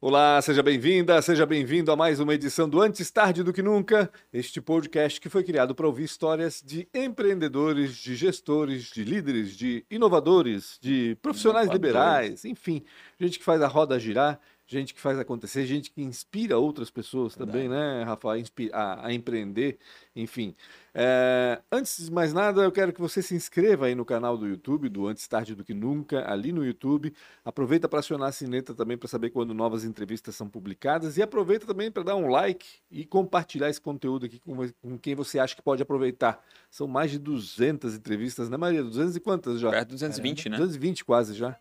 Olá, 0.00 0.40
seja 0.40 0.62
bem-vinda, 0.62 1.20
seja 1.20 1.44
bem-vindo 1.44 1.90
a 1.90 1.96
mais 1.96 2.20
uma 2.20 2.32
edição 2.32 2.68
do 2.68 2.80
Antes 2.80 3.10
Tarde 3.10 3.42
do 3.42 3.52
que 3.52 3.60
Nunca, 3.60 4.08
este 4.32 4.60
podcast 4.60 5.20
que 5.20 5.28
foi 5.28 5.42
criado 5.42 5.74
para 5.74 5.88
ouvir 5.88 6.04
histórias 6.04 6.62
de 6.64 6.88
empreendedores, 6.94 7.96
de 7.96 8.14
gestores, 8.14 8.92
de 8.92 9.02
líderes, 9.02 9.56
de 9.56 9.84
inovadores, 9.90 10.78
de 10.80 11.16
profissionais 11.20 11.66
inovadores. 11.66 11.88
liberais, 11.88 12.44
enfim, 12.44 12.84
gente 13.18 13.40
que 13.40 13.44
faz 13.44 13.60
a 13.60 13.66
roda 13.66 13.98
girar, 13.98 14.38
gente 14.68 14.92
que 14.92 15.00
faz 15.00 15.18
acontecer, 15.18 15.64
gente 15.64 15.90
que 15.90 16.02
inspira 16.02 16.58
outras 16.58 16.90
pessoas 16.90 17.34
Verdade. 17.34 17.58
também, 17.58 17.68
né, 17.70 18.02
Rafa, 18.04 18.28
a, 18.72 19.06
a, 19.06 19.12
empreender, 19.12 19.78
enfim. 20.14 20.54
É, 20.92 21.62
antes 21.72 22.04
de 22.04 22.12
mais 22.12 22.34
nada, 22.34 22.60
eu 22.60 22.70
quero 22.70 22.92
que 22.92 23.00
você 23.00 23.22
se 23.22 23.34
inscreva 23.34 23.86
aí 23.86 23.94
no 23.94 24.04
canal 24.04 24.36
do 24.36 24.46
YouTube, 24.46 24.90
do 24.90 25.06
Antes 25.08 25.26
Tarde 25.26 25.54
do 25.54 25.64
que 25.64 25.72
Nunca, 25.72 26.30
ali 26.30 26.52
no 26.52 26.66
YouTube. 26.66 27.14
Aproveita 27.42 27.88
para 27.88 28.00
acionar 28.00 28.28
a 28.28 28.32
sineta 28.32 28.74
também 28.74 28.98
para 28.98 29.08
saber 29.08 29.30
quando 29.30 29.54
novas 29.54 29.84
entrevistas 29.84 30.36
são 30.36 30.48
publicadas 30.48 31.16
e 31.16 31.22
aproveita 31.22 31.66
também 31.66 31.90
para 31.90 32.02
dar 32.02 32.16
um 32.16 32.28
like 32.28 32.66
e 32.90 33.06
compartilhar 33.06 33.70
esse 33.70 33.80
conteúdo 33.80 34.26
aqui 34.26 34.38
com, 34.38 34.54
com, 34.82 34.98
quem 34.98 35.14
você 35.14 35.38
acha 35.38 35.56
que 35.56 35.62
pode 35.62 35.82
aproveitar. 35.82 36.44
São 36.70 36.86
mais 36.86 37.10
de 37.10 37.18
200 37.18 37.94
entrevistas, 37.94 38.50
né, 38.50 38.58
Maria? 38.58 38.82
200 38.82 39.16
e 39.16 39.20
quantas 39.20 39.60
já? 39.60 39.70
Perto 39.70 39.88
de 39.88 39.94
220, 39.94 40.46
é, 40.46 40.50
né? 40.50 40.56
220 40.58 41.04
quase 41.06 41.32
já. 41.32 41.58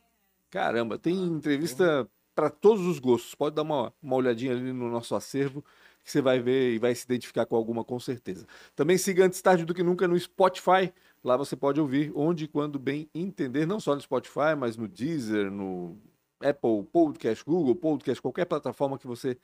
Caramba, 0.49 0.97
tem 0.97 1.13
entrevista 1.13 2.09
para 2.37 2.51
todos 2.51 2.85
os 2.85 2.99
gostos. 2.99 3.33
Pode 3.33 3.55
dar 3.55 3.63
uma, 3.63 3.91
uma 3.99 4.15
olhadinha 4.15 4.51
ali 4.51 4.71
no 4.71 4.91
nosso 4.91 5.15
acervo 5.15 5.65
que 6.03 6.11
você 6.11 6.21
vai 6.21 6.39
ver 6.39 6.75
e 6.75 6.77
vai 6.77 6.93
se 6.93 7.03
identificar 7.03 7.47
com 7.47 7.55
alguma 7.55 7.83
com 7.83 7.99
certeza. 7.99 8.45
Também 8.75 8.95
siga 8.95 9.25
antes 9.25 9.41
tarde 9.41 9.65
do 9.65 9.73
que 9.73 9.81
nunca 9.81 10.07
no 10.07 10.17
Spotify. 10.17 10.93
Lá 11.23 11.35
você 11.35 11.55
pode 11.55 11.81
ouvir 11.81 12.11
onde 12.15 12.45
e 12.45 12.47
quando 12.47 12.77
bem 12.77 13.09
entender, 13.13 13.65
não 13.65 13.79
só 13.79 13.95
no 13.95 14.01
Spotify, 14.01 14.55
mas 14.55 14.77
no 14.77 14.87
Deezer, 14.87 15.49
no 15.49 15.97
Apple 16.39 16.83
Podcast, 16.93 17.43
Google 17.43 17.75
Podcast, 17.75 18.21
qualquer 18.21 18.45
plataforma 18.45 18.99
que 18.99 19.07
você 19.07 19.35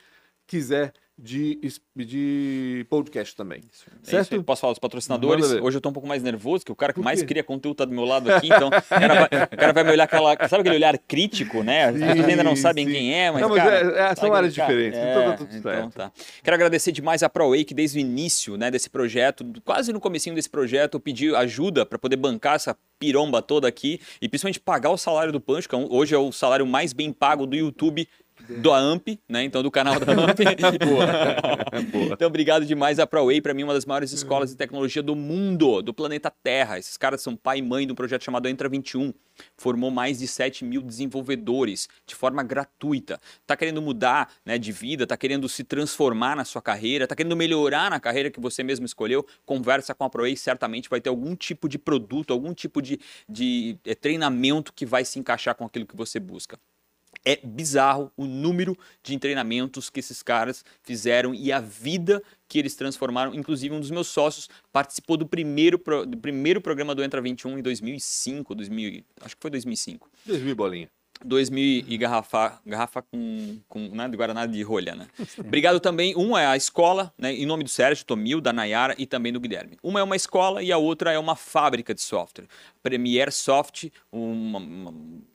quiser 0.48 0.94
de, 1.18 1.60
de 1.96 2.86
podcast 2.90 3.36
também. 3.36 3.62
Isso, 3.72 3.86
é 3.88 4.10
certo? 4.10 4.36
Isso. 4.36 4.44
Posso 4.44 4.62
falar 4.62 4.74
dos 4.74 4.80
patrocinadores? 4.80 5.52
Hoje 5.52 5.78
eu 5.78 5.82
tô 5.82 5.90
um 5.90 5.94
pouco 5.94 6.08
mais 6.08 6.24
nervoso, 6.24 6.66
que 6.66 6.72
o 6.72 6.76
cara 6.76 6.92
que 6.92 7.00
mais 7.00 7.22
cria 7.22 7.44
conteúdo 7.44 7.78
tá 7.78 7.86
do 7.86 7.94
meu 7.94 8.04
lado 8.04 8.32
aqui, 8.34 8.48
então 8.48 8.70
o 8.70 8.72
cara, 8.72 9.14
vai, 9.14 9.44
o 9.44 9.58
cara 9.58 9.74
vai 9.74 9.84
me 9.84 9.92
olhar 9.92 10.04
aquela. 10.06 10.36
Sabe 10.48 10.62
aquele 10.62 10.76
olhar 10.76 10.98
crítico, 10.98 11.62
né? 11.62 11.86
As 11.86 12.00
pessoas 12.00 12.28
ainda 12.28 12.44
não 12.44 12.56
sabem 12.56 12.88
sim. 12.88 12.92
quem 12.92 13.14
é, 13.14 13.32
mas. 13.32 13.42
Não, 13.42 13.50
mas 13.50 13.64
cara, 13.64 13.76
é, 13.76 14.12
é, 14.12 14.16
são 14.16 14.34
áreas 14.34 14.54
diferentes. 14.54 15.00
É, 15.00 15.12
então, 15.12 15.24
tá 15.24 15.38
tudo 15.38 15.56
então 15.56 15.90
tá. 15.92 16.12
Quero 16.44 16.56
agradecer 16.56 16.92
demais 16.92 17.22
a 17.22 17.30
ProWay, 17.30 17.64
que 17.64 17.76
desde 17.76 18.00
o 18.00 18.02
início 18.02 18.58
né, 18.58 18.72
desse 18.72 18.90
projeto, 18.90 19.46
quase 19.64 19.94
no 19.94 20.00
comecinho 20.00 20.36
desse 20.36 20.50
projeto, 20.50 20.96
eu 20.96 21.00
pedi 21.00 21.34
ajuda 21.36 21.86
para 21.86 22.00
poder 22.00 22.16
bancar 22.16 22.56
essa 22.56 22.76
piromba 22.98 23.42
toda 23.42 23.68
aqui 23.68 24.00
e 24.22 24.28
principalmente 24.28 24.60
pagar 24.60 24.90
o 24.90 24.98
salário 24.98 25.32
do 25.32 25.40
Pancho, 25.40 25.70
que 25.70 25.76
é 25.76 25.78
hoje 25.78 26.16
é 26.16 26.18
o 26.18 26.32
salário 26.32 26.66
mais 26.66 26.92
bem 26.92 27.12
pago 27.12 27.46
do 27.46 27.56
YouTube 27.56 28.08
do 28.50 28.72
AMP, 28.74 29.20
né? 29.28 29.44
Então, 29.44 29.64
do 29.64 29.72
canal 29.72 30.00
da 30.00 30.12
AMP. 30.12 30.40
Boa. 30.84 31.82
Boa. 31.92 32.14
Então, 32.14 32.28
obrigado 32.28 32.66
demais 32.66 33.00
a 33.00 33.08
ProWay, 33.08 33.42
para 33.42 33.54
mim, 33.54 33.64
uma 33.64 33.74
das 33.74 33.86
maiores 33.86 34.12
escolas 34.12 34.50
de 34.50 34.58
tecnologia 34.58 35.02
do 35.02 35.16
mundo, 35.16 35.82
do 35.82 35.94
planeta 35.94 36.32
Terra. 36.32 36.78
Esses 36.78 36.98
caras 36.98 37.22
são 37.22 37.36
pai 37.36 37.60
e 37.60 37.62
mãe 37.62 37.86
de 37.86 37.94
um 37.94 37.96
projeto 37.96 38.24
chamado 38.24 38.48
Entra 38.48 38.68
21. 38.68 39.14
Formou 39.58 39.90
mais 39.90 40.20
de 40.20 40.28
7 40.28 40.64
mil 40.64 40.82
desenvolvedores 40.82 41.88
de 42.06 42.16
forma 42.16 42.44
gratuita. 42.44 43.20
Tá 43.48 43.56
querendo 43.56 43.82
mudar 43.82 44.32
né, 44.46 44.58
de 44.58 44.72
vida, 44.72 45.08
tá 45.08 45.18
querendo 45.18 45.48
se 45.50 45.64
transformar 45.64 46.36
na 46.36 46.46
sua 46.46 46.62
carreira, 46.62 47.08
tá 47.08 47.16
querendo 47.16 47.36
melhorar 47.36 47.90
na 47.90 48.00
carreira 48.00 48.30
que 48.30 48.40
você 48.40 48.64
mesmo 48.64 48.86
escolheu, 48.86 49.26
conversa 49.46 49.96
com 49.96 50.04
a 50.04 50.10
ProWay, 50.10 50.36
certamente 50.38 50.90
vai 50.90 51.02
ter 51.02 51.10
algum 51.10 51.36
tipo 51.36 51.68
de 51.68 51.80
produto, 51.80 52.32
algum 52.32 52.54
tipo 52.54 52.82
de, 52.82 53.00
de 53.28 53.78
é, 53.86 53.96
treinamento 53.96 54.72
que 54.74 54.86
vai 54.86 55.04
se 55.04 55.18
encaixar 55.18 55.56
com 55.56 55.66
aquilo 55.66 55.88
que 55.88 55.96
você 55.96 56.20
busca. 56.20 56.60
É 57.26 57.40
bizarro 57.44 58.12
o 58.18 58.26
número 58.26 58.78
de 59.02 59.18
treinamentos 59.18 59.90
que 59.90 60.00
esses 60.00 60.22
caras 60.22 60.64
fizeram 60.82 61.34
e 61.34 61.52
a 61.52 61.60
vida 61.60 62.22
que 62.48 62.60
eles 62.60 62.76
transformaram. 62.76 63.34
Inclusive, 63.34 63.74
um 63.74 63.80
dos 63.80 63.92
meus 63.92 64.08
sócios 64.08 64.50
participou 64.72 65.16
do 65.16 65.26
primeiro, 65.26 65.82
do 66.08 66.18
primeiro 66.18 66.60
programa 66.60 66.94
do 66.94 67.04
Entra 67.04 67.22
21 67.22 67.60
em 67.60 67.62
2005, 67.62 68.56
2000, 68.56 69.04
acho 69.22 69.36
que 69.36 69.42
foi 69.42 69.52
2005. 69.52 70.10
2000 70.26 70.56
bolinha. 70.56 70.90
2000 71.24 71.86
e 71.88 71.98
garrafa, 71.98 72.60
garrafa 72.66 73.02
com, 73.02 73.60
com 73.68 73.80
né, 73.90 74.08
de 74.08 74.18
Guaraná 74.18 74.46
de 74.46 74.62
rolha, 74.62 74.96
né? 74.96 75.08
Obrigado 75.40 75.80
também. 75.80 76.16
Um 76.16 76.38
é 76.38 76.46
a 76.46 76.58
escola, 76.58 77.14
né, 77.18 77.34
em 77.34 77.46
nome 77.46 77.64
do 77.64 77.70
Sérgio 77.70 78.06
Tomil, 78.06 78.42
da 78.42 78.54
Nayara 78.54 78.96
e 78.98 79.06
também 79.06 79.32
do 79.32 79.40
Guilherme. 79.40 79.78
Uma 79.82 80.00
é 80.00 80.04
uma 80.04 80.16
escola 80.16 80.62
e 80.62 80.72
a 80.72 80.78
outra 80.78 81.12
é 81.12 81.20
uma 81.20 81.36
fábrica 81.36 81.94
de 81.94 82.02
software. 82.02 82.48
Premier 82.82 83.32
Soft, 83.32 83.90
uma, 84.12 84.60
uma 84.60 84.94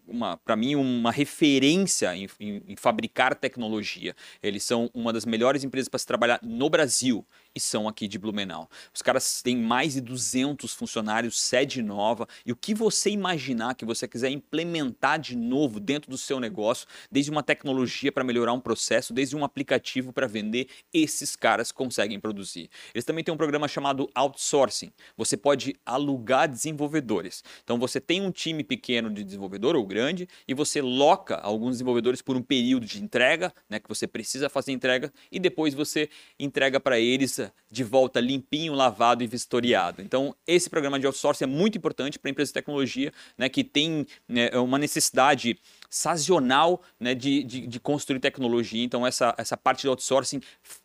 uma, 0.08 0.38
para 0.38 0.56
mim, 0.56 0.74
uma 0.74 1.12
referência 1.12 2.16
em, 2.16 2.26
em, 2.40 2.62
em, 2.68 2.76
fabricar 2.76 3.34
tecnologia. 3.34 4.16
Eles 4.42 4.64
são 4.64 4.90
uma 4.94 5.12
das 5.12 5.26
melhores 5.26 5.62
empresas 5.62 5.88
para 5.88 5.98
se 5.98 6.06
trabalhar 6.06 6.40
no 6.42 6.70
Brasil 6.70 7.26
são 7.60 7.88
aqui 7.88 8.06
de 8.06 8.18
Blumenau. 8.18 8.68
Os 8.94 9.02
caras 9.02 9.42
têm 9.42 9.56
mais 9.56 9.94
de 9.94 10.00
200 10.00 10.72
funcionários, 10.74 11.40
sede 11.40 11.82
nova, 11.82 12.26
e 12.44 12.52
o 12.52 12.56
que 12.56 12.74
você 12.74 13.10
imaginar 13.10 13.74
que 13.74 13.84
você 13.84 14.06
quiser 14.06 14.30
implementar 14.30 15.18
de 15.18 15.36
novo 15.36 15.80
dentro 15.80 16.10
do 16.10 16.18
seu 16.18 16.40
negócio, 16.40 16.86
desde 17.10 17.30
uma 17.30 17.42
tecnologia 17.42 18.12
para 18.12 18.24
melhorar 18.24 18.52
um 18.52 18.60
processo, 18.60 19.12
desde 19.12 19.36
um 19.36 19.44
aplicativo 19.44 20.12
para 20.12 20.26
vender, 20.26 20.68
esses 20.92 21.36
caras 21.36 21.72
conseguem 21.72 22.20
produzir. 22.20 22.68
Eles 22.94 23.04
também 23.04 23.24
têm 23.24 23.32
um 23.32 23.38
programa 23.38 23.68
chamado 23.68 24.10
outsourcing. 24.14 24.92
Você 25.16 25.36
pode 25.36 25.74
alugar 25.84 26.48
desenvolvedores. 26.48 27.42
Então 27.62 27.78
você 27.78 28.00
tem 28.00 28.20
um 28.20 28.30
time 28.30 28.62
pequeno 28.64 29.10
de 29.10 29.24
desenvolvedor 29.24 29.76
ou 29.76 29.86
grande 29.86 30.28
e 30.46 30.54
você 30.54 30.80
loca 30.80 31.36
alguns 31.36 31.72
desenvolvedores 31.72 32.22
por 32.22 32.36
um 32.36 32.42
período 32.42 32.86
de 32.86 33.02
entrega, 33.02 33.52
né, 33.68 33.78
que 33.78 33.88
você 33.88 34.06
precisa 34.06 34.48
fazer 34.48 34.72
entrega, 34.72 35.12
e 35.30 35.38
depois 35.38 35.74
você 35.74 36.08
entrega 36.38 36.80
para 36.80 36.98
eles 36.98 37.40
de 37.70 37.84
volta 37.84 38.20
limpinho, 38.20 38.72
lavado 38.72 39.22
e 39.22 39.26
vistoriado. 39.26 40.02
Então, 40.02 40.34
esse 40.46 40.68
programa 40.70 40.98
de 40.98 41.06
outsourcing 41.06 41.44
é 41.44 41.46
muito 41.46 41.76
importante 41.76 42.18
para 42.18 42.30
empresas 42.30 42.50
de 42.50 42.54
tecnologia 42.54 43.12
né, 43.36 43.48
que 43.48 43.62
tem 43.62 44.06
né, 44.26 44.50
uma 44.58 44.78
necessidade 44.78 45.58
sazonal 45.90 46.82
né, 46.98 47.14
de, 47.14 47.42
de, 47.42 47.66
de, 47.66 47.80
construir 47.80 48.20
tecnologia. 48.20 48.82
Então, 48.82 49.06
essa, 49.06 49.34
essa 49.38 49.56
parte 49.56 49.82
de 49.82 49.88
outsourcing 49.88 50.40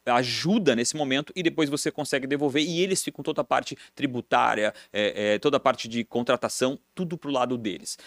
ajuda 0.05 0.75
nesse 0.75 0.95
momento 0.95 1.31
e 1.35 1.43
depois 1.43 1.69
você 1.69 1.91
consegue 1.91 2.27
devolver 2.27 2.63
e 2.63 2.79
eles 2.81 3.03
ficam 3.03 3.23
toda 3.23 3.41
a 3.41 3.45
parte 3.45 3.77
tributária, 3.95 4.73
é, 4.91 5.33
é, 5.33 5.39
toda 5.39 5.57
a 5.57 5.59
parte 5.59 5.87
de 5.87 6.03
contratação, 6.03 6.79
tudo 6.95 7.17
para 7.17 7.29
o 7.29 7.33
lado 7.33 7.57
deles. 7.57 7.97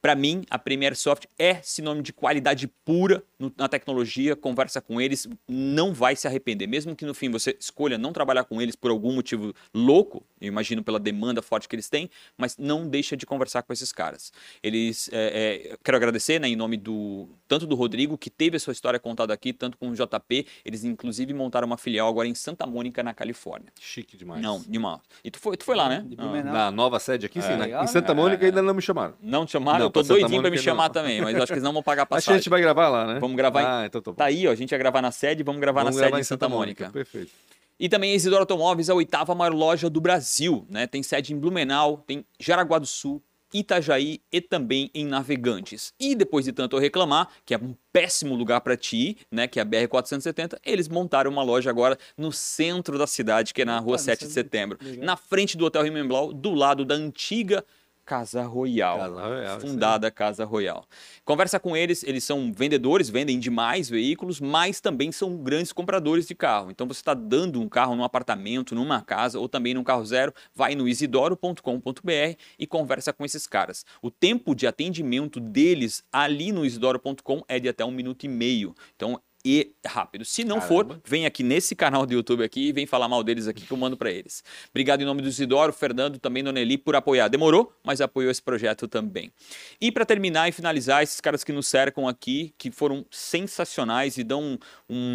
Para 0.00 0.14
mim, 0.14 0.44
a 0.48 0.58
Premier 0.58 0.94
Soft 0.94 1.24
é 1.38 1.56
sinônimo 1.56 2.02
de 2.02 2.12
qualidade 2.12 2.68
pura 2.84 3.22
na 3.56 3.68
tecnologia. 3.68 4.36
Conversa 4.36 4.80
com 4.80 5.00
eles, 5.00 5.28
não 5.48 5.92
vai 5.92 6.14
se 6.14 6.26
arrepender. 6.26 6.68
Mesmo 6.68 6.94
que 6.94 7.04
no 7.04 7.14
fim 7.14 7.30
você 7.30 7.56
escolha 7.58 7.98
não 7.98 8.12
trabalhar 8.12 8.44
com 8.44 8.62
eles 8.62 8.76
por 8.76 8.90
algum 8.90 9.12
motivo 9.12 9.52
louco, 9.74 10.24
eu 10.40 10.48
imagino 10.48 10.84
pela 10.84 11.00
demanda 11.00 11.42
forte 11.42 11.68
que 11.68 11.74
eles 11.74 11.88
têm, 11.88 12.08
mas 12.36 12.56
não 12.56 12.88
deixa 12.88 13.16
de 13.16 13.26
conversar 13.26 13.62
com 13.62 13.72
esses 13.72 13.92
caras. 13.92 14.32
Eles, 14.62 15.10
é, 15.12 15.72
é, 15.72 15.76
quero 15.82 15.96
agradecer, 15.96 16.40
né, 16.40 16.48
em 16.48 16.56
nome 16.56 16.76
do 16.76 17.28
tanto 17.48 17.66
do 17.66 17.74
Rodrigo 17.74 18.16
que 18.16 18.30
teve 18.30 18.56
a 18.56 18.60
sua 18.60 18.72
história 18.72 19.00
contada 19.00 19.34
aqui, 19.34 19.52
tanto 19.52 19.76
com 19.76 19.90
o 19.90 19.94
JP. 19.94 20.46
Eles 20.64 20.84
inclusive 20.84 21.34
montaram 21.34 21.66
uma 21.66 21.76
filial 21.76 22.08
agora 22.08 22.28
em 22.28 22.34
Santa 22.34 22.66
Mônica, 22.66 23.02
na 23.02 23.12
Califórnia. 23.12 23.72
Chique 23.80 24.16
demais. 24.16 24.40
Não, 24.40 24.62
demais. 24.66 25.00
E 25.24 25.30
tu 25.30 25.40
foi, 25.40 25.56
tu 25.56 25.64
foi 25.64 25.74
lá, 25.74 25.88
né? 25.88 26.04
Na 26.44 26.70
nova 26.70 27.00
sede 27.00 27.26
aqui, 27.26 27.42
sim. 27.42 27.52
É. 27.52 27.56
Né? 27.56 27.82
Em 27.82 27.86
Santa 27.86 28.14
Mônica 28.14 28.44
ainda 28.44 28.62
não 28.62 28.74
me 28.74 28.82
chamaram. 28.82 29.14
Não 29.20 29.44
te 29.44 29.52
chamaram? 29.52 29.78
Não, 29.80 29.87
eu 29.88 29.92
tô 29.92 30.02
doidinho 30.02 30.40
pra 30.40 30.50
me 30.50 30.58
chamar 30.58 30.84
não. 30.84 30.92
também, 30.92 31.20
mas 31.20 31.34
acho 31.36 31.46
que 31.46 31.52
eles 31.54 31.64
não 31.64 31.72
vão 31.72 31.82
pagar 31.82 32.06
passagem. 32.06 32.18
Acho 32.18 32.26
que 32.26 32.32
a 32.32 32.36
gente 32.36 32.50
vai 32.50 32.60
gravar 32.60 32.88
lá, 32.88 33.14
né? 33.14 33.20
Vamos 33.20 33.36
gravar 33.36 33.80
ah, 33.80 33.82
em... 33.82 33.86
então 33.86 34.00
tá, 34.00 34.10
bom. 34.10 34.16
tá 34.16 34.24
aí, 34.24 34.46
ó. 34.46 34.50
A 34.50 34.54
gente 34.54 34.72
ia 34.72 34.78
gravar 34.78 35.02
na 35.02 35.10
sede, 35.10 35.42
vamos 35.42 35.60
gravar 35.60 35.82
vamos 35.82 35.96
na 35.96 36.00
gravar 36.00 36.16
sede 36.16 36.20
em 36.20 36.24
Santa, 36.24 36.46
Santa 36.46 36.56
Mônica. 36.56 36.84
Mônica. 36.84 36.92
Perfeito. 36.92 37.32
E 37.80 37.88
também 37.88 38.12
a 38.12 38.14
Isidoro 38.14 38.42
Automóveis, 38.42 38.90
a 38.90 38.94
oitava 38.94 39.34
maior 39.34 39.54
loja 39.54 39.88
do 39.88 40.00
Brasil, 40.00 40.66
né? 40.68 40.86
Tem 40.86 41.02
sede 41.02 41.32
em 41.32 41.38
Blumenau, 41.38 42.02
tem 42.06 42.24
Jaraguá 42.38 42.78
do 42.78 42.86
Sul, 42.86 43.22
Itajaí 43.52 44.20
e 44.32 44.40
também 44.40 44.90
em 44.94 45.06
Navegantes. 45.06 45.92
E 45.98 46.14
depois 46.14 46.44
de 46.44 46.52
tanto 46.52 46.76
eu 46.76 46.80
reclamar, 46.80 47.28
que 47.44 47.54
é 47.54 47.58
um 47.58 47.74
péssimo 47.92 48.34
lugar 48.34 48.60
para 48.60 48.76
ti, 48.76 49.16
né, 49.30 49.46
que 49.46 49.58
é 49.58 49.62
a 49.62 49.64
BR 49.64 49.88
470, 49.88 50.60
eles 50.64 50.88
montaram 50.88 51.30
uma 51.30 51.42
loja 51.42 51.70
agora 51.70 51.98
no 52.16 52.30
centro 52.30 52.98
da 52.98 53.06
cidade, 53.06 53.54
que 53.54 53.62
é 53.62 53.64
na 53.64 53.78
Rua 53.78 53.96
ah, 53.96 53.98
7 53.98 54.26
de 54.26 54.32
Setembro, 54.32 54.78
legal. 54.82 55.04
na 55.04 55.16
frente 55.16 55.56
do 55.56 55.64
Hotel 55.64 55.82
Rimenblau, 55.82 56.32
do 56.32 56.54
lado 56.54 56.84
da 56.84 56.94
antiga 56.94 57.64
Casa 58.08 58.42
Royal. 58.44 58.98
Casa 58.98 59.20
Royal 59.20 59.60
fundada 59.60 60.06
sim. 60.06 60.14
Casa 60.14 60.44
Royal. 60.46 60.86
Conversa 61.26 61.60
com 61.60 61.76
eles, 61.76 62.02
eles 62.02 62.24
são 62.24 62.50
vendedores, 62.50 63.10
vendem 63.10 63.38
demais 63.38 63.90
veículos, 63.90 64.40
mas 64.40 64.80
também 64.80 65.12
são 65.12 65.36
grandes 65.36 65.74
compradores 65.74 66.26
de 66.26 66.34
carro. 66.34 66.70
Então 66.70 66.88
você 66.88 67.00
está 67.00 67.12
dando 67.12 67.60
um 67.60 67.68
carro 67.68 67.94
num 67.94 68.02
apartamento, 68.02 68.74
numa 68.74 69.02
casa 69.02 69.38
ou 69.38 69.46
também 69.46 69.74
num 69.74 69.84
carro 69.84 70.06
zero, 70.06 70.32
vai 70.54 70.74
no 70.74 70.88
isidoro.com.br 70.88 72.38
e 72.58 72.66
conversa 72.66 73.12
com 73.12 73.26
esses 73.26 73.46
caras. 73.46 73.84
O 74.00 74.10
tempo 74.10 74.54
de 74.54 74.66
atendimento 74.66 75.38
deles 75.38 76.02
ali 76.10 76.50
no 76.50 76.64
isidoro.com 76.64 77.42
é 77.46 77.60
de 77.60 77.68
até 77.68 77.84
um 77.84 77.90
minuto 77.90 78.24
e 78.24 78.28
meio. 78.28 78.74
Então 78.96 79.20
e 79.50 79.72
rápido. 79.86 80.26
Se 80.26 80.44
não 80.44 80.60
Caramba. 80.60 80.94
for, 80.94 81.00
vem 81.06 81.24
aqui 81.24 81.42
nesse 81.42 81.74
canal 81.74 82.04
do 82.04 82.12
YouTube 82.12 82.44
aqui 82.44 82.68
e 82.68 82.72
vem 82.72 82.86
falar 82.86 83.08
mal 83.08 83.24
deles 83.24 83.48
aqui 83.48 83.64
que 83.64 83.72
eu 83.72 83.78
mando 83.78 83.96
pra 83.96 84.10
eles. 84.10 84.44
Obrigado 84.68 85.00
em 85.00 85.06
nome 85.06 85.22
do 85.22 85.28
Isidoro, 85.28 85.72
Fernando, 85.72 86.18
também 86.18 86.44
do 86.44 86.52
Nelly 86.52 86.76
por 86.76 86.94
apoiar. 86.94 87.28
Demorou, 87.28 87.72
mas 87.82 88.02
apoiou 88.02 88.30
esse 88.30 88.42
projeto 88.42 88.86
também. 88.86 89.32
E 89.80 89.90
pra 89.90 90.04
terminar 90.04 90.50
e 90.50 90.52
finalizar, 90.52 91.02
esses 91.02 91.18
caras 91.18 91.42
que 91.42 91.50
nos 91.50 91.66
cercam 91.66 92.06
aqui, 92.06 92.52
que 92.58 92.70
foram 92.70 93.06
sensacionais 93.10 94.18
e 94.18 94.22
dão 94.22 94.42
um, 94.42 94.58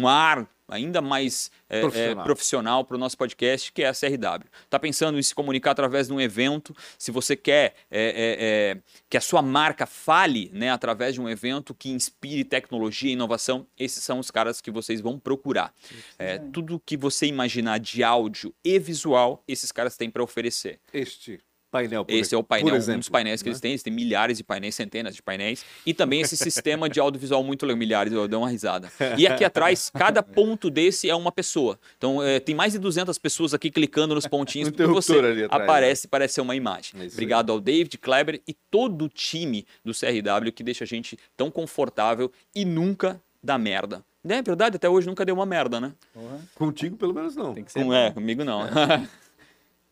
um 0.00 0.08
ar 0.08 0.48
ainda 0.68 1.00
mais 1.00 1.50
é, 1.68 1.80
é, 1.80 2.14
Profissional. 2.14 2.84
para 2.84 2.96
o 2.96 2.98
nosso 2.98 3.16
podcast, 3.16 3.72
que 3.72 3.82
é 3.82 3.88
a 3.88 3.92
CRW. 3.92 4.48
Tá 4.68 4.78
pensando 4.78 5.18
em 5.18 5.22
se 5.22 5.34
comunicar 5.34 5.72
através 5.72 6.06
de 6.08 6.12
um 6.12 6.20
evento? 6.20 6.74
Se 6.98 7.10
você 7.10 7.36
quer 7.36 7.74
é, 7.90 8.00
é, 8.00 8.36
é, 8.40 8.78
que 9.08 9.16
a 9.16 9.20
sua 9.20 9.42
marca 9.42 9.86
fale 9.86 10.50
né, 10.52 10.70
através 10.70 11.14
de 11.14 11.20
um 11.20 11.28
evento 11.28 11.74
que 11.74 11.90
inspire 11.90 12.44
tecnologia 12.44 13.10
e 13.10 13.14
inovação, 13.14 13.66
esses 13.78 14.02
são 14.02 14.18
os 14.18 14.30
caras 14.30 14.60
que 14.60 14.70
vocês 14.70 15.00
vão 15.00 15.18
procurar. 15.18 15.72
É, 16.18 16.38
tudo 16.38 16.80
que 16.84 16.96
você 16.96 17.26
imaginar 17.26 17.78
de 17.78 18.02
áudio 18.02 18.54
e 18.64 18.78
visual, 18.78 19.42
esses 19.46 19.70
caras 19.70 19.96
têm 19.96 20.10
para 20.10 20.22
oferecer. 20.22 20.80
Este 20.92 21.40
painel, 21.74 22.04
por 22.04 22.14
Esse 22.14 22.34
é 22.34 22.38
o 22.38 22.44
painel, 22.44 22.74
um 22.74 22.76
exemplo, 22.76 23.00
dos 23.00 23.08
painéis 23.08 23.42
que 23.42 23.48
né? 23.48 23.50
eles 23.50 23.60
têm. 23.60 23.70
Eles 23.72 23.82
têm 23.82 23.92
milhares 23.92 24.38
de 24.38 24.44
painéis, 24.44 24.76
centenas 24.76 25.14
de 25.14 25.22
painéis. 25.22 25.64
E 25.84 25.92
também 25.92 26.20
esse 26.20 26.36
sistema 26.36 26.88
de 26.88 27.00
audiovisual 27.00 27.42
muito 27.42 27.66
legal. 27.66 27.74
Milhares, 27.74 28.12
eu 28.12 28.28
dei 28.28 28.38
uma 28.38 28.48
risada. 28.48 28.90
E 29.18 29.26
aqui 29.26 29.42
atrás, 29.44 29.90
cada 29.90 30.22
ponto 30.22 30.70
desse 30.70 31.10
é 31.10 31.14
uma 31.14 31.32
pessoa. 31.32 31.76
Então, 31.98 32.22
é, 32.22 32.38
tem 32.38 32.54
mais 32.54 32.72
de 32.72 32.78
200 32.78 33.18
pessoas 33.18 33.52
aqui 33.52 33.68
clicando 33.68 34.14
nos 34.14 34.28
pontinhos. 34.28 34.68
Um 34.68 34.72
porque 34.72 34.86
você 34.86 35.18
atrás, 35.18 35.36
né? 35.36 35.46
aparece, 35.50 36.06
parece 36.06 36.34
ser 36.34 36.40
uma 36.40 36.54
imagem. 36.54 36.92
É 36.94 37.06
isso 37.06 37.14
aí. 37.14 37.24
Obrigado 37.24 37.50
ao 37.50 37.60
David, 37.60 37.98
Kleber 37.98 38.40
e 38.46 38.54
todo 38.70 39.06
o 39.06 39.08
time 39.08 39.66
do 39.84 39.92
CRW 39.92 40.52
que 40.52 40.62
deixa 40.62 40.84
a 40.84 40.86
gente 40.86 41.18
tão 41.36 41.50
confortável 41.50 42.30
e 42.54 42.64
nunca 42.64 43.20
dá 43.42 43.58
merda. 43.58 44.04
É 44.26 44.40
verdade, 44.40 44.76
até 44.76 44.88
hoje 44.88 45.06
nunca 45.06 45.24
deu 45.24 45.34
uma 45.34 45.44
merda, 45.44 45.78
né? 45.78 45.92
Porra, 46.14 46.40
Contigo, 46.54 46.96
pelo 46.96 47.12
menos, 47.12 47.36
não. 47.36 47.52
tem 47.52 47.62
que 47.62 47.70
ser. 47.70 47.84
Com, 47.84 47.92
é, 47.92 48.10
comigo 48.10 48.42
não. 48.42 48.62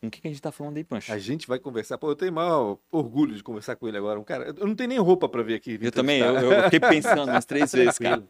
Com 0.03 0.07
o 0.07 0.11
que, 0.11 0.19
que 0.19 0.27
a 0.27 0.31
gente 0.31 0.41
tá 0.41 0.51
falando 0.51 0.75
aí, 0.75 0.83
Pancho? 0.83 1.13
A 1.13 1.17
gente 1.17 1.47
vai 1.47 1.57
conversar. 1.57 1.97
Pô, 1.97 2.09
eu 2.09 2.15
tenho 2.17 2.33
maior 2.33 2.77
orgulho 2.91 3.33
de 3.37 3.41
conversar 3.41 3.77
com 3.77 3.87
ele 3.87 3.95
agora. 3.97 4.19
Um 4.19 4.23
cara, 4.25 4.53
eu 4.59 4.67
não 4.67 4.75
tenho 4.75 4.89
nem 4.89 4.99
roupa 4.99 5.29
pra 5.29 5.41
vir 5.41 5.53
aqui. 5.53 5.79
Eu 5.81 5.93
também, 5.93 6.19
eu, 6.19 6.31
entrevistar. 6.35 6.57
eu 6.57 6.63
fiquei 6.65 6.79
pensando 6.81 7.31
umas 7.31 7.45
três 7.45 7.71
vezes, 7.71 7.97
cara. 7.97 8.21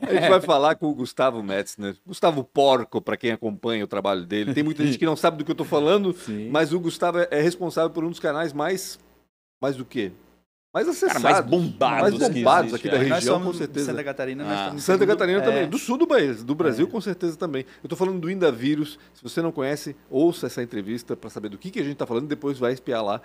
A 0.00 0.10
gente 0.14 0.28
vai 0.30 0.40
falar 0.40 0.74
com 0.76 0.86
o 0.86 0.94
Gustavo 0.94 1.42
Metzner. 1.42 1.96
Gustavo 2.06 2.42
Porco, 2.42 2.98
para 3.02 3.18
quem 3.18 3.30
acompanha 3.30 3.84
o 3.84 3.86
trabalho 3.86 4.24
dele. 4.24 4.54
Tem 4.54 4.62
muita 4.64 4.86
gente 4.86 4.96
que 4.98 5.04
não 5.04 5.14
sabe 5.14 5.36
do 5.36 5.44
que 5.44 5.50
eu 5.50 5.54
tô 5.54 5.66
falando, 5.66 6.14
Sim. 6.24 6.48
mas 6.48 6.72
o 6.72 6.80
Gustavo 6.80 7.18
é- 7.18 7.28
é 7.30 7.42
responsável 7.42 7.90
por 7.90 8.02
um 8.04 8.08
dos 8.08 8.18
canais 8.18 8.54
mais. 8.54 8.98
Mais 9.60 9.76
do 9.76 9.84
quê? 9.84 10.12
Mais 10.72 10.88
acessados. 10.88 11.22
mais 11.22 11.40
bombados 11.44 12.18
Mais 12.18 12.32
bombados 12.34 12.72
aqui 12.74 12.88
é. 12.88 12.92
da 12.92 12.96
região, 12.98 13.34
somos 13.34 13.48
com 13.48 13.52
certeza. 13.58 13.86
Santa 13.86 14.02
Catarina, 14.02 14.42
nós 14.42 14.52
Ah. 14.52 14.60
estamos 14.62 14.82
Santa 14.84 15.06
Catarina 15.06 15.38
é, 15.38 15.42
também. 15.42 15.68
Do 15.68 15.76
sul 15.78 15.98
do 15.98 16.06
país, 16.06 16.42
do 16.42 16.54
Brasil, 16.54 16.86
É. 16.86 16.90
com 16.90 17.00
certeza 17.00 17.36
também. 17.36 17.66
Eu 17.82 17.90
tô 17.90 17.94
falando 17.96 18.18
do 18.18 18.30
Indavírus. 18.30 18.98
Se 19.12 19.22
você 19.22 19.42
não 19.42 19.52
conhece, 19.52 19.94
ouça 20.08 20.46
essa 20.46 20.62
entrevista 20.62 21.14
para 21.14 21.28
saber 21.28 21.50
do 21.50 21.58
que, 21.58 21.70
que 21.70 21.78
a 21.78 21.84
gente 21.84 21.96
tá 21.96 22.06
falando 22.06 22.24
e 22.24 22.28
depois 22.28 22.58
vai 22.58 22.72
espiar 22.72 23.04
lá. 23.04 23.20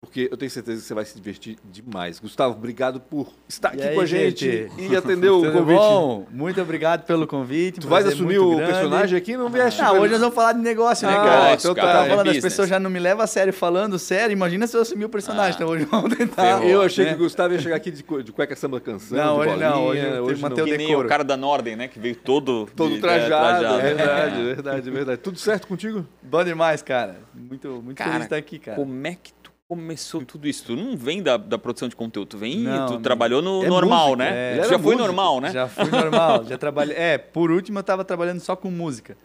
Porque 0.00 0.28
eu 0.30 0.36
tenho 0.36 0.48
certeza 0.48 0.80
que 0.80 0.86
você 0.86 0.94
vai 0.94 1.04
se 1.04 1.16
divertir 1.16 1.58
demais. 1.64 2.20
Gustavo, 2.20 2.54
obrigado 2.56 3.00
por 3.00 3.32
estar 3.48 3.74
E 3.74 3.78
aqui 3.80 3.88
aí, 3.88 3.94
com 3.96 4.00
a 4.00 4.06
gente, 4.06 4.44
gente? 4.68 4.80
e 4.92 4.96
atender 4.96 5.28
o 5.28 5.42
Tudo 5.42 5.52
convite. 5.52 5.76
bom? 5.76 6.26
Muito 6.30 6.62
obrigado 6.62 7.04
pelo 7.04 7.26
convite. 7.26 7.80
Tu 7.80 7.88
vais 7.88 8.04
prazer 8.04 8.14
assumir 8.16 8.38
o 8.38 8.54
grande. 8.54 8.72
personagem 8.72 9.18
aqui? 9.18 9.36
Não 9.36 9.48
vieste? 9.50 9.82
Ah, 9.82 9.90
hoje 9.92 10.12
nós 10.12 10.20
vamos 10.20 10.36
falar 10.36 10.52
de 10.52 10.60
negócio, 10.60 11.04
né, 11.04 11.14
Ah, 11.14 11.24
cara? 11.24 11.54
então 11.54 11.70
eu 11.72 11.74
tá, 11.74 11.82
tava 11.82 12.06
é 12.06 12.08
falando, 12.10 12.28
as 12.28 12.34
business. 12.36 12.44
pessoas 12.44 12.68
já 12.68 12.78
não 12.78 12.88
me 12.88 13.00
levam 13.00 13.24
a 13.24 13.26
sério 13.26 13.52
falando 13.52 13.98
sério. 13.98 14.32
Imagina 14.32 14.68
se 14.68 14.76
eu 14.76 14.82
assumir 14.82 15.04
o 15.04 15.08
personagem. 15.08 15.50
Ah. 15.50 15.54
Então 15.56 15.68
hoje 15.68 15.84
vamos 15.84 16.16
tentar. 16.16 16.42
Ferrou. 16.44 16.68
Eu 16.70 16.82
achei 16.82 17.04
né? 17.04 17.10
que 17.10 17.16
o 17.16 17.24
Gustavo 17.24 17.54
ia 17.54 17.60
chegar 17.60 17.76
aqui 17.76 17.90
de, 17.90 18.04
de 18.22 18.32
cueca 18.32 18.54
samba 18.54 18.80
canção, 18.80 19.18
Não, 19.18 19.36
hoje 19.38 19.56
não, 19.56 19.82
bolinha, 19.82 19.82
hoje 19.82 20.00
eu 20.06 20.24
tenho 20.26 20.36
que 20.36 20.42
manter 20.42 20.62
o 20.62 20.64
decoro. 20.78 21.06
o 21.06 21.08
cara 21.08 21.24
da 21.24 21.36
Norden, 21.36 21.74
né? 21.74 21.88
Que 21.88 21.98
veio 21.98 22.14
todo... 22.14 22.68
Todo 22.76 22.94
de- 22.94 23.00
trajado, 23.00 23.64
é, 23.64 23.90
é 23.90 23.94
verdade, 23.94 24.44
verdade, 24.44 24.90
verdade. 24.92 25.20
Tudo 25.22 25.38
certo 25.40 25.66
contigo? 25.66 26.06
Bom 26.22 26.44
demais, 26.44 26.82
cara. 26.82 27.16
Muito, 27.34 27.68
muito 27.82 27.96
Cara, 27.98 28.10
feliz 28.10 28.20
de 28.20 28.26
estar 28.26 28.36
aqui, 28.36 28.58
cara. 28.60 28.76
Como 28.76 29.04
é 29.06 29.16
que 29.20 29.32
começou 29.78 30.24
tudo 30.24 30.48
isso? 30.48 30.64
Tu 30.64 30.74
não 30.76 30.96
vem 30.96 31.22
da, 31.22 31.36
da 31.36 31.58
produção 31.58 31.88
de 31.88 31.94
conteúdo, 31.94 32.28
tu 32.28 32.38
vem... 32.38 32.58
Não, 32.60 32.86
tu 32.86 32.92
não. 32.94 33.02
trabalhou 33.02 33.42
no 33.42 33.62
É 33.64 33.68
normal, 33.68 34.06
músico, 34.08 34.16
né? 34.18 34.58
é. 34.58 34.64
Já 34.68 34.78
foi 34.78 34.96
normal, 34.96 35.40
né? 35.40 35.52
Já 35.52 35.68
fui 35.68 35.90
normal, 35.90 36.44
já 36.44 36.56
trabalhei. 36.58 36.96
É, 36.96 37.18
por 37.18 37.50
último 37.50 37.78
eu 37.78 37.82
tava 37.82 38.04
trabalhando 38.04 38.40
só 38.40 38.56
com 38.56 38.70
música. 38.70 39.16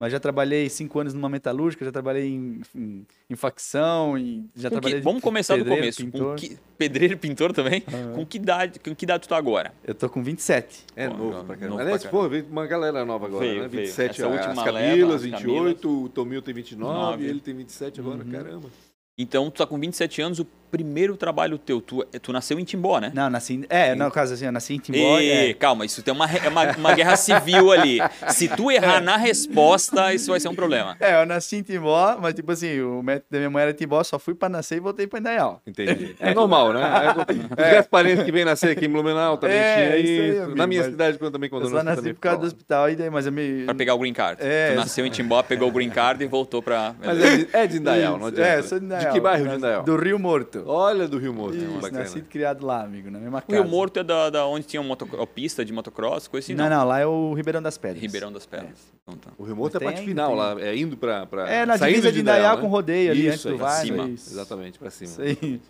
Mas 0.00 0.10
já 0.10 0.18
trabalhei 0.18 0.68
cinco 0.68 0.98
anos 0.98 1.14
numa 1.14 1.28
metalúrgica, 1.28 1.84
já 1.84 1.92
trabalhei 1.92 2.26
em, 2.26 2.60
em, 2.74 3.06
em 3.30 3.36
facção, 3.36 4.18
e 4.18 4.44
já 4.56 4.68
Com 4.68 4.74
que- 4.74 4.80
trabalhei 4.80 4.98
de 4.98 5.04
vamos 5.04 5.22
começar 5.22 5.56
do 5.56 5.64
começo. 5.64 6.04
Com 6.04 6.10
pintor. 6.10 6.34
que, 6.34 6.58
pedreiro 6.76 7.14
e 7.14 7.16
pintor 7.16 7.52
também? 7.52 7.84
Aham. 7.86 8.12
Com 8.14 8.26
que 8.26 8.36
idade, 8.36 8.80
com 8.80 8.96
que 8.96 9.04
idade 9.04 9.22
tu 9.22 9.28
tá 9.28 9.36
agora? 9.36 9.72
Eu 9.84 9.94
tô 9.94 10.08
com 10.10 10.20
27. 10.20 10.86
É 10.96 11.06
Pô, 11.06 11.16
novo 11.16 11.30
novo 11.30 11.44
pra 11.44 11.56
caramba. 11.56 11.80
Aliás, 11.80 12.04
pô, 12.04 12.28
veio 12.28 12.44
uma 12.50 12.66
galera 12.66 13.04
nova 13.04 13.26
agora, 13.26 13.46
Veio, 13.46 13.62
né? 13.62 13.68
veio. 13.68 13.84
27 13.86 14.10
Essa 14.10 14.26
as 14.26 14.32
última 14.48 14.64
Camilas, 14.64 14.98
leva, 14.98 15.14
as 15.14 15.22
28, 15.22 16.04
o 16.04 16.08
Tomil 16.08 16.42
tem 16.42 16.52
29, 16.54 16.92
Nove. 16.92 17.24
ele 17.24 17.38
tem 17.38 17.54
27 17.54 18.00
agora, 18.00 18.24
Uhum. 18.24 18.30
caramba. 18.32 18.68
Então, 19.18 19.50
tu 19.50 19.58
tá 19.58 19.66
com 19.66 19.78
27 19.78 20.22
anos, 20.22 20.38
o 20.38 20.46
primeiro 20.72 21.18
trabalho 21.18 21.58
teu, 21.58 21.82
tu, 21.82 22.02
tu 22.22 22.32
nasceu 22.32 22.58
em 22.58 22.64
Timbó, 22.64 22.98
né? 22.98 23.12
Não, 23.14 23.28
nasci. 23.28 23.62
É, 23.68 23.94
no 23.94 24.10
caso 24.10 24.32
assim, 24.32 24.46
eu 24.46 24.52
nasci 24.52 24.74
em 24.74 24.78
Timbó. 24.78 25.20
E, 25.20 25.50
é. 25.50 25.54
calma, 25.54 25.84
isso 25.84 26.02
tem 26.02 26.12
uma, 26.14 26.24
é 26.24 26.48
uma, 26.48 26.72
uma 26.78 26.94
guerra 26.94 27.14
civil 27.14 27.70
ali. 27.70 27.98
Se 28.28 28.48
tu 28.48 28.70
errar 28.70 29.02
na 29.02 29.18
resposta, 29.18 30.14
isso 30.14 30.30
vai 30.30 30.40
ser 30.40 30.48
um 30.48 30.54
problema. 30.54 30.96
É, 30.98 31.20
eu 31.20 31.26
nasci 31.26 31.56
em 31.56 31.62
Timbó, 31.62 32.16
mas 32.18 32.32
tipo 32.32 32.50
assim, 32.50 32.80
o 32.80 33.02
método 33.02 33.26
da 33.30 33.38
minha 33.38 33.50
mãe 33.50 33.62
era 33.64 33.74
Timbó, 33.74 34.02
só 34.02 34.18
fui 34.18 34.34
pra 34.34 34.48
nascer 34.48 34.76
e 34.76 34.80
voltei 34.80 35.06
pra 35.06 35.18
Indaial. 35.18 35.60
Entendi. 35.66 36.16
É 36.18 36.32
normal, 36.32 36.72
né? 36.72 36.80
É, 36.82 37.68
Os 37.68 37.74
gasparenses 37.76 38.24
que 38.24 38.32
vêm 38.32 38.46
nascer 38.46 38.70
aqui 38.70 38.86
em 38.86 38.88
Blumenau 38.88 39.36
também 39.36 39.56
É, 39.58 39.74
tinha 39.74 39.96
isso 39.98 40.22
aí, 40.22 40.38
amigo, 40.38 40.56
Na 40.56 40.66
minha 40.66 40.80
mas 40.80 40.90
cidade 40.90 41.18
quando 41.18 41.32
também, 41.32 41.50
quando 41.50 41.64
Eu 41.64 41.68
eu 41.70 41.76
só 41.76 41.82
nasci 41.82 41.96
também 41.96 42.14
por 42.14 42.20
causa 42.20 42.38
do 42.38 42.46
hospital, 42.46 42.88
e 42.90 42.96
daí, 42.96 43.10
mas 43.10 43.26
eu 43.26 43.32
me. 43.32 43.64
Pra 43.66 43.74
pegar 43.74 43.94
o 43.94 43.98
green 43.98 44.14
card. 44.14 44.40
É, 44.42 44.70
tu 44.70 44.76
nasceu 44.76 45.04
em 45.04 45.10
Timbó, 45.10 45.42
pegou 45.42 45.68
o 45.68 45.72
green 45.72 45.90
card 45.90 46.24
e 46.24 46.26
voltou 46.26 46.62
pra... 46.62 46.94
Mas 46.98 47.20
é 47.20 47.36
de, 47.36 47.48
é 47.52 47.66
de 47.66 47.76
Indaial, 47.76 48.18
não 48.18 48.28
adianta. 48.28 48.48
É, 48.48 48.62
sou 48.62 48.78
de 48.78 48.86
Indaial. 48.86 49.04
De 49.04 49.12
que 49.12 49.20
bairro 49.20 49.48
de 49.48 49.56
Indaial? 49.56 49.82
Do 49.82 49.96
Rio 49.96 50.18
Morto. 50.18 50.61
Olha 50.66 51.08
do 51.08 51.18
Rio 51.18 51.32
Morto. 51.32 51.56
Isso, 51.56 51.66
bacana. 51.80 52.00
nascido 52.00 52.24
e 52.24 52.28
criado 52.28 52.64
lá, 52.64 52.82
amigo, 52.82 53.10
na 53.10 53.18
mesma 53.18 53.38
O 53.38 53.42
casa. 53.42 53.62
Rio 53.62 53.70
Morto 53.70 53.98
é 53.98 54.04
da, 54.04 54.30
da 54.30 54.46
onde 54.46 54.66
tinha 54.66 54.80
uma 54.80 54.96
pista 55.26 55.64
de 55.64 55.72
motocross, 55.72 56.28
coisa 56.28 56.44
assim, 56.44 56.54
não, 56.54 56.68
não. 56.68 56.78
não, 56.78 56.86
lá 56.86 57.00
é 57.00 57.06
o 57.06 57.32
Ribeirão 57.34 57.62
das 57.62 57.78
Pedras. 57.78 58.00
Ribeirão 58.02 58.32
das 58.32 58.46
Pedras. 58.46 58.92
Então 59.02 59.18
tá. 59.18 59.30
O 59.38 59.44
Rio 59.44 59.56
Morto 59.56 59.74
é 59.74 59.78
a 59.78 59.80
parte 59.80 60.00
ainda, 60.00 60.10
final 60.10 60.28
tem. 60.28 60.38
lá, 60.38 60.60
é 60.60 60.76
indo 60.76 60.96
pra... 60.96 61.26
pra 61.26 61.50
É, 61.50 61.66
na 61.66 61.76
saindo 61.78 61.94
divisa 61.96 62.12
de 62.12 62.20
Indaial 62.20 62.56
né? 62.56 62.62
com 62.62 62.68
rodeio 62.68 63.10
ali, 63.10 63.26
Isso 63.26 63.30
antes 63.32 63.42
do 63.44 63.50
aí, 63.52 63.56
Vale. 63.58 63.86
cima. 63.86 64.08
isso. 64.08 64.30
Exatamente, 64.30 64.78
pra 64.78 64.90
cima. 64.90 65.10
Isso 65.10 65.22
aí. 65.22 65.60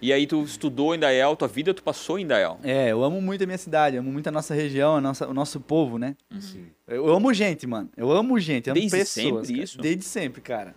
E 0.00 0.12
aí 0.12 0.28
tu 0.28 0.42
estudou 0.44 0.94
em 0.94 0.98
Dael, 0.98 1.34
tua 1.34 1.48
vida 1.48 1.74
tu 1.74 1.82
passou 1.82 2.16
em 2.16 2.24
Dael. 2.24 2.56
É, 2.62 2.92
eu 2.92 3.02
amo 3.02 3.20
muito 3.20 3.42
a 3.42 3.46
minha 3.46 3.58
cidade, 3.58 3.96
amo 3.96 4.12
muito 4.12 4.28
a 4.28 4.30
nossa 4.30 4.54
região, 4.54 4.94
a 4.94 5.00
nossa, 5.00 5.26
o 5.26 5.34
nosso 5.34 5.58
povo, 5.58 5.98
né? 5.98 6.14
Sim. 6.38 6.66
Eu 6.86 7.06
eu 7.08 7.14
amo 7.14 7.34
gente, 7.34 7.66
mano. 7.66 7.88
Eu 7.96 8.12
amo 8.12 8.38
gente, 8.38 8.70
amo 8.70 8.78
Desde 8.78 8.96
pessoas. 8.96 9.24
sempre 9.24 9.52
cara. 9.54 9.64
isso? 9.64 9.78
Desde 9.78 10.04
sempre, 10.04 10.40
cara. 10.40 10.74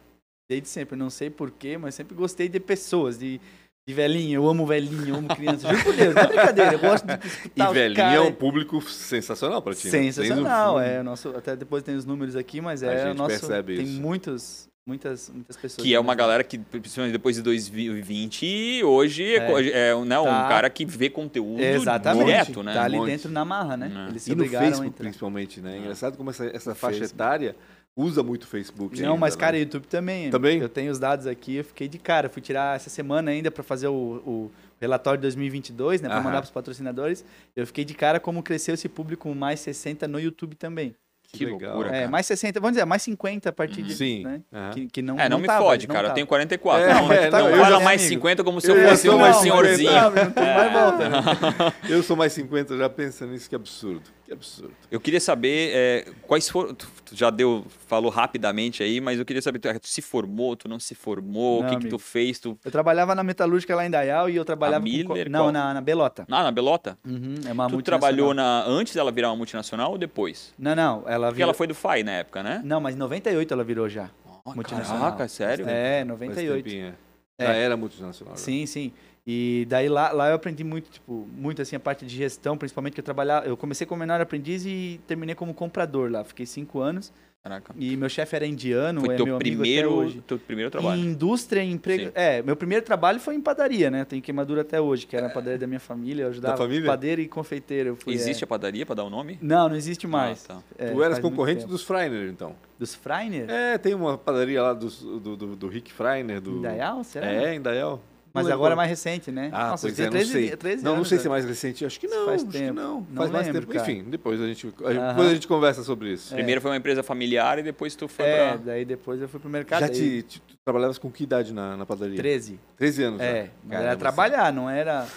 Desde 0.49 0.67
sempre. 0.67 0.95
Não 0.97 1.09
sei 1.11 1.29
porquê, 1.29 1.77
mas 1.77 1.93
sempre 1.93 2.15
gostei 2.15 2.49
de 2.49 2.59
pessoas, 2.59 3.17
de, 3.19 3.39
de 3.87 3.93
velhinho. 3.93 4.35
Eu 4.41 4.47
amo 4.47 4.65
velhinho, 4.65 5.07
eu 5.09 5.15
amo 5.15 5.27
criança. 5.27 5.69
Juro 5.69 5.83
por 5.83 5.95
Deus, 5.95 6.15
não 6.15 6.21
é 6.23 6.27
brincadeira. 6.27 6.73
Eu 6.73 6.79
gosto 6.79 7.05
de 7.05 7.13
E 7.13 7.27
escutar 7.27 7.67
os 7.69 7.73
velhinho 7.75 7.95
cara- 7.95 8.15
é 8.15 8.19
um 8.21 8.31
público 8.31 8.81
sensacional 8.81 9.61
pra 9.61 9.75
ti. 9.75 9.85
né? 9.85 9.91
Sensacional, 9.91 10.75
um- 10.77 10.79
é. 10.79 11.03
Nosso, 11.03 11.29
até 11.29 11.55
depois 11.55 11.83
tem 11.83 11.95
os 11.95 12.03
números 12.05 12.35
aqui, 12.35 12.59
mas 12.61 12.81
A 12.81 12.87
é 12.91 13.03
o 13.03 13.07
gente 13.09 13.17
nosso. 13.17 13.29
percebe 13.39 13.75
tem 13.75 13.85
isso. 13.85 14.01
muitos, 14.01 14.67
muitas, 14.87 15.29
muitas 15.29 15.55
pessoas. 15.55 15.85
Que 15.85 15.93
é 15.93 15.99
uma 15.99 16.15
galera 16.15 16.43
que, 16.43 16.57
principalmente 16.57 17.11
depois 17.13 17.35
de 17.35 17.43
2020, 17.43 18.83
hoje 18.83 19.23
é, 19.35 19.37
É. 19.37 19.89
é, 19.91 20.05
né, 20.05 20.19
um 20.19 20.23
Tá. 20.25 20.47
cara 20.49 20.69
que 20.69 20.83
vê 20.83 21.07
conteúdo 21.07 21.61
Exatamente. 21.61 22.25
direto, 22.25 22.63
né? 22.63 22.73
Tá 22.73 22.83
ali 22.85 22.97
monte. 22.97 23.07
dentro 23.07 23.29
na 23.29 23.45
marra, 23.45 23.77
né? 23.77 23.91
É. 24.07 24.09
Eles 24.09 24.23
se 24.23 24.31
E 24.31 24.35
no 24.35 24.41
obrigaram 24.41 24.65
a 24.65 24.69
Facebook, 24.71 24.97
principalmente, 24.97 25.61
né? 25.61 25.75
É 25.75 25.79
engraçado 25.79 26.17
como 26.17 26.31
essa, 26.31 26.45
essa 26.47 26.73
faixa 26.73 26.97
Facebook. 26.99 27.21
etária 27.21 27.55
usa 27.95 28.21
muito 28.23 28.43
o 28.43 28.47
Facebook. 28.47 28.99
Não, 29.01 29.09
ainda, 29.13 29.19
mas 29.19 29.35
né? 29.35 29.39
cara, 29.39 29.57
YouTube 29.57 29.87
também. 29.87 30.29
Também? 30.29 30.59
Eu 30.59 30.69
tenho 30.69 30.91
os 30.91 30.99
dados 30.99 31.27
aqui, 31.27 31.55
eu 31.57 31.63
fiquei 31.63 31.87
de 31.87 31.97
cara. 31.97 32.29
Fui 32.29 32.41
tirar 32.41 32.75
essa 32.75 32.89
semana 32.89 33.31
ainda 33.31 33.49
para 33.49 33.63
fazer 33.63 33.87
o, 33.87 33.93
o 33.93 34.51
relatório 34.81 35.17
de 35.17 35.21
2022, 35.23 36.01
né, 36.01 36.09
para 36.09 36.17
mandar 36.21 36.37
para 36.39 36.45
os 36.45 36.51
patrocinadores. 36.51 37.23
Eu 37.55 37.65
fiquei 37.65 37.85
de 37.85 37.93
cara 37.93 38.19
como 38.19 38.43
cresceu 38.43 38.73
esse 38.73 38.89
público 38.89 39.33
mais 39.33 39.59
60 39.61 40.07
no 40.07 40.19
YouTube 40.19 40.55
também. 40.55 40.95
Que 41.31 41.43
legal. 41.45 41.71
loucura, 41.73 41.89
É, 41.89 41.99
cara. 42.01 42.11
mais 42.11 42.25
60, 42.27 42.59
vamos 42.61 42.73
dizer, 42.75 42.85
mais 42.85 43.01
50 43.01 43.49
a 43.49 43.51
partir 43.51 43.81
de, 43.81 43.93
Sim. 43.93 44.23
né? 44.23 44.41
Aham. 44.53 44.69
Que, 44.71 44.87
que 44.87 45.01
não 45.01 45.19
É, 45.19 45.27
não, 45.27 45.39
me 45.39 45.47
tava, 45.47 45.65
fode, 45.65 45.85
não 45.87 45.93
cara. 45.93 46.05
Eu 46.05 46.09
tava. 46.09 46.15
tenho 46.15 46.27
44. 46.27 46.83
É, 46.85 46.93
não, 46.93 47.11
é, 47.11 47.29
não, 47.29 47.39
não, 47.39 47.49
eu 47.49 47.57
fala 47.57 47.77
já- 47.79 47.83
mais 47.83 48.01
amigo. 48.01 48.15
50 48.15 48.43
como 48.43 48.61
se 48.61 48.71
eu 48.71 48.77
Eu 48.77 48.89
fosse 48.89 49.09
um 49.09 49.33
senhorzinho. 49.33 49.91
Não, 49.91 50.11
não 50.11 50.31
tem 50.31 50.43
mais 50.45 50.71
volta. 50.71 51.09
né? 51.09 51.73
Eu 51.89 52.03
sou 52.03 52.15
mais 52.15 52.31
50 52.31 52.77
já 52.77 52.89
pensando 52.89 53.31
nisso, 53.31 53.49
que 53.49 53.55
absurdo. 53.55 54.03
Que 54.25 54.33
absurdo. 54.33 54.73
Eu 54.89 54.99
queria 54.99 55.19
saber 55.19 55.69
é, 55.73 56.05
quais 56.23 56.49
foram. 56.49 56.73
Tu, 56.73 56.87
tu 57.05 57.15
já 57.15 57.29
deu, 57.29 57.63
falou 57.87 58.09
rapidamente 58.09 58.81
aí, 58.81 58.99
mas 58.99 59.19
eu 59.19 59.25
queria 59.25 59.39
saber, 59.41 59.59
tu, 59.59 59.79
tu 59.79 59.87
se 59.87 60.01
formou, 60.01 60.55
tu 60.55 60.67
não 60.67 60.79
se 60.79 60.95
formou, 60.95 61.61
o 61.63 61.67
que, 61.67 61.77
que 61.77 61.87
tu 61.89 61.99
fez? 61.99 62.39
Tu... 62.39 62.57
Eu 62.65 62.71
trabalhava 62.71 63.13
na 63.13 63.23
metalúrgica 63.23 63.75
lá 63.75 63.85
em 63.85 63.89
Dayal 63.91 64.27
e 64.27 64.35
eu 64.35 64.43
trabalhava 64.43 64.83
com... 64.83 64.89
Miller, 64.89 65.25
co- 65.25 65.29
Não, 65.31 65.51
na, 65.51 65.75
na 65.75 65.81
Belota. 65.81 66.25
Ah, 66.31 66.41
na 66.41 66.51
Belota? 66.51 66.97
Uhum, 67.05 67.35
é 67.47 67.51
uma 67.51 67.67
tu 67.67 67.73
multinacional. 67.73 67.83
trabalhou 67.83 68.33
na, 68.33 68.63
antes 68.65 68.95
dela 68.95 69.11
virar 69.11 69.29
uma 69.29 69.35
multinacional 69.35 69.91
ou 69.91 69.97
depois? 69.99 70.51
Não, 70.57 70.75
não, 70.75 71.03
ela 71.07 71.27
Porque 71.27 71.35
virou... 71.35 71.43
ela 71.49 71.53
foi 71.53 71.67
do 71.67 71.75
FAI 71.75 72.01
na 72.01 72.13
época, 72.13 72.41
né? 72.41 72.61
Não, 72.63 72.81
mas 72.81 72.95
em 72.95 72.97
98 72.97 73.53
ela 73.53 73.63
virou 73.63 73.87
já. 73.87 74.09
Ah, 74.43 74.53
multinacional. 74.55 75.01
Caraca, 75.03 75.27
sério? 75.27 75.65
É, 75.69 75.97
Faz 75.99 76.07
98. 76.07 76.63
tempinho, 76.63 76.87
é. 76.87 76.93
É. 77.37 77.45
Já 77.47 77.53
era 77.53 77.77
multinacional. 77.77 78.35
já. 78.35 78.41
Sim, 78.41 78.65
sim. 78.65 78.91
E 79.27 79.65
daí 79.67 79.89
lá, 79.89 80.11
lá 80.11 80.29
eu 80.29 80.35
aprendi 80.35 80.63
muito, 80.63 80.89
tipo, 80.91 81.27
muito 81.35 81.59
assim 81.61 81.75
a 81.75 81.79
parte 81.79 82.05
de 82.05 82.15
gestão, 82.15 82.55
principalmente 82.57 82.93
que 82.93 82.99
eu 82.99 83.03
trabalhava, 83.03 83.47
eu 83.47 83.57
comecei 83.57 83.87
como 83.87 83.99
menor 83.99 84.21
aprendiz 84.21 84.65
e 84.65 84.99
terminei 85.07 85.33
como 85.33 85.51
comprador 85.53 86.11
lá. 86.11 86.23
Fiquei 86.23 86.45
cinco 86.45 86.79
anos 86.79 87.11
Caraca. 87.43 87.73
e 87.75 87.97
meu 87.97 88.07
chefe 88.07 88.35
era 88.35 88.45
indiano, 88.45 89.01
Foi 89.01 89.15
é 89.15 89.17
teu 89.17 89.25
meu 89.25 89.35
amigo 89.37 89.55
até 89.55 89.61
primeiro, 89.63 89.93
hoje. 89.93 90.21
teu 90.27 90.37
primeiro 90.37 90.69
trabalho. 90.69 91.01
Em 91.01 91.05
indústria 91.07 91.63
e 91.63 91.71
emprego. 91.71 92.03
Sim. 92.05 92.11
É, 92.13 92.43
meu 92.43 92.55
primeiro 92.55 92.85
trabalho 92.85 93.19
foi 93.19 93.33
em 93.33 93.41
padaria, 93.41 93.89
né? 93.89 94.05
Tenho 94.05 94.21
queimadura 94.21 94.61
até 94.61 94.79
hoje, 94.79 95.07
que 95.07 95.15
era 95.17 95.25
a 95.25 95.29
padaria 95.31 95.57
da 95.57 95.65
minha 95.65 95.79
família. 95.79 96.25
Eu 96.25 96.29
ajudava 96.29 96.57
família? 96.57 96.85
padeiro 96.85 97.19
e 97.19 97.27
confeiteiro. 97.27 97.89
Eu 97.89 97.95
fui, 97.95 98.13
Existe 98.13 98.43
é. 98.43 98.45
a 98.45 98.47
padaria 98.47 98.85
pra 98.85 98.93
dar 98.93 99.05
o 99.05 99.09
nome? 99.09 99.39
Não, 99.41 99.67
não 99.67 99.75
existe 99.75 100.05
mais. 100.05 100.45
Ah, 100.47 100.53
tá. 100.53 100.61
É, 100.77 100.91
tu 100.91 101.01
eras 101.01 101.17
concorrente 101.17 101.65
dos 101.65 101.81
Freiner, 101.83 102.29
então. 102.29 102.55
Dos 102.77 102.93
Freiner? 102.93 103.49
É, 103.49 103.79
tem 103.79 103.95
uma 103.95 104.19
padaria 104.19 104.61
lá 104.61 104.73
dos- 104.73 105.01
do, 105.01 105.35
do, 105.35 105.55
do 105.55 105.67
Rick 105.67 105.91
Freiner. 105.91 106.39
Do... 106.39 106.57
Em 106.57 106.61
Dayal, 106.61 107.03
será? 107.03 107.25
É, 107.25 107.55
em 107.55 107.61
Dayal. 107.61 107.99
Mas 108.35 108.49
agora 108.51 108.73
é 108.73 108.75
mais 108.75 108.89
recente, 108.89 109.31
né? 109.31 109.49
Ah, 109.51 109.69
Nossa, 109.69 109.87
pois 109.87 109.99
é, 109.99 110.03
não 110.03 110.11
13 110.11 110.31
sei. 110.31 110.57
13 110.57 110.83
não, 110.83 110.97
não 110.97 111.03
sei 111.05 111.17
se 111.17 111.23
é 111.23 111.29
né? 111.29 111.31
mais 111.31 111.45
recente. 111.45 111.85
Acho 111.85 111.99
que 111.99 112.07
não. 112.07 112.25
Faz 112.25 112.41
acho 112.43 112.51
que 112.51 112.57
tempo. 112.57 112.73
não. 112.73 112.99
Não 113.09 113.15
Faz 113.15 113.31
mais 113.31 113.47
lembro, 113.47 113.61
tempo. 113.61 113.73
cara. 113.73 113.91
Enfim, 113.91 114.03
depois 114.09 114.41
a 114.41 114.45
gente, 114.47 114.67
depois 114.67 115.29
a 115.29 115.33
gente 115.33 115.47
conversa 115.47 115.83
sobre 115.83 116.13
isso. 116.13 116.33
Primeiro 116.33 116.59
foi 116.61 116.71
uma 116.71 116.77
empresa 116.77 117.01
familiar 117.01 117.57
e 117.59 117.63
depois 117.63 117.95
tu 117.95 118.07
foi 118.07 118.25
É, 118.25 118.47
pra... 118.49 118.57
daí 118.57 118.85
depois 118.85 119.21
eu 119.21 119.27
fui 119.29 119.39
pro 119.39 119.49
mercado. 119.49 119.79
Já 119.81 119.89
te, 119.89 120.21
te- 120.23 120.41
tu 120.41 120.55
trabalhavas 120.63 120.97
com 120.97 121.09
que 121.11 121.23
idade 121.23 121.53
na, 121.53 121.77
na 121.77 121.85
padaria? 121.85 122.17
13. 122.17 122.59
13 122.77 123.03
anos. 123.03 123.21
É, 123.21 123.43
já. 123.45 123.49
mas 123.63 123.71
Caramba, 123.71 123.87
era 123.89 123.95
trabalhar, 123.97 124.53
não 124.53 124.69
era... 124.69 125.07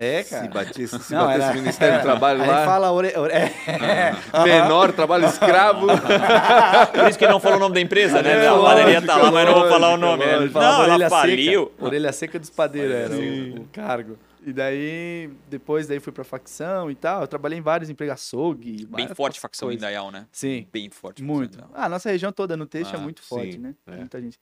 É, 0.00 0.22
cara. 0.22 0.42
se 0.44 0.48
batesse, 0.48 0.98
se 1.00 1.12
Não, 1.12 1.26
batesse 1.26 1.42
era- 1.44 1.52
o 1.52 1.60
Ministério 1.60 1.98
do 1.98 2.02
Trabalho 2.02 2.42
Aí 2.42 2.48
lá, 2.48 2.64
fala... 2.64 2.92
Ore... 2.92 3.08
É. 3.08 4.44
menor, 4.44 4.92
trabalho 4.92 5.26
escravo. 5.26 5.86
Por 6.94 7.08
isso 7.08 7.18
que 7.18 7.24
ele 7.24 7.32
não 7.32 7.40
falou 7.40 7.56
o 7.56 7.60
nome 7.60 7.74
da 7.74 7.80
empresa, 7.80 8.22
né? 8.22 8.44
É, 8.44 8.48
a 8.48 8.56
padaria 8.56 9.02
tá 9.02 9.16
lá, 9.16 9.22
lógico, 9.30 9.34
mas 9.34 9.46
não 9.46 9.54
vou 9.54 9.68
falar 9.68 9.94
o 9.94 9.96
nome. 9.96 10.24
né? 10.24 10.38
Não, 10.52 10.60
ela 10.62 10.78
orelha 10.82 11.10
faliu. 11.10 11.64
Seca. 11.72 11.84
Orelha 11.84 12.12
seca 12.12 12.38
dos 12.38 12.50
padeiros 12.50 12.94
era 12.94 13.16
Sim. 13.16 13.50
o, 13.58 13.60
o 13.62 13.64
cargo. 13.72 14.18
E 14.46 14.52
daí, 14.52 15.30
depois 15.50 15.88
daí 15.88 15.98
fui 15.98 16.12
pra 16.12 16.22
facção 16.22 16.88
e 16.90 16.94
tal. 16.94 17.22
Eu 17.22 17.26
trabalhei 17.26 17.58
em 17.58 17.62
vários 17.62 17.90
empregos, 17.90 18.14
açougue. 18.14 18.86
Bem 18.86 19.08
forte 19.08 19.40
facção 19.40 19.66
em 19.68 19.70
coisas. 19.72 19.82
Dayal, 19.82 20.10
né? 20.12 20.26
Sim, 20.30 20.66
Bem 20.72 20.88
forte. 20.90 21.22
muito. 21.24 21.58
Ah, 21.74 21.86
a 21.86 21.88
nossa 21.88 22.08
região 22.08 22.30
toda 22.30 22.56
no 22.56 22.66
texto 22.66 22.94
é 22.94 22.96
Ah, 22.96 23.00
muito 23.00 23.20
forte, 23.20 23.52
sim, 23.54 23.58
né? 23.58 23.74
é. 23.88 23.96
Muita 23.96 24.20
gente. 24.22 24.38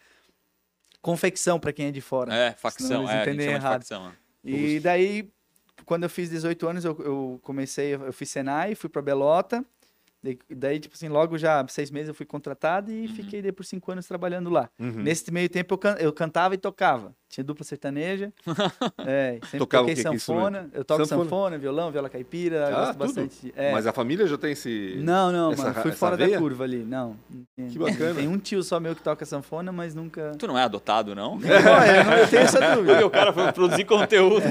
Confecção, 1.01 1.59
pra 1.59 1.73
quem 1.73 1.87
é 1.87 1.91
de 1.91 2.01
fora. 2.01 2.35
É, 2.35 2.53
facção, 2.53 3.03
eles 3.03 3.11
é, 3.11 3.13
a 3.15 3.17
gente 3.17 3.29
entendem 3.29 3.47
chama 3.47 3.59
de 3.59 3.65
errado. 3.65 3.73
facção. 3.81 4.05
né? 4.07 4.13
E 4.45 4.79
daí, 4.81 5.29
quando 5.85 6.05
eu 6.05 6.11
fiz 6.11 6.31
18 6.31 6.69
anos, 6.69 6.85
eu, 6.85 6.97
eu 7.05 7.39
comecei, 7.43 7.95
eu 7.95 8.13
fiz 8.13 8.31
Senai, 8.31 8.75
fui 8.75 8.89
pra 8.91 9.03
Belota. 9.03 9.65
Daí, 10.23 10.39
daí, 10.51 10.81
tipo 10.81 10.95
assim, 10.97 11.09
logo 11.09 11.39
já, 11.39 11.65
seis 11.69 11.89
meses 11.89 12.09
eu 12.09 12.15
fui 12.15 12.27
contratado 12.27 12.91
Uhum. 12.91 13.05
e 13.05 13.09
fiquei 13.09 13.41
daí 13.41 13.53
por 13.53 13.65
cinco 13.65 13.93
anos 13.93 14.07
trabalhando 14.09 14.51
lá. 14.51 14.69
Uhum. 14.77 14.91
Nesse 15.03 15.31
meio 15.31 15.49
tempo 15.49 15.75
eu, 15.75 15.79
can- 15.79 15.97
eu 16.01 16.13
cantava 16.13 16.55
e 16.55 16.59
tocava. 16.59 17.15
Tinha 17.29 17.45
dupla 17.45 17.65
sertaneja. 17.65 18.33
é, 19.07 19.39
sempre 19.45 19.59
Tocava 19.59 19.87
toquei 19.87 20.03
sanfona. 20.03 20.69
Eu 20.73 20.85
toco 20.85 21.05
Sanfona? 21.07 21.25
sanfona? 21.25 21.59
violão, 21.59 21.93
viola 21.93 22.09
caipira, 22.09 22.67
Ah, 22.67 22.71
gosto 22.71 22.93
tudo? 22.93 22.99
bastante. 22.99 23.53
É. 23.55 23.71
Mas 23.71 23.87
a 23.87 23.93
família 23.93 24.27
já 24.27 24.37
tem 24.37 24.53
esse... 24.53 24.97
Não, 24.99 25.31
não, 25.31 25.53
essa 25.53 25.63
mano, 25.69 25.75
fui 25.83 25.93
fora 25.93 26.17
veia? 26.17 26.31
da 26.33 26.39
curva 26.39 26.65
ali. 26.65 26.79
Não. 26.79 27.17
não 27.57 27.69
Que 27.69 27.79
bacana. 27.79 28.15
Tem 28.15 28.27
um 28.27 28.39
tio 28.39 28.65
só 28.65 28.81
meu 28.81 28.97
que 28.97 29.03
toca 29.03 29.25
sanfona, 29.25 29.71
mas 29.71 29.95
nunca. 29.95 30.33
Tu 30.37 30.47
não 30.49 30.59
é 30.59 30.63
adotado, 30.65 31.15
não? 31.15 31.35
Olha, 31.35 31.97
eu, 31.99 32.05
não- 32.05 32.13
eu 32.15 32.29
tenho 32.29 32.43
essa 32.43 32.59
dúvida. 32.75 32.95
Porque 32.95 33.05
o 33.05 33.11
cara 33.11 33.33
foi 33.33 33.53
produzir 33.53 33.85
conteúdo. 33.85 34.43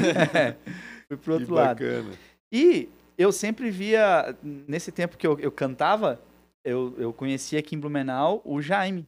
Fui 1.08 1.18
pro 1.18 1.36
Que 1.36 1.42
outro 1.42 1.54
lado. 1.56 1.68
bacana. 1.84 2.12
E 2.52 2.90
eu 3.18 3.32
sempre 3.32 3.70
via, 3.70 4.36
nesse 4.44 4.92
tempo 4.92 5.18
que 5.18 5.26
eu, 5.26 5.40
eu 5.40 5.52
cantava, 5.52 6.20
eu, 6.64 6.94
eu 6.98 7.14
conhecia 7.14 7.60
aqui 7.60 7.76
em 7.76 7.80
Blumenau 7.80 8.42
o 8.44 8.62
Jaime, 8.62 9.08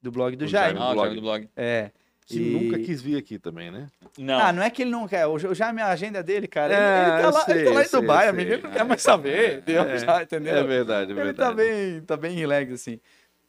do 0.00 0.10
blog 0.10 0.36
do 0.36 0.44
O 0.44 0.48
Jaime. 0.48 0.78
Jaime. 0.78 0.92
Ah, 0.92 0.96
o. 0.96 1.04
Jaime 1.04 1.14
do 1.16 1.20
blog. 1.22 1.48
É. 1.56 1.90
Que 2.24 2.38
E- 2.38 2.52
nunca 2.52 2.78
quis 2.78 3.02
vir 3.02 3.16
aqui 3.16 3.36
também, 3.38 3.70
né? 3.70 3.88
Não. 4.16 4.38
Ah, 4.38 4.52
não 4.52 4.62
é 4.62 4.70
que 4.70 4.82
ele 4.82 4.90
não 4.92 5.08
quer. 5.08 5.26
O 5.26 5.38
Jaime, 5.54 5.80
a 5.82 5.88
agenda 5.88 6.22
dele, 6.22 6.46
cara. 6.46 6.72
ele- 6.72 6.80
É, 6.82 7.02
ele, 7.02 7.10
tá 7.10 7.22
eu 7.22 7.30
lá, 7.32 7.44
ele 7.48 7.54
sei, 7.58 7.64
tá 7.64 7.70
lá 7.70 7.76
eu 7.76 7.82
em 7.82 7.88
sei, 7.88 8.00
Dubai, 8.00 8.28
eu 8.28 8.34
sei. 8.34 8.44
Ele 8.44 8.62
não 8.62 8.70
quer 8.70 8.84
mais 8.84 9.02
saber. 9.02 9.60
Deu, 9.62 9.82
É, 9.82 9.98
já, 9.98 10.22
entendeu? 10.22 10.54
É 10.56 10.62
verdade, 10.64 11.10
é 11.10 11.14
ele 11.14 11.22
verdade. 11.24 11.36
tá 11.50 11.54
bem, 11.54 12.00
tá 12.02 12.16
bem 12.16 12.36
relax, 12.36 12.72
assim. 12.72 13.00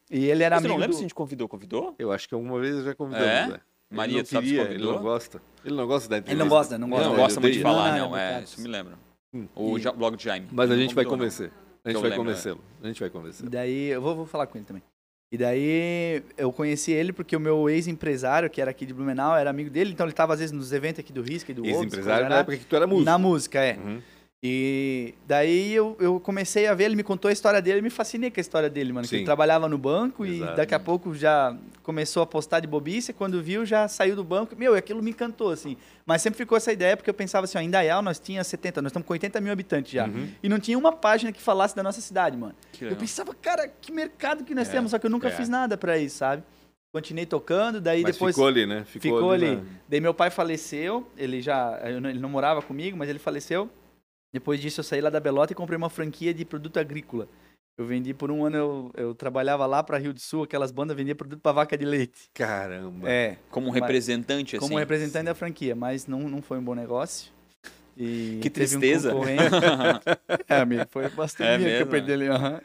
E 0.09 0.25
ele 0.25 0.43
era 0.43 0.57
Você 0.57 0.63
não 0.67 0.71
amigo 0.75 0.79
lembra 0.81 0.87
do... 0.87 0.93
se 0.95 0.99
a 0.99 1.03
gente 1.03 1.13
convidou? 1.15 1.47
Convidou? 1.47 1.95
Eu 1.99 2.11
acho 2.11 2.27
que 2.27 2.33
alguma 2.33 2.59
vez 2.59 2.83
já 2.83 2.95
convidamos, 2.95 3.27
É? 3.29 3.47
né? 3.47 3.59
Ele 3.93 3.97
Maria, 3.97 4.17
não 4.17 4.23
tu 4.23 4.29
sabe 4.29 4.47
queria, 4.47 4.61
ele 4.63 4.83
não 4.85 5.01
gosta. 5.01 5.41
Ele 5.63 5.75
não 5.75 5.87
gosta 5.87 6.09
da 6.09 6.15
Ele 6.17 6.21
entrevista. 6.23 6.43
não 6.43 6.49
gosta, 6.49 6.77
não 6.77 6.89
gosta. 6.89 7.05
não 7.05 7.13
ele 7.13 7.21
gosta 7.21 7.39
muito 7.39 7.53
de 7.53 7.61
falar, 7.61 7.97
Não, 7.97 8.09
não. 8.09 8.17
É, 8.17 8.43
isso 8.43 8.61
me 8.61 8.67
lembra. 8.67 8.93
Hum. 9.33 9.47
O 9.55 9.77
E- 9.77 9.91
blog 9.93 10.15
do 10.15 10.21
Jaime. 10.21 10.47
Mas 10.51 10.69
a 10.69 10.73
Ele 10.73 10.81
gente 10.83 10.95
vai 10.95 11.05
convencer. 11.05 11.51
A 11.85 11.89
gente 11.89 11.99
vai 12.01 12.09
lembro, 12.11 12.25
convencê-lo. 12.25 12.61
A 12.81 12.87
gente 12.87 12.99
vai 12.99 13.09
convencê-lo. 13.09 13.47
E 13.47 13.51
daí, 13.51 13.87
eu 13.89 14.01
vou, 14.01 14.15
vou 14.15 14.25
falar 14.25 14.47
com 14.47 14.57
ele 14.57 14.65
também. 14.65 14.83
E 15.31 15.37
daí, 15.37 16.23
eu 16.37 16.51
conheci 16.53 16.91
ele 16.91 17.11
porque 17.11 17.35
o 17.35 17.39
meu 17.39 17.67
ex-empresário, 17.69 18.49
que 18.49 18.61
era 18.61 18.69
aqui 18.71 18.85
de 18.85 18.93
Blumenau, 18.93 19.35
era 19.35 19.49
amigo 19.49 19.69
dele, 19.69 19.91
então 19.91 20.05
ele 20.05 20.13
tava 20.13 20.33
às 20.33 20.39
vezes 20.39 20.51
nos 20.53 20.71
eventos 20.71 20.99
aqui 20.99 21.11
do 21.11 21.21
Risca 21.23 21.51
e 21.51 21.55
do 21.55 21.65
Ex-empresário 21.65 22.29
na 22.29 22.37
época 22.39 22.55
que 22.57 22.65
tu 22.65 22.75
era 22.75 22.85
músico. 22.85 23.05
Na 23.05 23.17
música, 23.17 23.59
é. 23.59 23.75
Uhum. 23.75 24.01
E 24.45 25.13
daí 25.25 25.73
eu, 25.73 25.95
eu 26.01 26.19
comecei 26.19 26.67
a 26.67 26.73
ver, 26.73 26.83
ele 26.83 26.97
me 26.97 27.03
contou 27.03 27.29
a 27.29 27.31
história 27.31 27.61
dele, 27.61 27.81
me 27.81 27.89
fascinei 27.89 28.29
com 28.29 28.37
a 28.37 28.41
história 28.41 28.69
dele, 28.69 28.91
mano. 28.91 29.03
Que 29.05 29.11
Sim. 29.11 29.15
ele 29.17 29.25
trabalhava 29.25 29.69
no 29.69 29.77
banco 29.77 30.25
e 30.25 30.41
daqui 30.57 30.75
a 30.75 30.79
pouco 30.79 31.15
já 31.15 31.55
começou 31.81 32.21
a 32.21 32.25
postar 32.25 32.59
de 32.59 32.67
bobice, 32.67 33.13
quando 33.13 33.41
viu 33.41 33.65
já 33.65 33.87
saiu 33.87 34.17
do 34.17 34.23
banco. 34.23 34.53
Meu, 34.57 34.75
aquilo 34.75 35.01
me 35.01 35.11
encantou, 35.11 35.49
assim. 35.51 35.77
Mas 36.05 36.21
sempre 36.21 36.35
ficou 36.37 36.57
essa 36.57 36.73
ideia, 36.73 36.97
porque 36.97 37.09
eu 37.09 37.13
pensava 37.13 37.45
assim, 37.45 37.57
ó, 37.57 37.61
em 37.61 37.69
Dayal 37.69 38.01
nós 38.01 38.19
tinha 38.19 38.43
70, 38.43 38.81
nós 38.81 38.89
estamos 38.89 39.07
com 39.07 39.13
80 39.13 39.39
mil 39.39 39.53
habitantes 39.53 39.93
já. 39.93 40.07
Uhum. 40.07 40.27
E 40.43 40.49
não 40.49 40.59
tinha 40.59 40.77
uma 40.77 40.91
página 40.91 41.31
que 41.31 41.41
falasse 41.41 41.73
da 41.73 41.81
nossa 41.81 42.01
cidade, 42.01 42.35
mano. 42.35 42.53
Que 42.73 42.83
Eu 42.83 42.89
legal. 42.89 42.99
pensava, 42.99 43.33
cara, 43.33 43.69
que 43.79 43.93
mercado 43.93 44.43
que 44.43 44.53
nós 44.53 44.67
É, 44.67 44.71
temos, 44.73 44.91
só 44.91 44.99
que 44.99 45.05
eu 45.05 45.09
nunca 45.09 45.29
é. 45.29 45.31
fiz 45.31 45.47
nada 45.47 45.77
pra 45.77 45.97
isso, 45.97 46.17
sabe? 46.17 46.43
Continuei 46.91 47.25
tocando, 47.25 47.79
daí 47.79 48.03
Mas 48.03 48.11
depois 48.15 48.35
ficou 48.35 48.47
ali, 48.49 48.65
né? 48.65 48.83
ficou, 48.85 49.31
ali. 49.31 49.55
na- 49.55 49.61
Daí 49.87 50.01
meu 50.01 50.13
pai 50.13 50.29
faleceu, 50.29 51.07
ele 51.17 51.41
já, 51.41 51.79
ele 51.85 52.19
não 52.19 52.27
morava 52.29 52.61
comigo, 52.61 52.97
mas 52.97 53.07
ele 53.09 53.19
faleceu. 53.19 53.69
Depois 54.33 54.59
disso 54.59 54.79
eu 54.79 54.83
saí 54.83 54.99
lá 54.99 55.11
da 55.11 55.19
Belota 55.19 55.53
e 55.53 55.55
comprei 55.55 55.77
uma 55.77 55.89
franquia 55.91 56.33
de 56.33 56.43
produto 56.43 56.77
agrícola. 56.77 57.27
Eu 57.77 57.85
vendi 57.85 58.13
por 58.13 58.29
um 58.31 58.45
ano, 58.45 58.57
eu, 58.57 58.91
eu 58.95 59.15
trabalhava 59.15 59.65
lá 59.65 59.81
pra 59.83 59.97
Rio 59.97 60.13
do 60.13 60.19
Sul, 60.19 60.43
aquelas 60.43 60.71
bandas 60.71 60.95
vendia 60.97 61.15
produto 61.15 61.39
pra 61.39 61.51
vaca 61.51 61.77
de 61.77 61.85
leite. 61.85 62.29
Caramba. 62.33 63.09
É, 63.09 63.37
Como 63.49 63.67
um 63.67 63.71
Mas- 63.71 63.81
representante, 63.81 64.55
assim. 64.55 64.65
como 64.65 64.77
representante 64.77 65.25
da 65.25 65.35
franquia, 65.35 65.75
mas 65.75 66.07
não, 66.07 66.19
não 66.21 66.41
foi 66.41 66.57
um 66.57 66.63
bom 66.63 66.75
negócio. 66.75 67.31
E 67.95 68.39
Que 68.41 68.47
um 68.47 68.51
tristeza. 68.51 69.11
concorrente. 69.11 69.43
é, 70.49 70.55
amigo, 70.57 70.83
foi 70.89 71.07
bastante 71.09 71.47
É 71.47 71.57
que 71.57 71.63
eu 71.63 71.67
mesmo? 71.69 71.87
perdi 71.91 72.11
ali. 72.13 72.27
aham. 72.27 72.59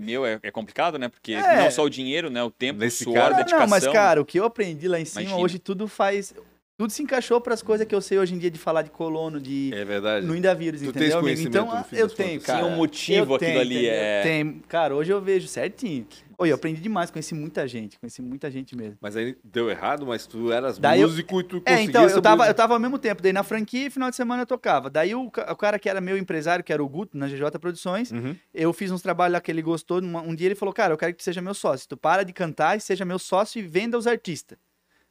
Meu, 0.00 0.24
é, 0.24 0.38
é 0.44 0.50
complicado, 0.52 0.96
né? 0.96 1.08
Porque 1.08 1.32
É. 1.32 1.56
não 1.64 1.70
só 1.72 1.82
o 1.82 1.90
dinheiro, 1.90 2.30
né? 2.30 2.40
O 2.42 2.50
tempo, 2.52 2.78
Nesse 2.78 3.02
o 3.02 3.04
suor, 3.06 3.16
caso- 3.16 3.34
a 3.34 3.36
dedicação. 3.38 3.60
não, 3.60 3.66
mas 3.68 3.86
cara, 3.88 4.20
o 4.20 4.24
que 4.24 4.38
eu 4.38 4.44
aprendi 4.44 4.86
lá 4.86 5.00
em 5.00 5.04
cima, 5.04 5.22
Imagina. 5.22 5.42
hoje 5.42 5.58
tudo 5.58 5.88
faz. 5.88 6.32
Tudo 6.80 6.92
se 6.94 7.02
encaixou 7.02 7.38
para 7.42 7.52
as 7.52 7.60
coisas 7.62 7.86
que 7.86 7.94
eu 7.94 8.00
sei 8.00 8.18
hoje 8.18 8.34
em 8.34 8.38
dia 8.38 8.50
de 8.50 8.58
falar 8.58 8.80
de 8.80 8.88
colono, 8.90 9.38
de 9.38 9.70
É 9.74 9.84
verdade. 9.84 10.24
no 10.26 10.34
Indavírus, 10.34 10.80
Tu 10.80 10.84
tens 10.84 10.90
entendeu, 10.96 11.18
amigo? 11.18 11.26
conhecimento, 11.26 11.58
Então, 11.58 11.98
eu 11.98 12.08
tenho, 12.08 12.40
cara. 12.40 12.58
Tinha 12.60 12.72
um 12.72 12.74
motivo 12.74 13.18
eu 13.18 13.22
aquilo 13.34 13.38
tenho, 13.38 13.60
ali, 13.60 13.76
entendeu? 13.86 13.92
é. 14.02 14.22
Tem, 14.22 14.58
cara, 14.66 14.96
hoje 14.96 15.12
eu 15.12 15.20
vejo 15.20 15.46
certinho. 15.46 16.06
Oi, 16.38 16.50
eu 16.50 16.54
aprendi 16.54 16.80
demais, 16.80 17.10
conheci 17.10 17.34
muita 17.34 17.68
gente, 17.68 17.98
conheci 18.00 18.22
muita 18.22 18.50
gente 18.50 18.74
mesmo. 18.74 18.96
Mas 18.98 19.14
aí 19.14 19.36
deu 19.44 19.68
errado, 19.68 20.06
mas 20.06 20.26
tu 20.26 20.50
eras 20.50 20.78
Daí 20.78 21.02
eu- 21.02 21.08
músico 21.08 21.38
e 21.40 21.44
tu 21.44 21.56
É, 21.56 21.60
conseguia 21.60 21.84
então, 21.84 22.08
eu 22.08 22.22
tava, 22.22 22.46
eu 22.46 22.54
tava 22.54 22.72
ao 22.72 22.80
mesmo 22.80 22.98
tempo, 22.98 23.20
daí 23.22 23.30
na 23.34 23.42
franquia 23.42 23.88
e 23.88 23.90
final 23.90 24.08
de 24.08 24.16
semana 24.16 24.40
eu 24.44 24.46
tocava. 24.46 24.88
Daí 24.88 25.14
o, 25.14 25.26
o 25.26 25.30
cara 25.56 25.78
que 25.78 25.86
era 25.86 26.00
meu 26.00 26.16
empresário, 26.16 26.64
que 26.64 26.72
era 26.72 26.82
o 26.82 26.88
Guto, 26.88 27.14
na 27.14 27.28
GJ 27.28 27.58
Produções, 27.60 28.10
Uhum. 28.10 28.34
eu 28.54 28.72
fiz 28.72 28.90
uns 28.90 29.02
trabalhos 29.02 29.34
lá 29.34 29.40
que 29.42 29.50
ele 29.50 29.60
gostou. 29.60 30.00
Um 30.02 30.34
dia 30.34 30.46
ele 30.46 30.54
falou, 30.54 30.72
cara, 30.72 30.94
eu 30.94 30.96
quero 30.96 31.12
que 31.12 31.18
tu 31.18 31.24
seja 31.24 31.42
meu 31.42 31.52
sócio. 31.52 31.86
Tu 31.86 31.94
para 31.94 32.22
de 32.22 32.32
cantar 32.32 32.74
e 32.74 32.80
seja 32.80 33.04
meu 33.04 33.18
sócio 33.18 33.58
e 33.58 33.62
venda 33.62 33.98
os 33.98 34.06
artistas. 34.06 34.56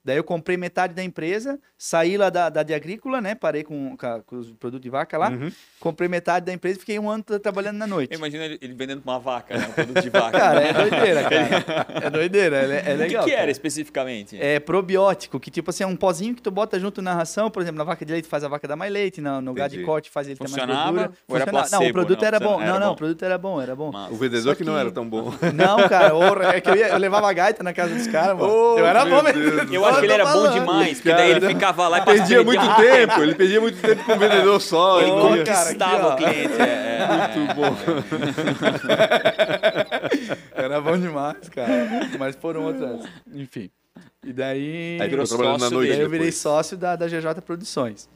Daí 0.04 0.16
eu 0.18 0.24
comprei 0.24 0.56
metade 0.58 0.94
da 0.94 1.04
empresa, 1.04 1.60
saí 1.78 2.18
lá 2.18 2.30
da, 2.30 2.50
da 2.50 2.64
de 2.64 2.74
agrícola, 2.74 3.20
né? 3.20 3.36
Parei 3.36 3.64
com, 3.64 3.96
com, 3.98 4.22
com 4.26 4.36
os 4.38 4.50
produtos 4.52 4.82
de 4.84 4.90
vaca 4.90 5.18
lá. 5.18 5.30
Uhum. 5.30 5.52
Comprei 5.80 6.08
metade 6.08 6.46
da 6.46 6.54
empresa 6.54 6.78
e 6.78 6.80
fiquei 6.80 6.98
um 6.98 7.10
ano 7.10 7.22
tra- 7.24 7.40
trabalhando 7.40 7.78
na 7.78 7.86
noite. 7.86 8.16
Imagina 8.16 8.46
ele, 8.46 8.58
ele 8.62 8.74
vendendo 8.74 9.02
pra 9.02 9.12
uma 9.12 9.20
vaca, 9.20 9.58
né? 9.58 9.68
Um 9.68 9.72
produto 9.74 10.02
de 10.02 10.10
vaca. 10.10 10.40
Cara, 10.40 10.62
é 10.62 10.74
doideira, 10.74 11.24
cara. 11.30 11.88
É 12.06 12.10
doideira, 12.10 12.58
é, 12.58 12.92
é 12.92 12.94
o 12.94 12.98
legal. 12.98 13.24
que, 13.24 13.30
que 13.30 13.36
era 13.36 13.42
cara. 13.42 13.52
especificamente? 13.52 14.42
É 14.42 14.60
probiótico, 14.60 15.40
que 15.40 15.52
tipo 15.52 15.70
assim, 15.70 15.84
é 15.84 15.88
um 15.88 15.96
pozinho 15.96 16.34
que 16.34 16.42
tu 16.42 16.50
bota 16.50 16.80
junto 16.80 17.02
na 17.02 17.14
ração, 17.14 17.52
por 17.52 17.62
exemplo, 17.62 17.78
na 17.78 17.84
vaca 17.84 18.06
de 18.06 18.12
leite 18.14 18.28
faz 18.28 18.44
a 18.44 18.48
vaca 18.48 18.68
dar 18.68 18.76
mais 18.76 18.92
leite, 18.92 19.20
no, 19.22 19.42
no 19.42 19.54
gado 19.54 19.76
de 19.78 19.84
corte 19.84 20.10
faz 20.10 20.28
ele 20.28 20.38
ter 20.38 20.44
mais 20.44 20.52
Funcionava 20.54 20.84
gordura. 20.92 21.12
ou 21.28 21.36
era 21.36 21.46
Funcionava. 21.46 21.70
Não, 21.72 21.78
o 21.78 21.82
placebo? 21.82 21.94
produto 21.94 22.22
Não, 22.22 22.28
era 22.28 22.40
bom. 22.40 22.46
funcionava- 22.46 22.66
Não, 22.70 22.76
era 22.76 22.80
não, 22.80 22.88
bom. 22.88 22.94
o 22.94 22.98
produto 22.98 23.24
era 23.26 23.38
bom, 23.38 23.62
era 23.62 23.76
bom. 23.76 23.92
Mas- 23.92 24.12
O 24.12 24.16
vendedor 24.16 24.56
que 24.56 24.64
não 24.64 24.78
era 24.78 24.92
tão 24.92 25.08
bom. 25.08 25.34
Não, 25.54 25.90
cara, 25.90 26.16
orra, 26.16 26.56
é 26.56 26.62
que 26.62 26.70
eu, 26.70 26.76
ia- 26.76 26.88
eu 26.90 26.98
levava 26.98 27.30
a 27.30 27.34
gaita 27.34 27.62
na 27.64 27.74
casa 27.74 27.94
dos 27.94 28.08
caras, 28.08 28.38
mano. 28.38 28.50
Oh, 28.52 28.80
eu 28.80 28.86
era 28.88 29.06
bom 29.06 29.22
mesmo. 29.22 29.42
Acho 29.90 30.00
que 30.00 30.06
ele 30.06 30.14
era 30.14 30.26
bom 30.26 30.52
demais, 30.52 30.98
porque 30.98 31.10
daí 31.10 31.32
ele 31.32 31.48
ficava 31.48 31.88
lá 31.88 32.00
e 32.00 32.06
Perdia 32.06 32.44
muito 32.44 32.60
passava 32.60 32.84
tempo, 32.84 33.22
ele 33.22 33.36
perdia 33.36 33.62
muito 33.62 33.82
tempo 33.82 34.04
com 34.04 34.14
o 34.14 34.20
vendedor 34.20 34.62
só. 34.62 35.02
Ele 35.02 35.12
cara, 35.12 35.22
conquistava 35.22 36.14
o 36.14 36.16
cliente. 36.16 36.62
É, 36.62 36.64
é, 36.64 36.90
Muito 37.36 37.56
bom. 37.56 37.76
Era 40.56 40.82
bom 40.82 40.98
demais, 40.98 41.50
cara. 41.50 41.88
Mas 42.18 42.36
foram 42.36 42.66
outras. 42.66 43.06
Enfim. 43.34 43.70
E 44.26 44.34
daí. 44.34 45.00
Aí 45.02 45.10
virou 45.10 45.26
trabalhando 45.26 45.54
na 45.54 45.60
sócio 45.60 45.78
noite 45.78 45.92
daí 45.92 46.02
eu 46.02 46.10
virei 46.10 46.28
depois. 46.28 46.38
sócio 46.38 46.78
da, 46.78 46.96
da 46.96 47.08
GJ 47.08 47.42
Produções. 47.46 48.10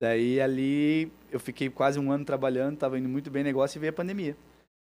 Daí 0.00 0.40
ali 0.40 1.12
eu 1.30 1.40
fiquei 1.40 1.68
quase 1.68 1.98
um 1.98 2.12
ano 2.12 2.24
trabalhando, 2.24 2.76
tava 2.76 2.98
indo 2.98 3.08
muito 3.08 3.30
bem 3.30 3.42
o 3.42 3.44
negócio 3.44 3.78
e 3.78 3.80
veio 3.80 3.90
a 3.90 3.94
pandemia. 3.94 4.36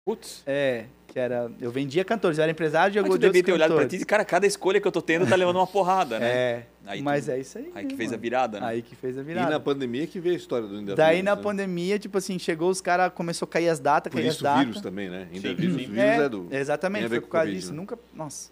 Putz. 0.04 0.42
É, 0.46 0.86
que 1.06 1.16
era. 1.18 1.48
Eu 1.60 1.70
vendia 1.70 2.04
cantores, 2.04 2.38
eu 2.38 2.42
era 2.42 2.50
empresário 2.50 2.92
de 2.92 2.98
Mas 2.98 3.04
alguns 3.04 3.18
tu 3.18 3.22
devia 3.22 3.42
ter 3.42 3.52
olhado 3.52 3.68
pra 3.74 3.76
ti 3.76 3.78
e 3.78 3.82
cantores. 3.82 3.90
disse, 3.92 4.06
cara, 4.06 4.24
cada 4.24 4.46
escolha 4.46 4.80
que 4.80 4.88
eu 4.88 4.90
tô 4.90 5.00
tendo 5.00 5.26
tá 5.28 5.36
levando 5.36 5.56
uma 5.56 5.66
porrada, 5.66 6.18
né? 6.18 6.28
É, 6.28 6.66
Aí 6.86 6.98
tu- 6.98 7.04
mas 7.04 7.28
é 7.28 7.38
isso 7.38 7.56
aí. 7.58 7.70
Aí 7.72 7.86
que 7.86 7.92
né, 7.92 7.96
fez 7.98 8.08
a 8.08 8.12
mano? 8.12 8.22
virada, 8.22 8.60
né? 8.60 8.66
Aí 8.66 8.82
que 8.82 8.96
fez 8.96 9.16
a 9.16 9.20
E 9.20 9.24
virada. 9.24 9.50
na 9.50 9.60
pandemia 9.60 10.06
que 10.08 10.18
veio 10.18 10.34
a 10.34 10.38
história 10.38 10.66
do 10.66 10.76
Ainda 10.76 10.96
Daí 10.96 11.16
Vírus, 11.16 11.24
na 11.26 11.36
né? 11.36 11.42
pandemia, 11.42 11.98
tipo 12.00 12.18
assim, 12.18 12.36
chegou 12.38 12.68
os 12.68 12.80
caras, 12.80 13.12
começou 13.14 13.46
a 13.46 13.48
cair 13.48 13.68
as 13.68 13.78
datas, 13.78 14.10
Por 14.10 14.16
cair 14.18 14.28
as 14.28 14.34
isso 14.34 14.42
o 14.42 14.44
datas. 14.44 14.64
vírus 14.64 14.80
também, 14.80 15.08
né? 15.08 15.28
Ainda 15.32 15.48
Sim, 15.50 15.54
vírus, 15.54 15.76
vírus 15.76 15.96
é, 15.98 16.28
do... 16.28 16.48
Exatamente, 16.50 17.08
foi 17.08 17.20
por 17.20 17.28
causa 17.28 17.50
disso. 17.52 17.70
né? 17.70 17.76
Nunca. 17.76 17.96
Nossa. 18.12 18.50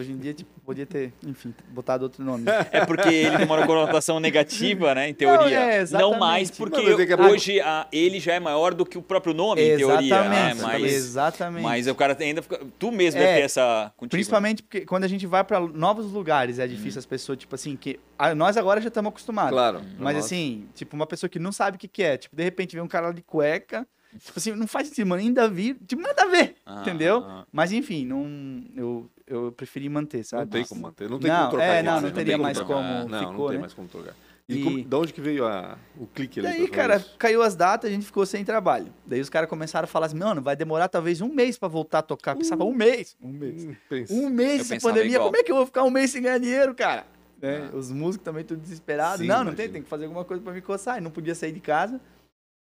Hoje 0.00 0.12
em 0.12 0.16
dia, 0.16 0.32
tipo, 0.32 0.50
podia 0.64 0.86
ter, 0.86 1.12
enfim, 1.26 1.52
botado 1.68 2.04
outro 2.04 2.24
nome. 2.24 2.44
É 2.72 2.84
porque 2.86 3.08
ele 3.08 3.36
tem 3.36 3.46
uma 3.46 3.66
conotação 3.66 4.18
negativa, 4.18 4.94
né? 4.94 5.08
Em 5.10 5.14
teoria. 5.14 5.58
é, 5.58 5.74
Não, 5.76 5.82
exatamente. 5.82 6.18
mais 6.18 6.50
porque 6.50 6.80
Mas 6.80 7.10
a 7.12 7.16
pouco- 7.16 7.32
hoje 7.32 7.60
a- 7.60 7.86
ele 7.92 8.18
já 8.18 8.32
é 8.34 8.40
maior 8.40 8.72
do 8.74 8.86
que 8.86 8.96
o 8.96 9.02
próprio 9.02 9.34
nome, 9.34 9.60
em 9.60 9.76
teoria. 9.76 10.06
exatamente. 10.06 10.56
Né? 10.56 10.62
Mas, 10.62 10.92
exatamente. 10.92 11.62
mas 11.62 11.86
o 11.86 11.94
cara 11.94 12.16
ainda 12.18 12.40
fica. 12.42 12.60
Tu 12.78 12.90
mesmo 12.90 13.20
É, 13.20 13.24
deve 13.24 13.38
ter 13.40 13.44
essa 13.44 13.92
contigo. 13.96 14.10
Principalmente 14.10 14.62
porque 14.62 14.80
quando 14.86 15.04
a 15.04 15.08
gente 15.08 15.26
vai 15.26 15.44
pra 15.44 15.60
novos 15.60 16.10
lugares, 16.12 16.58
é 16.58 16.66
difícil 16.66 16.98
as 16.98 17.06
pessoas, 17.06 17.36
tipo 17.38 17.54
assim, 17.54 17.76
que. 17.76 18.00
ah, 18.18 18.34
Nós 18.34 18.56
agora 18.56 18.80
já 18.80 18.88
estamos 18.88 19.10
acostumados. 19.10 19.52
Claro. 19.52 19.80
Mas 19.98 20.14
Nossa. 20.14 20.26
assim, 20.26 20.66
tipo, 20.74 20.96
uma 20.96 21.06
pessoa 21.06 21.28
que 21.28 21.38
não 21.38 21.52
sabe 21.52 21.76
o 21.76 21.78
que, 21.80 21.88
que 21.88 22.02
é, 22.02 22.16
tipo, 22.16 22.34
de 22.34 22.42
repente 22.42 22.74
vê 22.74 22.80
um 22.80 22.88
cara 22.88 23.12
de 23.12 23.20
cueca, 23.22 23.86
tipo 24.18 24.32
assim, 24.38 24.52
não 24.52 24.66
faz 24.66 24.88
sentido, 24.88 25.06
mano, 25.06 25.20
ainda 25.22 25.46
vi, 25.48 25.74
tipo, 25.74 26.00
nada 26.02 26.22
a 26.22 26.26
ver, 26.26 26.56
Ah, 26.66 26.80
entendeu? 26.80 27.22
ah. 27.26 27.44
Mas 27.52 27.70
enfim, 27.72 28.04
não, 28.06 28.62
eu, 28.76 29.10
eu 29.30 29.52
preferi 29.52 29.88
manter, 29.88 30.24
sabe? 30.24 30.42
Não 30.44 30.50
tem 30.50 30.64
como 30.64 30.80
manter, 30.82 31.08
não 31.08 31.18
tem 31.18 31.30
Não, 31.30 31.38
como 31.38 31.50
trocar. 31.50 31.64
é, 31.66 31.82
não, 31.82 31.94
não 31.94 32.02
tem 32.02 32.12
teria 32.12 32.38
mais 32.38 32.56
trocar. 32.58 32.74
como 32.74 32.88
Não, 32.88 33.08
não 33.08 33.30
ficou, 33.30 33.46
tem 33.48 33.56
né? 33.56 33.60
mais 33.60 33.72
como 33.74 33.88
trocar. 33.88 34.14
E, 34.48 34.56
E- 34.56 34.64
como- 34.64 34.84
da 34.84 34.98
onde 34.98 35.12
que 35.12 35.20
veio 35.20 35.46
a, 35.46 35.78
o 35.96 36.06
clique 36.08 36.40
ali? 36.40 36.48
Daí, 36.48 36.68
cara, 36.68 36.96
isso? 36.96 37.14
caiu 37.16 37.40
as 37.40 37.54
datas, 37.54 37.88
a 37.88 37.92
gente 37.94 38.04
ficou 38.04 38.26
sem 38.26 38.44
trabalho. 38.44 38.92
Daí 39.06 39.20
os 39.20 39.28
caras 39.30 39.48
começaram 39.48 39.84
a 39.84 39.86
falar 39.86 40.06
assim, 40.06 40.18
mano, 40.18 40.42
vai 40.42 40.56
demorar 40.56 40.88
talvez 40.88 41.20
um 41.20 41.32
mês 41.32 41.56
pra 41.56 41.68
voltar 41.68 42.00
a 42.00 42.02
tocar. 42.02 42.32
Eu 42.32 42.38
pensava, 42.38 42.64
um 42.64 42.74
mês, 42.74 43.16
um 43.22 43.30
mês. 43.32 43.64
Hum, 43.64 43.74
pensa. 43.88 44.12
Um 44.12 44.28
mês 44.28 44.62
Eu 44.62 44.74
pensava 44.74 44.94
pandemia, 44.94 45.16
igual. 45.16 45.28
como 45.28 45.36
é 45.40 45.44
que 45.44 45.52
eu 45.52 45.56
vou 45.56 45.66
ficar 45.66 45.84
um 45.84 45.90
mês 45.90 46.10
sem 46.10 46.20
ganhar 46.22 46.38
dinheiro, 46.38 46.74
cara? 46.74 47.06
Né? 47.40 47.70
Os 47.72 47.90
músicos 47.92 48.24
também 48.24 48.44
tudo 48.44 48.60
desesperados. 48.60 49.20
Sim, 49.20 49.26
não, 49.28 49.38
não 49.38 49.44
tem, 49.44 49.52
imagino. 49.66 49.72
tem 49.72 49.82
que 49.82 49.88
fazer 49.88 50.04
alguma 50.04 50.24
coisa 50.24 50.42
pra 50.42 50.52
me 50.52 50.60
coçar. 50.60 50.98
E 50.98 51.00
não 51.00 51.10
podia 51.12 51.34
sair 51.34 51.52
de 51.52 51.60
casa. 51.60 52.00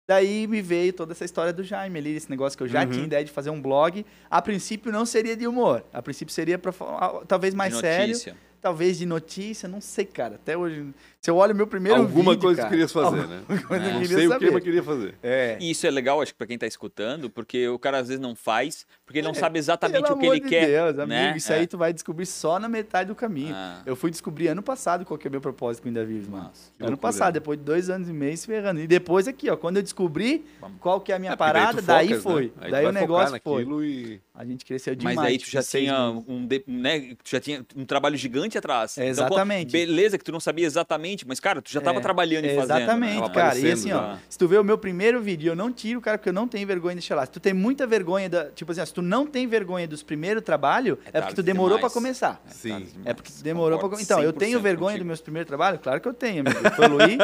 Daí 0.06 0.46
me 0.46 0.60
veio 0.60 0.92
toda 0.92 1.12
essa 1.12 1.24
história 1.24 1.52
do 1.52 1.64
Jaime 1.64 1.98
ali, 1.98 2.14
esse 2.14 2.28
negócio 2.28 2.56
que 2.58 2.62
eu 2.64 2.68
já 2.68 2.82
Uhum. 2.84 2.90
tinha 2.90 3.04
ideia 3.04 3.24
de 3.24 3.30
fazer 3.30 3.48
um 3.50 3.60
blog. 3.60 4.04
A 4.30 4.42
princípio 4.42 4.92
não 4.92 5.06
seria 5.06 5.34
de 5.36 5.46
humor. 5.46 5.82
A 5.92 6.02
princípio 6.02 6.32
seria 6.34 6.58
pra 6.58 6.72
falar, 6.72 7.24
talvez 7.26 7.54
mais 7.54 7.72
De 7.74 7.80
sério, 7.80 8.36
talvez 8.60 8.98
de 8.98 9.06
notícia, 9.06 9.66
não 9.68 9.80
sei, 9.80 10.04
cara. 10.04 10.34
Até 10.34 10.56
hoje, 10.56 10.92
se 11.24 11.30
eu 11.30 11.36
olho 11.38 11.54
meu 11.54 11.66
primeiro 11.66 12.00
Alguma 12.02 12.32
vídeo, 12.32 12.42
coisa 12.42 12.56
cara, 12.58 12.68
que 12.68 12.74
querias 12.74 12.92
fazer, 12.92 13.26
né? 13.26 13.38
alguma 13.48 13.62
coisa 13.66 13.82
É. 13.84 13.88
eu 13.88 13.92
Não 13.94 14.00
queria 14.02 14.16
sei 14.18 14.26
o 14.26 14.30
saber. 14.30 14.46
que, 14.46 14.52
mas 14.52 14.62
queria 14.62 14.82
fazer. 14.82 15.14
É. 15.22 15.56
E 15.58 15.70
isso 15.70 15.86
é 15.86 15.90
legal, 15.90 16.20
acho 16.20 16.32
que 16.32 16.36
pra 16.38 16.46
quem 16.46 16.58
tá 16.58 16.66
escutando, 16.66 17.30
porque 17.30 17.66
o 17.68 17.78
cara 17.78 17.96
às 17.98 18.08
vezes 18.08 18.20
não 18.20 18.34
faz, 18.34 18.86
porque 19.06 19.20
ele 19.20 19.26
não 19.26 19.32
sabe 19.34 19.58
exatamente 19.58 20.02
Pelo 20.02 20.16
o 20.16 20.18
que 20.18 20.26
amor 20.26 20.36
ele 20.36 20.44
de 20.44 20.48
quer. 20.50 20.66
Deus, 20.66 20.98
amigo, 20.98 21.06
né? 21.08 21.34
isso 21.34 21.50
É. 21.50 21.56
aí 21.56 21.66
tu 21.66 21.78
vai 21.78 21.94
descobrir 21.94 22.26
só 22.26 22.58
na 22.58 22.68
metade 22.68 23.08
do 23.08 23.14
caminho. 23.14 23.54
Ah. 23.54 23.80
Eu 23.86 23.96
fui 23.96 24.10
descobrir 24.10 24.48
ano 24.48 24.62
passado 24.62 25.04
qual 25.06 25.16
que 25.16 25.26
é 25.26 25.30
o 25.30 25.32
meu 25.32 25.40
propósito 25.40 25.82
com 25.82 25.88
o 25.88 25.90
Ainda 25.90 26.04
Vives, 26.04 26.28
mano. 26.28 26.44
Nossa, 26.44 26.70
que 26.76 26.82
ano 26.84 26.90
loucura. 26.90 26.96
passado, 27.12 27.32
depois 27.32 27.58
de 27.58 27.64
dois 27.64 27.88
anos 27.88 28.06
e 28.08 28.12
meio 28.12 28.36
se 28.36 28.46
ferrando. 28.46 28.80
E 28.80 28.86
depois 28.86 29.26
aqui, 29.26 29.48
ó, 29.48 29.56
quando 29.56 29.78
eu 29.78 29.82
descobri 29.82 30.44
Vamos. 30.60 30.76
qual 30.78 31.00
que 31.00 31.10
é 31.10 31.14
a 31.14 31.18
minha 31.18 31.32
É, 31.32 31.36
parada, 31.36 31.80
daí 31.80 32.08
focas, 32.08 32.22
foi. 32.22 32.42
né? 32.44 32.50
Aí 32.60 32.68
tu 32.68 32.70
Daí 32.72 32.86
o 32.86 32.92
negócio 32.92 33.40
foi. 33.42 33.64
e... 33.86 34.20
A 34.36 34.44
gente 34.44 34.64
cresceu 34.64 34.96
demais. 34.96 35.14
Mas 35.16 35.24
daí 35.26 35.38
tu 35.38 35.42
tipo, 35.44 35.52
já 35.52 35.62
tinha 35.62 36.10
um, 36.10 36.48
né, 36.66 37.14
tu 37.22 37.30
já 37.30 37.40
tinha 37.40 37.64
um 37.76 37.84
trabalho 37.84 38.16
gigante 38.16 38.58
atrás. 38.58 38.98
É, 38.98 39.02
Então, 39.08 39.26
exatamente. 39.26 39.70
beleza 39.70 40.18
que 40.18 40.24
tu 40.24 40.32
não 40.32 40.40
sabia 40.40 40.66
exatamente, 40.66 41.13
mas 41.26 41.38
cara, 41.38 41.62
tu 41.62 41.70
já 41.70 41.80
tava 41.80 41.98
É, 41.98 42.02
trabalhando 42.02 42.44
e 42.46 42.54
fazendo. 42.56 42.78
Exatamente, 42.78 43.20
né? 43.28 43.34
Cara. 43.34 43.58
E 43.58 43.70
assim, 43.70 43.88
já. 43.90 44.14
ó, 44.14 44.16
se 44.28 44.36
tu 44.36 44.48
vê 44.48 44.58
o 44.58 44.64
meu 44.64 44.76
primeiro 44.76 45.20
vídeo, 45.20 45.52
eu 45.52 45.56
não 45.56 45.70
tiro, 45.72 46.00
cara, 46.00 46.18
porque 46.18 46.30
eu 46.30 46.32
não 46.32 46.48
tenho 46.48 46.66
vergonha 46.66 46.94
de 46.96 47.00
deixar 47.00 47.14
lá. 47.14 47.24
Se 47.24 47.30
tu 47.32 47.38
tem 47.40 47.52
muita 47.54 47.86
vergonha 47.86 48.28
da. 48.28 48.50
Tipo 48.50 48.72
assim, 48.72 48.80
ó, 48.80 48.84
se 48.86 48.92
tu 48.92 49.00
não 49.02 49.26
tem 49.26 49.46
vergonha 49.46 49.86
dos 49.86 50.02
primeiros 50.02 50.42
trabalhos, 50.42 50.94
é, 50.98 51.02
porque 51.04 51.20
tarde 51.20 51.34
tu 51.36 51.42
demorou 51.42 51.78
pra 51.78 51.88
demais. 51.88 51.92
começar. 51.92 52.42
Sim. 52.48 52.86
É 53.04 53.14
porque 53.14 53.30
tu 53.30 53.42
demorou 53.42 53.78
pra. 53.78 53.88
Concordo 53.88 54.02
Então, 54.02 54.20
eu 54.22 54.32
tenho 54.32 54.58
100% 54.58 54.62
vergonha 54.62 54.86
contigo. 54.92 54.98
dos 54.98 55.06
meus 55.06 55.20
primeiros 55.20 55.46
trabalhos? 55.48 55.80
Claro 55.80 56.00
que 56.00 56.08
eu 56.08 56.14
tenho, 56.14 56.40
amigo. 56.40 56.58
Eu 56.64 56.84
evoluí 56.84 57.18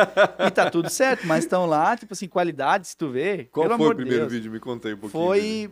e 0.46 0.50
tá 0.50 0.70
tudo 0.70 0.88
certo, 0.90 1.26
mas 1.26 1.44
estão 1.44 1.66
lá, 1.66 1.96
tipo 1.96 2.12
assim, 2.12 2.28
qualidade, 2.28 2.86
se 2.88 2.96
tu 2.96 3.08
vê. 3.08 3.48
Qual 3.50 3.64
pelo 3.66 3.76
foi 3.76 3.84
amor 3.86 3.94
o 3.94 3.96
primeiro 3.96 4.18
de 4.24 4.30
Deus. 4.30 4.32
vídeo? 4.34 4.52
Me 4.52 4.60
contei 4.60 4.92
um 4.94 4.98
pouquinho. 4.98 5.24
Foi 5.24 5.70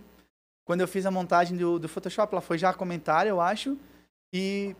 quando 0.65 0.81
eu 0.83 0.89
fiz 0.89 1.07
a 1.07 1.11
montagem 1.11 1.57
do, 1.57 1.79
do 1.79 1.89
Photoshop, 1.89 2.35
lá 2.35 2.41
foi 2.41 2.59
já 2.59 2.73
comentário, 2.75 3.29
eu 3.31 3.41
acho. 3.41 3.77
E 4.33 4.75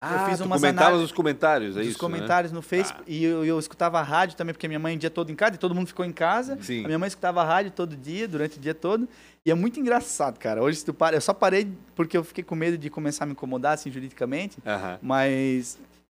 Ah, 0.00 0.22
eu 0.22 0.28
fiz 0.30 0.38
tu 0.38 0.44
umas 0.44 0.60
comentavas 0.60 0.88
análises 0.88 1.10
os 1.10 1.12
comentários, 1.16 1.76
é 1.76 1.80
dos 1.80 1.88
isso, 1.88 1.98
comentários 1.98 2.52
no 2.52 2.62
Facebook. 2.62 3.02
E 3.06 3.24
eu, 3.24 3.44
eu 3.44 3.58
escutava 3.58 3.98
a 3.98 4.02
rádio 4.02 4.36
também, 4.36 4.54
porque 4.54 4.68
minha 4.68 4.78
mãe 4.78 4.94
o 4.94 4.98
dia 4.98 5.10
todo 5.10 5.30
em 5.32 5.34
casa, 5.34 5.56
e 5.56 5.58
todo 5.58 5.74
mundo 5.74 5.88
ficou 5.88 6.04
em 6.04 6.12
casa. 6.12 6.54
né? 6.54 6.62
Sim. 6.62 6.84
A 6.84 6.86
minha 6.86 6.98
mãe 6.98 7.08
escutava 7.08 7.42
a 7.42 7.44
rádio 7.44 7.72
todo 7.72 7.96
dia, 7.96 8.28
durante 8.28 8.58
o 8.58 8.60
dia 8.60 8.74
todo. 8.74 9.08
E 9.44 9.50
é 9.50 9.54
muito 9.54 9.80
engraçado, 9.80 10.38
cara. 10.38 10.62
Hoje, 10.62 10.78
se 10.78 10.84
tu 10.84 10.94
para, 10.94 11.16
eu 11.16 11.20
só 11.20 11.34
parei 11.34 11.68
porque 11.96 12.16
eu 12.16 12.22
fiquei 12.22 12.44
com 12.44 12.54
medo 12.54 12.78
de 12.78 12.88
começar 12.88 13.24
a 13.24 13.26
me 13.26 13.32
incomodar, 13.32 13.74
assim, 13.74 13.90
juridicamente. 13.90 14.58
Aham. 14.64 14.98
Mas 15.02 15.78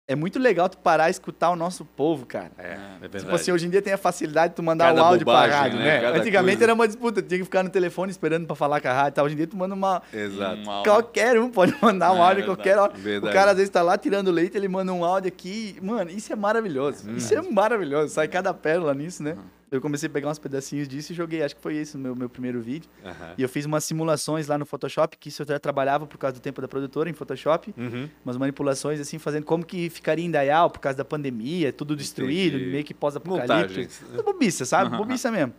é 0.09 0.15
muito 0.15 0.39
legal 0.39 0.67
tu 0.67 0.77
parar 0.79 1.07
e 1.07 1.11
escutar 1.11 1.51
o 1.51 1.55
nosso 1.55 1.85
povo, 1.85 2.25
cara. 2.25 2.49
É, 2.57 2.63
é 2.73 2.77
verdade. 2.99 3.23
Tipo 3.23 3.35
assim, 3.35 3.51
hoje 3.51 3.67
em 3.67 3.69
dia 3.69 3.79
tem 3.81 3.93
a 3.93 3.97
facilidade 3.97 4.49
de 4.49 4.55
tu 4.55 4.63
mandar 4.63 4.85
Cada 4.87 5.03
um 5.03 5.05
áudio 5.05 5.23
bobagem, 5.25 5.49
pra 5.51 5.59
rádio, 5.61 5.77
né? 5.79 6.01
né? 6.01 6.07
Antigamente 6.19 6.57
coisa. 6.57 6.65
era 6.65 6.73
uma 6.73 6.87
disputa, 6.87 7.21
tinha 7.21 7.37
que 7.37 7.43
ficar 7.43 7.61
no 7.63 7.69
telefone 7.69 8.09
esperando 8.11 8.47
pra 8.47 8.55
falar 8.55 8.81
com 8.81 8.87
a 8.87 8.93
rádio 8.93 9.09
e 9.09 9.13
tal. 9.13 9.25
Hoje 9.25 9.35
em 9.35 9.37
dia 9.37 9.47
tu 9.47 9.55
manda 9.55 9.75
uma... 9.75 10.01
Exato. 10.11 10.61
Um. 10.67 10.83
Qualquer 10.83 11.39
um 11.39 11.49
pode 11.51 11.75
mandar 11.81 12.11
um 12.11 12.17
É, 12.17 12.21
áudio, 12.21 12.35
verdade. 12.37 12.45
qualquer 12.57 12.77
hora. 12.79 12.93
Verdade. 12.95 13.31
O 13.31 13.33
cara 13.37 13.51
às 13.51 13.57
vezes 13.57 13.69
tá 13.69 13.83
lá 13.83 13.97
tirando 13.99 14.31
leite, 14.31 14.57
ele 14.57 14.67
manda 14.67 14.91
um 14.91 15.05
áudio 15.05 15.27
aqui. 15.27 15.77
Mano, 15.81 16.09
isso 16.09 16.33
é 16.33 16.35
maravilhoso. 16.35 17.07
Hum. 17.07 17.15
Isso 17.15 17.33
é 17.33 17.41
maravilhoso. 17.43 18.11
Sai 18.13 18.27
cada 18.27 18.51
pérola 18.53 18.93
nisso, 18.95 19.21
né? 19.21 19.37
Eu 19.71 19.79
comecei 19.79 20.07
a 20.07 20.09
pegar 20.11 20.29
uns 20.29 20.39
pedacinhos 20.39 20.87
disso 20.87 21.11
e 21.11 21.15
joguei. 21.15 21.43
Acho 21.43 21.55
que 21.55 21.61
foi 21.61 21.75
esse 21.75 21.95
o 21.95 21.99
meu, 21.99 22.15
meu 22.15 22.29
primeiro 22.29 22.59
vídeo. 22.59 22.89
Aham. 23.05 23.33
E 23.37 23.43
eu 23.43 23.49
fiz 23.49 23.65
umas 23.65 23.83
simulações 23.83 24.47
lá 24.47 24.57
no 24.57 24.65
Photoshop, 24.65 25.17
que 25.17 25.29
isso 25.29 25.43
eu 25.43 25.47
já 25.47 25.59
trabalhava 25.59 26.07
por 26.07 26.17
causa 26.17 26.33
do 26.35 26.41
tempo 26.41 26.59
da 26.61 26.67
produtora 26.67 27.09
em 27.09 27.13
Photoshop. 27.13 27.73
Uhum. 27.77 28.09
Umas 28.25 28.37
manipulações, 28.37 28.99
assim, 28.99 29.19
fazendo 29.19 29.45
como 29.45 29.65
que 29.65 29.89
ficaria 29.89 30.25
em 30.25 30.31
Dayal 30.31 30.69
por 30.69 30.79
causa 30.79 30.97
da 30.97 31.05
pandemia, 31.05 31.71
tudo 31.71 31.95
destruído, 31.95 32.57
Entendi. 32.57 32.71
meio 32.71 32.83
que 32.83 32.93
pós-apocalipse. 32.93 34.05
Tudo 34.05 34.23
Bobiça, 34.23 34.65
sabe? 34.65 34.89
Aham. 34.89 34.97
Bobiça 34.97 35.31
mesmo. 35.31 35.53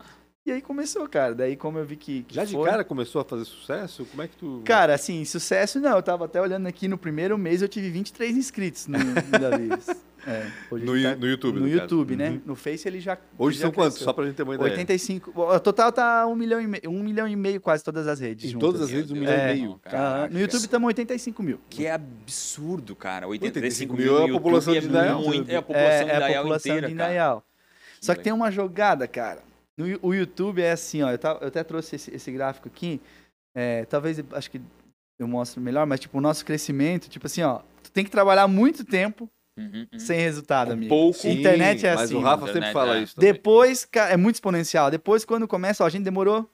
E 0.51 0.55
aí 0.55 0.61
começou, 0.61 1.09
cara. 1.09 1.33
Daí 1.33 1.55
como 1.55 1.79
eu 1.79 1.85
vi 1.85 1.95
que, 1.95 2.25
que 2.25 2.35
Já 2.35 2.45
de 2.45 2.53
foi- 2.55 2.69
cara 2.69 2.83
começou 2.83 3.21
a 3.21 3.25
fazer 3.25 3.45
sucesso? 3.45 4.05
Como 4.07 4.21
é 4.21 4.27
que 4.27 4.37
tu... 4.37 4.63
Cara, 4.65 4.95
assim, 4.95 5.25
sucesso 5.25 5.79
não. 5.79 5.95
Eu 5.97 6.03
tava 6.03 6.25
até 6.25 6.41
olhando 6.41 6.67
aqui 6.67 6.89
no 6.89 6.99
primeiro 6.99 7.39
mês, 7.39 7.63
eu 7.63 7.69
tive 7.69 7.89
23 7.89 8.37
inscritos 8.37 8.87
no. 8.89 8.99
É, 10.27 10.47
No 10.71 10.95
Yu- 10.99 11.17
no 11.17 11.27
YouTube, 11.27 11.55
No 11.55 11.61
no 11.63 11.71
caso. 11.71 11.81
YouTube, 11.83 12.15
né? 12.17 12.29
Uhum. 12.31 12.41
No 12.45 12.55
Face 12.55 12.87
ele 12.87 13.01
já. 13.01 13.17
Hoje 13.39 13.57
já 13.57 13.63
são 13.63 13.73
quantos? 13.73 13.97
Só 14.01 14.13
pra 14.13 14.27
gente 14.27 14.35
ter 14.35 14.43
uma 14.43 14.55
ideia. 14.55 14.71
85. 14.73 15.33
O 15.35 15.59
total 15.61 15.91
tá 15.91 16.27
1 16.27 16.35
milhão 16.37 16.61
e 16.61 16.67
meio, 16.67 16.83
1 16.91 17.03
milhão 17.03 17.27
e 17.27 17.35
meio 17.35 17.59
quase 17.59 17.83
todas 17.83 18.07
as 18.07 18.21
redes. 18.21 18.45
Em 18.45 18.49
juntas. 18.53 18.69
todas 18.69 18.83
as 18.83 18.91
redes, 18.91 19.11
um 19.11 19.15
Meu 19.15 19.23
milhão 19.23 19.37
Deus. 19.39 19.51
e 19.51 19.55
meio. 19.63 19.81
Ah, 19.83 19.89
Caraca. 19.91 20.35
no 20.35 20.39
YouTube 20.41 20.61
estamos 20.61 20.87
85 20.89 21.43
mil. 21.43 21.59
Que 21.71 21.87
é 21.87 21.93
absurdo, 21.93 22.95
cara. 22.95 23.27
85 23.29 23.95
85 23.95 23.97
mil 23.97 24.19
é 24.19 24.29
a 24.29 24.33
população 24.35 24.73
de 24.75 24.87
Indaial. 24.87 25.23
muito- 25.23 25.51
É 25.51 25.57
a 25.57 25.63
população 25.63 25.91
é, 25.91 26.05
de 26.05 26.11
é 26.11 26.15
Indaial 26.17 26.59
de 26.59 26.69
cara. 26.69 26.91
Indaial. 26.91 27.47
Só 27.99 28.15
que 28.15 28.23
tem 28.23 28.33
uma 28.35 28.51
jogada, 28.51 29.09
cara. 29.09 29.43
No, 29.85 29.99
o 30.03 30.15
YouTube 30.15 30.61
é 30.63 30.73
assim, 30.73 31.03
ó. 31.03 31.11
Eu, 31.11 31.19
tava- 31.19 31.39
eu 31.41 31.49
até 31.49 31.63
trouxe 31.65 31.97
esse, 31.97 32.15
esse 32.15 32.31
gráfico 32.33 32.69
aqui. 32.69 33.01
É, 33.55 33.85
talvez, 33.87 34.23
acho 34.33 34.51
que 34.51 34.61
eu 35.19 35.27
mostro 35.29 35.61
melhor, 35.61 35.87
mas 35.87 36.01
tipo, 36.01 36.17
o 36.19 36.21
nosso 36.21 36.45
crescimento, 36.45 37.09
tipo 37.09 37.27
assim, 37.27 37.43
ó. 37.43 37.61
Tu 37.83 37.91
tem 37.93 38.05
que 38.05 38.11
trabalhar 38.11 38.47
muito 38.49 38.85
tempo 38.85 39.29
Uhum, 39.59 39.87
uhum. 39.93 39.99
sem 39.99 40.19
resultado, 40.21 40.69
Com 40.69 40.73
amigo. 40.75 40.89
pouco. 40.89 41.19
Sim, 41.19 41.33
Internet 41.41 41.85
é 41.87 41.95
mas 41.95 42.05
assim. 42.05 42.15
o 42.15 42.21
Rafa 42.21 42.47
sempre 42.47 42.59
Internet, 42.59 42.73
fala 42.73 42.97
é. 42.99 43.03
isso 43.03 43.15
também. 43.17 43.33
Depois, 43.33 43.89
é 43.93 44.17
muito 44.17 44.37
exponencial. 44.37 44.91
Depois, 44.91 45.25
quando 45.25 45.47
começa, 45.49 45.83
ó, 45.85 45.87
a 45.87 45.91
gente 45.91 46.05
demorou. 46.05 46.49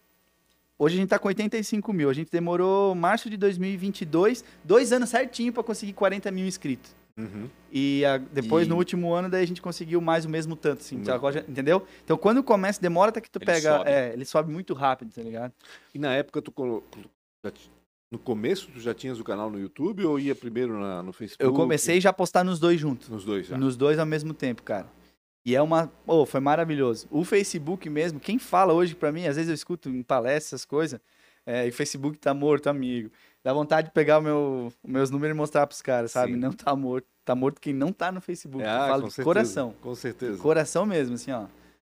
Hoje 0.78 0.96
a 0.96 1.00
gente 1.00 1.08
tá 1.08 1.18
com 1.18 1.28
85 1.28 1.92
mil. 1.92 2.10
A 2.10 2.12
gente 2.12 2.30
demorou 2.30 2.94
março 2.94 3.30
de 3.30 3.36
2022, 3.36 4.44
dois 4.64 4.92
anos 4.92 5.08
certinho 5.10 5.52
pra 5.52 5.62
conseguir 5.62 5.92
40 5.92 6.30
mil 6.30 6.46
inscritos. 6.46 6.94
Uhum. 7.18 7.48
E 7.72 8.04
a- 8.04 8.18
depois, 8.18 8.66
E- 8.66 8.70
no 8.70 8.76
último 8.76 9.12
ano, 9.14 9.28
daí 9.30 9.42
a 9.42 9.46
gente 9.46 9.62
conseguiu 9.62 10.00
mais 10.00 10.24
o 10.24 10.28
mesmo 10.28 10.54
tanto, 10.54 10.80
assim. 10.80 10.98
Mesmo. 10.98 11.14
agora 11.14 11.44
entendeu? 11.48 11.86
Então, 12.04 12.16
quando 12.16 12.42
começa, 12.42 12.80
demora 12.80 13.08
até 13.08 13.20
que 13.20 13.30
tu 13.30 13.38
Ele 13.38 13.46
pega. 13.46 13.78
sobe. 13.78 13.90
É, 13.90 14.12
ele 14.12 14.24
sobe 14.24 14.52
muito 14.52 14.74
rápido, 14.74 15.12
tá 15.14 15.22
ligado? 15.22 15.52
E 15.94 15.98
na 15.98 16.12
época, 16.14 16.42
tu 16.42 16.52
colo- 16.52 16.84
no 18.10 18.18
começo, 18.18 18.68
tu 18.72 18.80
já 18.80 18.94
tinhas 18.94 19.18
o 19.18 19.24
canal 19.24 19.50
no 19.50 19.58
YouTube 19.58 20.04
ou 20.04 20.18
ia 20.18 20.34
primeiro 20.34 20.78
na- 20.78 21.02
no 21.02 21.12
Facebook? 21.12 21.42
Eu 21.42 21.52
comecei 21.52 22.00
já 22.00 22.10
a 22.10 22.12
postar 22.12 22.44
nos 22.44 22.58
dois 22.60 22.78
juntos. 22.80 23.08
Nos 23.08 23.24
dois 23.24 23.46
já. 23.46 23.56
Nos 23.56 23.76
dois 23.76 23.98
ao 23.98 24.06
mesmo 24.06 24.32
tempo, 24.34 24.62
cara. 24.62 24.86
E 25.44 25.54
é 25.54 25.62
uma. 25.62 25.86
Pô, 26.04 26.26
foi 26.26 26.40
maravilhoso. 26.40 27.06
O 27.10 27.24
Facebook 27.24 27.88
mesmo, 27.88 28.18
quem 28.18 28.38
fala 28.38 28.72
hoje 28.72 28.94
pra 28.94 29.12
mim, 29.12 29.26
às 29.26 29.36
vezes 29.36 29.48
eu 29.48 29.54
escuto 29.54 29.88
em 29.88 30.02
palestras 30.02 30.46
essas 30.60 30.64
coisas, 30.64 31.00
é, 31.46 31.66
e 31.66 31.70
o 31.70 31.72
Facebook 31.72 32.18
tá 32.18 32.34
morto, 32.34 32.68
amigo. 32.68 33.10
Dá 33.46 33.52
vontade 33.52 33.86
de 33.86 33.94
pegar 33.94 34.18
o 34.18 34.22
meu, 34.22 34.72
os 34.82 34.90
meus 34.90 35.08
números 35.08 35.32
e 35.32 35.38
mostrar 35.38 35.68
pros 35.68 35.80
caras, 35.80 36.10
sabe? 36.10 36.32
Sim. 36.32 36.38
Não 36.40 36.50
tá 36.50 36.74
morto. 36.74 37.06
Tá 37.24 37.32
morto 37.32 37.60
quem 37.60 37.72
não 37.72 37.92
tá 37.92 38.10
no 38.10 38.20
Facebook. 38.20 38.60
eu 38.60 38.68
Ah, 38.68 38.88
falo 38.88 39.02
com 39.02 39.06
de 39.08 39.14
certeza, 39.14 39.24
coração. 39.24 39.74
Com 39.80 39.94
certeza. 39.94 40.38
Coração 40.42 40.84
mesmo, 40.84 41.14
assim, 41.14 41.30
ó. 41.30 41.44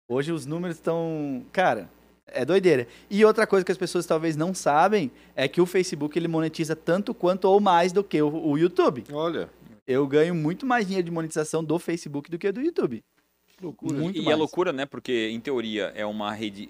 Hoje 0.08 0.32
os 0.32 0.46
números 0.46 0.78
estão. 0.78 1.44
Cara, 1.52 1.88
é 2.26 2.44
doideira. 2.44 2.88
E 3.08 3.24
outra 3.24 3.46
coisa 3.46 3.64
que 3.64 3.70
as 3.70 3.78
pessoas 3.78 4.04
talvez 4.04 4.34
não 4.34 4.52
sabem 4.52 5.12
é 5.36 5.46
que 5.46 5.60
o 5.60 5.66
Facebook 5.66 6.18
ele 6.18 6.26
monetiza 6.26 6.74
tanto 6.74 7.14
quanto 7.14 7.44
ou 7.44 7.60
mais 7.60 7.92
do 7.92 8.02
que 8.02 8.20
o, 8.20 8.48
o 8.48 8.58
YouTube. 8.58 9.04
Olha, 9.12 9.48
Eu 9.86 10.04
ganho 10.08 10.34
muito 10.34 10.66
mais 10.66 10.84
dinheiro 10.86 11.04
de 11.04 11.12
monetização 11.12 11.62
do 11.62 11.78
Facebook 11.78 12.28
do 12.32 12.36
que 12.36 12.50
do 12.50 12.60
YouTube. 12.62 13.00
que 13.46 13.64
loucura. 13.64 13.94
Muito 13.96 14.18
e 14.18 14.22
mais. 14.24 14.34
é 14.36 14.36
loucura, 14.36 14.72
né? 14.72 14.86
Porque, 14.86 15.28
em 15.30 15.38
teoria, 15.38 15.92
é 15.94 16.04
uma 16.04 16.32
rede 16.32 16.68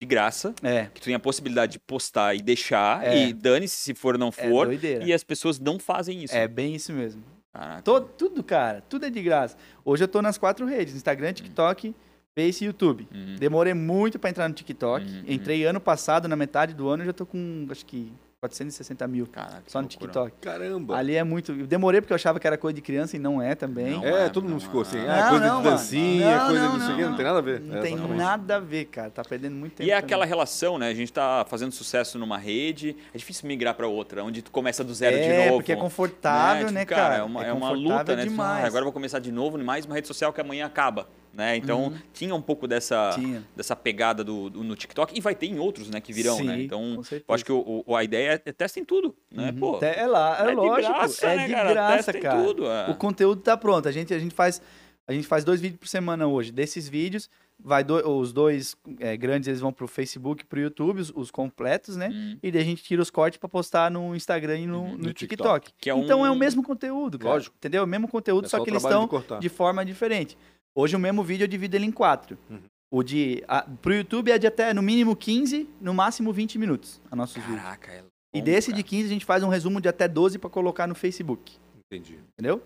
de 0.00 0.06
graça, 0.06 0.54
É. 0.62 0.86
que 0.92 1.00
tu 1.00 1.04
tem 1.04 1.14
a 1.14 1.18
possibilidade 1.18 1.72
de 1.72 1.78
postar 1.78 2.34
e 2.34 2.42
deixar, 2.42 3.04
É. 3.06 3.28
e 3.28 3.32
dane-se 3.32 3.76
se 3.76 3.94
for 3.94 4.14
ou 4.14 4.18
não 4.20 4.28
É 4.28 4.32
for, 4.32 4.66
doideira. 4.66 5.04
e 5.04 5.12
as 5.12 5.24
pessoas 5.24 5.58
não 5.58 5.78
fazem 5.78 6.22
isso. 6.22 6.34
É 6.34 6.46
bem 6.46 6.74
isso 6.74 6.92
mesmo. 6.92 7.22
Caraca. 7.52 7.82
Todo, 7.82 8.08
tudo, 8.18 8.42
cara. 8.44 8.82
Tudo 8.88 9.06
é 9.06 9.10
de 9.10 9.22
graça. 9.22 9.56
Hoje 9.84 10.04
eu 10.04 10.08
tô 10.08 10.20
nas 10.20 10.36
quatro 10.36 10.66
redes: 10.66 10.94
Instagram, 10.94 11.32
TikTok, 11.32 11.94
Face 12.34 12.62
e 12.62 12.66
YouTube. 12.66 13.08
Uhum. 13.10 13.36
Demorei 13.36 13.72
muito 13.72 14.18
pra 14.18 14.28
entrar 14.28 14.46
no 14.46 14.54
TikTok. 14.54 15.06
Uhum, 15.06 15.22
Entrei 15.26 15.64
ano 15.64 15.80
passado, 15.80 16.28
na 16.28 16.36
metade 16.36 16.74
do 16.74 16.86
ano, 16.86 17.02
eu 17.02 17.06
já 17.06 17.12
tô 17.14 17.24
com, 17.24 17.66
acho 17.70 17.86
que, 17.86 18.12
460 18.48 19.06
mil. 19.08 19.26
Caraca, 19.26 19.62
que 19.64 19.70
Só 19.72 19.80
no 19.80 19.88
loucura. 19.88 20.10
TikTok. 20.12 20.32
Caramba. 20.40 20.96
Ali 20.96 21.14
é 21.16 21.24
muito. 21.24 21.52
Eu 21.52 21.66
demorei 21.66 22.00
porque 22.00 22.12
eu 22.12 22.16
achava 22.16 22.38
que 22.40 22.46
era 22.46 22.56
coisa 22.56 22.74
de 22.74 22.80
criança 22.80 23.16
e 23.16 23.18
não 23.18 23.40
é 23.42 23.54
também. 23.54 23.92
Não. 23.92 24.04
É, 24.04 24.26
é, 24.26 24.28
todo 24.28 24.44
mundo 24.44 24.52
não 24.54 24.60
ficou 24.60 24.82
é. 24.82 24.86
assim, 24.86 24.98
Não, 24.98 25.10
ah, 25.10 25.28
coisa 25.28 25.46
não, 25.48 25.62
de 25.62 25.68
dancinha, 25.70 26.36
Não, 26.38 26.46
coisa 26.46 26.60
não, 26.62 26.76
aqui, 26.92 27.02
não, 27.02 27.10
não 27.10 27.16
tem 27.16 27.24
nada 27.26 27.38
a 27.38 27.42
ver. 27.42 27.60
Não 27.60 27.76
É, 27.76 27.80
tem 27.80 27.94
exatamente. 27.94 28.18
nada 28.18 28.56
a 28.56 28.60
ver, 28.60 28.84
cara. 28.86 29.10
Tá 29.10 29.22
perdendo 29.22 29.54
muito 29.56 29.74
tempo. 29.76 29.88
E 29.88 29.90
é 29.90 29.94
também. 29.94 30.04
aquela 30.04 30.24
relação, 30.24 30.78
né? 30.78 30.88
A 30.88 30.94
gente 30.94 31.12
tá 31.12 31.44
fazendo 31.48 31.72
sucesso 31.72 32.18
numa 32.18 32.38
rede, 32.38 32.96
é 33.14 33.18
difícil 33.18 33.46
migrar 33.48 33.74
pra 33.74 33.86
outra, 33.86 34.22
onde 34.24 34.42
tu 34.42 34.50
começa 34.50 34.82
do 34.84 34.94
zero 34.94 35.16
de 35.16 35.22
É, 35.22 35.44
novo. 35.46 35.58
porque 35.58 35.72
é 35.72 35.76
confortável, 35.76 36.66
Tipo, 36.66 36.72
né, 36.74 36.84
cara? 36.84 37.16
É 37.16 37.22
uma, 37.22 37.44
é 37.44 37.52
uma 37.52 37.68
confortável 37.70 37.98
luta, 37.98 38.16
né? 38.16 38.22
Fala, 38.22 38.28
demais. 38.30 38.64
"Ah, 38.64 38.66
agora 38.66 38.80
eu 38.80 38.84
vou 38.86 38.92
começar 38.92 39.18
de 39.18 39.32
novo, 39.32 39.58
mais 39.58 39.84
uma 39.84 39.94
rede 39.94 40.06
social 40.06 40.32
que 40.32 40.40
amanhã 40.40 40.66
acaba. 40.66 41.08
Né? 41.36 41.54
Então, 41.58 41.92
tinha 42.14 42.34
um 42.34 42.40
pouco 42.40 42.66
dessa, 42.66 43.10
Tinha. 43.14 43.44
dessa 43.54 43.76
pegada 43.76 44.24
do, 44.24 44.48
do- 44.48 44.64
no 44.64 44.74
TikTok 44.74 45.14
e 45.14 45.20
vai 45.20 45.34
ter 45.34 45.44
em 45.46 45.58
outros, 45.58 45.90
né, 45.90 46.00
que 46.00 46.10
virão, 46.10 46.42
né? 46.42 46.56
Sim, 46.56 46.62
Então, 46.62 46.96
com 46.96 47.02
certeza. 47.02 47.24
eu 47.28 47.34
acho 47.34 47.44
que 47.44 47.52
o, 47.52 47.84
o- 47.86 47.94
a 47.94 48.02
ideia 48.02 48.40
é 48.42 48.52
testa 48.52 48.80
em 48.80 48.84
tudo, 48.86 49.14
né? 49.30 49.50
Uhum. 49.50 49.58
Pô, 49.58 49.78
é 49.84 50.06
lá, 50.06 50.38
é, 50.40 50.42
é 50.46 50.48
de 50.48 50.54
lógico. 50.56 50.94
graça, 50.94 51.26
é 51.26 51.36
né, 51.36 51.46
de 51.46 51.52
cara? 51.52 51.70
graça, 51.74 51.96
Testa 51.96 52.16
em 52.18 52.20
cara. 52.22 52.42
tudo, 52.42 52.66
é. 52.66 52.90
O 52.90 52.94
conteúdo 52.94 53.42
tá 53.42 53.54
pronto. 53.54 53.86
A 53.86 53.92
gente, 53.92 54.14
a 54.14 54.18
gente 54.18 54.34
faz. 54.34 54.62
A 55.08 55.12
gente 55.12 55.26
faz 55.28 55.44
dois 55.44 55.60
vídeos 55.60 55.78
por 55.78 55.86
semana 55.86 56.26
hoje. 56.26 56.50
Desses 56.50 56.88
vídeos, 56.88 57.30
vai 57.60 57.84
do- 57.84 57.94
os 58.18 58.32
dois 58.32 58.74
é, 58.98 59.16
grandes 59.16 59.46
eles 59.46 59.60
vão 59.60 59.72
pro 59.72 59.86
Facebook 59.86 60.42
e 60.42 60.46
pro 60.46 60.58
YouTube, 60.58 61.00
os, 61.00 61.12
os 61.14 61.30
completos, 61.30 61.96
né? 61.96 62.08
Hum. 62.12 62.38
E 62.42 62.50
daí 62.50 62.62
a 62.62 62.64
gente 62.64 62.82
tira 62.82 63.00
os 63.00 63.08
cortes 63.08 63.38
pra 63.38 63.48
postar 63.48 63.88
no 63.88 64.16
Instagram 64.16 64.58
e 64.58 64.66
no, 64.66 64.80
Uhum, 64.80 64.88
no 64.92 64.98
no 64.98 65.12
TikTok. 65.12 65.66
TikTok. 65.66 65.72
Que 65.78 65.90
é 65.90 65.96
Então 65.96 66.26
é 66.26 66.30
o 66.30 66.32
um- 66.32 66.36
mesmo 66.36 66.60
conteúdo, 66.60 67.18
cara. 67.20 67.34
Lógico. 67.34 67.54
Entendeu? 67.56 67.82
É 67.82 67.84
o 67.84 67.86
mesmo 67.86 68.08
conteúdo, 68.08 68.46
É 68.46 68.48
só 68.48 68.58
que 68.64 68.68
eles 68.70 68.82
de 68.82 68.88
estão 68.88 69.06
cortar. 69.06 69.38
de 69.38 69.48
forma 69.48 69.84
diferente. 69.84 70.36
Hoje 70.76 70.94
o 70.94 70.98
mesmo 70.98 71.24
vídeo 71.24 71.44
eu 71.44 71.48
divido 71.48 71.74
ele 71.74 71.86
em 71.86 71.90
quatro. 71.90 72.36
Uhum. 72.50 72.60
O 72.90 73.02
de. 73.02 73.42
A, 73.48 73.62
pro 73.62 73.94
YouTube 73.94 74.30
é 74.30 74.38
de 74.38 74.46
até 74.46 74.74
no 74.74 74.82
mínimo 74.82 75.16
15, 75.16 75.66
no 75.80 75.94
máximo 75.94 76.32
20 76.32 76.58
minutos. 76.58 77.00
A 77.10 77.16
nossos 77.16 77.42
vídeos. 77.42 77.56
Caraca, 77.62 77.90
é 77.90 77.98
E 78.32 78.36
longo, 78.38 78.44
desse 78.44 78.70
cara. 78.70 78.76
de 78.76 78.88
15 78.88 79.06
a 79.06 79.08
gente 79.08 79.24
faz 79.24 79.42
um 79.42 79.48
resumo 79.48 79.80
de 79.80 79.88
até 79.88 80.06
12 80.06 80.38
pra 80.38 80.50
colocar 80.50 80.86
no 80.86 80.94
Facebook. 80.94 81.56
Entendi. 81.90 82.18
Entendeu? 82.34 82.62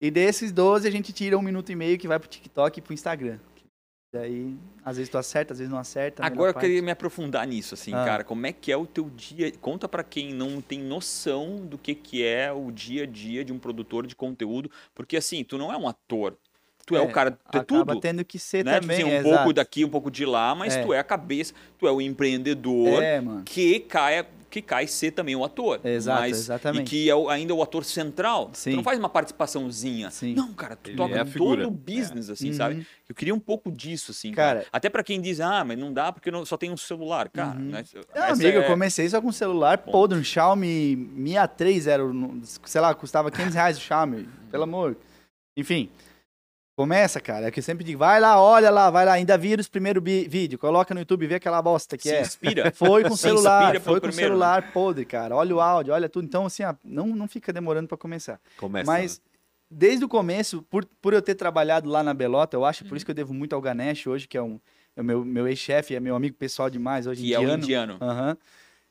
E 0.00 0.10
desses 0.10 0.52
12 0.52 0.86
a 0.86 0.90
gente 0.90 1.12
tira 1.12 1.38
um 1.38 1.42
minuto 1.42 1.72
e 1.72 1.74
meio 1.74 1.98
que 1.98 2.06
vai 2.06 2.18
pro 2.18 2.28
TikTok 2.28 2.78
e 2.78 2.82
pro 2.82 2.92
Instagram. 2.92 3.38
Daí, 4.12 4.56
às 4.84 4.96
vezes 4.96 5.10
tu 5.10 5.18
acerta, 5.18 5.54
às 5.54 5.58
vezes 5.58 5.72
não 5.72 5.78
acerta. 5.78 6.24
Agora 6.24 6.50
eu 6.50 6.54
parte. 6.54 6.66
queria 6.66 6.80
me 6.82 6.90
aprofundar 6.92 7.44
nisso, 7.48 7.74
assim, 7.74 7.92
Ah. 7.92 8.04
cara. 8.04 8.22
Como 8.24 8.46
é 8.46 8.52
que 8.52 8.70
é 8.70 8.76
o 8.76 8.86
teu 8.86 9.10
dia? 9.10 9.50
Conta 9.60 9.88
pra 9.88 10.04
quem 10.04 10.32
não 10.32 10.60
tem 10.60 10.78
noção 10.80 11.66
do 11.66 11.76
que, 11.76 11.96
que 11.96 12.22
é 12.22 12.52
o 12.52 12.70
dia 12.70 13.02
a 13.02 13.06
dia 13.06 13.44
de 13.44 13.52
um 13.52 13.58
produtor 13.58 14.06
de 14.06 14.14
conteúdo. 14.14 14.70
Porque, 14.94 15.16
assim, 15.16 15.42
tu 15.42 15.58
não 15.58 15.72
é 15.72 15.76
um 15.76 15.88
ator. 15.88 16.36
Tu 16.86 16.96
é, 16.96 17.00
o 17.00 17.08
cara, 17.10 17.30
tu 17.30 17.56
é 17.56 17.60
acaba 17.60 17.92
tudo. 17.92 18.00
tendo 18.00 18.24
que 18.24 18.38
ser 18.38 18.64
Né? 18.64 18.78
também, 18.80 18.96
tipo 18.98 19.08
assim, 19.08 19.16
um 19.16 19.20
exato. 19.20 19.36
pouco 19.36 19.52
daqui, 19.54 19.84
um 19.84 19.88
pouco 19.88 20.10
de 20.10 20.24
lá, 20.26 20.54
mas 20.54 20.76
É. 20.76 20.82
tu 20.82 20.92
é 20.92 20.98
a 20.98 21.04
cabeça, 21.04 21.54
tu 21.78 21.86
é 21.86 21.90
o 21.92 22.00
empreendedor 22.00 23.02
É, 23.02 23.20
mano. 23.20 23.42
que 23.44 23.80
cai, 23.80 24.26
que 24.50 24.60
cai 24.62 24.86
ser 24.86 25.10
também 25.10 25.34
o 25.34 25.44
ator. 25.44 25.80
Exato, 25.82 26.20
mas, 26.20 26.36
exatamente. 26.38 26.86
E 26.86 26.88
que 26.88 27.10
é 27.10 27.14
o- 27.14 27.28
ainda 27.28 27.52
o 27.54 27.60
ator 27.62 27.84
central. 27.84 28.50
Sim. 28.52 28.70
Tu 28.72 28.76
não 28.76 28.84
faz 28.84 28.98
uma 29.00 29.08
participaçãozinha. 29.08 30.10
Sim. 30.10 30.34
Não, 30.34 30.52
cara, 30.52 30.76
tu 30.76 30.90
Ele 30.90 30.96
toca 30.96 31.18
é 31.18 31.24
todo 31.24 31.66
o 31.66 31.70
business, 31.70 32.30
assim, 32.30 32.48
Uhum. 32.48 32.54
sabe? 32.54 32.86
Eu 33.08 33.14
queria 33.14 33.34
um 33.34 33.40
pouco 33.40 33.72
disso, 33.72 34.12
assim, 34.12 34.30
cara. 34.30 34.60
Cara- 34.60 34.68
Até 34.72 34.88
pra 34.88 35.02
quem 35.02 35.20
diz, 35.20 35.40
ah, 35.40 35.64
mas 35.64 35.76
não 35.78 35.92
dá 35.92 36.12
porque 36.12 36.30
não- 36.30 36.44
só 36.46 36.56
tem 36.56 36.70
um 36.70 36.76
celular, 36.76 37.28
cara. 37.30 37.56
Uhum. 37.58 37.70
Né? 37.70 37.82
Não, 38.14 38.22
amigo, 38.24 38.48
eu 38.58 38.62
é- 38.62 38.66
comecei 38.66 39.08
só 39.08 39.20
com 39.20 39.32
celular 39.32 39.78
podre, 39.78 40.18
um 40.18 40.22
Xiaomi 40.22 40.94
Mi 40.94 41.32
A3 41.32 41.86
era, 41.88 42.02
sei 42.64 42.80
lá, 42.80 42.94
custava 42.94 43.30
500 43.30 43.54
reais 43.54 43.76
o 43.76 43.80
Xiaomi, 43.80 44.28
pelo 44.50 44.62
amor. 44.62 44.96
Enfim, 45.56 45.88
começa, 46.76 47.20
cara, 47.20 47.46
é 47.46 47.50
que 47.50 47.60
eu 47.60 47.62
sempre 47.62 47.84
digo, 47.84 47.98
vai 48.00 48.20
lá, 48.20 48.40
olha 48.40 48.70
lá, 48.70 48.90
vai 48.90 49.04
lá, 49.04 49.12
ainda 49.12 49.38
vira 49.38 49.60
os 49.60 49.68
primeiros 49.68 50.02
bi- 50.02 50.26
vídeo, 50.28 50.58
coloca 50.58 50.92
no 50.92 51.00
YouTube, 51.00 51.26
vê 51.26 51.36
aquela 51.36 51.62
bosta 51.62 51.96
que 51.96 52.08
Se 52.08 52.14
é. 52.14 52.20
inspira. 52.20 52.70
Foi 52.74 53.02
com 53.04 53.14
Se 53.16 53.22
celular, 53.22 53.80
foi 53.80 54.00
com 54.00 54.08
primeiro, 54.08 54.34
né? 54.34 54.40
celular 54.40 54.72
podre, 54.72 55.04
cara. 55.04 55.36
Olha 55.36 55.54
o 55.54 55.60
áudio, 55.60 55.92
olha 55.94 56.08
tudo. 56.08 56.24
Então, 56.24 56.46
assim, 56.46 56.64
ó, 56.64 56.74
não, 56.84 57.06
não 57.08 57.28
fica 57.28 57.52
demorando 57.52 57.86
pra 57.88 57.96
começar. 57.96 58.40
Começa. 58.56 58.90
Mas 58.90 59.20
desde 59.70 60.04
o 60.04 60.08
começo, 60.08 60.62
por, 60.68 60.84
por 61.00 61.14
eu 61.14 61.22
ter 61.22 61.34
trabalhado 61.34 61.88
lá 61.88 62.02
na 62.02 62.12
Belota, 62.14 62.56
eu 62.56 62.64
acho, 62.64 62.82
Uhum. 62.84 62.88
por 62.88 62.96
isso 62.96 63.04
que 63.04 63.10
eu 63.10 63.14
devo 63.14 63.32
muito 63.32 63.54
ao 63.54 63.60
Ganesh 63.60 64.06
hoje, 64.06 64.26
que 64.28 64.36
é, 64.36 64.42
um, 64.42 64.58
é 64.96 65.00
o 65.00 65.04
meu, 65.04 65.24
meu 65.24 65.46
ex-chefe, 65.48 65.94
é 65.94 66.00
meu 66.00 66.14
amigo 66.16 66.36
pessoal 66.36 66.68
demais, 66.68 67.06
hoje 67.06 67.22
Que 67.22 67.34
é 67.34 67.38
o 67.38 67.42
indiano. 67.42 67.62
indiano. 67.62 67.98
Aham. 68.00 68.36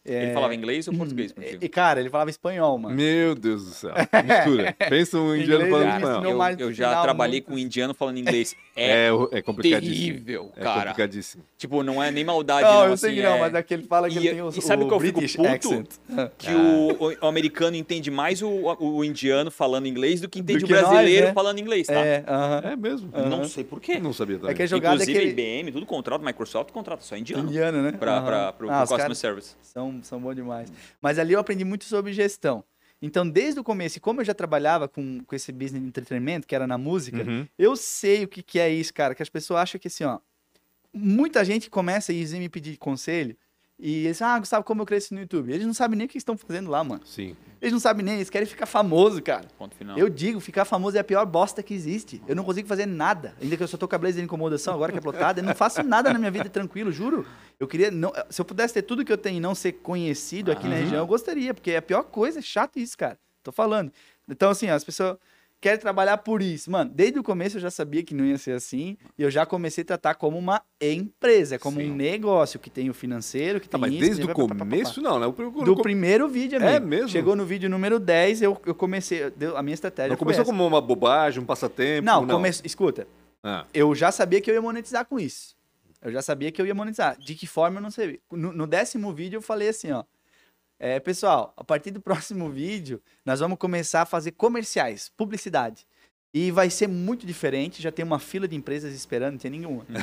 Ele 0.05 0.31
É, 0.31 0.33
falava 0.33 0.53
inglês 0.53 0.85
ou 0.87 0.93
português 0.93 1.31
contigo? 1.31 1.63
E, 1.63 1.69
cara, 1.69 1.99
ele 2.01 2.09
falava 2.09 2.29
espanhol, 2.29 2.77
mano. 2.77 2.93
Meu 2.93 3.35
Deus 3.35 3.63
do 3.63 3.71
céu. 3.71 3.93
Mistura. 4.25 4.75
Pensa 4.89 5.17
um 5.17 5.33
indiano 5.33 5.65
Inglês, 5.65 5.69
falando 5.71 5.87
ele 5.87 5.95
espanhol. 5.95 6.49
Eu, 6.59 6.67
eu 6.67 6.73
já 6.73 7.01
trabalhei 7.01 7.39
muito. 7.39 7.45
com 7.47 7.53
um 7.53 7.57
indiano 7.57 7.93
falando 7.93 8.17
inglês. 8.17 8.53
É, 8.75 9.07
É, 9.07 9.09
é 9.33 9.41
complicadíssimo. 9.41 9.95
terrível, 9.95 10.51
É 10.57 10.63
cara. 10.63 10.81
complicadíssimo. 10.89 11.43
Tipo, 11.57 11.83
não 11.83 12.01
é 12.01 12.09
nem 12.09 12.23
maldade, 12.23 12.63
Não, 12.67 12.73
não, 12.73 12.85
eu 12.87 12.93
assim, 12.93 13.05
sei 13.07 13.15
que 13.15 13.21
não, 13.21 13.35
é- 13.35 13.39
mas 13.39 13.53
daqui 13.53 13.73
ele 13.75 13.83
fala 13.83 14.09
que 14.09 14.15
E- 14.15 14.17
ele 14.17 14.29
tem 14.31 14.41
o, 14.41 14.49
e 14.49 14.61
sabe 14.63 14.83
o 14.83 14.87
que 14.87 14.93
eu 14.93 14.99
fico 14.99 15.19
British 15.19 15.35
puto? 15.35 15.47
accent. 15.49 15.87
que 16.39 16.51
o, 16.51 16.91
o- 17.09 17.15
o 17.21 17.27
americano 17.27 17.75
entende 17.75 18.09
mais 18.09 18.41
o, 18.41 18.47
o- 18.49 18.95
o 18.97 19.05
indiano 19.05 19.51
falando 19.51 19.85
inglês 19.87 20.21
do 20.21 20.27
que 20.27 20.39
entende 20.39 20.59
Do 20.59 20.65
o 20.65 20.67
que 20.67 20.73
nós, 20.73 20.87
brasileiro 20.89 21.27
né? 21.27 21.33
falando 21.33 21.59
inglês, 21.59 21.85
tá? 21.87 21.93
É, 21.93 22.23
aham. 22.27 22.61
É 22.71 22.75
mesmo. 22.75 23.11
Não 23.29 23.43
sei 23.43 23.63
por 23.63 23.79
quê. 23.79 23.99
Não 23.99 24.11
sabia 24.11 24.37
também. 24.37 24.51
É 24.51 24.53
que 24.55 24.63
a 24.63 24.65
jogada 24.65 24.95
Inclusive, 24.95 25.17
é 25.19 25.21
que. 25.21 25.27
IBM, 25.29 25.71
tudo 25.71 25.85
contrato, 25.85 26.23
Microsoft 26.25 26.71
contrata 26.71 27.03
só 27.03 27.15
indiano. 27.15 27.43
Indiano, 27.43 27.81
né? 27.81 27.91
Pra, 27.91 28.17
Aham. 28.17 28.25
pra, 28.25 28.53
pro, 28.53 28.69
Ah, 28.71 28.79
pro 28.79 28.87
customer 28.87 29.15
service. 29.15 29.55
são, 29.61 29.99
são 30.01 30.19
bons 30.19 30.35
demais. 30.35 30.71
Mas 31.01 31.19
ali 31.19 31.33
eu 31.33 31.39
aprendi 31.39 31.63
muito 31.63 31.83
sobre 31.85 32.11
gestão. 32.11 32.63
Então, 33.05 33.29
desde 33.29 33.59
o 33.59 33.63
começo, 33.65 33.97
e 33.97 34.01
como 34.01 34.21
eu 34.21 34.25
já 34.25 34.33
trabalhava 34.33 34.87
com, 34.87 35.21
com 35.25 35.35
esse 35.35 35.51
business 35.51 35.81
de 35.81 35.87
entretenimento, 35.89 36.47
que 36.47 36.55
era 36.55 36.65
na 36.65 36.77
música, 36.77 37.21
Uhum. 37.23 37.45
eu 37.59 37.75
sei 37.75 38.23
o 38.23 38.27
que, 38.29 38.41
que 38.41 38.57
é 38.57 38.69
isso, 38.69 38.93
cara. 38.93 39.13
Que 39.13 39.21
as 39.21 39.27
pessoas 39.27 39.59
acham 39.59 39.77
que 39.79 39.89
assim, 39.89 40.05
ó. 40.05 40.19
Muita 40.93 41.43
gente 41.43 41.69
começa 41.69 42.13
e 42.13 42.25
me 42.39 42.47
pedir 42.47 42.77
conselho. 42.77 43.35
E 43.85 44.05
eles 44.05 44.21
ah, 44.21 44.39
Gustavo, 44.39 44.63
como 44.63 44.81
eu 44.81 44.85
cresci 44.85 45.13
no 45.13 45.19
YouTube? 45.19 45.51
Eles 45.51 45.67
não 45.67 45.73
sabem 45.73 45.97
nem 45.97 46.05
o 46.05 46.09
que 46.09 46.17
estão 46.17 46.37
fazendo 46.37 46.71
lá, 46.71 46.81
mano. 46.85 47.01
Sim. 47.05 47.35
Eles 47.61 47.73
não 47.73 47.81
sabem 47.81 48.05
nem, 48.05 48.15
eles 48.15 48.29
querem 48.29 48.47
ficar 48.47 48.65
famoso, 48.65 49.21
cara. 49.21 49.45
Ponto 49.57 49.75
final. 49.75 49.97
Eu 49.97 50.07
digo, 50.07 50.39
ficar 50.39 50.63
famoso 50.63 50.95
é 50.95 51.01
a 51.01 51.03
pior 51.03 51.25
bosta 51.25 51.61
que 51.61 51.73
existe. 51.73 52.21
Eu 52.25 52.33
não 52.33 52.45
consigo 52.45 52.65
fazer 52.65 52.85
nada. 52.85 53.35
Ainda 53.41 53.57
que 53.57 53.63
eu 53.63 53.67
só 53.67 53.75
tô 53.75 53.85
com 53.85 53.93
a 53.93 53.97
blazer 53.97 54.19
de 54.19 54.23
incomodação, 54.23 54.73
agora 54.73 54.93
que 54.93 54.99
é 54.99 55.01
plotada, 55.01 55.41
eu 55.41 55.43
não 55.43 55.53
faço 55.53 55.83
nada 55.83 56.13
na 56.13 56.17
minha 56.17 56.31
vida 56.31 56.47
tranquilo, 56.47 56.93
juro. 56.93 57.25
Eu 57.59 57.67
queria. 57.67 57.91
Não, 57.91 58.13
se 58.29 58.39
eu 58.39 58.45
pudesse 58.45 58.73
ter 58.73 58.83
tudo 58.83 59.03
que 59.03 59.11
eu 59.11 59.17
tenho 59.17 59.35
e 59.35 59.41
não 59.41 59.53
ser 59.53 59.73
conhecido 59.73 60.49
aqui 60.49 60.65
na 60.65 60.75
Aham. 60.75 60.83
região, 60.83 60.99
eu 60.99 61.07
gostaria, 61.07 61.53
porque 61.53 61.71
é 61.71 61.77
a 61.77 61.81
pior 61.81 62.03
coisa, 62.03 62.39
é 62.39 62.41
chato 62.41 62.79
isso, 62.79 62.97
cara. 62.97 63.19
Tô 63.43 63.51
falando. 63.51 63.91
Então, 64.29 64.49
assim, 64.49 64.69
ó, 64.69 64.75
as 64.75 64.85
pessoas 64.85 65.17
querem 65.63 65.79
trabalhar 65.79 66.17
por 66.17 66.41
isso. 66.41 66.69
Mano, 66.69 66.91
desde 66.93 67.17
o 67.17 67.23
começo 67.23 67.57
eu 67.57 67.61
já 67.61 67.71
sabia 67.71 68.03
que 68.03 68.13
não 68.13 68.25
ia 68.25 68.37
ser 68.37 68.51
assim. 68.51 68.97
E 69.17 69.23
eu 69.23 69.31
já 69.31 69.45
comecei 69.45 69.81
a 69.81 69.85
tratar 69.85 70.15
como 70.15 70.37
uma 70.37 70.61
empresa, 70.81 71.57
como 71.57 71.79
Sim. 71.79 71.91
um 71.91 71.95
negócio 71.95 72.59
que 72.59 72.69
tem 72.69 72.89
o 72.89 72.93
financeiro, 72.93 73.59
que 73.59 73.67
Tá, 73.69 73.77
tem 73.77 73.81
mas 73.81 73.91
isso, 73.93 74.01
desde 74.01 74.23
o 74.23 74.27
pá, 74.27 74.33
pá, 74.33 74.41
pá, 74.41 74.47
pá, 74.49 74.55
pá. 74.55 74.59
começo, 74.59 75.01
não, 75.01 75.19
né? 75.19 75.25
O 75.25 75.31
Do 75.63 75.77
primeiro 75.77 76.27
vídeo, 76.27 76.57
amigo. 76.57 76.71
É 76.71 76.79
mesmo? 76.79 77.07
Chegou 77.09 77.35
no 77.35 77.45
vídeo 77.45 77.69
número 77.69 77.99
10, 77.99 78.41
eu, 78.41 78.61
eu 78.65 78.75
comecei. 78.75 79.29
deu- 79.31 79.55
a 79.55 79.63
minha 79.63 79.73
estratégia 79.73 80.09
Não 80.09 80.17
começou 80.17 80.41
essa. 80.41 80.51
como 80.51 80.65
uma 80.67 80.81
bobagem, 80.81 81.41
um 81.41 81.45
passatempo. 81.45 82.05
Não, 82.05 82.25
Não, 82.25 82.35
come... 82.35 82.49
escuta, 82.49 83.07
Ah, 83.41 83.65
eu 83.73 83.95
já 83.95 84.11
sabia 84.11 84.39
que 84.41 84.49
eu 84.51 84.55
ia 84.55 84.61
monetizar 84.61 85.05
com 85.05 85.19
isso. 85.19 85.55
Eu 86.01 86.11
já 86.11 86.21
sabia 86.21 86.51
que 86.51 86.61
eu 86.61 86.65
ia 86.65 86.75
monetizar. 86.75 87.17
De 87.17 87.33
que 87.35 87.47
forma 87.47 87.77
eu 87.79 87.81
não 87.81 87.89
sei. 87.91 88.19
No, 88.31 88.51
no 88.51 88.67
décimo 88.67 89.13
vídeo 89.13 89.37
eu 89.37 89.41
falei 89.41 89.69
assim, 89.69 89.91
ó. 89.91 90.03
É, 90.85 90.99
pessoal, 90.99 91.53
a 91.55 91.63
partir 91.63 91.91
do 91.91 92.01
próximo 92.01 92.49
vídeo, 92.51 93.01
nós 93.25 93.39
vamos 93.39 93.57
começar 93.57 94.01
a 94.01 94.05
fazer 94.05 94.31
comerciais, 94.31 95.09
publicidade. 95.15 95.87
E 96.33 96.51
vai 96.51 96.69
ser 96.69 96.87
muito 96.87 97.25
diferente. 97.25 97.81
Já 97.81 97.89
tem 97.89 98.03
uma 98.03 98.19
fila 98.19 98.49
de 98.49 98.55
empresas 98.57 98.93
esperando, 98.93 99.33
não 99.33 99.39
tem 99.39 99.51
nenhuma. 99.51 99.85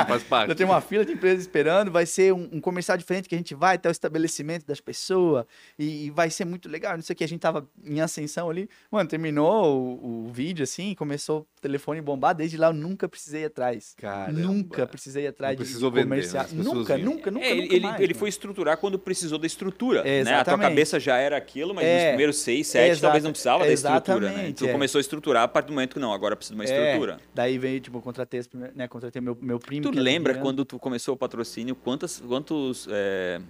faz 0.08 0.22
parte. 0.22 0.48
Já 0.48 0.54
tem 0.54 0.66
uma 0.66 0.80
fila 0.80 1.04
de 1.04 1.12
empresas 1.12 1.40
esperando, 1.40 1.90
vai 1.90 2.06
ser 2.06 2.32
um, 2.32 2.48
um 2.52 2.60
comercial 2.60 2.96
diferente 2.98 3.28
que 3.28 3.34
a 3.34 3.38
gente 3.38 3.54
vai 3.54 3.76
até 3.76 3.88
o 3.88 3.92
estabelecimento 3.92 4.66
das 4.66 4.80
pessoas 4.80 5.44
e, 5.78 6.06
e 6.06 6.10
vai 6.10 6.30
ser 6.30 6.44
muito 6.44 6.68
legal. 6.68 6.94
Não 6.96 7.02
sei 7.02 7.14
o 7.14 7.16
que, 7.16 7.24
a 7.24 7.28
gente 7.28 7.40
tava 7.40 7.66
em 7.84 8.00
ascensão 8.00 8.50
ali. 8.50 8.68
Mano, 8.90 9.08
terminou 9.08 9.98
o, 10.02 10.26
o 10.28 10.32
vídeo 10.32 10.62
assim, 10.64 10.94
começou 10.94 11.40
o 11.40 11.46
telefone 11.60 12.00
bombar. 12.00 12.34
Desde 12.34 12.56
lá 12.56 12.68
eu 12.68 12.72
nunca 12.72 13.08
precisei 13.08 13.42
ir 13.42 13.46
atrás. 13.46 13.94
Caramba. 13.96 14.40
Nunca 14.40 14.86
precisei 14.86 15.24
ir 15.24 15.28
atrás 15.28 15.52
Não 15.56 15.62
de 15.62 15.64
precisou 15.64 15.90
vender, 15.90 16.04
comercial. 16.04 16.42
né? 16.44 16.48
As 16.50 16.52
pessoas 16.56 16.74
Nunca, 16.78 16.98
nunca, 16.98 17.30
nunca, 17.30 17.46
É, 17.46 17.50
ele, 17.50 17.62
nunca 17.62 17.74
ele, 17.74 17.86
mais, 17.86 18.00
ele 18.00 18.14
foi 18.14 18.28
estruturar 18.28 18.76
quando 18.78 18.98
precisou 18.98 19.38
da 19.38 19.46
estrutura. 19.46 20.00
É, 20.06 20.24
né? 20.24 20.34
A 20.34 20.44
tua 20.44 20.58
cabeça 20.58 20.98
já 21.00 21.16
era 21.16 21.36
aquilo, 21.36 21.74
mas 21.74 21.84
nos 21.84 21.94
É, 21.94 22.08
primeiros 22.08 22.36
seis, 22.38 22.66
sete, 22.66 23.00
talvez 23.00 23.22
não 23.24 23.30
precisava 23.30 23.64
da 23.64 23.72
estrutura. 23.72 24.30
Né? 24.30 24.48
Então 24.48 24.68
é. 24.68 24.72
começou 24.72 24.98
a 24.98 25.00
estruturar 25.00 25.42
a 25.44 25.48
partir 25.48 25.68
do 25.68 25.72
momento 25.74 25.94
que 25.94 26.00
não, 26.00 26.12
agora 26.12 26.34
precisa 26.36 26.54
de 26.54 26.60
uma 26.60 26.64
É, 26.68 26.84
estrutura. 26.86 27.18
daí 27.34 27.58
veio, 27.58 27.80
tipo, 27.80 27.98
eu 27.98 28.02
contratei, 28.02 28.40
né, 28.74 28.88
contratei 28.88 29.20
meu, 29.22 29.36
meu 29.40 29.58
primo. 29.58 29.82
Tu 29.92 29.98
lembra 30.00 30.38
quando 30.38 30.64
tu 30.64 30.78
começou 30.78 31.14
o 31.14 31.16
patrocínio, 31.16 31.74
quantas, 31.74 32.20
quantos, 32.20 32.86
é, 32.90 33.40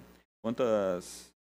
quantas, 0.43 1.33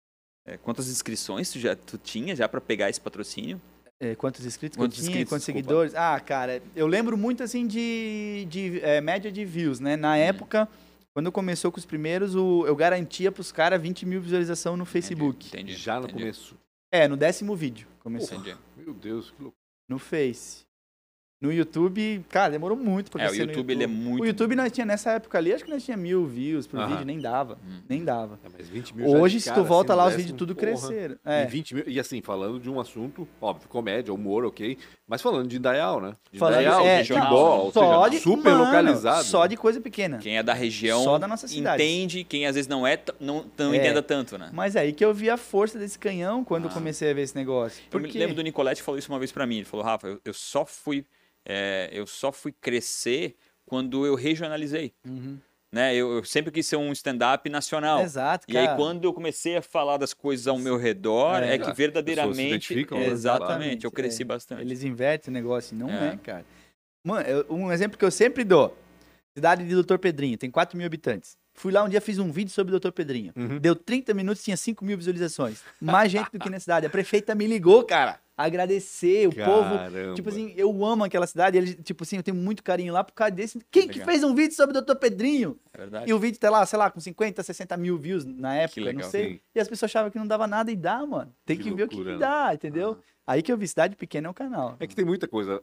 é, 0.47 0.57
quantas 0.57 0.89
inscrições 0.89 1.51
tu 1.51 1.59
já 1.59 1.77
tu 1.77 1.99
tinha 1.99 2.35
já 2.35 2.49
para 2.49 2.61
pegar 2.61 2.91
esse 2.91 3.01
patrocínio? 3.01 3.61
É, 4.01 4.15
quantos 4.15 4.45
inscritos 4.45 4.77
Quantos 4.77 4.97
que 4.97 5.03
eu 5.03 5.05
tinha, 5.05 5.23
inscritos, 5.23 5.31
quantos 5.31 5.47
desculpa. 5.47 5.67
seguidores. 5.69 5.95
Ah, 5.95 6.19
cara, 6.21 6.61
eu 6.75 6.87
lembro 6.87 7.17
muito 7.17 7.43
assim 7.43 7.67
de, 7.67 8.45
de 8.51 8.81
é, 8.81 9.01
média 9.01 9.31
de 9.31 9.45
views, 9.45 9.79
né? 9.81 9.97
Na 9.97 10.13
Hum. 10.13 10.17
época, 10.17 10.69
Quando 11.17 11.31
começou 11.31 11.71
com 11.71 11.79
os 11.79 11.85
primeiros, 11.87 12.35
o- 12.35 12.67
eu 12.67 12.75
garantia 12.75 13.31
pros 13.31 13.53
caras 13.53 13.81
20 13.81 14.05
mil 14.05 14.21
visualização 14.21 14.77
no 14.77 14.85
Facebook. 14.85 15.47
Entendi. 15.47 15.75
Já 15.77 16.01
no 16.01 16.07
entendi, 16.07 16.19
começo. 16.19 16.57
É, 16.93 17.07
no 17.07 17.17
décimo 17.17 17.55
vídeo 17.55 17.87
começou. 18.01 18.37
Entendi. 18.37 18.57
Meu 18.77 18.93
Deus, 18.93 19.31
que 19.31 19.41
loucura. 19.41 19.63
No 19.89 20.01
Face. 20.01 20.63
No 21.40 21.53
YouTube, 21.53 22.25
cara, 22.31 22.53
demorou 22.53 22.77
muito 22.77 23.11
pra 23.11 23.23
É, 23.23 23.27
o 23.27 23.29
crescer 23.29 23.44
no 23.44 23.51
YouTube, 23.53 23.70
ele 23.73 23.85
é 23.85 23.87
muito. 23.87 24.23
O 24.23 24.27
YouTube 24.27 24.55
nós 24.57 24.73
tinha, 24.73 24.87
nessa 24.87 25.11
época 25.12 25.37
ali, 25.37 25.53
acho 25.53 25.62
que 25.64 25.70
nós 25.70 25.85
tinha 25.85 25.97
mil 25.97 26.25
views 26.27 26.66
por 26.66 26.79
Aham. 26.81 26.88
vídeo, 26.88 27.05
nem 27.05 27.18
dava. 27.20 27.59
Hum. 27.66 27.81
Nem 27.87 28.03
dava. 28.05 28.38
É, 28.42 28.49
mas 28.57 28.66
20 28.68 28.97
mil 28.97 29.07
Hoje, 29.09 29.37
de 29.37 29.42
se 29.42 29.49
cara, 29.51 29.61
tu 29.61 29.66
volta 29.66 29.92
assim, 29.92 30.01
lá, 30.03 30.07
os 30.09 30.14
vídeos 30.14 30.38
tudo 30.38 30.55
porra. 30.55 30.66
cresceram. 30.68 31.14
E, 31.16 31.18
É. 31.31 31.44
20 31.44 31.75
mil, 31.75 31.85
e 31.87 32.01
assim, 32.01 32.23
falando 32.23 32.59
de 32.59 32.70
um 32.70 32.81
assunto, 32.81 33.29
óbvio, 33.42 33.68
comédia, 33.68 34.14
humor, 34.14 34.47
ok. 34.47 34.79
Mas 35.07 35.20
falando 35.20 35.47
de 35.49 35.59
Indaial, 35.59 36.01
né? 36.01 36.16
De 36.33 36.38
Falando- 36.38 36.61
Indaial, 36.62 36.87
é, 36.87 37.03
de 37.03 37.12
ou 37.12 37.73
Só 37.73 38.05
seja, 38.05 38.09
de, 38.11 38.18
super 38.20 38.53
mano, 38.53 38.64
localizado. 38.64 39.25
Só 39.25 39.47
de 39.47 39.57
coisa 39.57 39.81
pequena. 39.83 40.18
Quem 40.18 40.38
é 40.38 40.42
da 40.42 40.55
região 40.55 41.03
Só 41.05 41.18
da 41.18 41.29
nossa 41.29 41.47
cidade. 41.47 41.83
entende, 41.83 42.25
quem 42.25 42.47
às 42.47 42.55
vezes 42.55 42.68
não 42.68 42.87
é, 42.87 42.99
não, 43.20 43.44
não 43.59 43.75
É. 43.75 43.77
entenda 43.77 44.01
tanto, 44.03 44.38
né? 44.38 44.49
Mas 44.51 44.77
é 44.77 44.81
aí 44.81 44.92
que 44.94 45.05
eu 45.05 45.12
vi 45.12 45.29
a 45.29 45.37
força 45.37 45.79
desse 45.79 45.99
canhão 45.99 46.42
quando 46.42 46.64
eu 46.64 46.70
Ah. 46.70 46.75
comecei 46.75 47.11
a 47.11 47.12
ver 47.12 47.20
esse 47.23 47.37
negócio. 47.37 47.83
Eu 47.92 47.99
me 48.01 48.07
Porque... 48.07 48.18
lembro 48.18 48.35
do 48.35 48.40
Nicolete 48.42 48.83
falou 48.83 48.99
isso 48.99 49.12
uma 49.12 49.18
vez 49.18 49.31
pra 49.31 49.47
mim. 49.47 49.57
Ele 49.57 49.64
falou, 49.66 49.85
Rafa, 49.85 50.07
eu, 50.09 50.20
eu 50.25 50.33
só 50.33 50.64
fui. 50.64 51.05
É, 51.47 51.89
eu 51.93 52.07
só 52.07 52.31
fui 52.33 52.53
crescer 52.53 53.37
quando 53.67 54.05
eu 54.07 54.15
regionalizei. 54.15 54.93
Uhum. 55.07 55.39
Né? 55.73 55.93
Eu, 55.95 56.19
eu 56.19 56.25
sempre 56.25 56.53
quis 56.53 56.67
ser 56.69 56.77
um 56.77 56.93
stand-up 56.93 57.49
nacional. 57.51 58.01
Exato, 58.03 58.47
E 58.49 58.53
cara. 58.53 58.71
aí, 58.73 58.77
quando 58.77 59.05
eu 59.05 59.13
comecei 59.13 59.57
a 59.57 59.63
falar 59.63 59.97
das 59.97 60.15
coisas 60.15 60.47
ao 60.47 60.57
meu 60.59 60.77
redor, 60.77 61.43
É. 61.43 61.55
é, 61.55 61.59
que 61.59 61.73
verdadeiramente. 61.73 62.31
pessoas 62.31 62.37
se 62.37 62.47
identificam, 62.49 62.99
né? 63.01 63.07
Exatamente, 63.07 63.85
eu 63.85 63.89
É. 63.89 63.93
cresci 63.93 64.23
bastante. 64.23 64.63
Eles 64.63 64.85
invertem 64.85 65.33
o 65.33 65.35
negócio, 65.35 65.77
não 65.77 65.91
É. 65.91 66.13
é, 66.13 66.17
cara. 66.17 66.45
Mano, 67.05 67.27
eu- 67.29 67.47
um 67.51 67.73
exemplo 67.73 67.99
que 67.99 68.05
eu 68.05 68.11
sempre 68.11 68.45
dou. 68.45 68.77
Cidade 69.37 69.67
de 69.67 69.75
Doutor 69.75 69.99
Pedrinho, 69.99 70.39
tem 70.39 70.49
4 70.49 70.77
mil 70.79 70.87
habitantes. 70.87 71.37
Fui 71.55 71.73
lá 71.73 71.85
um 71.85 71.88
dia, 71.88 72.01
fiz 72.01 72.19
um 72.19 72.31
vídeo 72.31 72.51
sobre 72.51 72.71
o 72.71 72.73
Doutor 72.73 72.93
Pedrinho. 72.93 73.33
Uhum. 73.37 73.59
Deu 73.59 73.77
30 73.77 74.12
minutos, 74.12 74.43
tinha 74.43 74.57
5 74.57 74.85
mil 74.85 74.97
visualizações. 74.99 75.61
Mais 75.81 76.11
gente 76.11 76.31
do 76.33 76.38
que 76.38 76.51
na 76.51 76.59
cidade. 76.59 76.85
A 76.87 76.90
prefeita 76.90 77.35
me 77.35 77.47
ligou, 77.47 77.85
cara. 77.85 78.19
Agradecer, 78.37 79.29
o 79.29 79.33
povo. 79.33 79.77
Caramba. 79.79 80.14
Tipo 80.14 80.29
assim, 80.29 80.53
eu 80.57 80.85
amo 80.85 81.05
aquela 81.05 81.27
cidade. 81.27 81.57
Eles, 81.57 81.77
tipo 81.85 82.03
assim, 82.03 82.17
eu 82.17 82.23
tenho 82.23 82.37
muito 82.37 82.62
carinho 82.64 82.93
lá 82.93 83.05
por 83.05 83.12
causa 83.12 83.31
desse. 83.31 83.59
Quem 83.71 83.87
que 83.88 84.05
fez 84.05 84.25
um 84.25 84.35
vídeo 84.35 84.55
sobre 84.57 84.71
o 84.71 84.75
Doutor 84.83 84.97
Pedrinho? 84.97 85.57
É 85.73 85.79
verdade. 85.79 86.11
E 86.11 86.12
o 86.12 86.19
vídeo 86.19 86.38
tá 86.40 86.51
lá, 86.51 86.67
sei 86.67 86.79
lá, 86.79 86.90
com 86.90 86.99
50, 86.99 87.43
60 87.43 87.77
mil 87.77 87.97
views 87.97 88.25
na 88.25 88.55
época, 88.57 88.81
legal, 88.81 89.03
não 89.05 89.11
sei. 89.11 89.35
sim. 89.35 89.40
E 89.55 89.61
as 89.61 89.69
pessoas 89.69 89.90
achavam 89.90 90.11
que 90.11 90.19
não 90.19 90.27
dava 90.27 90.47
nada 90.49 90.71
e 90.73 90.77
dá, 90.77 91.07
mano. 91.07 91.33
Tem 91.47 91.57
Que 91.57 91.62
que, 91.64 91.71
ver 91.75 91.85
o 91.85 91.88
que, 91.88 91.95
loucura, 91.95 92.17
que 92.17 92.21
né? 92.21 92.27
dá, 92.27 92.55
entendeu? 92.55 92.99
Aí 93.27 93.43
que 93.43 93.51
eu 93.51 93.57
vi, 93.57 93.67
cidade 93.67 93.97
pequena 93.97 94.29
é 94.29 94.31
o 94.31 94.35
canal. 94.35 94.77
É 94.79 94.87
que 94.87 94.95
tem 94.95 95.05
muita 95.05 95.27
coisa, 95.27 95.63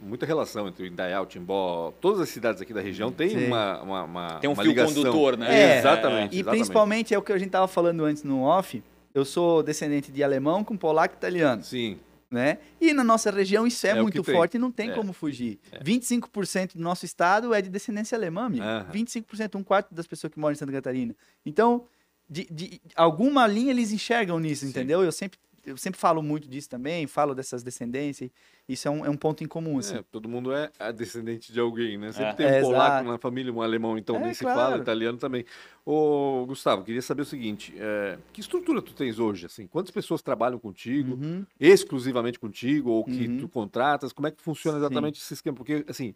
muita 0.00 0.24
relação 0.24 0.66
entre 0.66 0.84
o 0.84 0.86
Indaial, 0.86 1.26
Timbó, 1.26 1.92
todas 2.00 2.20
as 2.20 2.28
cidades 2.30 2.62
aqui 2.62 2.72
da 2.72 2.80
região 2.80 3.12
tem 3.12 3.46
uma, 3.46 3.82
uma, 3.82 4.02
uma- 4.04 4.38
Tem 4.40 4.48
um 4.48 4.54
uma 4.54 4.62
fio 4.62 4.70
ligação. 4.70 4.94
condutor, 4.94 5.36
né? 5.36 5.74
É, 5.74 5.78
exatamente. 5.78 6.34
E 6.34 6.40
exatamente. 6.40 6.44
principalmente 6.58 7.14
é 7.14 7.18
o 7.18 7.22
que 7.22 7.32
a 7.32 7.38
gente 7.38 7.50
tava 7.50 7.68
falando 7.68 8.02
antes 8.04 8.22
no 8.22 8.40
off. 8.42 8.82
Eu 9.14 9.26
sou 9.26 9.62
descendente 9.62 10.10
de 10.10 10.24
alemão 10.24 10.64
com 10.64 10.74
polaco 10.74 11.14
e 11.14 11.18
italiano, 11.18 11.62
Sim, 11.62 11.98
né? 12.30 12.56
E 12.80 12.94
na 12.94 13.04
nossa 13.04 13.30
região 13.30 13.66
isso 13.66 13.86
é, 13.86 13.90
É 13.90 14.00
muito 14.00 14.24
forte 14.24 14.54
e 14.54 14.58
não 14.58 14.70
tem 14.72 14.88
É. 14.90 14.94
como 14.94 15.12
fugir. 15.12 15.60
25% 15.84 16.76
do 16.76 16.80
nosso 16.82 17.04
estado 17.04 17.52
é 17.52 17.60
de 17.60 17.68
descendência 17.68 18.16
alemã, 18.16 18.46
amigo. 18.46 18.64
Aham. 18.64 18.86
25%, 18.90 19.56
um 19.56 19.62
quarto 19.62 19.94
das 19.94 20.06
pessoas 20.06 20.32
que 20.32 20.38
moram 20.40 20.52
em 20.54 20.56
Santa 20.56 20.72
Catarina. 20.72 21.14
Então, 21.44 21.84
de, 22.26 22.46
de 22.50 22.80
alguma 22.96 23.46
linha 23.46 23.70
eles 23.70 23.92
enxergam 23.92 24.38
nisso, 24.40 24.64
Sim. 24.64 24.70
entendeu? 24.70 25.04
Eu 25.04 25.12
sempre, 25.12 25.38
eu 25.64 25.76
sempre 25.76 25.98
falo 26.00 26.22
muito 26.22 26.48
disso 26.48 26.68
também, 26.68 27.06
falo 27.06 27.34
dessas 27.34 27.62
descendências. 27.62 28.30
Isso 28.68 28.86
é 28.88 28.90
um, 28.90 29.04
é 29.06 29.10
um 29.10 29.16
ponto 29.16 29.42
em 29.44 29.46
comum, 29.46 29.78
assim. 29.78 29.96
É, 29.96 30.04
todo 30.10 30.28
mundo 30.28 30.52
é 30.52 30.70
a 30.78 30.90
descendente 30.90 31.52
de 31.52 31.60
alguém, 31.60 31.96
né? 31.98 32.12
Sempre 32.12 32.28
É. 32.30 32.32
tem 32.34 32.46
um 32.46 32.48
É, 32.50 32.60
polaco 32.60 32.94
exato. 32.96 33.08
na 33.08 33.18
família, 33.18 33.52
um 33.52 33.60
alemão, 33.62 33.96
então 33.98 34.16
É, 34.16 34.20
nem 34.20 34.34
se 34.34 34.44
claro. 34.44 34.58
fala, 34.58 34.76
italiano 34.78 35.18
também. 35.18 35.44
Ô, 35.84 36.44
Gustavo, 36.46 36.84
queria 36.84 37.02
saber 37.02 37.22
o 37.22 37.24
seguinte: 37.24 37.74
é, 37.76 38.18
que 38.32 38.40
estrutura 38.40 38.80
tu 38.82 38.92
tens 38.94 39.18
hoje? 39.18 39.46
Assim, 39.46 39.66
quantas 39.66 39.90
pessoas 39.90 40.22
trabalham 40.22 40.58
contigo, 40.58 41.14
Uhum. 41.14 41.44
exclusivamente 41.58 42.38
contigo, 42.38 42.90
ou 42.90 43.04
que 43.04 43.26
Uhum. 43.28 43.38
tu 43.38 43.48
contratas? 43.48 44.12
Como 44.12 44.26
é 44.28 44.30
que 44.30 44.40
funciona 44.42 44.78
exatamente 44.78 45.20
esse 45.20 45.34
esquema? 45.34 45.56
Porque, 45.56 45.84
assim, 45.88 46.14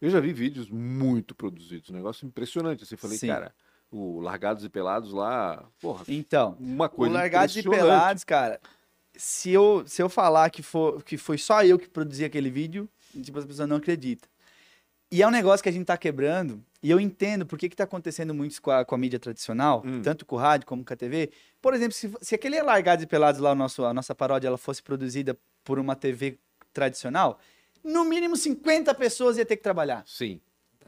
eu 0.00 0.08
já 0.10 0.20
vi 0.20 0.32
vídeos 0.32 0.70
muito 0.70 1.34
produzidos, 1.34 1.90
um 1.90 1.94
negócio 1.94 2.26
impressionante. 2.26 2.84
Assim, 2.84 2.96
falei, 2.96 3.18
Sim. 3.18 3.26
cara, 3.28 3.52
o 3.90 4.20
Largados 4.20 4.64
e 4.64 4.68
Pelados 4.68 5.12
lá, 5.12 5.64
porra, 5.80 6.04
Então, 6.08 6.56
uma 6.60 6.88
coisa 6.88 7.12
o 7.14 7.16
Largados 7.16 7.56
e. 7.56 7.62
Pelados, 7.62 8.22
cara, 8.22 8.60
se 9.18 9.50
eu, 9.50 9.82
se 9.84 10.00
eu 10.00 10.08
falar 10.08 10.48
que, 10.48 10.62
for, 10.62 11.02
que 11.02 11.16
foi 11.18 11.36
só 11.36 11.64
eu 11.64 11.76
que 11.78 11.88
produzi 11.88 12.24
aquele 12.24 12.48
vídeo, 12.50 12.88
tipo, 13.22 13.36
as 13.38 13.44
pessoas 13.44 13.68
não 13.68 13.76
acreditam. 13.76 14.28
E 15.10 15.22
é 15.22 15.26
um 15.26 15.30
negócio 15.30 15.62
que 15.62 15.68
a 15.68 15.72
gente 15.72 15.86
tá 15.86 15.96
quebrando, 15.96 16.62
e 16.82 16.88
eu 16.90 17.00
entendo 17.00 17.44
por 17.44 17.58
que 17.58 17.68
que 17.68 17.74
tá 17.74 17.84
acontecendo 17.84 18.32
muito 18.32 18.52
isso 18.52 18.62
com 18.62 18.70
a, 18.70 18.84
com 18.84 18.94
a 18.94 18.98
mídia 18.98 19.18
tradicional, 19.18 19.82
Hum. 19.84 20.00
tanto 20.02 20.24
com 20.24 20.36
o 20.36 20.38
rádio 20.38 20.66
como 20.66 20.84
com 20.84 20.92
a 20.92 20.96
TV. 20.96 21.30
Por 21.60 21.74
exemplo, 21.74 21.94
se, 21.94 22.12
se 22.20 22.34
aquele 22.34 22.62
Largados 22.62 23.02
e 23.02 23.06
Pelados 23.06 23.40
lá, 23.40 23.52
o 23.52 23.54
nosso, 23.56 23.84
a 23.84 23.92
nossa 23.92 24.14
paródia, 24.14 24.46
ela 24.48 24.58
fosse 24.58 24.82
produzida 24.82 25.36
por 25.64 25.78
uma 25.80 25.96
TV 25.96 26.38
tradicional, 26.72 27.40
no 27.82 28.04
mínimo 28.04 28.36
50 28.36 28.94
pessoas 28.94 29.36
ia 29.36 29.44
ter 29.44 29.56
que 29.56 29.62
trabalhar. 29.62 30.04
Sim. 30.06 30.40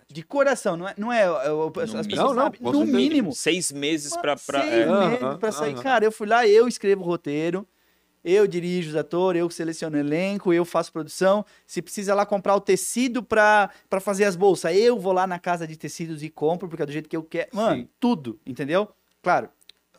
De 0.07 0.23
coração, 0.23 0.77
não 0.77 0.88
é? 0.88 0.95
Não 0.97 1.12
é 1.12 1.23
as 1.25 1.49
No 1.49 1.71
pessoas 1.71 2.07
mínimo. 2.07 2.25
Não, 2.27 2.35
não, 2.35 2.43
sabem, 2.45 2.61
no 2.61 2.85
mínimo. 2.85 3.33
Seis 3.33 3.71
meses 3.73 4.12
pra. 4.16 4.37
pra 4.37 4.61
Seis 4.62 4.73
é, 4.73 4.87
meses 4.87 5.38
pra 5.38 5.53
sair. 5.53 5.75
Cara, 5.81 6.05
eu 6.05 6.12
fui 6.12 6.27
lá, 6.27 6.47
eu 6.47 6.66
escrevo 6.66 7.03
o 7.03 7.05
roteiro, 7.07 7.66
eu 8.24 8.46
dirijo 8.46 8.90
os 8.90 8.96
atores, 8.96 9.40
eu 9.40 9.48
seleciono 9.50 9.96
o 9.96 10.00
elenco, 10.00 10.52
eu 10.52 10.64
faço 10.64 10.92
produção. 10.92 11.44
Se 11.66 11.80
precisa 11.80 12.14
lá 12.14 12.24
comprar 12.26 12.54
o 12.54 12.61
tecido 12.61 13.22
pra 13.22 13.70
fazer 14.00 14.24
as 14.24 14.37
bolsas, 14.37 14.76
eu 14.76 14.98
vou 14.98 15.12
lá 15.12 15.26
na 15.26 15.38
casa 15.38 15.66
de 15.66 15.76
tecidos 15.76 16.22
e 16.22 16.28
compro, 16.30 16.68
porque 16.68 16.83
é 16.83 16.87
do 16.87 16.92
jeito 16.92 17.09
que 17.09 17.16
eu 17.16 17.22
quero. 17.22 17.48
Mano, 17.52 17.83
Sim. 17.83 17.88
tudo, 17.98 18.38
entendeu? 18.46 18.88
Claro, 19.22 19.48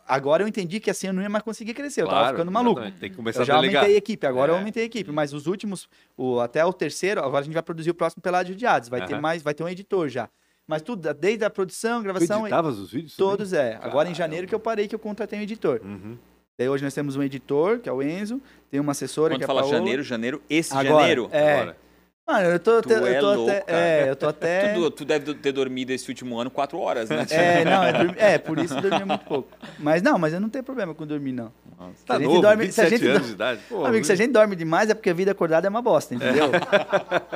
agora 0.08 0.44
eu 0.44 0.48
entendi 0.48 0.80
que 0.80 0.90
assim 0.90 1.08
eu 1.08 1.14
não 1.14 1.22
ia 1.22 1.30
mais 1.30 1.44
conseguir 1.44 1.74
crescer, 1.74 2.02
eu 2.02 2.08
tava 2.08 2.20
Claro, 2.20 2.36
ficando 2.38 2.52
maluco. 2.52 2.80
exatamente. 2.80 3.00
Tem 3.00 3.10
que 3.10 3.16
começar 3.16 3.42
Eu 3.42 3.46
já 3.46 3.54
a 3.54 3.62
delegar. 3.62 3.82
aumentei 3.84 3.96
a 3.96 3.98
equipe, 3.98 4.28
agora 4.28 4.52
eu 4.52 4.56
É. 4.56 4.60
aumentei 4.60 4.84
a 4.84 4.86
equipe, 4.86 5.12
mas 5.12 5.34
os 5.34 5.48
últimos, 5.48 5.88
o, 6.18 6.40
até 6.40 6.64
o 6.66 6.74
terceiro, 6.74 7.22
agora 7.22 7.40
a 7.40 7.44
gente 7.44 7.54
vai 7.54 7.64
produzir 7.64 7.90
o 7.92 7.94
próximo 7.96 8.22
Pelado 8.22 8.46
de 8.48 8.54
Judiados, 8.54 8.90
vai 8.90 9.06
ter 9.06 9.14
Aham. 9.14 9.22
mais, 9.22 9.42
vai 9.42 9.54
ter 9.54 9.64
um 9.64 9.70
editor 9.70 10.10
já. 10.10 10.30
Mas 10.68 10.82
tudo, 10.82 11.14
desde 11.14 11.44
a 11.44 11.50
produção, 11.50 12.00
Tu 12.00 12.04
gravação, 12.04 12.42
editavas 12.42 12.78
os 12.78 12.92
vídeos? 12.92 13.16
também? 13.16 13.32
Todos 13.32 13.52
é. 13.52 13.76
Agora 13.76 14.08
em 14.08 14.12
Caramba. 14.12 14.16
janeiro 14.16 14.48
que 14.48 14.56
eu 14.56 14.60
parei 14.60 14.88
que 14.88 14.96
eu 14.96 15.00
contratei 15.00 15.38
um 15.38 15.42
editor. 15.42 15.82
Uhum. 15.84 16.18
Daí 16.62 16.70
hoje 16.70 16.84
nós 16.84 16.94
temos 16.94 17.16
um 17.16 17.24
editor, 17.24 17.80
que 17.80 17.90
é 17.90 17.92
o 17.92 18.04
Enzo, 18.04 18.40
tem 18.70 18.80
uma 18.80 18.92
assessora 18.92 19.34
Quando 19.34 19.40
que 19.40 19.44
é 19.44 19.46
a 19.46 19.48
fala 19.48 19.62
Paola. 19.62 19.76
janeiro, 19.78 20.04
janeiro, 20.04 20.42
esse 20.48 20.72
Agora, 20.72 21.00
janeiro. 21.00 21.28
É. 21.32 21.54
Agora. 21.54 21.78
Mano, 22.28 22.48
eu 22.50 22.60
tô, 22.60 22.82
Tu 22.84 22.94
até, 22.94 23.00
eu 23.02 23.08
é 23.08 23.20
tô 23.20 23.34
louco, 23.34 23.50
até, 23.52 23.62
cara. 23.62 23.80
é, 23.80 24.10
eu 24.10 24.16
tô 24.16 24.28
até 24.28 24.74
Tu, 24.76 24.92
tu 24.92 25.06
deve 25.06 25.34
ter 25.34 25.52
dormido 25.52 25.92
esse 25.92 26.08
último 26.08 26.40
ano 26.40 26.52
quatro 26.52 26.78
horas, 26.80 27.10
né? 27.10 27.26
É, 27.32 27.66
não, 27.66 27.84
é, 27.84 27.92
dormi- 27.94 28.16
é, 28.18 28.38
por 28.38 28.60
isso 28.60 28.76
eu 28.76 28.82
dormia 28.82 29.06
muito 29.06 29.26
pouco. 29.26 29.50
Mas 29.80 30.02
não, 30.04 30.18
mas 30.20 30.32
eu 30.34 30.40
não 30.40 30.48
tenho 30.48 30.64
problema 30.64 30.94
com 30.94 31.06
dormir 31.06 31.32
não. 31.34 31.52
Nossa. 31.80 31.94
Tá 32.06 32.14
a 32.14 32.18
gente 32.20 32.28
novo, 32.28 32.42
dorme- 32.42 32.72
se 32.72 32.80
a 32.80 32.84
27 32.86 33.00
gente 33.02 33.10
anos 33.10 33.22
do- 33.24 33.28
de 33.28 33.34
idade. 33.34 33.62
Pô, 33.68 33.84
Amigo, 33.86 34.06
se 34.06 34.12
a 34.12 34.16
gente 34.16 34.32
dorme 34.32 34.56
demais 34.56 34.90
é 34.92 34.94
porque 34.94 35.10
a 35.10 35.14
vida 35.16 35.32
acordada 35.32 35.66
é 35.68 35.70
uma 35.70 35.82
bosta, 35.82 36.14
entendeu? 36.14 36.52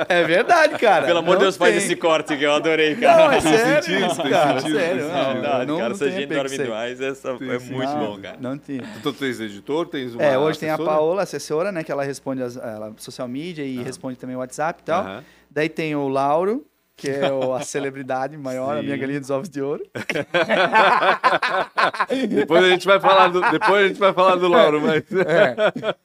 É, 0.07 0.23
verdade, 0.23 0.77
cara. 0.77 1.07
Pelo 1.07 1.19
amor 1.19 1.31
de 1.31 1.35
Não 1.37 1.41
Deus, 1.41 1.57
faz 1.57 1.73
tem. 1.75 1.83
esse 1.83 1.95
corte 1.95 2.37
que 2.37 2.43
eu 2.43 2.53
adorei, 2.53 2.95
cara. 2.95 3.25
Não, 3.25 3.31
é 3.31 3.41
sério, 3.41 3.83
sentido, 3.83 4.05
isso, 4.05 4.21
tem 4.21 4.31
cara, 4.31 4.59
sentido, 4.59 4.77
sério. 4.79 5.07
não. 5.09 5.33
Verdade, 5.33 5.65
não, 5.65 5.77
cara, 5.77 5.89
não 5.89 5.95
se 5.97 6.03
a 6.03 6.09
gente 6.11 6.27
dorme 6.27 6.57
demais, 6.57 7.01
essa 7.01 7.29
é 7.29 7.31
muito 7.59 7.71
Não, 7.95 8.05
bom, 8.05 8.21
cara. 8.21 8.37
Não 8.39 8.57
tinha. 8.57 8.83
Tu 9.01 9.13
tens 9.13 9.39
editor, 9.39 9.87
tens 9.87 10.13
uma 10.13 10.23
É, 10.23 10.37
hoje 10.37 10.59
tem 10.59 10.69
a? 10.69 10.77
Paola, 10.77 11.23
assessora, 11.23 11.71
né, 11.71 11.83
que 11.83 11.91
ela 11.91 12.03
responde 12.03 12.43
as, 12.43 12.55
ela, 12.55 12.93
social 12.97 13.27
media 13.27 13.65
e 13.65 13.81
responde 13.81 14.15
também 14.19 14.35
o 14.35 14.39
WhatsApp 14.39 14.74
e 14.81 14.83
tal. 14.83 15.01
Aham. 15.03 15.23
Daí 15.49 15.69
tem 15.69 15.95
o 15.95 16.07
Lauro, 16.07 16.65
que 16.97 17.09
é 17.09 17.21
a 17.55 17.59
celebridade 17.61 18.37
maior, 18.37 18.77
a 18.77 18.81
minha 18.81 18.95
Sim. 18.95 19.01
galinha 19.01 19.19
dos 19.19 19.29
ovos 19.29 19.49
de 19.49 19.61
ouro. 19.61 19.83
Depois 22.29 22.63
a 22.63 22.69
gente 22.69 22.85
vai 22.85 22.99
falar 22.99 23.27
do, 23.29 23.41
depois 23.51 23.85
a 23.85 23.87
gente 23.87 23.99
vai 23.99 24.13
falar 24.13 24.35
do 24.35 24.47
Lauro, 24.47 24.81
mas 24.81 25.03
É. 25.11 25.95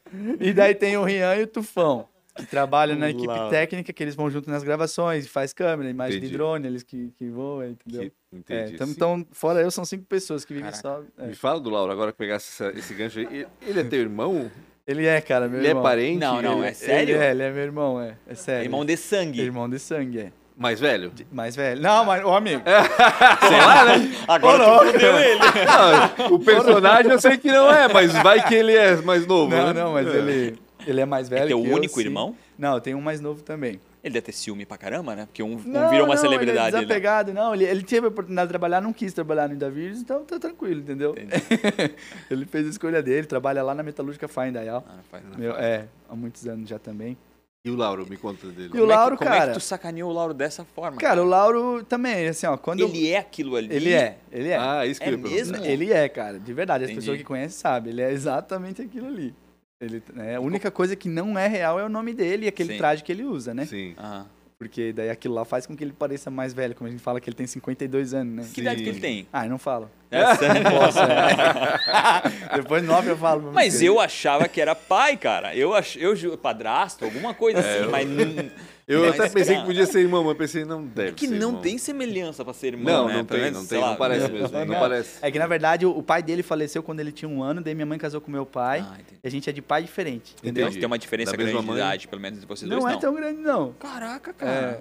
E 0.41 0.53
daí 0.53 0.75
tem 0.75 0.97
o 0.97 1.05
Rian 1.05 1.37
e 1.37 1.43
o 1.43 1.47
Tufão, 1.47 2.09
que 2.35 2.47
trabalham 2.47 2.97
na 2.97 3.11
equipe 3.11 3.27
Lauro. 3.27 3.51
técnica, 3.51 3.93
que 3.93 4.03
eles 4.03 4.15
vão 4.15 4.31
junto 4.31 4.51
nas 4.51 4.63
gravações, 4.63 5.27
faz 5.29 5.53
câmera, 5.53 5.91
imagem 5.91 6.19
Entendi. 6.19 6.33
de 6.33 6.37
drone, 6.37 6.67
eles 6.67 6.83
que, 6.83 7.13
que 7.19 7.29
voam, 7.29 7.69
entendeu? 7.71 8.03
Que- 8.03 8.13
É, 8.33 8.37
entendi. 8.63 8.75
então, 8.75 8.87
sim. 8.87 8.93
então, 8.93 9.27
fora 9.33 9.61
eu, 9.61 9.71
são 9.71 9.85
cinco 9.85 10.05
pessoas 10.05 10.45
que 10.45 10.55
vivem 10.55 10.73
só. 10.73 11.03
é. 11.19 11.27
Me 11.27 11.35
fala 11.35 11.61
do 11.61 11.71
Lauro, 11.71 11.93
agora 11.93 12.13
que 12.13 12.19
pegasse 12.19 12.63
essa- 12.65 12.79
esse 12.79 12.95
gancho 12.95 13.19
aí. 13.21 13.47
Ele 13.63 13.81
é 13.81 13.85
teu 13.85 14.01
irmão? 14.01 14.51
Ele 14.87 15.07
é, 15.07 15.21
cara, 15.21 15.47
meu 15.49 15.59
Ele 15.61 15.67
é 15.67 15.71
irmão. 15.71 15.83
parente? 15.83 16.19
Não, 16.19 16.43
não, 16.43 16.59
Ele 16.59 16.69
é 16.69 16.73
sério? 16.73 17.15
Ele 17.17 17.25
é, 17.25 17.31
ele 17.31 17.43
é 17.45 17.51
meu 17.51 17.63
irmão, 17.63 18.01
é. 18.01 18.15
É 18.27 18.35
sério. 18.35 18.65
Irmão 18.65 18.85
de 18.85 18.97
sangue. 18.97 19.41
Irmão 19.41 19.69
de 19.69 19.79
sangue, 19.79 20.19
é. 20.19 20.33
mais 20.57 20.81
velho? 20.81 21.13
Mais 21.31 21.55
velho. 21.55 21.81
Não, 21.81 22.05
mas, 22.05 22.25
ô 22.25 22.35
amigo. 22.35 22.63
Sei 23.49 23.61
lá, 23.61 23.85
né? 23.85 24.13
Agora 24.27 24.65
tu 24.65 24.93
fudeu 24.93 25.19
ele. 25.19 25.41
Não, 26.29 26.35
o 26.35 26.39
personagem 26.41 27.13
eu 27.13 27.21
sei 27.21 27.37
que 27.37 27.51
não 27.53 27.73
é, 27.73 27.93
mas 27.93 28.13
vai 28.15 28.47
que 28.47 28.55
ele 28.55 28.75
é 28.77 28.97
mais 28.97 29.27
novo. 29.27 29.55
Não, 29.55 29.67
né? 29.69 29.73
não, 29.73 29.93
mas 29.93 30.07
É. 30.09 30.17
ele, 30.19 30.59
ele 30.87 31.01
é 31.01 31.05
mais 31.07 31.29
velho. 31.29 31.45
É 31.45 31.47
teu 31.47 31.63
que 31.63 31.69
eu, 31.69 31.75
único 31.75 31.95
sim. 31.95 32.07
irmão? 32.07 32.35
Não, 32.59 32.75
eu 32.75 32.81
tenho 32.81 32.99
um 32.99 33.01
mais 33.01 33.21
novo 33.21 33.43
também. 33.43 33.81
Ele 34.03 34.15
deve 34.15 34.27
ter 34.27 34.33
ciúme 34.33 34.65
pra 34.65 34.79
caramba, 34.79 35.15
né? 35.15 35.27
Porque 35.27 35.43
um, 35.43 35.53
um 35.57 35.63
Não, 35.65 35.91
virou 35.91 36.07
uma 36.07 36.15
não, 36.15 36.21
celebridade. 36.23 36.69
Ele 36.69 36.77
é 36.77 36.81
né? 36.81 36.87
desapegado, 36.87 37.35
não. 37.35 37.55
Ele, 37.55 37.65
ele 37.65 37.83
teve 37.83 38.07
a 38.07 38.09
oportunidade 38.09 38.47
de 38.49 38.51
trabalhar, 38.53 38.81
não 38.81 38.93
quis 38.95 39.13
trabalhar 39.13 39.47
no 39.49 39.55
Indavirs, 39.55 40.01
então 40.01 40.25
tá 40.25 40.39
tranquilo, 40.39 40.81
entendeu? 40.81 41.15
ele 42.31 42.47
fez 42.47 42.67
a 42.67 42.71
escolha 42.71 43.03
dele, 43.03 43.27
trabalha 43.27 43.63
lá 43.63 43.75
na 43.75 43.83
Metalúrgica 43.83 44.27
Fine 44.27 44.53
Dayal. 44.53 44.85
Ah, 44.89 44.99
faz- 45.11 45.23
Meu, 45.37 45.53
é, 45.57 45.87
há 46.09 46.15
muitos 46.17 46.47
anos 46.47 46.69
já 46.69 46.79
também. 46.79 47.17
E 47.63 47.71
o 47.71 47.77
Lauro, 47.77 48.07
me 48.09 48.17
conta 48.17 48.47
dele. 48.47 48.65
E 48.65 48.67
o 48.69 48.71
Como 48.71 48.85
é 48.85 48.87
que- 48.87 48.93
Lauro, 48.95 49.17
como 49.19 49.29
é 49.31 49.39
cara? 49.39 49.53
que 49.53 49.59
tu 49.59 49.61
sacaneou 49.63 50.09
o 50.11 50.15
Lauro 50.15 50.33
dessa 50.33 50.65
forma? 50.65 50.97
Cara, 50.97 51.23
o 51.23 51.27
Lauro 51.27 51.85
também, 51.85 52.27
assim, 52.27 52.47
ó, 52.47 52.57
quando 52.57 52.81
eu- 52.81 52.89
Ele 52.89 53.11
é 53.11 53.19
aquilo 53.19 53.55
ali. 53.55 53.69
ele 53.71 53.93
é, 53.93 54.17
ele 54.33 54.49
é. 54.49 54.57
Ah, 54.57 54.87
isso 54.87 54.99
que 54.99 55.07
É 55.11 55.13
eu 55.13 55.19
mesmo? 55.19 55.57
Ele 55.63 55.93
é, 55.93 56.09
cara, 56.09 56.39
de 56.41 56.53
verdade. 56.55 56.85
As 56.85 56.91
Entendi. 56.91 57.01
pessoas 57.05 57.19
que 57.19 57.25
conhecem 57.25 57.51
sabem. 57.59 57.93
Ele 57.93 58.01
é 58.01 58.11
exatamente 58.13 58.81
aquilo 58.81 59.09
ali. 59.09 59.35
Ele, 59.81 60.03
né, 60.13 60.37
a 60.37 60.41
única 60.41 60.71
coisa 60.71 60.95
que 60.95 61.09
não 61.09 61.39
é 61.39 61.47
real 61.47 61.81
é 61.81 61.85
o 61.85 61.89
nome 61.89 62.13
dele 62.13 62.45
e 62.45 62.49
aquele 62.49 62.73
Sim. 62.75 62.79
traje 62.79 63.03
que 63.03 63.11
ele 63.11 63.25
usa, 63.25 63.55
né? 63.55 63.65
Sim. 63.65 63.95
Aham. 63.99 64.27
Porque 64.59 64.93
daí 64.93 65.09
aquilo 65.09 65.33
lá 65.33 65.43
faz 65.47 65.67
com 65.67 65.75
que 65.75 65.83
ele 65.83 65.93
pareça 65.95 66.31
mais 66.31 66.53
velho, 66.53 66.75
como 66.75 66.87
a 66.87 66.91
gente 66.91 67.03
fala 67.03 67.19
que 67.19 67.31
ele 67.31 67.35
tem 67.35 67.47
52 67.47 68.13
anos, 68.13 68.35
né? 68.35 68.51
Que 68.53 68.61
idade 68.61 68.77
Sim. 68.77 68.85
que 68.85 68.91
ele 68.91 69.01
tem? 69.01 69.27
Ah, 69.33 69.47
eu 69.47 69.51
não 69.51 69.57
falo. 69.59 69.91
É 70.13 70.35
sério? 70.35 70.63
Posso, 70.65 70.99
é. 70.99 72.57
Depois 72.61 72.83
nove 72.83 73.11
eu 73.11 73.17
falo. 73.17 73.53
Mas 73.55 73.81
eu 73.81 73.99
achava 74.01 74.49
que 74.49 74.61
era 74.61 74.75
pai, 74.75 75.17
cara. 75.17 75.55
Eu 75.57 75.73
ach... 75.73 75.97
eu 75.97 76.37
padrasto, 76.37 77.05
alguma 77.05 77.33
coisa 77.33 77.61
assim, 77.61 77.89
mas 77.89 78.07
n- 78.09 78.51
Eu 78.93 79.09
até 79.09 79.29
pensei 79.29 79.55
cara, 79.55 79.61
que 79.61 79.67
podia 79.67 79.87
ser 79.87 80.01
irmão, 80.01 80.25
mas 80.25 80.37
pensei, 80.37 80.65
não 80.65 80.85
deve 80.85 81.11
é 81.11 81.13
que 81.13 81.27
ser 81.29 81.35
não 81.39 81.49
irmão. 81.49 81.63
tem 81.63 81.79
semelhança 81.79 82.45
pra 82.45 82.53
ser 82.53 82.69
irmão, 82.69 82.85
Não, 83.03 83.09
né? 83.09 83.15
não 83.19 83.25
Pelo 83.25 83.41
tem, 83.41 83.51
menos, 83.51 83.61
não 83.61 83.69
sei 83.69 83.79
tem, 83.79 83.85
lá, 83.85 83.91
não 83.93 83.97
parece 83.99 84.27
né? 84.29 84.41
mesmo, 84.41 84.59
não 84.59 84.67
Não. 84.67 84.81
parece. 84.81 85.11
É 85.23 85.31
que 85.31 85.39
na 85.39 85.47
verdade 85.47 85.87
o, 85.87 86.03
pai 86.03 86.23
dele 86.23 86.43
faleceu 86.43 86.83
quando 86.83 87.01
ele 87.01 87.13
tinha 87.13 87.29
um 87.29 87.43
ano, 87.43 87.61
daí 87.61 87.75
minha 87.75 87.87
mãe 87.87 87.99
casou 87.99 88.21
com 88.21 88.31
meu 88.31 88.45
pai. 88.45 88.81
Ah, 88.81 88.95
entendi. 89.01 89.21
e 89.23 89.27
a 89.27 89.31
gente 89.31 89.49
é 89.49 89.53
de 89.53 89.63
pai 89.63 89.83
diferente. 89.83 90.35
Entendeu? 90.43 90.67
Então, 90.69 90.79
tem 90.81 90.87
uma 90.87 90.99
diferença 90.99 91.31
Da 91.31 91.37
grande 91.37 91.53
mesma 91.53 91.63
de 91.63 91.67
mãe. 91.69 91.77
idade, 91.79 92.09
pelo 92.09 92.21
menos, 92.21 92.39
entre 92.39 92.49
vocês 92.49 92.69
Não 92.71 92.81
dois, 92.81 92.91
é 92.91 92.95
não. 92.95 93.01
tão 93.01 93.15
grande, 93.15 93.41
não. 93.41 93.73
Caraca, 93.79 94.33
cara. 94.33 94.81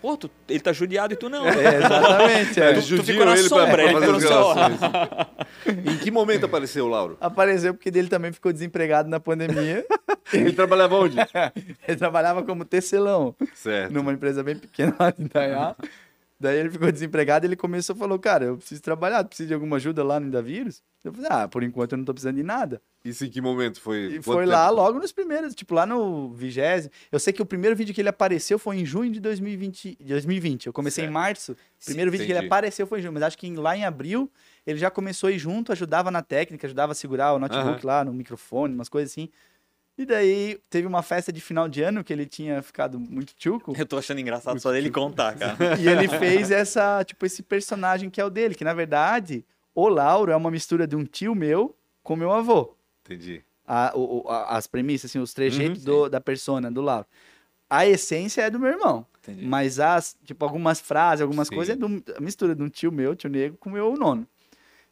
Pô, 0.00 0.16
tu- 0.16 0.30
ele 0.48 0.60
tá 0.60 0.72
judiado 0.72 1.12
e 1.14 1.16
tu 1.16 1.28
não. 1.28 1.46
É, 1.46 1.76
exatamente. 1.76 2.60
é. 2.60 2.74
Tu 2.74 2.80
judiam 2.80 3.04
ficou 3.04 3.26
na 3.26 3.32
ele 3.38 3.48
pra, 3.48 3.58
sombra, 3.58 3.72
pra 3.72 3.84
ele 3.84 3.92
fazer 3.92 4.28
ficou 4.28 4.50
as 4.50 5.28
em 5.66 5.98
que 5.98 6.10
momento 6.10 6.46
apareceu 6.46 6.84
o 6.86 6.88
Lauro? 6.88 7.16
Apareceu 7.20 7.74
porque 7.74 7.90
dele 7.90 8.08
também 8.08 8.32
ficou 8.32 8.52
desempregado 8.52 9.08
na 9.08 9.20
pandemia. 9.20 9.84
Ele 10.32 10.52
trabalhava 10.52 10.94
onde? 10.94 11.16
ele 11.88 11.96
trabalhava 11.96 12.42
como 12.42 12.62
tecelão 12.62 13.34
certo. 13.54 13.90
numa 13.94 14.12
empresa 14.12 14.42
bem 14.42 14.56
pequena 14.56 14.94
lá 15.00 15.10
de 15.10 15.24
Itaiá. 15.24 15.74
Daí 16.38 16.58
ele 16.58 16.68
ficou 16.70 16.92
desempregado 16.92 17.44
e 17.44 17.48
ele 17.48 17.56
começou 17.56 17.96
e 17.96 17.98
falou, 17.98 18.18
cara, 18.18 18.44
eu 18.44 18.58
preciso 18.58 18.82
trabalhar, 18.82 19.24
tu 19.24 19.28
precisa 19.28 19.48
de 19.48 19.54
alguma 19.54 19.76
ajuda 19.76 20.04
lá 20.04 20.20
no 20.20 20.26
Indavírus? 20.26 20.82
Eu 21.02 21.14
falei, 21.14 21.28
ah, 21.32 21.48
por 21.48 21.62
enquanto 21.62 21.92
eu 21.92 21.98
não 21.98 22.04
tô 22.04 22.12
precisando 22.12 22.36
de 22.36 22.42
nada. 22.42 22.80
Isso 23.08 23.24
em 23.24 23.30
que 23.30 23.40
momento 23.40 23.80
foi? 23.80 24.16
E 24.16 24.22
foi 24.22 24.44
tempo? 24.44 24.50
lá 24.50 24.68
logo 24.70 24.98
nos 24.98 25.12
primeiros, 25.12 25.54
tipo 25.54 25.74
lá 25.74 25.84
no 25.86 26.30
vigésimo. 26.32 26.92
Eu 27.10 27.18
sei 27.18 27.32
que 27.32 27.40
o 27.42 27.46
primeiro 27.46 27.74
vídeo 27.76 27.94
que 27.94 28.00
ele 28.00 28.08
apareceu 28.08 28.58
foi 28.58 28.76
em 28.78 28.84
junho 28.86 29.10
de 29.12 29.20
2020. 29.20 29.96
de 30.00 30.04
2020. 30.04 30.66
Eu 30.66 30.72
comecei 30.72 31.02
Certo. 31.02 31.10
em 31.10 31.14
março. 31.14 31.52
O 31.52 31.84
primeiro 31.84 32.10
vídeo 32.10 32.26
que 32.26 32.32
ele 32.32 32.38
entendi. 32.38 32.46
apareceu 32.48 32.86
foi 32.86 32.98
em 32.98 33.02
junho, 33.02 33.12
mas 33.14 33.22
acho 33.22 33.38
que 33.38 33.46
em- 33.46 33.56
lá 33.56 33.76
em 33.76 33.84
abril 33.84 34.30
ele 34.66 34.78
já 34.78 34.90
começou 34.90 35.28
a 35.28 35.32
ir 35.32 35.38
junto, 35.38 35.72
ajudava 35.72 36.10
na 36.10 36.22
técnica, 36.22 36.66
ajudava 36.66 36.92
a 36.92 36.94
segurar 36.94 37.32
o 37.32 37.38
notebook 37.38 37.84
lá 37.86 38.04
no 38.04 38.12
microfone, 38.12 38.74
umas 38.74 38.88
coisas 38.88 39.10
assim. 39.12 39.28
E 39.96 40.06
daí 40.06 40.60
teve 40.70 40.86
uma 40.86 41.02
festa 41.02 41.32
de 41.32 41.40
final 41.40 41.68
de 41.68 41.82
ano 41.82 42.04
que 42.04 42.12
ele 42.12 42.24
tinha 42.24 42.62
ficado 42.62 43.00
muito 43.00 43.34
tchuco. 43.34 43.72
Eu 43.76 43.84
tô 43.84 43.98
achando 43.98 44.20
engraçado 44.20 44.60
só 44.60 44.70
dele 44.70 44.90
contar, 44.90 45.34
cara. 45.36 45.56
e 45.80 45.88
ele 45.88 46.06
fez 46.06 46.52
essa, 46.52 47.02
tipo, 47.04 47.26
esse 47.26 47.42
personagem 47.42 48.08
que 48.08 48.20
é 48.20 48.24
o 48.24 48.30
dele, 48.30 48.54
que 48.54 48.62
na 48.62 48.72
verdade, 48.72 49.44
o 49.74 49.88
Lauro 49.88 50.30
é 50.30 50.36
uma 50.36 50.52
mistura 50.52 50.86
de 50.86 50.94
um 50.94 51.04
tio 51.04 51.34
meu 51.34 51.74
com 52.04 52.14
meu 52.14 52.32
avô. 52.32 52.76
Entendi. 53.08 53.42
A- 53.66 53.92
o- 53.94 54.24
a- 54.28 54.56
as 54.56 54.66
premissas, 54.66 55.10
assim, 55.10 55.18
os 55.18 55.32
trejeitos 55.34 55.84
Uhum, 55.86 55.92
do- 56.04 56.08
da 56.08 56.20
persona, 56.20 56.70
do 56.70 56.80
Lauro. 56.80 57.06
A 57.70 57.86
essência 57.86 58.42
é 58.42 58.50
do 58.50 58.58
meu 58.58 58.70
irmão. 58.70 59.04
Entendi. 59.22 59.44
Mas 59.44 59.78
as, 59.78 60.16
tipo, 60.24 60.42
algumas 60.44 60.80
frases, 60.80 61.20
algumas 61.22 61.48
Sim. 61.48 61.54
coisas 61.54 61.74
é 61.74 61.78
do, 61.78 62.02
a 62.16 62.20
mistura 62.20 62.54
de 62.54 62.62
um 62.62 62.68
tio 62.68 62.90
meu, 62.90 63.14
tio 63.14 63.28
negro, 63.28 63.58
com 63.58 63.68
o 63.68 63.72
meu 63.72 63.94
nono. 63.96 64.26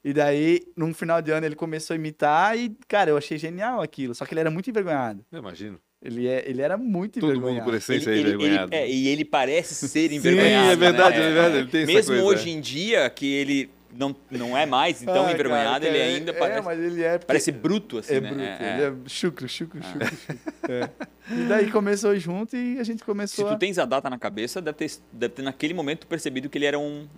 E 0.05 0.13
daí, 0.13 0.61
num 0.77 0.93
final 0.95 1.21
de 1.23 1.31
ano, 1.33 1.47
ele 1.47 1.57
começou 1.57 1.95
a 1.95 1.97
imitar 1.97 2.57
e, 2.57 2.77
cara, 2.87 3.11
eu 3.11 3.17
achei 3.17 3.39
genial 3.39 3.81
aquilo. 3.81 4.15
Só 4.15 4.25
que 4.27 4.35
ele 4.35 4.41
era 4.41 4.51
muito 4.51 4.69
envergonhado. 4.69 5.25
Eu 5.33 5.39
imagino. 5.39 5.81
Ele, 6.03 6.29
é, 6.29 6.45
ele 6.49 6.61
era 6.61 6.77
muito 6.77 7.19
Todo 7.19 7.29
mundo 7.31 7.39
envergonhado. 7.39 7.65
por 7.65 7.75
essência 7.75 8.11
é 8.11 8.13
Ele- 8.13 8.21
ele- 8.21 8.35
envergonhado. 8.35 8.75
ele- 8.75 8.83
é, 8.83 8.91
e 8.91 9.09
ele 9.09 9.25
parece 9.25 9.89
ser 9.89 10.11
Sim, 10.11 10.17
envergonhado. 10.17 10.71
é 10.71 10.77
verdade, 10.77 11.19
né? 11.19 11.31
é 11.31 11.33
verdade, 11.33 11.57
ele 11.57 11.69
tem 11.71 11.83
essa 11.83 11.93
Mesmo 11.93 12.15
coisa, 12.15 12.25
hoje 12.25 12.51
é. 12.51 12.53
em 12.53 12.61
dia, 12.61 13.09
que 13.11 13.27
ele 13.27 13.71
não, 13.99 14.15
não 14.31 14.57
é 14.57 14.65
mais 14.67 15.01
tão 15.01 15.27
Ai, 15.27 15.33
envergonhado, 15.35 15.85
cara, 15.85 15.87
ele 15.87 15.99
é- 15.99 16.17
ainda 16.17 16.31
é, 16.31 16.35
parece, 16.35 16.63
mas 16.63 16.79
ele 16.81 17.03
é... 17.03 17.19
parece 17.19 17.53
bruto, 17.53 17.99
assim, 17.99 18.15
É 18.15 18.21
né? 18.21 18.29
bruto, 18.29 18.43
É, 18.45 18.59
é. 18.61 18.75
ele 18.75 18.83
é 18.85 19.09
chucro, 19.09 19.49
chucro, 19.49 19.81
chucro, 19.83 20.07
chucro. 20.17 20.39
É. 20.69 20.91
E 21.33 21.45
daí 21.49 21.71
começou 21.71 22.17
junto 22.19 22.57
e 22.57 22.79
a 22.79 22.85
gente 22.85 22.99
Se 22.99 23.05
começou 23.05 23.47
tu 23.49 23.55
a... 23.55 23.57
tens 23.57 23.79
a 23.79 23.85
data 23.85 24.09
na 24.11 24.19
cabeça, 24.19 24.61
deve 24.63 24.77
ter, 24.79 24.91
deve 25.13 25.35
ter 25.35 25.43
naquele 25.43 25.75
momento 25.75 26.07
percebido 26.07 26.49
que 26.49 26.59
ele 26.59 26.67
era 26.67 26.79
um, 26.79 27.09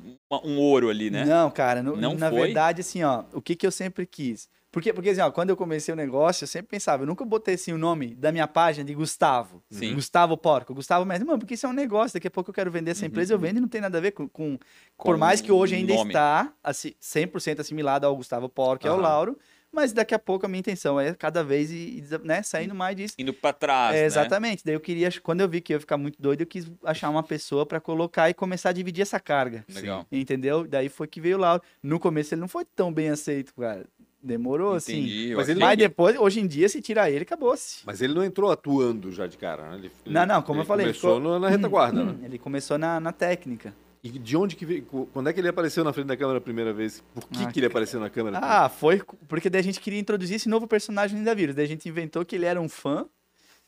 um 0.44 0.58
ouro 0.58 0.88
ali, 0.90 1.10
né? 1.10 1.24
Não, 1.24 1.50
cara, 1.50 1.82
no- 1.82 1.96
Não 1.96 2.14
na 2.14 2.30
foi? 2.30 2.40
verdade, 2.42 2.80
assim, 2.80 3.02
ó, 3.02 3.24
o 3.32 3.40
que 3.42 3.54
que 3.56 3.66
eu 3.66 3.70
sempre 3.70 4.06
quis? 4.06 4.48
Porque, 4.70 4.92
porque 4.92 5.08
assim, 5.10 5.20
ó, 5.22 5.30
quando 5.30 5.48
eu 5.50 5.56
comecei 5.56 5.92
o 5.92 5.96
negócio, 5.96 6.44
eu 6.44 6.48
sempre 6.48 6.68
pensava, 6.68 7.02
eu 7.02 7.06
nunca 7.06 7.24
botei 7.24 7.54
assim 7.54 7.72
o 7.72 7.78
nome 7.78 8.14
da 8.14 8.30
minha 8.30 8.46
página 8.46 8.84
de 8.84 8.94
Gustavo. 8.94 9.62
Sim. 9.70 9.94
Gustavo 9.94 10.36
Porco, 10.36 10.74
Gustavo 10.74 11.06
Mestre. 11.06 11.26
Mano, 11.26 11.38
porque 11.38 11.54
isso 11.54 11.64
é 11.66 11.68
um 11.68 11.72
negócio, 11.72 12.14
daqui 12.14 12.28
a 12.28 12.30
pouco 12.30 12.50
eu 12.50 12.54
quero 12.54 12.70
vender 12.70 12.90
essa 12.90 13.06
empresa, 13.06 13.32
eu 13.32 13.38
vendo 13.38 13.56
e 13.56 13.60
não 13.60 13.68
tem 13.68 13.80
nada 13.80 13.96
a 13.96 14.00
ver 14.00 14.10
com... 14.12 14.28
com- 14.28 14.58
por 14.96 15.12
Com 15.14 15.16
mais 15.16 15.40
que 15.40 15.50
hoje 15.50 15.74
ainda 15.74 15.94
nome. 15.94 16.10
está 16.10 16.52
assim, 16.62 16.92
100% 17.00 17.60
assimilado 17.60 18.06
ao 18.06 18.14
Gustavo 18.14 18.48
Porco 18.48 18.86
e 18.86 18.90
ao. 18.90 19.00
Lauro, 19.00 19.38
mas 19.72 19.92
daqui 19.92 20.14
a 20.14 20.18
pouco 20.18 20.44
a 20.44 20.48
minha 20.48 20.60
intenção 20.60 20.98
é 20.98 21.14
cada 21.14 21.44
vez 21.44 21.70
ir, 21.70 21.98
ir, 21.98 22.20
né, 22.24 22.42
saindo 22.42 22.74
mais 22.74 22.96
disso. 22.96 23.14
Indo 23.18 23.32
pra 23.34 23.52
trás, 23.52 23.94
É, 23.94 24.00
né? 24.00 24.06
exatamente. 24.06 24.62
Daí 24.64 24.74
eu 24.74 24.80
queria, 24.80 25.08
quando 25.22 25.40
eu 25.42 25.48
vi 25.48 25.60
que 25.60 25.72
eu 25.72 25.76
ia 25.76 25.80
ficar 25.80 25.96
muito 25.98 26.20
doido, 26.20 26.40
eu 26.40 26.46
quis 26.46 26.70
achar 26.84 27.08
uma 27.10 27.22
pessoa 27.22 27.64
pra 27.66 27.78
colocar 27.80 28.28
e 28.30 28.34
começar 28.34 28.70
a 28.70 28.72
dividir 28.72 29.02
essa 29.02 29.20
carga. 29.20 29.64
Legal. 29.72 30.06
Entendeu? 30.10 30.66
Daí 30.66 30.88
foi 30.88 31.06
que 31.06 31.20
veio 31.20 31.36
o 31.36 31.40
Lauro. 31.40 31.62
No 31.82 32.00
começo 32.00 32.34
ele 32.34 32.40
não 32.40 32.48
foi 32.48 32.64
tão 32.64 32.92
bem 32.92 33.08
aceito, 33.10 33.54
cara. 33.54 33.86
Demorou, 34.28 34.74
assim. 34.74 34.98
Entendi. 34.98 35.30
eu 35.30 35.38
Mas 35.38 35.48
ele- 35.48 35.60
Mas 35.60 35.78
depois, 35.78 36.18
hoje 36.18 36.40
em 36.40 36.46
dia, 36.46 36.68
se 36.68 36.82
tirar 36.82 37.10
ele, 37.10 37.22
acabou-se. 37.22 37.78
Mas 37.86 38.02
ele 38.02 38.12
não 38.12 38.22
entrou 38.22 38.50
atuando 38.50 39.10
já 39.10 39.26
de 39.26 39.38
cara, 39.38 39.70
né? 39.70 39.76
Ele, 39.78 39.90
Não, 40.06 40.26
não, 40.26 40.42
como 40.42 40.58
ele 40.58 40.62
eu 40.64 40.66
falei, 40.66 40.86
começou 40.86 41.16
ficou- 41.16 41.32
no- 41.32 41.38
na 41.38 41.48
retaguarda, 41.48 42.04
né? 42.04 42.14
Ele 42.24 42.38
começou 42.38 42.76
na, 42.76 43.00
na 43.00 43.10
técnica. 43.10 43.74
E 44.04 44.10
de 44.10 44.36
onde 44.36 44.54
que 44.54 44.64
veio? 44.66 44.84
Quando 45.12 45.28
é 45.28 45.32
que 45.32 45.40
ele 45.40 45.48
apareceu 45.48 45.82
na 45.82 45.92
frente 45.92 46.06
da 46.06 46.16
câmera 46.16 46.38
a 46.38 46.40
primeira 46.40 46.72
vez? 46.72 47.02
Por 47.14 47.26
que, 47.28 47.42
Ah, 47.42 47.50
que 47.50 47.58
ele 47.58 47.66
apareceu 47.66 47.98
na 47.98 48.08
câmera? 48.10 48.38
Ah, 48.40 48.68
foi 48.68 49.02
porque 49.26 49.48
daí 49.50 49.60
a 49.60 49.64
gente 49.64 49.80
queria 49.80 49.98
introduzir 49.98 50.36
esse 50.36 50.48
novo 50.48 50.68
personagem 50.68 51.22
da 51.24 51.34
vírus. 51.34 51.54
Daí 51.54 51.64
a 51.64 51.68
gente 51.68 51.88
inventou 51.88 52.24
que 52.24 52.36
ele 52.36 52.44
era 52.44 52.60
um 52.60 52.68
fã 52.68 53.06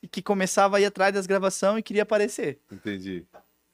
e 0.03 0.07
que 0.07 0.23
começava 0.23 0.77
a 0.77 0.81
ir 0.81 0.85
atrás 0.85 1.12
das 1.12 1.27
gravações 1.27 1.79
e 1.81 1.83
queria 1.83 2.03
aparecer. 2.05 2.61
Entendi. 2.70 3.25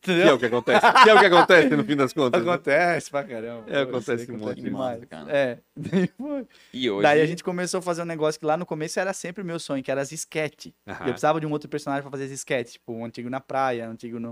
Que 0.06 0.12
é 0.12 0.14
Entendeu? 0.14 0.34
o 0.36 0.38
que 0.38 0.46
acontece. 0.46 0.80
Que 1.02 1.10
é 1.10 1.14
o 1.14 1.18
que 1.18 1.26
acontece 1.26 1.76
no 1.76 1.84
fim 1.84 1.96
das 1.96 2.12
contas. 2.14 2.44
né? 2.44 2.52
Acontece 2.52 3.10
pra 3.10 3.24
caramba. 3.24 3.64
É, 3.68 3.82
acontece 3.82 4.30
um 4.32 4.38
monte 4.38 4.56
de 4.56 4.62
demais. 4.62 5.04
cara. 5.04 5.26
É. 5.30 5.58
E 6.72 6.90
hoje... 6.90 7.02
Daí 7.02 7.20
a 7.20 7.26
gente 7.26 7.42
começou 7.42 7.78
a 7.78 7.82
fazer 7.82 8.02
um 8.02 8.06
negócio 8.06 8.38
que 8.38 8.46
lá 8.46 8.56
no 8.56 8.64
começo 8.64 8.98
era 9.00 9.12
sempre 9.12 9.42
o 9.42 9.46
meu 9.46 9.58
sonho, 9.58 9.82
que 9.82 9.90
era 9.90 10.00
as 10.00 10.12
sketch. 10.12 10.68
Aham. 10.86 10.98
Eu 11.00 11.04
precisava 11.12 11.40
de 11.40 11.46
um 11.46 11.50
outro 11.50 11.68
personagem 11.68 12.02
pra 12.02 12.10
fazer 12.10 12.24
as 12.24 12.30
sketch, 12.30 12.72
tipo, 12.72 12.92
um 12.92 13.04
antigo 13.04 13.28
na 13.28 13.40
praia, 13.40 13.88
um 13.88 13.92
antigo 13.92 14.18
no 14.20 14.28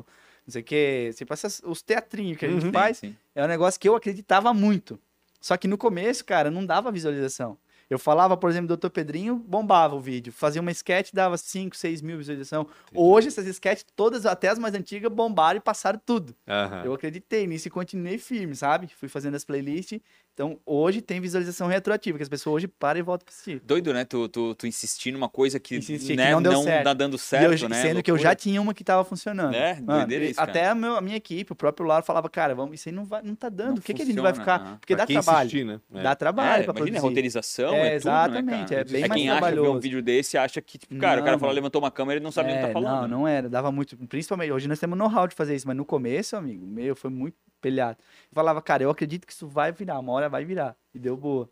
não 0.47 0.53
sei 0.53 0.61
o 0.61 0.65
quê, 0.65 1.11
tipo 1.17 1.33
essas, 1.33 1.63
os 1.65 1.81
teatrinhos 1.81 2.37
que 2.37 2.45
a 2.45 2.49
gente 2.51 2.67
Uhum. 2.67 2.73
faz. 2.73 2.99
Sim, 2.99 3.09
sim. 3.09 3.17
É 3.35 3.43
um 3.43 3.49
negócio 3.49 3.81
que 3.81 3.89
eu 3.89 3.97
acreditava 3.97 4.53
muito. 4.53 5.01
Só 5.41 5.57
que 5.57 5.67
no 5.67 5.77
começo, 5.79 6.25
cara, 6.25 6.51
não 6.51 6.65
dava 6.65 6.93
visualização. 6.93 7.57
Eu 7.89 7.99
falava, 7.99 8.37
por 8.37 8.51
exemplo, 8.51 8.69
Doutor 8.69 8.91
Pedrinho, 8.91 9.37
bombava 9.37 9.95
o 9.95 10.01
vídeo. 10.01 10.33
Fazia 10.33 10.61
uma 10.61 10.71
sketch, 10.71 11.11
dava 11.13 11.37
5, 11.37 11.77
6 11.77 12.03
mil 12.03 12.19
visualização. 12.19 12.67
Hoje, 12.95 13.29
essas 13.29 13.47
sketches, 13.47 13.87
todas, 13.95 14.27
até 14.27 14.49
as 14.49 14.59
mais 14.59 14.75
antigas, 14.75 15.13
bombaram 15.13 15.59
e 15.59 15.61
passaram 15.61 16.01
tudo. 16.05 16.35
Aham. 16.49 16.83
Eu 16.85 16.93
acreditei 16.95 17.47
nisso 17.47 17.69
e 17.69 17.71
continuei 17.71 18.19
firme, 18.19 18.55
sabe? 18.55 18.89
Fui 18.89 19.09
fazendo 19.09 19.35
as 19.35 19.45
playlists. 19.45 20.01
Então, 20.35 20.59
hoje 20.67 21.01
tem 21.01 21.21
visualização 21.21 21.69
retroativa, 21.69 22.19
que 22.19 22.23
as 22.25 22.29
pessoas 22.29 22.57
hoje 22.57 22.67
param 22.67 22.99
e 22.99 23.03
voltam 23.05 23.25
pra 23.25 23.33
assistir. 23.33 23.61
Doido, 23.65 23.95
né? 23.95 24.05
Tu, 24.05 24.29
tu, 24.29 24.53
tu 24.57 24.67
insistir 24.67 25.13
numa 25.13 25.29
coisa 25.29 25.61
que, 25.61 25.77
Insistir, 25.77 26.09
que 26.09 26.17
né, 26.17 26.33
não 26.33 26.43
deu 26.43 26.51
não 26.55 26.65
certo. 26.65 26.83
tá 26.83 26.93
dando 26.93 27.15
E 27.15 27.19
certo, 27.21 27.63
eu- 27.63 27.69
né? 27.69 27.81
sendo 27.81 28.03
que 28.03 28.11
eu 28.11 28.15
Loucura. 28.17 28.31
já 28.31 28.35
tinha 28.35 28.61
uma 28.61 28.75
que 28.75 28.83
tava 28.83 29.05
funcionando. 29.05 29.55
É, 29.55 29.75
Mano, 29.81 30.01
doideira 30.01 30.25
isso, 30.25 30.35
cara. 30.35 30.51
até 30.51 30.67
a, 30.67 30.75
meu- 30.75 30.97
a 30.97 31.01
minha 31.01 31.17
equipe, 31.17 31.53
o 31.53 31.55
próprio 31.55 31.87
Laro 31.87 32.05
falava, 32.05 32.29
cara, 32.29 32.53
vamos, 32.53 32.75
isso 32.81 32.89
aí 32.89 32.93
não, 32.95 33.05
vai, 33.05 33.23
não 33.23 33.37
tá 33.37 33.49
dando. 33.49 33.69
Não 33.69 33.75
o 33.77 33.81
que, 33.81 33.95
que 33.95 34.03
a 34.03 34.05
gente 34.05 34.19
vai 34.21 34.35
funciona, 34.35 34.59
ficar? 34.59 34.73
ah. 34.73 34.77
Porque 34.81 34.97
Pra 34.97 35.05
dá 35.05 35.07
quem 35.07 35.23
trabalho. 35.23 35.47
insistir, 35.47 35.65
né? 35.65 35.81
É. 35.95 36.03
Dá 36.03 36.15
trabalho 36.17 36.49
É, 36.49 36.51
pra 36.51 36.63
imagina, 36.65 36.75
produzir. 36.75 36.99
roteirização, 36.99 37.73
É, 37.73 37.77
é, 37.79 37.79
tudo, 37.79 37.89
né, 37.91 37.95
exatamente, 37.95 38.69
cara? 38.71 38.81
é 38.81 38.85
bem 38.85 39.05
é 39.05 39.09
mais 39.09 39.21
quem 39.23 39.31
acha 39.31 39.41
ver 39.41 39.47
um 39.47 39.53
trabalhoso. 39.55 39.81
vídeo 39.81 40.03
desse 40.03 40.37
acha 40.37 40.61
que, 40.61 40.79
tipo, 40.79 40.97
cara, 40.97 41.21
o 41.21 41.25
cara 41.25 41.37
Não, 41.37 41.49
levantou 41.51 41.81
uma 41.81 41.93
câmera 41.93 42.19
e 42.19 42.23
não 42.23 42.33
sabe 42.33 42.49
nem 42.49 42.57
o 42.57 42.59
que 42.59 42.65
É, 42.65 42.69
tá 42.69 42.73
falando. 42.73 42.93
Não, 42.93 43.03
né? 43.03 43.09
não 43.09 43.29
era. 43.29 43.49
Dava 43.49 43.71
muito. 43.71 43.97
Principalmente, 44.09 44.51
hoje 44.51 44.67
nós 44.67 44.81
temos 44.81 44.99
know-how 44.99 45.29
de 45.29 45.35
fazer 45.37 45.55
isso, 45.55 45.69
mas 45.69 45.77
no 45.77 45.85
começo, 45.85 46.37
amigo, 46.37 46.67
meu, 46.67 46.97
foi 46.97 47.11
muito 47.11 47.37
pelhado. 47.65 47.97
Eu 48.31 48.35
falava, 48.35 48.61
cara, 48.61 48.83
eu 48.83 48.91
acredito 48.91 49.27
que 49.27 49.33
isso 49.33 49.49
vai 49.49 49.73
virar, 49.73 49.99
uma 49.99 50.13
hora 50.13 50.29
vai 50.29 50.45
virar. 50.45 50.77
E 50.95 50.99
deu 50.99 51.17
boa. 51.17 51.49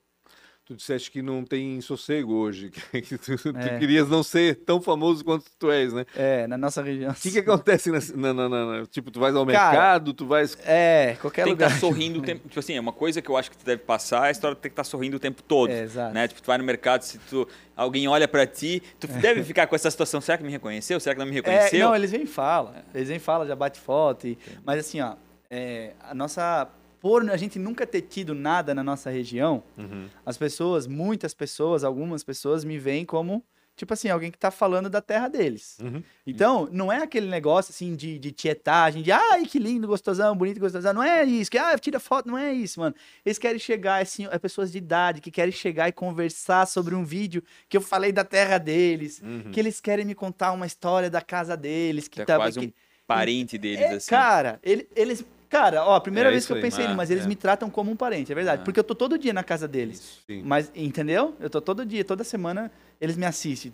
Tu 0.64 0.76
disseste 0.76 1.10
que 1.10 1.20
não 1.20 1.42
tem 1.44 1.80
sossego 1.80 2.34
hoje, 2.34 2.70
que 2.92 3.18
tu, 3.18 3.36
tu 3.36 3.58
É. 3.58 3.78
querias 3.80 4.08
não 4.08 4.22
ser 4.22 4.54
tão 4.64 4.80
famoso 4.80 5.24
quanto 5.24 5.46
tu 5.58 5.72
és, 5.72 5.92
né? 5.92 6.06
É, 6.14 6.46
na 6.46 6.56
nossa 6.56 6.80
região. 6.80 7.10
O 7.10 7.14
que, 7.16 7.32
que 7.32 7.40
acontece 7.40 7.90
na, 7.90 8.32
na- 8.32 8.48
na- 8.48 8.66
na- 8.80 8.86
Tipo, 8.86 9.10
tu 9.10 9.18
vais 9.18 9.34
ao 9.34 9.44
Cara, 9.44 9.70
mercado, 9.70 10.14
tu 10.14 10.24
vais. 10.24 10.56
É, 10.64 11.16
qualquer 11.20 11.42
Tem 11.44 11.56
que 11.56 11.62
lugar. 11.64 11.66
estar 11.74 11.80
sorrindo 11.80 12.20
o 12.20 12.22
tempo. 12.22 12.46
Tipo 12.46 12.60
assim, 12.60 12.74
é 12.74 12.80
uma 12.80 12.92
coisa 12.92 13.20
que 13.20 13.28
eu 13.28 13.36
acho 13.36 13.50
que 13.50 13.56
tu 13.58 13.64
deve 13.66 13.82
passar, 13.82 14.26
é 14.26 14.28
a 14.28 14.30
história 14.30 14.54
de 14.54 14.60
ter 14.60 14.68
que 14.68 14.74
estar 14.74 14.84
sorrindo 14.84 15.16
o 15.16 15.20
tempo 15.20 15.42
todo. 15.42 15.68
É, 15.70 15.80
exato. 15.82 16.14
né? 16.14 16.28
Tipo, 16.28 16.40
tu 16.40 16.46
vai 16.46 16.58
no 16.58 16.64
mercado, 16.64 17.02
se 17.02 17.18
tu, 17.18 17.46
alguém 17.76 18.06
olha 18.06 18.28
pra 18.28 18.46
ti, 18.46 18.80
tu 19.00 19.08
deve 19.18 19.42
ficar 19.42 19.66
com 19.66 19.74
essa 19.74 19.90
situação, 19.90 20.20
será 20.20 20.38
que 20.38 20.44
me 20.44 20.50
reconheceu? 20.52 21.00
Será 21.00 21.12
que 21.16 21.18
não 21.18 21.26
me 21.26 21.32
É, 21.32 21.34
reconheceu? 21.34 21.88
não, 21.88 21.96
eles 21.96 22.12
vêm 22.12 22.22
e 22.22 22.26
falam. 22.26 22.72
Eles 22.94 23.08
vêm 23.08 23.16
e 23.16 23.20
falam, 23.20 23.48
já 23.48 23.56
bate 23.56 23.80
foto. 23.80 24.28
e- 24.28 24.38
Mas 24.64 24.78
assim, 24.78 25.00
ó, 25.00 25.16
é, 25.52 25.92
a 26.00 26.14
nossa. 26.14 26.66
Por 27.00 27.28
a 27.28 27.36
gente 27.36 27.58
nunca 27.58 27.84
ter 27.86 28.02
tido 28.02 28.32
nada 28.32 28.72
na 28.74 28.82
nossa 28.82 29.10
região, 29.10 29.62
Uhum. 29.76 30.06
as 30.24 30.38
pessoas, 30.38 30.86
muitas 30.86 31.34
pessoas, 31.34 31.82
algumas 31.84 32.22
pessoas 32.24 32.64
me 32.64 32.78
veem 32.78 33.04
como 33.04 33.44
tipo 33.74 33.94
assim, 33.94 34.08
alguém 34.10 34.30
que 34.30 34.38
tá 34.38 34.50
falando 34.50 34.88
da 34.90 35.00
terra 35.00 35.28
deles. 35.28 35.78
Uhum. 35.82 36.02
Então, 36.26 36.68
não 36.70 36.92
é 36.92 36.98
aquele 37.02 37.26
negócio 37.26 37.72
assim 37.72 37.96
de, 37.96 38.18
de 38.18 38.30
tietagem, 38.30 39.02
de 39.02 39.10
ai, 39.10 39.46
que 39.46 39.58
lindo, 39.58 39.88
gostosão, 39.88 40.36
bonito, 40.36 40.60
gostosão. 40.60 40.92
Não 40.92 41.02
é 41.02 41.24
isso, 41.24 41.50
que 41.50 41.56
ah, 41.58 41.76
tira 41.78 41.98
foto, 41.98 42.28
não 42.28 42.36
é 42.38 42.52
isso, 42.52 42.78
mano. 42.78 42.94
Eles 43.24 43.38
querem 43.38 43.58
chegar, 43.58 44.02
assim, 44.02 44.28
é 44.30 44.38
pessoas 44.38 44.70
de 44.70 44.78
idade 44.78 45.20
que 45.22 45.30
querem 45.30 45.50
chegar 45.52 45.88
e 45.88 45.92
conversar 45.92 46.66
sobre 46.66 46.94
um 46.94 47.02
vídeo 47.02 47.42
que 47.68 47.76
eu 47.76 47.80
falei 47.80 48.12
da 48.12 48.22
terra 48.24 48.58
deles, 48.58 49.20
Uhum. 49.24 49.50
que 49.50 49.58
eles 49.58 49.80
querem 49.80 50.04
me 50.04 50.14
contar 50.14 50.52
uma 50.52 50.66
história 50.66 51.08
da 51.10 51.22
casa 51.22 51.56
deles, 51.56 52.06
que 52.08 52.20
é 52.20 52.24
tá 52.26 52.36
quase 52.36 52.60
que- 52.60 52.66
um 52.66 52.72
parente 53.06 53.56
deles, 53.58 53.80
é, 53.80 53.94
assim. 53.94 54.10
Cara, 54.10 54.60
ele- 54.62 54.86
eles. 54.94 55.24
Cara, 55.52 55.84
ó, 55.84 55.96
a 55.96 56.00
primeira 56.00 56.30
É 56.30 56.32
vez 56.32 56.44
isso 56.44 56.52
que 56.54 56.58
eu 56.58 56.62
pensei, 56.62 56.86
Ah, 56.86 56.94
mas 56.94 57.10
eles 57.10 57.26
é. 57.26 57.28
me 57.28 57.36
tratam 57.36 57.68
como 57.68 57.90
um 57.90 57.94
parente, 57.96 58.32
é 58.32 58.34
verdade. 58.34 58.62
Ah. 58.62 58.64
Porque 58.64 58.80
eu 58.80 58.84
tô 58.84 58.94
todo 58.94 59.18
dia 59.18 59.34
na 59.34 59.44
casa 59.44 59.68
deles. 59.68 60.20
Sim. 60.26 60.42
Mas, 60.46 60.72
entendeu? 60.74 61.36
Eu 61.38 61.50
tô 61.50 61.60
todo 61.60 61.84
dia, 61.84 62.02
toda 62.02 62.24
semana 62.24 62.72
eles 62.98 63.18
me 63.18 63.26
assistem. 63.26 63.70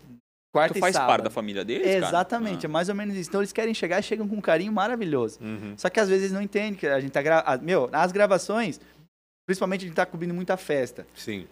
Quarta 0.52 0.74
Tu 0.74 0.80
faz 0.80 0.94
sábado. 0.94 1.08
parte 1.08 1.22
da 1.24 1.30
família 1.30 1.64
deles, 1.64 1.86
cara? 1.86 1.96
Exatamente, 2.08 2.66
é 2.66 2.68
Ah. 2.68 2.72
mais 2.72 2.88
ou 2.88 2.96
menos 2.96 3.14
isso. 3.16 3.28
Então 3.30 3.40
eles 3.40 3.52
querem 3.52 3.72
chegar 3.74 4.00
e 4.00 4.02
chegam 4.02 4.26
com 4.26 4.34
um 4.34 4.40
carinho 4.40 4.72
maravilhoso. 4.72 5.38
Uhum. 5.40 5.74
Só 5.76 5.88
que 5.88 6.00
às 6.00 6.08
vezes 6.08 6.24
eles 6.24 6.34
não 6.34 6.42
entendem 6.42 6.74
que 6.74 6.84
a 6.86 6.98
gente 6.98 7.12
tá 7.12 7.22
gravando. 7.22 7.64
Meu, 7.64 7.88
as 7.92 8.10
gravações, 8.10 8.80
principalmente 9.46 9.84
a 9.84 9.86
gente 9.86 9.94
tá 9.96 10.04
cobrindo 10.04 10.34
muita 10.34 10.56
festa. 10.56 11.06
Sim. 11.14 11.46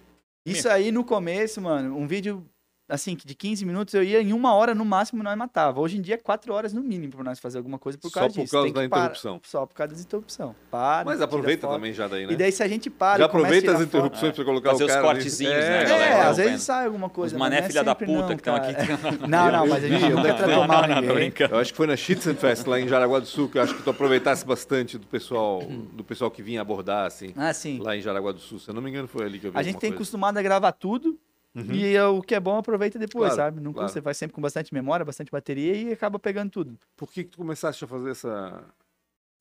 Isso 0.45 0.69
aí 0.69 0.91
no 0.91 1.05
começo, 1.05 1.61
mano, 1.61 1.97
um 1.97 2.07
vídeo 2.07 2.45
assim, 2.89 3.17
que 3.17 3.27
de 3.27 3.35
15 3.35 3.65
minutos 3.65 3.93
eu 3.95 4.03
ia 4.03 4.21
em 4.23 4.33
uma 4.33 4.55
hora 4.55 4.75
no 4.75 4.85
máximo 4.85 5.23
nós 5.23 5.37
matava. 5.37 5.81
Hoje 5.81 5.99
em 5.99 6.01
dia 6.01 6.15
é 6.15 6.19
4 6.19 6.53
horas 6.53 6.73
no 6.73 6.81
mínimo 6.83 7.13
pra 7.15 7.25
nós 7.25 7.39
fazer 7.41 7.59
alguma 7.59 7.79
coisa 7.79 7.99
por 7.99 8.09
Só 8.11 8.21
causa 8.21 8.35
por 8.35 8.41
disso. 8.43 8.53
causa 8.53 8.65
Tem 8.67 8.73
que 8.75 8.81
da 8.81 8.89
parar- 8.89 9.03
interrupção. 9.07 9.41
Só 9.45 9.67
por 9.67 9.75
causa 9.75 9.95
da 9.95 10.01
interrupção. 10.01 10.55
Para. 10.71 11.05
Mas 11.05 11.21
aproveita 11.21 11.67
também 11.67 11.93
já 11.93 12.07
daí, 12.07 12.27
né? 12.27 12.33
E 12.33 12.37
daí 12.37 12.53
se 12.53 12.63
a 12.63 12.69
gente 12.69 12.89
para 12.89 13.19
já 13.19 13.25
aproveita 13.27 13.73
as 13.73 13.81
interrupções 13.81 14.35
pra 14.35 14.45
colocar 14.45 14.71
Fazer 14.71 14.85
o 14.85 14.87
os 14.87 14.93
cara 14.93 15.05
ali. 15.09 15.15
cortezinhos, 15.15 15.53
é, 15.55 15.59
né, 15.71 15.83
É, 15.83 15.85
galera? 15.85 16.07
às 16.07 16.15
acompanhando. 16.27 16.37
vezes 16.51 16.63
sai 16.63 16.85
alguma 16.87 17.09
coisa. 17.11 17.35
Os 17.35 17.39
mas 17.41 17.51
mané 17.51 17.63
é 17.65 17.67
filha 17.69 17.83
da 17.85 17.95
puta 17.95 18.13
não, 18.13 18.27
que 18.29 18.35
estão 18.35 18.55
aqui. 18.57 18.73
Não, 19.29 19.51
não, 19.53 19.67
mas 19.67 19.85
a 19.85 19.89
gente 19.89 20.09
não 20.11 20.23
vai 20.23 20.37
tratar 20.37 20.67
mal 20.69 20.83
ninguém. 20.87 21.33
Eu 21.51 21.59
acho 21.59 21.73
que 21.73 21.77
foi 21.77 21.87
na 21.87 21.97
Schützenfest 21.97 22.67
lá 22.67 22.79
em 22.81 22.87
Jaraguá 22.89 23.19
do 23.19 23.27
Sul 23.27 23.49
que 23.49 23.59
eu 23.59 23.63
acho 23.63 23.75
que 23.75 23.83
tu 23.83 23.91
aproveitasse 23.91 24.45
bastante 24.47 24.97
do 24.99 25.07
pessoal, 25.07 25.61
do 25.93 26.05
pessoal 26.05 26.31
que 26.31 26.43
vinha 26.43 26.61
abordar 26.61 27.07
assim, 27.07 27.33
Ah, 27.37 27.53
sim. 27.53 27.79
lá 27.81 27.97
em 27.97 28.01
Jaraguá 28.01 28.33
do 28.33 28.39
Sul. 28.39 28.59
Se 28.59 28.69
eu 28.71 28.75
não 28.75 28.81
me 28.83 28.91
engano 28.91 29.09
foi 29.09 29.25
ali 29.27 29.39
que 29.39 29.47
eu 29.47 29.53
vi 29.53 29.59
A 29.59 29.63
gente 29.63 29.79
tem 29.79 29.93
acostumado 29.93 30.39
a 30.39 30.43
gravar 30.43 30.73
tudo. 30.73 31.19
Uhum. 31.57 31.73
E 31.73 31.97
é 31.97 32.05
o 32.05 32.21
que 32.21 32.35
é 32.35 32.41
bom, 32.41 32.59
aproveita 32.59 32.99
depois, 32.99 33.33
Claro, 33.33 33.37
sabe? 33.37 33.61
Não 33.63 33.73
claro. 33.73 33.89
Você 33.89 34.01
vai 34.01 34.13
sempre 34.13 34.35
com 34.35 34.43
bastante 34.43 34.75
memória, 34.75 35.07
bastante 35.07 35.31
bateria 35.33 35.75
e 35.75 35.93
acaba 35.93 36.19
pegando 36.19 36.51
tudo. 36.51 36.79
Por 36.95 37.11
que, 37.11 37.25
que 37.25 37.31
tu 37.31 37.39
começaste 37.39 37.83
a 37.83 37.89
fazer 37.89 38.11
essa, 38.11 38.63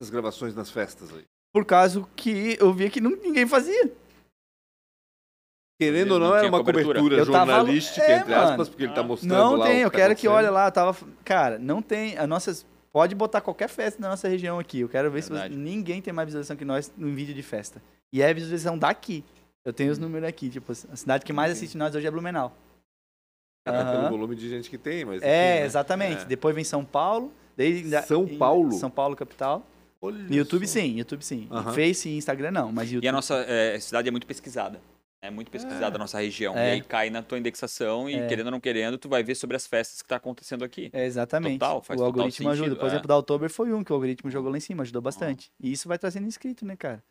essas 0.00 0.10
gravações 0.10 0.54
nas 0.54 0.70
festas 0.70 1.12
aí? 1.14 1.24
Por 1.52 1.66
causa 1.66 2.02
que 2.16 2.56
eu 2.58 2.72
via 2.72 2.88
que 2.88 3.00
não, 3.02 3.10
ninguém 3.10 3.46
fazia. 3.46 3.92
Querendo 5.78 6.12
ou 6.12 6.18
não, 6.18 6.28
Não 6.28 6.36
era 6.36 6.48
uma 6.48 6.58
cobertura. 6.58 6.98
cobertura 7.00 7.16
Eu 7.22 7.26
tava- 7.30 7.52
jornalística, 7.52 8.02
É, 8.02 8.16
entre 8.18 8.34
mano. 8.34 8.48
aspas, 8.50 8.68
porque 8.70 8.84
ele 8.84 8.94
tá 8.94 9.00
Ah. 9.02 9.04
mostrando 9.04 9.32
Não 9.34 9.56
lá 9.56 9.66
tem, 9.66 9.80
o 9.84 9.86
eu 9.86 9.90
que 9.90 9.96
quero 9.96 10.16
que 10.16 10.26
acontecendo. 10.26 10.46
olhe 10.46 10.54
lá. 10.54 10.66
eu 10.68 10.72
Tava... 10.72 10.96
Cara, 11.22 11.58
não 11.58 11.82
tem. 11.82 12.16
As 12.16 12.26
nossas. 12.28 12.66
Pode 12.90 13.14
botar 13.14 13.42
qualquer 13.42 13.68
festa 13.68 14.00
na 14.00 14.08
nossa 14.08 14.26
região 14.26 14.58
aqui. 14.58 14.80
Eu 14.80 14.88
quero 14.88 15.10
ver 15.10 15.22
se 15.22 15.28
você... 15.28 15.50
ninguém 15.50 16.00
tem 16.00 16.14
mais 16.14 16.26
visualização 16.28 16.56
que 16.56 16.64
nós 16.64 16.90
num 16.96 17.14
vídeo 17.14 17.34
de 17.34 17.42
festa. 17.42 17.82
E 18.10 18.22
é 18.22 18.30
a 18.30 18.32
visualização 18.32 18.78
daqui. 18.78 19.22
Eu 19.66 19.72
tenho 19.72 19.90
os 19.92 19.98
números 19.98 20.26
aqui. 20.28 20.48
Tipo, 20.48 20.72
a 20.72 20.74
cidade 20.96 21.24
que 21.24 21.32
mais 21.32 21.52
assiste 21.52 21.76
nós 21.76 21.94
hoje 21.94 22.06
é 22.06 22.10
Blumenau. 22.10 22.56
Até 23.66 23.78
pelo 23.84 23.98
Aham. 23.98 24.10
volume 24.10 24.36
de 24.36 24.48
gente 24.48 24.70
que 24.70 24.78
tem, 24.78 25.04
mas 25.04 25.20
É, 25.22 25.26
enfim, 25.54 25.60
né? 25.60 25.66
exatamente. 25.66 26.22
É. 26.22 26.24
Depois 26.24 26.54
vem 26.54 26.62
São 26.64 26.84
Paulo. 26.84 27.32
São 28.06 28.24
em- 28.24 28.38
Paulo? 28.38 28.72
São 28.72 28.88
Paulo, 28.90 29.16
capital. 29.16 29.66
Olha 30.00 30.18
No 30.18 30.34
YouTube, 30.34 30.66
só. 30.68 30.74
sim. 30.74 30.98
YouTube, 30.98 31.24
sim. 31.24 31.48
Aham. 31.50 31.72
Face 31.72 32.08
e 32.08 32.16
Instagram, 32.16 32.52
não. 32.52 32.70
Mas 32.70 32.92
YouTube. 32.92 33.04
E 33.04 33.08
a 33.08 33.12
nossa 33.12 33.34
é, 33.48 33.78
cidade 33.80 34.06
é 34.06 34.10
muito 34.12 34.26
pesquisada. 34.26 34.80
É 35.20 35.30
muito 35.30 35.50
pesquisada 35.50 35.96
a 35.96 35.98
nossa 35.98 36.20
região. 36.20 36.56
É. 36.56 36.68
E 36.68 36.72
aí 36.74 36.80
cai 36.82 37.10
na 37.10 37.22
tua 37.22 37.38
indexação 37.38 38.08
e, 38.08 38.14
É. 38.14 38.26
querendo 38.28 38.46
ou 38.46 38.52
não 38.52 38.60
querendo, 38.60 38.96
tu 38.98 39.08
vai 39.08 39.24
ver 39.24 39.34
sobre 39.34 39.56
as 39.56 39.66
festas 39.66 40.00
que 40.00 40.06
tá 40.06 40.14
acontecendo 40.16 40.62
aqui. 40.64 40.90
É, 40.92 41.04
exatamente. 41.04 41.58
Total, 41.58 41.82
faz 41.82 41.98
o 42.00 42.04
total 42.04 42.06
algoritmo 42.20 42.48
ajuda. 42.50 42.64
sentido, 42.68 42.78
Por 42.78 42.84
é. 42.84 42.88
exemplo, 42.88 43.08
da 43.08 43.16
October 43.18 43.50
foi 43.50 43.72
um 43.72 43.82
que 43.82 43.90
o 43.90 43.94
algoritmo 43.94 44.30
jogou 44.30 44.52
lá 44.52 44.58
em 44.58 44.60
cima, 44.60 44.82
ajudou 44.84 45.02
bastante. 45.02 45.50
E 45.58 45.72
isso 45.72 45.88
vai 45.88 45.98
trazendo 45.98 46.26
inscrito, 46.28 46.64
né, 46.64 46.76
cara? 46.76 47.02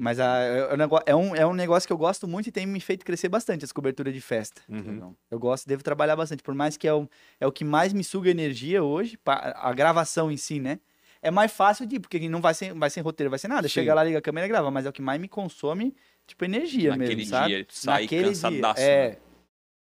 Mas 0.00 0.18
a- 0.18 0.38
é, 1.04 1.14
um 1.14 1.36
é 1.36 1.46
um, 1.46 1.52
negócio 1.52 1.86
que 1.86 1.92
eu 1.92 1.98
gosto 1.98 2.26
muito 2.26 2.46
e 2.46 2.50
tem 2.50 2.64
me 2.64 2.80
feito 2.80 3.04
crescer 3.04 3.28
bastante, 3.28 3.66
as 3.66 3.70
coberturas 3.70 4.14
de 4.14 4.20
festa. 4.22 4.62
Uhum. 4.66 5.14
Eu 5.30 5.38
gosto, 5.38 5.68
devo 5.68 5.82
trabalhar 5.82 6.16
bastante. 6.16 6.42
Por 6.42 6.54
mais 6.54 6.78
que 6.78 6.88
é 6.88 6.94
o, 6.94 7.06
é 7.38 7.46
o 7.46 7.52
que 7.52 7.64
mais 7.64 7.92
me 7.92 8.02
suga 8.02 8.30
energia 8.30 8.82
hoje, 8.82 9.18
a 9.26 9.72
gravação 9.74 10.30
em 10.32 10.38
si, 10.38 10.58
né? 10.58 10.80
É 11.20 11.30
mais 11.30 11.52
fácil 11.52 11.84
de, 11.84 12.00
porque 12.00 12.18
não 12.30 12.40
vai 12.40 12.54
ser, 12.54 12.72
vai 12.72 12.88
ser 12.88 13.02
roteiro, 13.02 13.28
vai 13.28 13.38
ser 13.38 13.48
nada. 13.48 13.68
Sim. 13.68 13.74
Chega 13.74 13.92
lá, 13.92 14.02
liga 14.02 14.16
a 14.18 14.22
câmera 14.22 14.46
e 14.46 14.48
grava, 14.48 14.70
mas 14.70 14.86
é 14.86 14.88
o 14.88 14.92
que 14.92 15.02
mais 15.02 15.20
me 15.20 15.28
consome, 15.28 15.94
tipo, 16.26 16.46
energia 16.46 16.96
Naquele 16.96 17.16
mesmo, 17.16 17.30
sabe? 17.30 17.48
dia, 17.48 17.66
sai 17.68 18.08
cansadaço. 18.08 18.80
É. 18.80 19.08
né? 19.10 19.16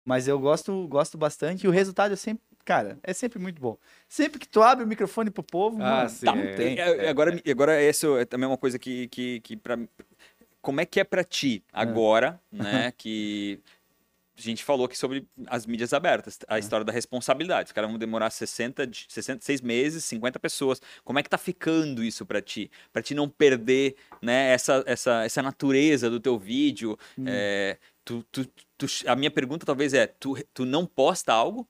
Mas 0.05 0.27
eu 0.27 0.37
gosto, 0.41 0.89
gosto 0.89 1.17
bastante 1.17 1.65
e 1.65 1.69
o 1.69 1.71
resultado 1.71 2.13
é 2.15 2.17
sempre, 2.17 2.43
cara, 2.65 2.99
é 3.05 3.13
sempre 3.13 3.39
muito 3.39 3.61
bom. 3.61 3.77
Sempre 4.09 4.41
que 4.41 4.49
tu 4.49 4.63
abre 4.63 4.85
o 4.85 4.89
microfone 4.89 5.31
pro 5.31 5.43
povo, 5.45 5.77
Ah, 5.81 5.91
mano, 5.99 6.09
sim, 6.09 6.27
tá, 6.27 6.37
é. 6.37 6.55
tem. 6.55 6.79
É, 6.79 7.05
é, 7.05 7.09
agora, 7.09 7.41
agora 7.49 7.81
essa 7.81 8.07
é 8.19 8.25
também 8.25 8.49
uma 8.49 8.57
coisa 8.59 8.79
que, 8.79 9.07
que, 9.09 9.39
que 9.41 9.57
pra, 9.57 9.79
como 10.61 10.81
é 10.81 10.87
que 10.87 11.01
é 11.01 11.05
pra 11.05 11.23
ti 11.25 11.63
agora, 11.73 12.41
né, 12.53 12.93
que 12.97 13.61
a 14.37 14.41
gente 14.41 14.63
falou 14.63 14.87
aqui 14.87 14.97
sobre 14.97 15.27
as 15.49 15.67
mídias 15.67 15.93
abertas, 15.93 16.39
a 16.47 16.59
história 16.61 16.85
da 16.85 16.93
responsabilidade. 16.93 17.67
Os 17.69 17.73
caras 17.73 17.91
vão 17.91 17.99
demorar 17.99 18.31
60, 18.31 18.87
de- 18.87 19.07
66 19.09 19.61
meses, 19.61 20.05
50 20.05 20.39
pessoas. 20.39 20.81
Como 21.05 21.19
é 21.19 21.23
que 21.25 21.29
tá 21.29 21.37
ficando 21.37 22.05
isso 22.05 22.25
pra 22.25 22.41
ti? 22.41 22.71
Pra 22.93 23.03
ti 23.03 23.15
não 23.15 23.29
perder, 23.29 23.97
né, 24.23 24.53
essa, 24.53 24.85
essa, 24.87 25.25
essa 25.25 25.43
natureza 25.43 26.09
do 26.09 26.21
teu 26.21 26.39
vídeo. 26.39 26.97
Hum. 27.19 27.25
É, 27.27 27.79
tu, 28.05 28.25
tu, 28.31 28.47
tu- 28.77 28.87
a 29.09 29.17
minha 29.17 29.31
pergunta 29.31 29.67
talvez 29.67 29.93
é, 29.93 30.07
tu, 30.07 30.37
tu 30.55 30.65
não 30.65 30.87
posta 30.87 31.33
algo? 31.33 31.69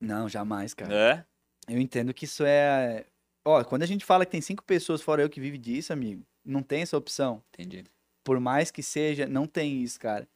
Não, 0.00 0.28
jamais, 0.28 0.74
cara. 0.74 0.92
É? 0.92 1.24
Eu 1.72 1.80
entendo 1.80 2.12
que 2.12 2.24
isso 2.24 2.42
é. 2.44 3.06
Ó, 3.44 3.62
quando 3.62 3.82
a 3.84 3.86
gente 3.86 4.04
fala 4.04 4.24
que 4.26 4.32
tem 4.32 4.40
cinco 4.40 4.64
pessoas 4.64 5.00
fora 5.00 5.22
eu 5.22 5.30
que 5.30 5.40
vive 5.40 5.58
disso, 5.58 5.92
amigo, 5.92 6.24
não 6.44 6.62
tem 6.62 6.82
essa 6.82 6.96
opção. 6.96 7.42
Entendi. 7.54 7.84
Por 8.24 8.38
mais 8.40 8.70
que 8.70 8.82
seja, 8.82 9.26
não 9.26 9.46
tem 9.46 9.82
isso, 9.82 9.98
cara. 9.98 10.28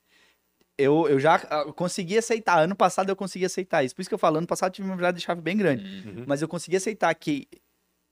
Eu, 0.78 1.09
eu 1.09 1.18
já 1.18 1.36
ah, 1.36 1.72
consegui 1.72 2.18
aceitar. 2.18 2.59
Ano 2.59 2.76
passado 2.76 3.09
eu 3.09 3.16
consegui 3.16 3.44
aceitar 3.44 3.82
isso. 3.84 3.94
Por 3.94 4.02
isso 4.02 4.11
que 4.11 4.14
eu 4.14 4.18
falo, 4.18 4.38
ano 4.38 4.46
passado 4.46 4.70
eu 4.70 4.74
tive 4.74 4.88
uma 4.88 4.96
virada 4.96 5.16
de 5.16 5.24
chave 5.24 5.40
bem 5.40 5.57
grande. 5.57 5.84
Uhum. 6.07 6.24
Mas 6.26 6.42
eu 6.42 6.48
consegui 6.48 6.76
aceitar 6.76 7.14
que 7.14 7.48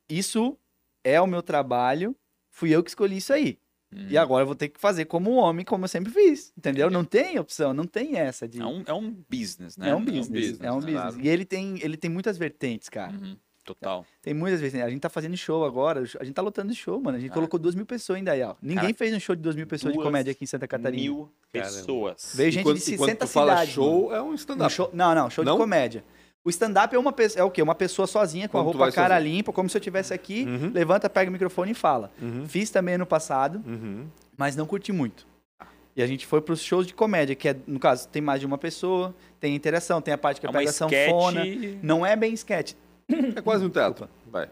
isso 0.09 0.59
é 1.03 1.21
o 1.21 1.27
meu 1.27 1.43
trabalho, 1.43 2.17
fui 2.51 2.71
eu 2.71 2.83
que 2.83 2.91
escolhi 2.91 3.19
isso 3.19 3.33
aí. 3.33 3.59
E 3.93 4.17
Uhum. 4.17 4.21
agora 4.21 4.43
eu 4.43 4.47
vou 4.47 4.57
ter 4.57 4.69
que 4.69 4.81
fazer 4.81 5.05
como 5.05 5.31
um 5.31 5.37
homem, 5.37 5.65
como 5.65 5.85
eu 5.85 5.89
sempre 5.89 6.13
fiz. 6.13 6.53
Entendeu? 6.59 6.87
Entendi. 6.87 6.95
Não 6.95 7.05
tem 7.05 7.39
opção, 7.39 7.73
não 7.73 7.87
tem 7.87 8.17
essa 8.17 8.49
de. 8.49 8.61
É 8.61 8.67
um, 8.67 8.83
é 8.87 8.93
um 8.93 9.11
business, 9.31 9.77
né? 9.77 9.91
É 9.91 9.95
um 9.95 10.05
business. 10.05 10.61
É 10.61 10.73
um 10.73 10.81
né? 10.81 10.87
business. 10.87 11.01
Claro. 11.01 11.21
E 11.21 11.29
ele 11.29 11.45
tem, 11.45 11.79
ele 11.81 11.97
tem 11.97 12.11
muitas 12.11 12.37
vertentes, 12.37 12.89
cara. 12.89 13.13
Uhum. 13.13 13.37
Total. 13.65 14.05
Tem 14.21 14.35
muitas 14.35 14.61
vertentes. 14.61 14.87
A 14.87 14.91
gente 14.91 15.01
tá 15.01 15.09
fazendo 15.09 15.37
show 15.37 15.65
agora. 15.65 16.01
A 16.21 16.25
gente 16.25 16.35
tá 16.35 16.43
lotando 16.43 16.71
de 16.73 16.79
show, 16.79 17.01
mano. 17.01 17.17
A 17.17 17.21
gente 17.21 17.31
Cara. 17.31 17.41
colocou 17.41 17.59
duas 17.59 17.75
mil 17.75 17.87
pessoas 17.87 18.19
ainda 18.19 18.33
aí, 18.33 18.43
ó. 18.43 18.55
Ninguém 18.61 18.83
Cara, 18.93 18.95
fez 18.95 19.15
um 19.15 19.21
show 19.21 19.35
de 19.35 19.41
duas 19.43 19.57
mil 19.57 19.67
pessoas 19.67 19.93
de 19.93 19.99
duas 19.99 20.07
comédia 20.07 20.31
aqui 20.33 20.45
em 20.45 20.47
Santa 20.47 20.69
Catarina. 20.69 21.03
Mil 21.03 21.31
Caramba. 21.53 21.73
pessoas. 21.73 22.33
Veio 22.35 22.53
gente 22.53 22.63
quando, 22.63 22.79
de 22.79 22.83
e 22.95 22.97
quando 22.99 23.09
60 23.09 23.27
tu 23.27 23.29
fala 23.33 23.53
cidades. 23.53 23.75
show, 23.75 24.15
é 24.15 24.21
um 24.21 24.25
mano. 24.27 24.35
stand-up. 24.37 24.81
Um 24.83 24.89
não, 24.93 25.15
não, 25.15 25.31
show 25.31 25.45
Não? 25.45 25.55
de 25.55 25.59
comédia. 25.61 26.05
O 26.45 26.51
stand-up 26.51 26.95
é 26.95 26.99
uma 26.99 27.11
pessoa, 27.13 27.41
é 27.41 27.45
o 27.45 27.51
quê? 27.51 27.63
Uma 27.63 27.75
pessoa 27.75 28.07
sozinha 28.07 28.47
com 28.51 28.59
a 28.59 28.61
roupa 28.61 28.93
cara 28.93 29.15
sozinho. 29.17 29.35
limpa, 29.37 29.51
como 29.51 29.67
se 29.71 29.77
eu 29.77 29.81
estivesse 29.81 30.13
aqui, 30.13 30.45
Uhum. 30.45 30.71
levanta, 30.75 31.09
pega 31.09 31.31
o 31.31 31.33
microfone 31.33 31.71
e 31.71 31.75
fala. 31.75 32.13
Uhum. 32.21 32.47
Fiz 32.47 32.69
também 32.69 32.97
ano 32.97 33.07
passado, 33.07 33.63
Uhum. 33.67 34.07
mas 34.37 34.55
não 34.55 34.67
curti 34.67 34.93
muito. 34.93 35.27
E 35.97 36.03
a 36.03 36.07
gente 36.07 36.27
foi 36.27 36.41
pros 36.43 36.61
shows 36.61 36.87
de 36.87 36.93
comédia, 36.93 37.35
que 37.37 37.49
é, 37.49 37.57
no 37.67 37.79
caso, 37.79 38.09
tem 38.09 38.21
mais 38.21 38.41
de 38.41 38.47
uma 38.47 38.59
pessoa, 38.59 39.15
tem 39.41 39.55
interação, 39.55 40.03
tem 40.03 40.13
a 40.13 40.19
parte 40.19 40.41
que 40.41 40.47
É 40.47 40.49
eu 40.49 40.51
uma 40.51 40.59
pego 40.59 40.69
a 40.71 40.73
sanfona. 40.73 41.47
sketch. 41.47 41.79
Não 41.83 42.05
é 42.05 42.15
bem 42.17 42.35
sketch. 42.35 42.75
É 43.37 43.41
quase 43.41 43.65
um 43.65 43.71
teatro. 43.71 44.09
Vai. 44.31 44.49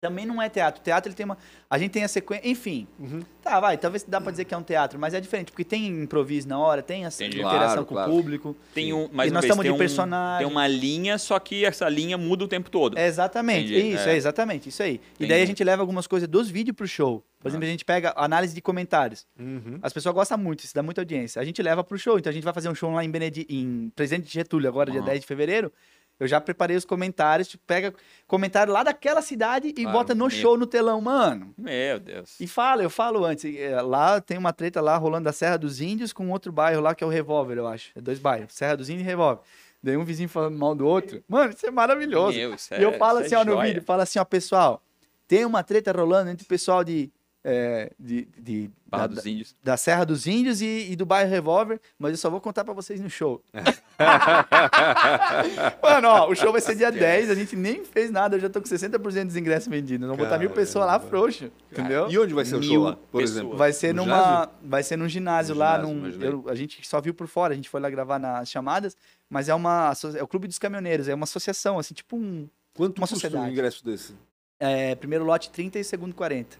Também 0.00 0.24
não 0.24 0.40
é 0.40 0.48
teatro. 0.48 0.80
O 0.80 0.84
teatro 0.84 1.08
ele 1.08 1.16
tem 1.16 1.24
uma. 1.24 1.36
A 1.68 1.76
gente 1.76 1.90
tem 1.90 2.04
a 2.04 2.08
sequência. 2.08 2.48
Enfim. 2.48 2.86
Uhum. 3.00 3.20
Tá, 3.42 3.58
vai. 3.58 3.76
Talvez 3.76 4.04
dá 4.04 4.20
pra 4.20 4.30
dizer 4.30 4.44
que 4.44 4.54
é 4.54 4.56
um 4.56 4.62
teatro, 4.62 4.96
mas 4.96 5.12
é 5.12 5.20
diferente, 5.20 5.50
porque 5.50 5.64
tem 5.64 5.88
improviso 5.88 6.46
na 6.46 6.56
hora, 6.56 6.80
tem 6.82 7.04
essa 7.04 7.24
Entendi. 7.24 7.40
interação 7.42 7.84
Claro, 7.84 7.86
com 7.86 7.94
claro. 7.96 8.12
o 8.12 8.14
público. 8.14 8.56
Tem 8.72 8.92
um, 8.92 9.08
mais 9.12 9.26
e 9.28 9.32
uma 9.32 9.38
nós 9.38 9.44
estamos 9.44 9.64
tem 9.64 9.72
de 9.72 9.74
um- 9.74 9.78
personagem. 9.78 10.46
Tem 10.46 10.54
uma 10.54 10.68
linha, 10.68 11.18
só 11.18 11.36
que 11.40 11.64
essa 11.64 11.88
linha 11.88 12.16
muda 12.16 12.44
o 12.44 12.48
tempo 12.48 12.70
todo. 12.70 12.96
É 12.96 13.08
exatamente. 13.08 13.72
Entendi, 13.74 13.94
Isso, 13.96 14.08
é. 14.08 14.12
é. 14.12 14.16
exatamente. 14.16 14.68
Isso 14.68 14.80
aí. 14.84 14.98
Tem 15.18 15.26
e 15.26 15.28
daí 15.28 15.42
a 15.42 15.46
gente 15.46 15.64
leva 15.64 15.82
algumas 15.82 16.06
coisas 16.06 16.28
dos 16.28 16.48
vídeos 16.48 16.76
pro 16.76 16.86
show. 16.86 17.24
Por 17.40 17.48
exemplo, 17.48 17.66
a 17.66 17.70
gente 17.70 17.84
pega 17.84 18.12
análise 18.16 18.54
de 18.54 18.60
comentários. 18.60 19.26
Uhum. 19.36 19.80
As 19.82 19.92
pessoas 19.92 20.14
gostam 20.14 20.38
muito, 20.38 20.60
isso 20.60 20.74
dá 20.76 20.82
muita 20.82 21.00
audiência. 21.00 21.42
A 21.42 21.44
gente 21.44 21.60
leva 21.60 21.82
pro 21.82 21.98
show. 21.98 22.20
Então 22.20 22.30
a 22.30 22.32
gente 22.32 22.44
vai 22.44 22.52
fazer 22.54 22.68
um 22.68 22.74
show 22.74 22.88
lá 22.92 23.04
em, 23.04 23.10
Benedi... 23.10 23.44
em 23.48 23.90
Presidente 23.96 24.32
Getúlio, 24.32 24.68
agora, 24.68 24.92
dia 24.92 25.00
Aham. 25.00 25.08
10 25.08 25.20
de 25.22 25.26
fevereiro. 25.26 25.72
Eu 26.20 26.26
já 26.26 26.40
preparei 26.40 26.76
os 26.76 26.84
comentários, 26.84 27.46
tipo, 27.48 27.62
pega 27.66 27.94
comentário 28.26 28.72
lá 28.72 28.82
daquela 28.82 29.22
cidade 29.22 29.72
e 29.76 29.86
Ah, 29.86 29.90
bota 29.92 30.14
no 30.14 30.26
meu. 30.26 30.30
show 30.30 30.56
no 30.56 30.66
telão, 30.66 31.00
mano. 31.00 31.54
Meu 31.56 32.00
Deus. 32.00 32.34
E 32.40 32.46
fala, 32.48 32.82
eu 32.82 32.90
falo 32.90 33.24
antes, 33.24 33.44
é, 33.56 33.80
lá 33.80 34.20
tem 34.20 34.36
uma 34.36 34.52
treta 34.52 34.80
lá 34.80 34.96
rolando 34.96 35.24
da 35.24 35.32
Serra 35.32 35.56
dos 35.56 35.80
Índios 35.80 36.12
com 36.12 36.28
outro 36.30 36.50
bairro 36.50 36.80
lá 36.80 36.94
que 36.94 37.04
é 37.04 37.06
o 37.06 37.10
Revólver, 37.10 37.56
eu 37.58 37.66
acho. 37.68 37.90
É 37.94 38.00
dois 38.00 38.18
bairros, 38.18 38.52
Serra 38.52 38.76
dos 38.76 38.88
Índios 38.88 39.06
e 39.06 39.08
Revólver. 39.10 39.42
Daí 39.80 39.96
um 39.96 40.04
vizinho 40.04 40.28
falando 40.28 40.58
mal 40.58 40.74
do 40.74 40.84
outro. 40.84 41.22
Mano, 41.28 41.52
isso 41.52 41.64
é 41.64 41.70
maravilhoso. 41.70 42.36
Meu, 42.36 42.52
isso 42.54 42.74
e 42.74 42.82
eu 42.82 42.90
é- 42.90 42.98
falo 42.98 43.18
isso 43.20 43.26
assim, 43.26 43.34
é 43.36 43.38
ó, 43.38 43.44
no 43.44 43.52
joia. 43.52 43.68
vídeo, 43.68 43.82
fala 43.84 44.02
assim, 44.02 44.18
ó, 44.18 44.24
pessoal, 44.24 44.82
tem 45.28 45.44
uma 45.44 45.62
treta 45.62 45.92
rolando 45.92 46.30
entre 46.30 46.44
o 46.44 46.48
pessoal 46.48 46.82
de 46.82 47.12
é, 47.50 47.90
de, 47.98 48.28
de- 48.38 48.70
Barra 48.86 49.06
da, 49.06 49.14
dos 49.16 49.26
Índios. 49.26 49.56
da 49.62 49.76
Serra 49.76 50.04
dos 50.04 50.26
Índios 50.26 50.62
e, 50.62 50.92
e 50.92 50.96
do 50.96 51.04
bairro 51.04 51.30
Revolver, 51.30 51.78
mas 51.98 52.12
eu 52.12 52.16
só 52.16 52.30
vou 52.30 52.40
contar 52.40 52.64
pra 52.64 52.72
vocês 52.74 53.00
no 53.00 53.10
show. 53.10 53.42
Mano, 55.82 56.08
ó, 56.08 56.28
o 56.30 56.34
show 56.34 56.52
vai 56.52 56.60
ser 56.60 56.74
dia 56.74 56.90
10, 56.90 57.30
a 57.30 57.34
gente 57.34 57.56
nem 57.56 57.84
fez 57.84 58.10
nada, 58.10 58.36
eu 58.36 58.40
já 58.40 58.48
tô 58.48 58.60
com 58.60 58.68
60% 58.68 59.26
dos 59.26 59.36
ingressos 59.36 59.68
vendidos. 59.68 60.06
Vamos 60.08 60.22
botar 60.22 60.38
mil 60.38 60.50
pessoas 60.50 60.86
lá 60.86 60.98
frouxo, 61.00 61.50
entendeu? 61.70 62.08
E 62.10 62.18
onde 62.18 62.34
vai 62.34 62.44
ser 62.44 62.56
o 62.56 62.62
show 62.62 62.84
lá, 62.84 62.92
por 62.96 63.20
pessoas. 63.20 63.30
exemplo? 63.30 63.56
Vai 63.56 63.72
ser 63.72 63.94
No 63.94 64.04
numa. 64.04 64.16
ginásio? 64.16 64.50
Vai 64.62 64.82
ser 64.82 64.96
num 64.96 65.08
ginásio 65.08 65.54
No 65.54 65.60
lá. 65.60 65.80
ginásio, 65.80 66.18
num- 66.18 66.24
eu- 66.24 66.44
a 66.48 66.54
gente 66.54 66.86
só 66.86 67.00
viu 67.00 67.14
por 67.14 67.26
fora, 67.26 67.52
a 67.52 67.56
gente 67.56 67.68
foi 67.68 67.80
lá 67.80 67.90
gravar 67.90 68.18
nas 68.18 68.48
chamadas, 68.50 68.96
mas 69.28 69.48
é 69.48 69.54
uma. 69.54 69.92
É 70.16 70.22
o 70.22 70.26
Clube 70.26 70.48
dos 70.48 70.58
Caminhoneiros, 70.58 71.08
é 71.08 71.14
uma 71.14 71.24
associação, 71.24 71.78
assim, 71.78 71.94
tipo 71.94 72.16
um. 72.16 72.48
Quanto 72.74 72.98
uma 72.98 73.06
custa 73.06 73.16
um 73.16 73.20
sociedade. 73.20 73.52
ingresso 73.52 73.84
desse? 73.84 74.14
é, 74.60 74.94
primeiro 74.96 75.24
lote 75.24 75.50
30 75.50 75.78
e 75.78 75.84
segundo 75.84 76.14
40. 76.14 76.56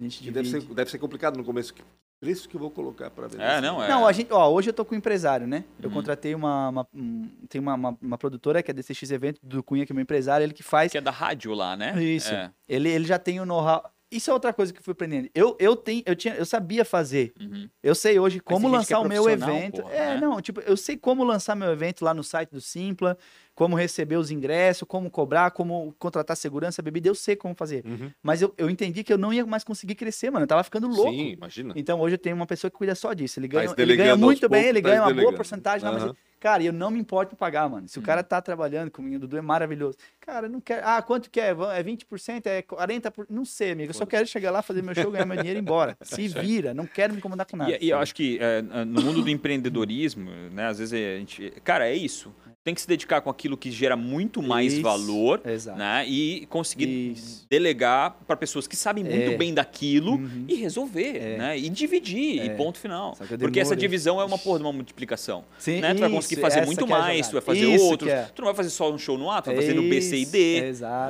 A 0.00 0.04
gente 0.04 0.20
Que 0.22 0.30
deve 0.30 0.48
ser, 0.48 0.58
divide. 0.60 0.74
deve 0.74 0.90
ser 0.90 0.98
complicado 0.98 1.36
no 1.36 1.44
começo. 1.44 1.74
Que 1.74 1.82
preço 2.20 2.48
que 2.48 2.54
eu 2.56 2.60
vou 2.60 2.70
colocar 2.70 3.10
para 3.10 3.26
ver? 3.28 3.40
É, 3.40 3.60
não, 3.60 3.82
é. 3.82 3.88
Não, 3.88 4.06
a 4.06 4.12
gente, 4.12 4.32
ó, 4.32 4.48
hoje 4.50 4.70
eu 4.70 4.72
tô 4.74 4.84
com 4.84 4.94
um 4.94 4.98
empresário, 4.98 5.46
né? 5.46 5.64
Eu 5.82 5.88
Uhum. 5.88 5.94
contratei 5.94 6.34
uma, 6.34 6.68
uma- 6.68 6.88
um- 6.94 7.28
tem 7.48 7.60
uma, 7.60 7.74
uma, 7.74 7.98
uma 8.00 8.18
produtora 8.18 8.62
que 8.62 8.70
é 8.70 8.74
DCX 8.74 9.10
Evento 9.10 9.40
do 9.42 9.62
Cunha, 9.62 9.84
que 9.84 9.92
é 9.92 9.94
meu 9.94 10.02
empresário, 10.02 10.44
ele 10.44 10.52
que 10.54 10.62
faz. 10.62 10.92
Que 10.92 10.98
é 10.98 11.00
da 11.00 11.10
rádio 11.10 11.52
lá, 11.54 11.76
né? 11.76 12.00
Isso. 12.02 12.32
É. 12.32 12.50
Ele, 12.68 12.88
ele 12.88 13.04
já 13.06 13.18
tem 13.18 13.40
o 13.40 13.44
know-how. 13.46 13.82
Isso 14.10 14.30
é 14.30 14.32
outra 14.32 14.54
coisa 14.54 14.72
que 14.72 14.78
eu 14.78 14.82
fui 14.82 14.92
aprendendo. 14.92 15.28
Eu, 15.34 15.54
eu, 15.60 15.76
tenho, 15.76 16.02
eu, 16.06 16.16
tinha, 16.16 16.34
eu 16.34 16.46
sabia 16.46 16.82
fazer. 16.82 17.34
Uhum. 17.38 17.68
Eu 17.82 17.94
sei 17.94 18.18
hoje 18.18 18.40
como 18.40 18.66
é 18.66 18.70
lançar 18.70 19.00
o 19.00 19.04
meu 19.06 19.28
evento. 19.28 19.82
porra, 19.82 19.92
é, 19.94 20.14
né? 20.14 20.20
não, 20.20 20.40
tipo, 20.40 20.60
eu 20.62 20.78
sei 20.78 20.96
como 20.96 21.22
lançar 21.22 21.54
meu 21.54 21.70
evento 21.70 22.02
lá 22.02 22.14
no 22.14 22.24
site 22.24 22.48
do 22.50 22.60
Simpla, 22.60 23.18
como 23.58 23.74
receber 23.74 24.14
os 24.14 24.30
ingressos, 24.30 24.86
como 24.86 25.10
cobrar, 25.10 25.50
como 25.50 25.92
contratar 25.98 26.36
segurança, 26.36 26.80
bebida, 26.80 27.08
eu 27.08 27.14
sei 27.16 27.34
como 27.34 27.56
fazer. 27.56 27.84
Uhum. 27.84 28.08
Mas 28.22 28.40
eu, 28.40 28.54
eu 28.56 28.70
entendi 28.70 29.02
que 29.02 29.12
eu 29.12 29.18
não 29.18 29.32
ia 29.32 29.44
mais 29.44 29.64
conseguir 29.64 29.96
crescer, 29.96 30.30
mano. 30.30 30.44
Eu 30.44 30.46
tava 30.46 30.62
ficando 30.62 30.86
louco. 30.86 31.10
Sim, 31.10 31.32
imagina. 31.32 31.74
Então 31.74 31.98
hoje 31.98 32.14
eu 32.14 32.18
tenho 32.18 32.36
uma 32.36 32.46
pessoa 32.46 32.70
que 32.70 32.76
cuida 32.76 32.94
só 32.94 33.12
disso. 33.12 33.40
Ele 33.40 33.48
Tá 33.48 33.54
ganha, 33.54 33.64
ele 33.66 33.74
delegando 33.74 34.04
ganha 34.04 34.16
muito 34.16 34.48
bem, 34.48 34.62
poucos, 34.62 34.68
ele 34.68 34.82
tá 34.82 34.88
ganha 34.88 35.02
uma 35.02 35.12
boa 35.12 35.32
porcentagem, 35.32 35.84
não, 35.84 35.92
mas. 35.92 36.12
Cara, 36.38 36.62
eu 36.62 36.72
não 36.72 36.88
me 36.88 37.00
importo 37.00 37.34
em 37.34 37.36
pagar, 37.36 37.68
mano. 37.68 37.88
Se 37.88 37.98
o 37.98 38.02
cara 38.02 38.22
tá 38.22 38.40
trabalhando 38.40 38.92
comigo, 38.92 39.16
o 39.16 39.18
Dudu 39.18 39.38
é 39.38 39.40
maravilhoso. 39.40 39.98
Cara, 40.20 40.46
eu 40.46 40.50
não 40.50 40.60
quero. 40.60 40.86
Ah, 40.86 41.02
quanto 41.02 41.28
que 41.28 41.40
é? 41.40 41.48
É 41.48 41.82
20%? 41.82 42.46
É 42.46 42.62
40%? 42.62 43.26
Não 43.28 43.44
sei, 43.44 43.72
amigo. 43.72 43.90
Eu 43.90 43.94
só 43.94 44.06
quero 44.06 44.24
chegar 44.24 44.52
lá, 44.52 44.62
fazer 44.62 44.80
meu 44.80 44.94
show, 44.94 45.10
ganhar 45.10 45.26
meu 45.26 45.36
dinheiro 45.36 45.58
e 45.58 45.60
ir 45.60 45.62
embora. 45.62 45.96
Se 46.02 46.28
vira. 46.28 46.72
Não 46.72 46.86
quero 46.86 47.12
me 47.12 47.18
incomodar 47.18 47.44
com 47.44 47.56
nada. 47.56 47.72
E, 47.72 47.86
e 47.86 47.90
eu 47.90 47.98
acho 47.98 48.14
que 48.14 48.38
é, 48.40 48.62
no 48.62 49.02
mundo 49.02 49.20
do 49.22 49.30
empreendedorismo, 49.30 50.30
né, 50.52 50.66
às 50.66 50.78
vezes 50.78 50.92
a 50.92 51.18
gente. 51.18 51.50
Cara, 51.64 51.88
é 51.88 51.96
isso. 51.96 52.32
Tem 52.68 52.74
que 52.74 52.82
se 52.82 52.86
dedicar 52.88 53.22
com 53.22 53.30
aquilo 53.30 53.56
que 53.56 53.70
gera 53.70 53.96
muito 53.96 54.42
mais 54.42 54.74
Isso, 54.74 54.82
valor, 54.82 55.40
Exato. 55.42 55.78
né? 55.78 56.04
E 56.06 56.44
conseguir 56.50 57.12
Isso. 57.12 57.46
delegar 57.48 58.18
para 58.26 58.36
pessoas 58.36 58.66
que 58.66 58.76
sabem 58.76 59.02
muito 59.02 59.30
É. 59.30 59.36
bem 59.38 59.54
daquilo 59.54 60.16
Uhum. 60.16 60.44
e 60.46 60.54
resolver, 60.54 61.16
É. 61.16 61.38
né? 61.38 61.58
E 61.58 61.70
dividir, 61.70 62.36
e 62.36 62.40
É. 62.40 62.48
ponto 62.50 62.78
final. 62.78 63.16
Porque 63.40 63.58
essa 63.58 63.74
divisão 63.74 64.20
é 64.20 64.24
uma 64.26 64.36
porra 64.36 64.58
de 64.58 64.64
uma 64.66 64.72
multiplicação. 64.74 65.46
Sim, 65.58 65.80
né? 65.80 65.94
Tu 65.94 66.00
vai 66.00 66.10
conseguir 66.10 66.42
fazer 66.42 66.66
muito 66.66 66.84
é 66.84 66.88
mais, 66.88 67.28
tu 67.28 67.32
vai 67.32 67.40
fazer 67.40 67.78
outros. 67.78 68.10
é. 68.10 68.24
Tu 68.34 68.42
não 68.42 68.46
vai 68.48 68.54
fazer 68.54 68.68
só 68.68 68.92
um 68.92 68.98
show 68.98 69.16
no 69.16 69.30
A, 69.30 69.40
tu 69.40 69.46
vai 69.46 69.56
fazer 69.56 69.72
no 69.72 69.88
B, 69.88 70.02
C 70.02 70.18
e 70.18 70.26
D. 70.26 70.62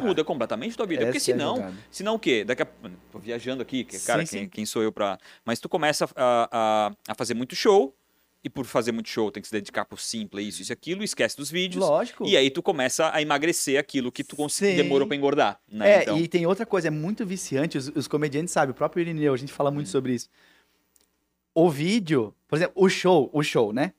Muda 0.04 0.22
completamente 0.22 0.76
tua 0.76 0.86
vida. 0.86 1.06
Porque 1.06 1.16
Essa 1.16 1.32
é 1.32 1.34
a 1.34 1.36
senão, 1.38 1.74
senão 1.90 2.14
o 2.14 2.18
quê? 2.20 2.44
Daqui 2.44 2.62
a 2.62 2.68
tô 3.10 3.18
viajando 3.18 3.62
aqui, 3.62 3.82
cara, 4.06 4.24
Sim, 4.24 4.30
quem, 4.36 4.44
sim. 4.44 4.48
quem 4.48 4.64
sou 4.64 4.80
eu 4.80 4.92
pra. 4.92 5.18
Mas 5.44 5.58
tu 5.58 5.68
começa 5.68 6.08
a, 6.14 6.48
a, 6.52 6.92
a 7.08 7.14
fazer 7.16 7.34
muito 7.34 7.56
show, 7.56 7.92
e 8.42 8.48
por 8.48 8.64
fazer 8.64 8.92
muito 8.92 9.08
show 9.08 9.30
tem 9.30 9.40
que 9.40 9.48
se 9.48 9.52
dedicar 9.52 9.84
por 9.84 9.98
simples, 10.00 10.46
isso, 10.48 10.62
isso 10.62 10.72
e 10.72 10.74
aquilo, 10.74 11.02
esquece 11.02 11.36
dos 11.36 11.50
vídeos. 11.50 11.84
Lógico. 11.84 12.24
E 12.26 12.36
aí 12.36 12.50
tu 12.50 12.62
começa 12.62 13.10
a 13.12 13.20
emagrecer 13.20 13.78
aquilo 13.80 14.12
que 14.12 14.22
tu 14.22 14.48
Sim. 14.48 14.76
demorou 14.76 15.06
pra 15.08 15.16
engordar. 15.16 15.60
Né? 15.68 15.90
É, 15.98 16.02
então, 16.02 16.18
e 16.18 16.28
tem 16.28 16.46
outra 16.46 16.64
coisa, 16.64 16.88
é 16.88 16.90
muito 16.90 17.26
viciante, 17.26 17.76
os, 17.76 17.88
os 17.88 18.06
comediantes 18.06 18.52
sabem, 18.52 18.70
o 18.70 18.74
próprio 18.74 19.00
Irineu, 19.00 19.34
a 19.34 19.36
gente 19.36 19.52
fala 19.52 19.70
Hum. 19.70 19.74
muito 19.74 19.88
sobre 19.90 20.14
isso. 20.14 20.28
O 21.54 21.68
vídeo, 21.68 22.34
por 22.46 22.56
exemplo, 22.56 22.74
o 22.76 22.88
show, 22.88 23.28
o 23.32 23.42
show, 23.42 23.72
né? 23.72 23.92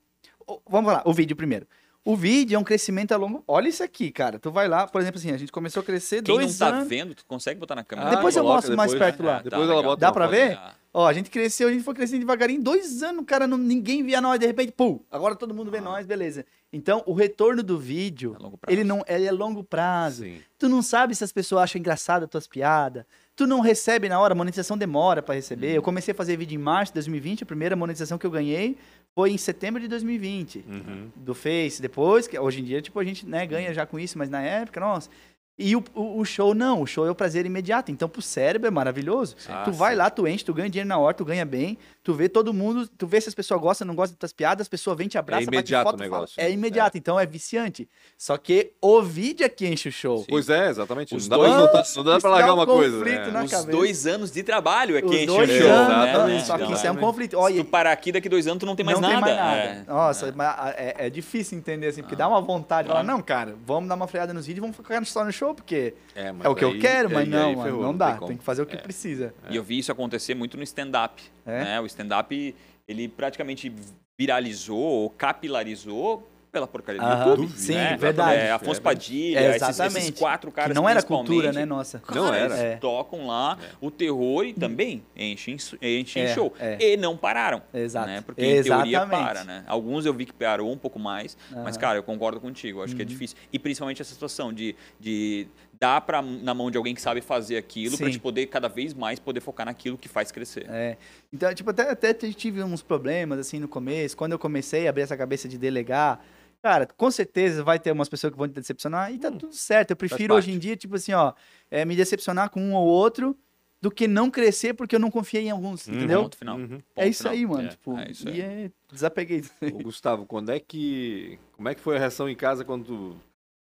O- 0.48 0.62
vamos 0.70 0.92
lá, 0.94 1.04
o 1.06 1.14
vídeo 1.14 1.36
primeiro. 1.36 1.68
O 2.06 2.16
vídeo 2.16 2.56
é 2.56 2.60
um 2.60 2.64
crescimento 2.64 3.12
a 3.12 3.18
longo. 3.18 3.44
Olha 3.48 3.68
isso 3.68 3.84
aqui, 3.84 4.10
cara. 4.12 4.40
Tu 4.40 4.50
vai 4.50 4.68
lá, 4.68 4.88
por 4.88 5.02
exemplo, 5.02 5.20
assim, 5.20 5.32
a 5.32 5.38
gente 5.38 5.52
começou 5.52 5.82
a 5.82 5.84
crescer 5.84 6.24
Quem 6.24 6.36
não 6.36 6.42
dois 6.44 6.58
tá 6.58 6.68
anos. 6.70 6.88
vendo, 6.88 7.14
tu 7.14 7.26
consegue 7.26 7.60
botar 7.60 7.76
na 7.76 7.84
câmera. 7.84 8.10
Ah, 8.10 8.16
Depois 8.16 8.36
eu 8.36 8.42
coloca 8.42 8.56
mostro 8.58 8.78
mais 8.78 8.92
depois. 8.92 9.12
perto 9.12 9.24
lá. 9.24 9.38
Ah, 9.38 9.42
Depois 9.42 9.62
ela 9.64 9.76
legal. 9.76 9.84
bota 9.84 10.00
Dá 10.02 10.12
pra 10.12 10.28
ver? 10.28 10.54
Ah, 10.54 10.74
Ó, 10.92 11.06
a 11.06 11.14
gente 11.14 11.30
cresceu, 11.30 11.68
a 11.68 11.72
gente 11.72 11.84
foi 11.84 11.94
crescendo 11.94 12.22
devagarinho, 12.22 12.64
dois 12.64 13.04
anos, 13.04 13.24
cara, 13.24 13.46
não, 13.46 13.60
ninguém 13.60 14.02
via 14.02 14.20
nós, 14.20 14.40
de 14.40 14.48
repente, 14.48 14.72
pum, 14.72 15.00
agora 15.12 15.36
todo 15.36 15.54
mundo 15.54 15.70
vê 15.70 15.80
nós, 15.80 16.08
beleza. 16.08 16.44
Então, 16.74 17.04
o 17.06 17.14
retorno 17.14 17.62
do 17.62 17.78
vídeo, 17.78 18.36
a 18.40 18.42
longo 18.42 18.58
prazo. 18.58 18.76
ele 18.76 18.84
não 18.84 19.04
ele 19.08 19.26
é 19.26 19.32
longo 19.32 19.64
prazo. 19.64 20.24
Sim. 20.24 20.40
Tu 20.58 20.68
não 20.68 20.82
sabe 20.82 21.14
se 21.14 21.24
as 21.24 21.32
pessoas 21.32 21.62
acham 21.66 21.78
engraçada 21.80 22.26
as 22.26 22.32
tuas 22.32 22.48
piadas. 22.48 23.06
Tu 23.36 23.46
não 23.46 23.60
recebe 23.60 24.10
na 24.10 24.20
hora, 24.20 24.34
a 24.34 24.36
monetização 24.36 24.76
demora 24.76 25.22
pra 25.22 25.36
receber. 25.36 25.76
Eu 25.78 25.82
comecei 25.84 26.12
a 26.12 26.16
fazer 26.16 26.36
vídeo 26.38 26.56
em 26.56 26.62
março 26.62 26.92
de 26.92 26.96
2020, 26.96 27.44
a 27.44 27.46
primeira 27.46 27.76
monetização 27.76 28.18
que 28.18 28.26
eu 28.26 28.32
ganhei 28.32 28.76
foi 29.20 29.32
em 29.32 29.38
setembro 29.38 29.82
de 29.82 29.88
2020. 29.90 30.64
Uhum. 30.66 31.10
Do 31.14 31.36
Face, 31.36 31.82
depois, 31.82 32.26
que 32.26 32.40
hoje 32.40 32.62
em 32.62 32.64
dia, 32.64 32.82
tipo, 32.82 32.98
a 32.98 33.04
gente 33.04 33.26
né, 33.26 33.46
ganha 33.46 33.74
já 33.74 33.86
com 33.86 34.00
isso, 34.00 34.18
mas 34.18 34.30
na 34.30 34.42
época, 34.42 34.80
nossa. 34.80 35.10
E 35.58 35.76
o, 35.76 35.84
o, 35.94 36.24
show 36.24 36.56
não, 36.56 36.82
o 36.82 36.88
show 36.88 37.06
é 37.06 37.12
o 37.12 37.16
prazer 37.16 37.46
imediato. 37.46 37.92
Então, 37.92 38.08
pro 38.08 38.22
cérebro 38.22 38.70
é 38.70 38.72
maravilhoso. 38.72 39.36
Ah, 39.50 39.64
tu 39.66 39.74
vai 39.74 39.92
sim. 39.92 39.98
lá, 39.98 40.10
tu 40.10 40.26
enche, 40.26 40.46
tu 40.46 40.54
ganha 40.54 40.70
dinheiro 40.70 40.88
na 40.88 40.98
hora, 40.98 41.14
tu 41.14 41.26
ganha 41.26 41.44
bem, 41.44 41.78
tu 42.10 42.14
vê 42.16 42.28
todo 42.28 42.52
mundo, 42.52 42.88
tu 42.98 43.06
vê 43.06 43.22
se 43.22 43.30
as 43.30 43.36
pessoas 43.36 43.62
gostam 43.62 43.86
ou 43.86 43.90
não 43.90 43.96
gostam 43.96 44.18
das 44.20 44.34
piadas, 44.34 44.64
as 44.64 44.68
pessoas 44.68 44.98
vêm 44.98 45.08
te 45.08 45.16
abraçam, 45.16 45.46
bate 45.46 45.56
imediato 45.58 45.84
foto, 45.84 45.96
o 45.96 45.98
fala. 46.00 46.10
negócio, 46.12 46.42
É 46.42 46.46
né? 46.46 46.52
imediato, 46.52 46.98
então 46.98 47.20
é 47.20 47.26
viciante. 47.26 47.88
Só 48.18 48.36
que 48.36 48.72
o 48.82 49.00
vídeo 49.04 49.46
é 49.46 49.50
que 49.50 49.68
enche 49.68 49.90
o 49.90 49.92
show. 49.92 50.26
Pois 50.28 50.50
é, 50.50 50.70
exatamente. 50.70 51.16
Os 51.16 51.28
não 51.28 51.38
dá, 51.38 51.44
pra, 51.44 51.68
dois- 51.72 51.96
não 51.96 52.04
dá- 52.04 52.20
pra 52.20 52.30
largar 52.32 52.52
um 52.54 52.56
uma 52.56 52.66
coisa. 52.66 53.06
né? 53.06 53.28
na 53.30 53.44
Os 53.44 53.52
cabeça. 53.52 53.70
dois 53.72 54.08
anos 54.08 54.32
de 54.32 54.42
trabalho 54.42 54.98
é 54.98 55.02
que 55.02 55.08
Os 55.08 55.14
enche 55.16 55.26
dois 55.28 55.50
o 55.52 55.54
show, 55.54 55.70
anos, 55.72 55.88
né? 55.98 56.10
exatamente. 56.10 56.46
só 56.48 56.58
que 56.58 56.74
isso 56.74 56.88
é 56.88 56.92
um 56.92 56.96
conflito. 56.98 57.32
Se 57.32 57.36
Olha, 57.38 57.64
tu 57.64 57.66
parar 57.70 57.92
aqui, 57.92 58.12
daqui 58.12 58.28
dois 58.28 58.48
anos 58.48 58.60
tu 58.60 58.66
não 58.66 58.76
tem 58.76 58.84
mais 58.86 59.00
não 59.00 59.08
nada. 59.08 59.26
tem 59.26 59.36
mais 59.36 59.46
nada. 59.46 59.62
É. 59.62 59.84
Nossa, 59.88 60.34
mas 60.36 60.48
a- 60.48 60.74
é, 60.76 60.96
é 61.06 61.10
difícil 61.12 61.58
entender 61.60 61.88
assim, 61.88 62.02
porque 62.02 62.16
dá 62.16 62.28
uma 62.28 62.42
vontade. 62.42 62.88
Falar, 62.88 63.04
não, 63.04 63.22
cara, 63.22 63.56
vamos 63.66 63.88
dar 63.88 63.94
uma 63.96 64.08
freada 64.08 64.34
nos 64.34 64.48
vídeos 64.48 64.58
e 64.58 64.62
vamos 64.62 64.76
focar 64.76 65.06
só 65.06 65.24
no 65.24 65.32
show, 65.32 65.54
porque 65.54 65.94
É, 66.16 66.34
é 66.44 66.50
o 66.50 66.56
que 66.56 66.66
eu 66.66 66.80
quero, 66.80 67.10
mas 67.12 67.28
não, 67.28 67.54
não 67.54 67.96
dá. 67.96 68.18
Tem 68.18 68.36
que 68.36 68.44
fazer 68.44 68.64
o 68.64 68.66
que 68.66 68.78
precisa. 68.78 69.34
E 69.50 69.56
eu 69.56 69.64
vi 69.64 69.78
isso 69.78 69.92
acontecer 69.92 70.34
muito 70.34 70.58
no 70.58 70.64
stand-up. 70.64 71.22
É? 71.50 71.64
né? 71.64 71.82
O 71.82 71.86
stand-up, 71.86 72.56
ele 72.88 73.08
praticamente 73.08 73.72
viralizou 74.18 74.78
ou 74.80 75.10
capilarizou 75.10 76.28
pela 76.52 76.66
porcaria 76.66 77.00
do 77.00 77.06
Aham, 77.06 77.30
YouTube. 77.30 77.52
sim, 77.56 77.76
né? 77.76 77.96
verdade. 77.96 78.40
É, 78.40 78.52
Afonso 78.52 78.80
É, 78.80 78.84
Padilha, 78.84 79.40
É, 79.40 79.50
esses, 79.56 79.70
exatamente. 79.70 79.98
esses 80.08 80.20
quatro 80.20 80.52
caras 80.52 80.72
que 80.72 80.76
não 80.82 80.90
era 80.90 81.04
cultura, 81.04 81.52
né, 81.52 81.64
nossa? 81.64 82.00
Cara, 82.00 82.20
Não 82.20 82.34
eles 82.36 82.54
era. 82.58 82.64
É. 82.72 82.76
tocam 82.78 83.28
lá 83.28 83.56
o 83.80 83.92
terror 83.92 84.44
e 84.46 84.54
também 84.56 85.04
enchem, 85.16 85.58
enchem 85.80 86.24
É, 86.24 86.34
show. 86.34 86.52
é. 86.60 86.78
E 86.94 86.98
não 86.98 87.16
pararam. 87.16 87.62
Exato. 87.72 88.08
Né? 88.08 88.22
Porque 88.22 88.42
em 88.44 88.64
teoria 88.64 88.98
Exatamente. 88.98 89.24
para, 89.28 89.44
né? 89.44 89.64
Alguns 89.68 90.08
eu 90.08 90.14
vi 90.14 90.26
que 90.26 90.34
parou 90.34 90.72
um 90.72 90.78
pouco 90.78 90.98
mais, 90.98 91.38
mas, 91.52 91.56
Aham. 91.60 91.66
Uhum. 91.72 91.80
cara, 91.80 92.00
eu 92.00 92.04
concordo 92.04 92.40
contigo. 92.42 92.82
Acho 92.84 92.96
que 92.96 93.04
é 93.04 93.06
difícil. 93.06 93.38
E 93.54 93.60
principalmente 93.60 94.02
essa 94.02 94.12
situação 94.12 94.52
de, 94.52 94.76
de 95.00 95.46
dar 95.82 96.02
pra, 96.02 96.22
na 96.22 96.54
mão 96.54 96.70
de 96.70 96.78
alguém 96.78 96.94
que 96.94 97.02
sabe 97.02 97.22
fazer 97.22 97.56
aquilo 97.56 97.98
pra 97.98 98.08
Sim. 98.08 98.14
te 98.14 98.20
poder 98.20 98.48
cada 98.48 98.68
vez 98.68 98.94
mais 98.94 99.18
poder 99.18 99.40
focar 99.40 99.66
naquilo 99.66 99.98
que 99.98 100.10
faz 100.10 100.32
crescer. 100.32 100.66
É. 100.70 100.98
Então, 101.32 101.54
tipo, 101.54 101.70
até, 101.70 101.90
até 101.90 102.14
tive 102.14 102.62
uns 102.64 102.82
problemas, 102.82 103.40
assim, 103.40 103.60
no 103.60 103.68
começo. 103.68 104.18
Quando 104.18 104.34
eu 104.34 104.40
comecei 104.40 104.88
a 104.88 104.90
abrir 104.90 105.04
essa 105.04 105.16
cabeça 105.16 105.48
de 105.48 105.58
delegar, 105.58 106.20
cara, 106.62 106.86
com 106.86 107.10
certeza 107.10 107.64
vai 107.64 107.80
ter 107.80 107.92
umas 107.94 108.10
pessoas 108.10 108.34
que 108.34 108.38
vão 108.38 108.48
te 108.48 108.54
decepcionar 108.56 109.14
e 109.14 109.18
tá 109.18 109.32
tudo 109.32 109.54
certo. 109.54 109.92
Eu 109.92 109.96
prefiro 109.96 110.36
hoje 110.36 110.52
em 110.52 110.60
dia, 110.60 110.76
tipo 110.76 110.96
assim, 110.96 111.14
ó, 111.14 111.32
é, 111.72 111.86
me 111.86 111.96
decepcionar 111.96 112.50
com 112.50 112.62
um 112.62 112.74
ou 112.74 112.86
outro 112.86 113.34
do 113.82 113.90
que 113.90 114.06
não 114.10 114.30
crescer 114.30 114.74
porque 114.74 114.94
eu 114.94 115.00
não 115.00 115.10
confiei 115.10 115.46
em 115.46 115.52
alguns, 115.52 115.88
Hum. 115.88 115.94
entendeu? 115.94 116.24
Ponto 116.24 116.36
final. 116.36 116.58
Uhum. 116.58 116.68
Ponto 116.68 116.84
É 116.98 117.08
isso 117.08 117.20
final. 117.24 117.34
aí, 117.34 117.46
mano. 117.46 117.64
É, 117.64 117.70
tipo, 117.70 117.98
é 117.98 118.12
isso 118.12 118.28
aí. 118.28 118.38
e 118.38 118.42
é, 118.42 118.72
desapeguei. 118.92 119.42
Ô, 119.74 119.84
Gustavo, 119.84 120.26
quando 120.26 120.52
é 120.52 120.60
que. 120.60 121.40
Como 121.54 121.70
é 121.70 121.74
que 121.74 121.80
foi 121.80 121.96
a 121.96 122.00
reação 122.00 122.28
em 122.28 122.36
casa 122.36 122.66
quando 122.66 122.84
tu 122.84 123.18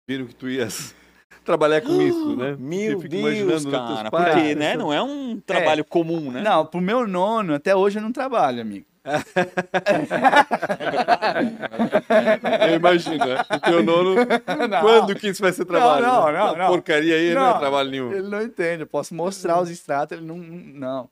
viram 0.09 0.25
que 0.27 0.35
tu 0.37 0.49
ias 0.49 0.95
trabalhar 1.45 1.81
com 1.81 2.03
isso, 2.03 2.37
né? 2.37 2.57
Meu 2.59 2.99
Deus, 2.99 3.65
né, 3.65 3.71
cara. 3.71 4.11
Porque, 4.11 4.55
né? 4.55 4.77
Não 4.77 4.93
é 4.93 5.01
um 5.01 5.41
trabalho 5.41 5.85
comum, 5.85 6.31
né? 6.33 6.43
Não, 6.43 6.67
pro 6.67 6.81
meu 6.81 7.07
nono, 7.07 7.55
até 7.55 7.75
hoje 7.75 7.99
eu 7.99 8.03
não 8.03 8.13
trabalho, 8.13 8.61
amigo. 8.61 8.87
Eu 12.69 12.75
imagino, 12.77 13.25
né? 13.25 13.45
O 13.55 13.61
teu 13.61 13.83
nono. 13.83 14.17
Quando 14.81 15.15
que 15.15 15.29
isso 15.29 15.41
vai 15.41 15.53
ser 15.53 15.65
trabalho? 15.65 16.05
não, 16.05 16.27
né? 16.27 16.39
não, 16.39 16.49
Essa 16.49 16.57
não. 16.57 16.67
Porcaria 16.69 17.15
aí 17.15 17.33
não, 17.33 17.41
é 17.41 17.53
Não, 17.53 17.59
trabalho 17.61 17.91
nenhum. 17.91 18.13
Ele 18.13 18.29
não 18.29 18.43
entende, 18.43 18.83
eu 18.83 18.87
posso 18.87 19.15
mostrar 19.15 19.61
os 19.61 19.71
extratos, 19.71 20.19
ele 20.19 20.27
não. 20.27 20.37
Não. 20.37 21.09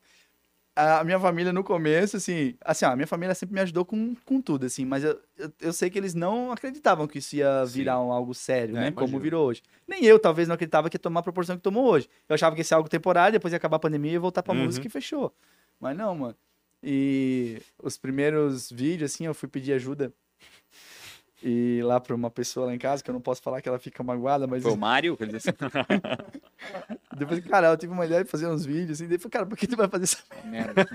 A 0.76 1.04
minha 1.04 1.20
família 1.20 1.52
no 1.52 1.62
começo, 1.62 2.16
assim, 2.16 2.56
assim, 2.64 2.84
ó, 2.84 2.88
a 2.90 2.96
minha 2.96 3.06
família 3.06 3.32
sempre 3.34 3.54
me 3.54 3.60
ajudou 3.60 3.84
com, 3.84 4.14
com 4.24 4.40
tudo, 4.40 4.66
assim, 4.66 4.84
mas 4.84 5.04
eu, 5.04 5.20
eu, 5.38 5.52
eu 5.60 5.72
sei 5.72 5.88
que 5.88 5.96
eles 5.96 6.14
não 6.14 6.50
acreditavam 6.50 7.06
que 7.06 7.18
isso 7.18 7.36
ia 7.36 7.64
virar 7.64 8.00
um, 8.00 8.10
algo 8.10 8.34
sério, 8.34 8.72
É, 8.76 8.80
né? 8.80 8.88
imagino. 8.88 8.96
Como 9.06 9.20
virou 9.20 9.46
hoje. 9.46 9.62
Nem 9.86 10.04
eu, 10.04 10.18
talvez, 10.18 10.48
não 10.48 10.54
acreditava 10.56 10.90
que 10.90 10.96
ia 10.96 11.00
tomar 11.00 11.20
a 11.20 11.22
proporção 11.22 11.54
que 11.56 11.62
tomou 11.62 11.84
hoje. 11.86 12.08
Eu 12.28 12.34
achava 12.34 12.56
que 12.56 12.60
ia 12.60 12.64
ser 12.64 12.74
algo 12.74 12.88
temporário, 12.88 13.34
depois 13.34 13.52
ia 13.52 13.56
acabar 13.56 13.76
a 13.76 13.80
pandemia 13.80 14.12
e 14.14 14.18
voltar 14.18 14.42
pra 14.42 14.52
Uhum. 14.52 14.64
música 14.64 14.84
e 14.86 14.90
fechou. 14.90 15.32
Mas 15.78 15.96
não, 15.96 16.12
mano. 16.16 16.34
E 16.82 17.62
os 17.82 17.96
primeiros 17.96 18.70
vídeos, 18.70 19.12
assim, 19.12 19.26
eu 19.26 19.34
fui 19.34 19.48
pedir 19.48 19.72
ajuda. 19.74 20.12
E 21.46 21.82
lá 21.82 22.00
pra 22.00 22.14
uma 22.14 22.30
pessoa 22.30 22.64
lá 22.64 22.74
em 22.74 22.78
casa, 22.78 23.04
que 23.04 23.10
eu 23.10 23.12
não 23.12 23.20
posso 23.20 23.42
falar 23.42 23.60
que 23.60 23.68
ela 23.68 23.78
fica 23.78 24.02
magoada, 24.02 24.46
mas 24.46 24.62
Foi 24.62 24.72
o 24.72 24.76
Mário? 24.80 25.14
Depois, 27.14 27.44
cara, 27.44 27.66
eu 27.66 27.76
tive 27.76 27.92
uma 27.92 28.06
ideia 28.06 28.24
de 28.24 28.30
fazer 28.30 28.46
uns 28.46 28.64
vídeos 28.64 28.92
assim. 28.92 29.06
Daí 29.06 29.18
falei, 29.18 29.30
cara, 29.30 29.44
por 29.44 29.58
que 29.58 29.66
tu 29.66 29.76
vai 29.76 29.86
fazer 29.86 30.04
essa 30.04 30.18
Merda. 30.48 30.86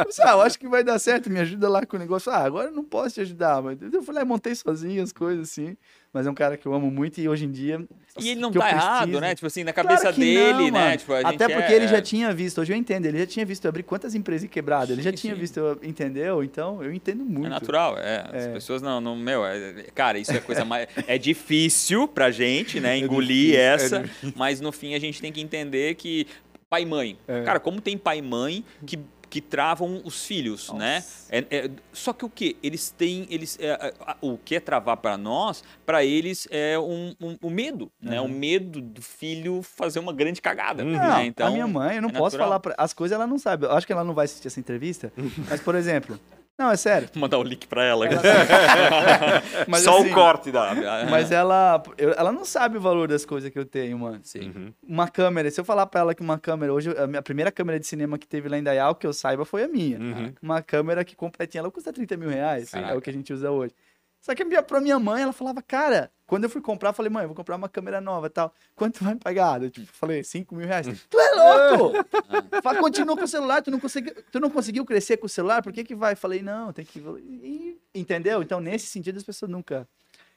Eu 0.00 0.04
disse, 0.06 0.22
ah, 0.22 0.32
eu 0.32 0.40
acho 0.40 0.58
que 0.58 0.66
vai 0.66 0.82
dar 0.82 0.98
certo, 0.98 1.30
me 1.30 1.38
ajuda 1.38 1.68
lá 1.68 1.86
com 1.86 1.96
o 1.96 2.00
negócio. 2.00 2.32
Ah, 2.32 2.38
agora 2.38 2.68
eu 2.68 2.74
não 2.74 2.82
posso 2.82 3.14
te 3.14 3.20
ajudar, 3.20 3.62
mas 3.62 3.80
eu 3.80 4.02
falei, 4.02 4.22
ah, 4.22 4.24
montei 4.24 4.56
sozinho 4.56 5.00
as 5.00 5.12
coisas 5.12 5.50
assim. 5.50 5.76
Mas 6.12 6.26
é 6.26 6.30
um 6.30 6.34
cara 6.34 6.58
que 6.58 6.66
eu 6.66 6.74
amo 6.74 6.90
muito 6.90 7.18
e 7.20 7.28
hoje 7.28 7.46
em 7.46 7.50
dia. 7.50 7.82
E 8.20 8.28
ele 8.28 8.40
não 8.40 8.52
tá 8.52 8.68
errado, 8.68 9.18
né? 9.18 9.34
Tipo 9.34 9.46
assim, 9.46 9.64
na 9.64 9.72
Claro 9.72 9.88
cabeça 9.88 10.12
que 10.12 10.20
dele, 10.20 10.70
não, 10.70 10.70
né? 10.72 10.96
Tipo, 10.98 11.14
Até 11.14 11.48
porque 11.48 11.72
é- 11.72 11.76
ele 11.76 11.88
já 11.88 12.02
tinha 12.02 12.30
visto, 12.34 12.60
hoje 12.60 12.70
eu 12.70 12.76
entendo, 12.76 13.06
ele 13.06 13.18
já 13.18 13.26
tinha 13.26 13.46
visto 13.46 13.64
eu 13.64 13.70
abrir 13.70 13.82
quantas 13.82 14.14
empresas 14.14 14.46
quebradas, 14.50 14.90
ele 14.90 15.00
já 15.00 15.10
Sim, 15.10 15.16
tinha 15.16 15.34
visto, 15.34 15.56
eu- 15.58 15.78
entendeu? 15.82 16.44
Então 16.44 16.84
eu 16.84 16.92
entendo 16.92 17.24
muito. 17.24 17.46
É 17.46 17.48
natural, 17.48 17.96
é. 17.98 18.26
As 18.30 18.44
É. 18.44 18.52
pessoas 18.52 18.82
não, 18.82 19.00
não 19.00 19.16
meu, 19.16 19.44
é- 19.46 19.86
cara, 19.94 20.18
isso 20.18 20.32
é 20.32 20.40
coisa 20.40 20.64
mais. 20.66 20.86
É 21.06 21.16
difícil 21.16 22.06
pra 22.06 22.30
gente, 22.30 22.78
né? 22.78 22.98
Engolir 22.98 23.52
difícil, 23.52 23.58
é 23.60 23.74
essa, 23.74 24.10
mas 24.36 24.60
no 24.60 24.70
fim 24.70 24.94
a 24.94 24.98
gente 24.98 25.18
tem 25.18 25.32
que 25.32 25.40
entender 25.40 25.94
que 25.94 26.26
pai 26.68 26.82
e 26.82 26.86
mãe. 26.86 27.16
É. 27.26 27.40
Cara, 27.42 27.58
como 27.58 27.80
tem 27.80 27.96
pai 27.96 28.18
e 28.18 28.22
mãe 28.22 28.62
que, 28.86 28.98
que 29.32 29.40
travam 29.40 30.02
os 30.04 30.26
filhos, 30.26 30.70
né? 30.74 30.96
Nossa. 30.96 31.26
É- 31.34 31.46
é- 31.50 31.70
só 31.90 32.12
que 32.12 32.22
o 32.22 32.28
que? 32.28 32.54
Eles 32.62 32.90
têm. 32.90 33.26
Eles, 33.30 33.58
é, 33.58 33.68
é, 33.70 33.94
o 34.20 34.36
que 34.36 34.56
é 34.56 34.60
travar 34.60 34.98
pra 34.98 35.16
nós, 35.16 35.64
pra 35.86 36.04
eles 36.04 36.46
é 36.50 36.78
um, 36.78 37.14
um- 37.18 37.38
o 37.40 37.48
medo, 37.48 37.90
né? 37.98 38.20
O 38.20 38.28
medo 38.28 38.82
do 38.82 39.00
filho 39.00 39.62
fazer 39.62 40.00
uma 40.00 40.12
grande 40.12 40.42
cagada. 40.42 40.84
Uhum. 40.84 40.92
Não, 40.92 40.98
Né? 41.16 41.24
Então, 41.24 41.46
a 41.46 41.50
minha 41.50 41.66
mãe, 41.66 41.96
eu 41.96 42.02
não 42.02 42.10
é 42.10 42.12
posso 42.12 42.36
natural. 42.36 42.46
falar 42.46 42.60
pra, 42.60 42.74
as 42.76 42.92
coisas 42.92 43.14
ela 43.16 43.26
não 43.26 43.38
sabe. 43.38 43.64
Eu 43.64 43.72
acho 43.72 43.86
que 43.86 43.92
ela 43.94 44.04
não 44.04 44.12
vai 44.12 44.26
assistir 44.26 44.48
essa 44.48 44.60
entrevista, 44.60 45.10
mas 45.48 45.62
por 45.62 45.74
exemplo, 45.74 46.20
não, 46.58 46.70
é 46.70 46.76
sério. 46.76 47.08
Vou 47.12 47.20
mandar 47.22 47.38
o 47.38 47.42
link 47.42 47.66
pra 47.66 47.84
ela. 47.84 48.06
Mas, 49.66 49.82
Só 49.82 49.98
assim, 49.98 50.10
o 50.10 50.14
corte 50.14 50.50
da. 50.50 50.74
Mas 51.10 51.32
ela, 51.32 51.82
ela 51.98 52.30
não 52.30 52.44
sabe 52.44 52.76
o 52.76 52.80
valor 52.80 53.08
das 53.08 53.24
coisas 53.24 53.50
que 53.50 53.58
eu 53.58 53.64
tenho, 53.64 53.98
mano. 53.98 54.20
Sim. 54.22 54.52
Uhum. 54.54 54.72
Uma 54.86 55.08
câmera, 55.08 55.50
se 55.50 55.60
eu 55.60 55.64
falar 55.64 55.86
pra 55.86 56.00
ela 56.02 56.14
que 56.14 56.22
uma 56.22 56.38
câmera, 56.38 56.72
hoje, 56.72 56.90
a 56.96 57.06
minha 57.06 57.22
primeira 57.22 57.50
câmera 57.50 57.80
de 57.80 57.86
cinema 57.86 58.18
que 58.18 58.26
teve 58.26 58.48
lá 58.48 58.58
em 58.58 58.62
Dayal, 58.62 58.94
que 58.94 59.06
eu 59.06 59.12
saiba, 59.12 59.44
foi 59.44 59.64
a 59.64 59.68
minha. 59.68 59.98
Uhum. 59.98 60.32
Uma 60.42 60.62
câmera 60.62 61.04
que 61.04 61.16
completinha, 61.16 61.60
ela 61.60 61.70
custa 61.70 61.92
30 61.92 62.16
mil 62.16 62.28
reais, 62.28 62.70
Caraca. 62.70 62.92
é 62.92 62.96
o 62.96 63.00
que 63.00 63.10
a 63.10 63.12
gente 63.12 63.32
usa 63.32 63.50
hoje. 63.50 63.74
Só 64.22 64.34
que 64.36 64.44
minha, 64.44 64.62
pra 64.62 64.80
minha 64.80 65.00
mãe, 65.00 65.22
ela 65.24 65.32
falava, 65.32 65.60
cara, 65.60 66.10
quando 66.26 66.44
eu 66.44 66.48
fui 66.48 66.60
comprar, 66.62 66.90
eu 66.90 66.94
falei, 66.94 67.10
mãe, 67.10 67.24
eu 67.24 67.28
vou 67.28 67.34
comprar 67.34 67.56
uma 67.56 67.68
câmera 67.68 68.00
nova 68.00 68.28
e 68.28 68.30
tal. 68.30 68.54
Quanto 68.76 69.02
vai 69.02 69.16
pagar? 69.16 69.60
Eu 69.60 69.68
tipo, 69.68 69.86
falei, 69.92 70.22
5 70.22 70.54
mil 70.54 70.64
reais. 70.66 70.86
tu 71.10 71.18
é 71.18 71.30
louco! 71.34 71.92
Fala, 72.62 72.78
continua 72.78 73.16
com 73.16 73.24
o 73.24 73.28
celular, 73.28 73.60
tu 73.62 73.70
não, 73.72 73.80
conseguiu, 73.80 74.14
tu 74.30 74.38
não 74.38 74.48
conseguiu 74.48 74.84
crescer 74.84 75.16
com 75.16 75.26
o 75.26 75.28
celular, 75.28 75.60
por 75.60 75.72
que 75.72 75.82
que 75.82 75.94
vai? 75.96 76.14
Falei, 76.14 76.40
não, 76.40 76.72
tem 76.72 76.84
que... 76.84 77.00
e- 77.00 77.78
Entendeu? 77.92 78.40
Então, 78.42 78.60
nesse 78.60 78.86
sentido, 78.86 79.16
as 79.18 79.24
pessoas 79.24 79.50
nunca... 79.50 79.88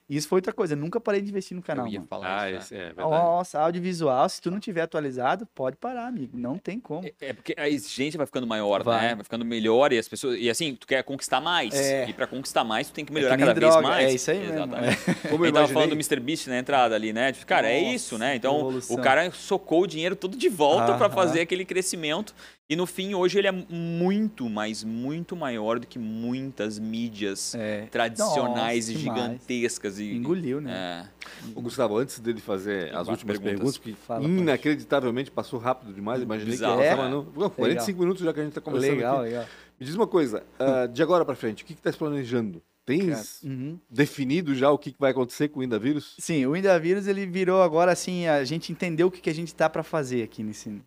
E 0.07 0.15
isso 0.15 0.27
foi 0.27 0.37
outra 0.37 0.53
coisa, 0.53 0.73
eu 0.73 0.77
nunca 0.77 0.99
parei 0.99 1.19
de 1.19 1.29
investir 1.31 1.57
no 1.57 1.63
canal, 1.63 1.87
Eu 1.87 1.91
ia 1.93 1.99
mano. 1.99 2.07
falar 2.07 2.41
Ah, 2.43 2.51
isso, 2.51 2.73
né? 2.75 2.79
é 2.79 2.85
verdade. 2.87 3.09
Nossa, 3.09 3.59
audiovisual, 3.59 4.29
se 4.29 4.39
tu 4.39 4.51
não 4.51 4.59
tiver 4.59 4.81
atualizado, 4.81 5.47
pode 5.47 5.77
parar, 5.77 6.05
amigo. 6.05 6.37
Não 6.37 6.59
tem 6.59 6.79
como. 6.79 7.09
É 7.19 7.33
porque 7.33 7.55
a 7.57 7.67
exigência 7.67 8.15
vai 8.17 8.27
ficando 8.27 8.45
maior, 8.45 8.83
Vai. 8.83 9.01
né? 9.07 9.15
Vai 9.15 9.23
ficando 9.23 9.43
melhor 9.43 9.91
e 9.91 9.97
as 9.97 10.07
pessoas. 10.07 10.37
E 10.39 10.47
assim, 10.47 10.75
tu 10.75 10.85
quer 10.85 11.03
conquistar 11.03 11.41
mais. 11.41 11.73
É. 11.73 12.07
E 12.07 12.13
pra 12.13 12.27
conquistar 12.27 12.63
mais, 12.63 12.87
tu 12.89 12.93
tem 12.93 13.03
que 13.03 13.11
É 13.11 13.15
melhorar 13.15 13.35
que 13.35 13.39
cada 13.45 13.59
vez 13.59 13.71
droga, 13.73 13.87
mais. 13.87 14.05
É 14.11 14.13
isso 14.13 14.29
aí 14.29 14.39
mesmo. 14.39 14.53
Exatamente. 14.53 14.97
Como 15.29 15.43
eu 15.43 15.47
Ele 15.47 15.53
tava 15.53 15.67
falando 15.69 15.89
do 15.89 15.95
Mr. 15.95 16.19
Beast 16.19 16.47
na 16.47 16.59
entrada 16.59 16.93
ali, 16.93 17.11
né? 17.11 17.31
Tipo, 17.31 17.45
Cara, 17.47 17.67
é 17.67 17.81
Nossa, 17.81 17.95
isso, 17.95 18.17
né? 18.19 18.35
Então, 18.35 18.69
o 18.89 18.97
cara 18.99 19.31
socou 19.31 19.81
o 19.83 19.87
dinheiro 19.87 20.15
todo 20.15 20.37
de 20.37 20.49
volta 20.49 20.93
pra 20.97 21.07
Aham. 21.07 21.15
fazer 21.15 21.41
aquele 21.41 21.65
crescimento. 21.65 22.35
E 22.67 22.75
no 22.75 22.87
fim, 22.87 23.13
hoje 23.13 23.37
ele 23.37 23.47
é 23.47 23.51
muito, 23.51 24.49
mas 24.49 24.83
muito 24.83 25.35
maior 25.35 25.79
do 25.79 25.85
que 25.85 25.99
muitas 25.99 26.79
mídias 26.79 27.53
É. 27.53 27.85
tradicionais 27.91 28.87
Nossa, 28.87 28.91
e 28.91 29.01
gigantescas. 29.03 29.99
E, 29.99 30.13
Engoliu, 30.15 30.59
né? 30.59 31.07
É. 31.13 31.49
Ô, 31.53 31.61
Gustavo, 31.61 31.95
antes 31.97 32.19
dele 32.19 32.41
fazer 32.41 32.85
as 32.87 32.91
quatro 33.07 33.11
últimas 33.11 33.37
perguntas. 33.37 33.77
perguntas, 33.77 34.25
que 34.25 34.41
inacreditavelmente 34.41 35.29
passou 35.29 35.59
rápido 35.59 35.93
demais, 35.93 36.23
imaginei 36.23 36.53
Bizarro, 36.53 36.77
que 36.77 36.83
é. 36.83 36.87
ela 36.87 36.97
tava 36.97 37.09
no... 37.09 37.31
Não, 37.37 37.49
45 37.51 37.99
minutos 37.99 38.23
já 38.23 38.33
que 38.33 38.39
a 38.39 38.43
gente 38.43 38.53
tá 38.53 38.61
conversando 38.61 38.95
Legal, 38.95 39.15
aqui. 39.17 39.25
legal. 39.29 39.45
Me 39.79 39.85
diz 39.85 39.93
uma 39.95 40.07
coisa, 40.07 40.43
ah, 40.57 40.87
de 40.87 41.03
agora 41.03 41.23
pra 41.23 41.35
frente, 41.35 41.63
o 41.63 41.65
que 41.67 41.75
que 41.75 41.81
tá 41.81 41.91
se 41.91 41.97
planejando? 41.99 42.63
Tens 42.83 43.41
Uhum. 43.43 43.79
definido 43.89 44.55
já 44.55 44.71
o 44.71 44.77
que 44.77 44.95
vai 44.97 45.11
acontecer 45.11 45.49
com 45.49 45.59
o 45.59 45.63
Indavírus? 45.63 46.15
Sim, 46.19 46.45
o 46.47 46.55
Indavírus 46.55 47.05
ele 47.05 47.27
virou 47.27 47.61
agora 47.61 47.91
assim, 47.91 48.25
a 48.27 48.43
gente 48.43 48.71
entendeu 48.71 49.07
o 49.07 49.11
que, 49.11 49.21
que 49.21 49.29
a 49.29 49.33
gente 49.35 49.53
tá 49.53 49.69
pra 49.69 49.83
fazer 49.83 50.23
aqui 50.23 50.41
nesse. 50.43 50.81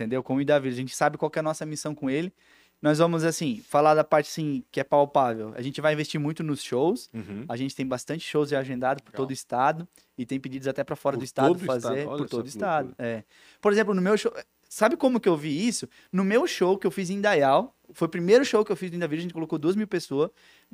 Entendeu? 0.00 0.22
Com 0.22 0.36
o 0.36 0.40
Indavírus. 0.40 0.78
A 0.78 0.80
gente 0.80 0.96
sabe 0.96 1.18
qual 1.18 1.30
é 1.34 1.38
a 1.38 1.42
nossa 1.42 1.66
missão 1.66 1.94
com 1.94 2.08
ele. 2.08 2.32
Nós 2.80 2.96
vamos, 2.96 3.24
assim, 3.24 3.62
falar 3.68 3.94
da 3.94 4.02
parte 4.02 4.28
assim, 4.30 4.64
que 4.72 4.80
é 4.80 4.84
palpável. 4.84 5.52
A 5.54 5.60
gente 5.60 5.78
vai 5.82 5.92
investir 5.92 6.18
muito 6.18 6.42
nos 6.42 6.62
shows. 6.62 7.10
Uhum. 7.12 7.44
A 7.46 7.54
gente 7.54 7.76
tem 7.76 7.86
bastante 7.86 8.24
shows 8.26 8.48
já 8.48 8.58
agendados 8.58 9.02
por 9.02 9.10
Legal. 9.10 9.18
todo 9.18 9.30
o 9.30 9.32
estado. 9.34 9.86
E 10.16 10.24
tem 10.24 10.40
pedidos 10.40 10.66
até 10.66 10.82
pra 10.82 10.96
fora 10.96 11.16
Por 11.16 11.20
do 11.20 11.24
estado 11.24 11.48
todo 11.48 11.62
o 11.62 11.66
fazer. 11.66 11.98
estado, 11.98 12.16
Por 12.16 12.28
todo 12.28 12.44
o 12.44 12.48
estado. 12.48 12.94
É. 12.98 13.22
Por 13.60 13.70
exemplo, 13.72 13.94
no 13.94 14.00
meu 14.00 14.16
show. 14.16 14.32
Sabe 14.66 14.96
como 14.96 15.20
que 15.20 15.28
eu 15.28 15.36
vi 15.36 15.66
isso? 15.66 15.86
No 16.10 16.24
meu 16.24 16.46
show 16.46 16.78
que 16.78 16.86
eu 16.86 16.92
fiz 16.92 17.10
em 17.10 17.20
Dayal, 17.20 17.76
foi 17.92 18.06
o 18.06 18.08
primeiro 18.08 18.44
show 18.44 18.64
que 18.64 18.70
eu 18.70 18.76
fiz 18.76 18.88
do 18.88 18.96
Indavírus, 18.96 19.22
a 19.22 19.24
gente 19.24 19.34
colocou 19.34 19.58
duas 19.58 19.74
mil 19.74 19.86
pessoas. 19.86 20.30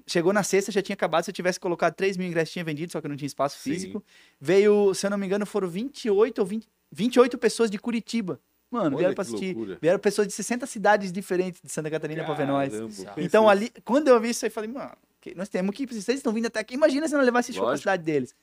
Chegou 0.06 0.32
na 0.34 0.42
sexta, 0.42 0.70
já 0.70 0.82
tinha 0.82 0.94
acabado. 0.94 1.24
Se 1.24 1.30
eu 1.30 1.34
tivesse 1.34 1.58
colocado 1.58 1.94
3 1.94 2.16
mil 2.18 2.28
ingressos, 2.28 2.52
tinha 2.52 2.64
vendido, 2.64 2.92
só 2.92 3.00
que 3.00 3.08
não 3.08 3.16
tinha 3.16 3.26
espaço 3.26 3.58
Sim. 3.58 3.70
físico. 3.72 4.04
Veio, 4.38 4.92
se 4.94 5.06
eu 5.06 5.10
não 5.10 5.16
me 5.18 5.26
engano, 5.26 5.46
foram 5.46 5.66
28 5.66 6.38
ou 6.38 6.44
20, 6.46 6.68
28 6.92 7.38
pessoas 7.38 7.70
de 7.70 7.78
Curitiba. 7.78 8.38
Mano, 8.70 8.86
Olha 8.88 8.96
vieram 8.98 9.14
pra 9.14 9.22
assistir. 9.22 9.54
loucura. 9.54 9.78
Vieram 9.80 9.98
pessoas 9.98 10.26
de 10.26 10.32
60 10.34 10.66
cidades 10.66 11.12
diferentes 11.12 11.60
de 11.62 11.70
Santa 11.70 11.90
Catarina 11.90 12.24
pra 12.24 12.34
ver 12.34 12.46
nós. 12.46 12.72
Caramba, 12.72 12.90
Então, 13.18 13.42
isso. 13.44 13.50
ali, 13.50 13.70
quando 13.84 14.08
eu 14.08 14.20
vi 14.20 14.30
isso 14.30 14.44
aí, 14.44 14.48
eu 14.48 14.52
falei, 14.52 14.70
mano, 14.70 14.92
nós 15.36 15.48
temos 15.48 15.74
que. 15.74 15.86
Vocês 15.86 16.08
estão 16.18 16.32
vindo 16.32 16.46
até 16.46 16.60
aqui. 16.60 16.74
Imagina 16.74 17.06
se 17.08 17.14
não 17.14 17.20
levar 17.22 17.40
esse 17.40 17.52
show 17.52 17.66
pra 17.66 17.76
cidade 17.76 18.02
deles. 18.02 18.34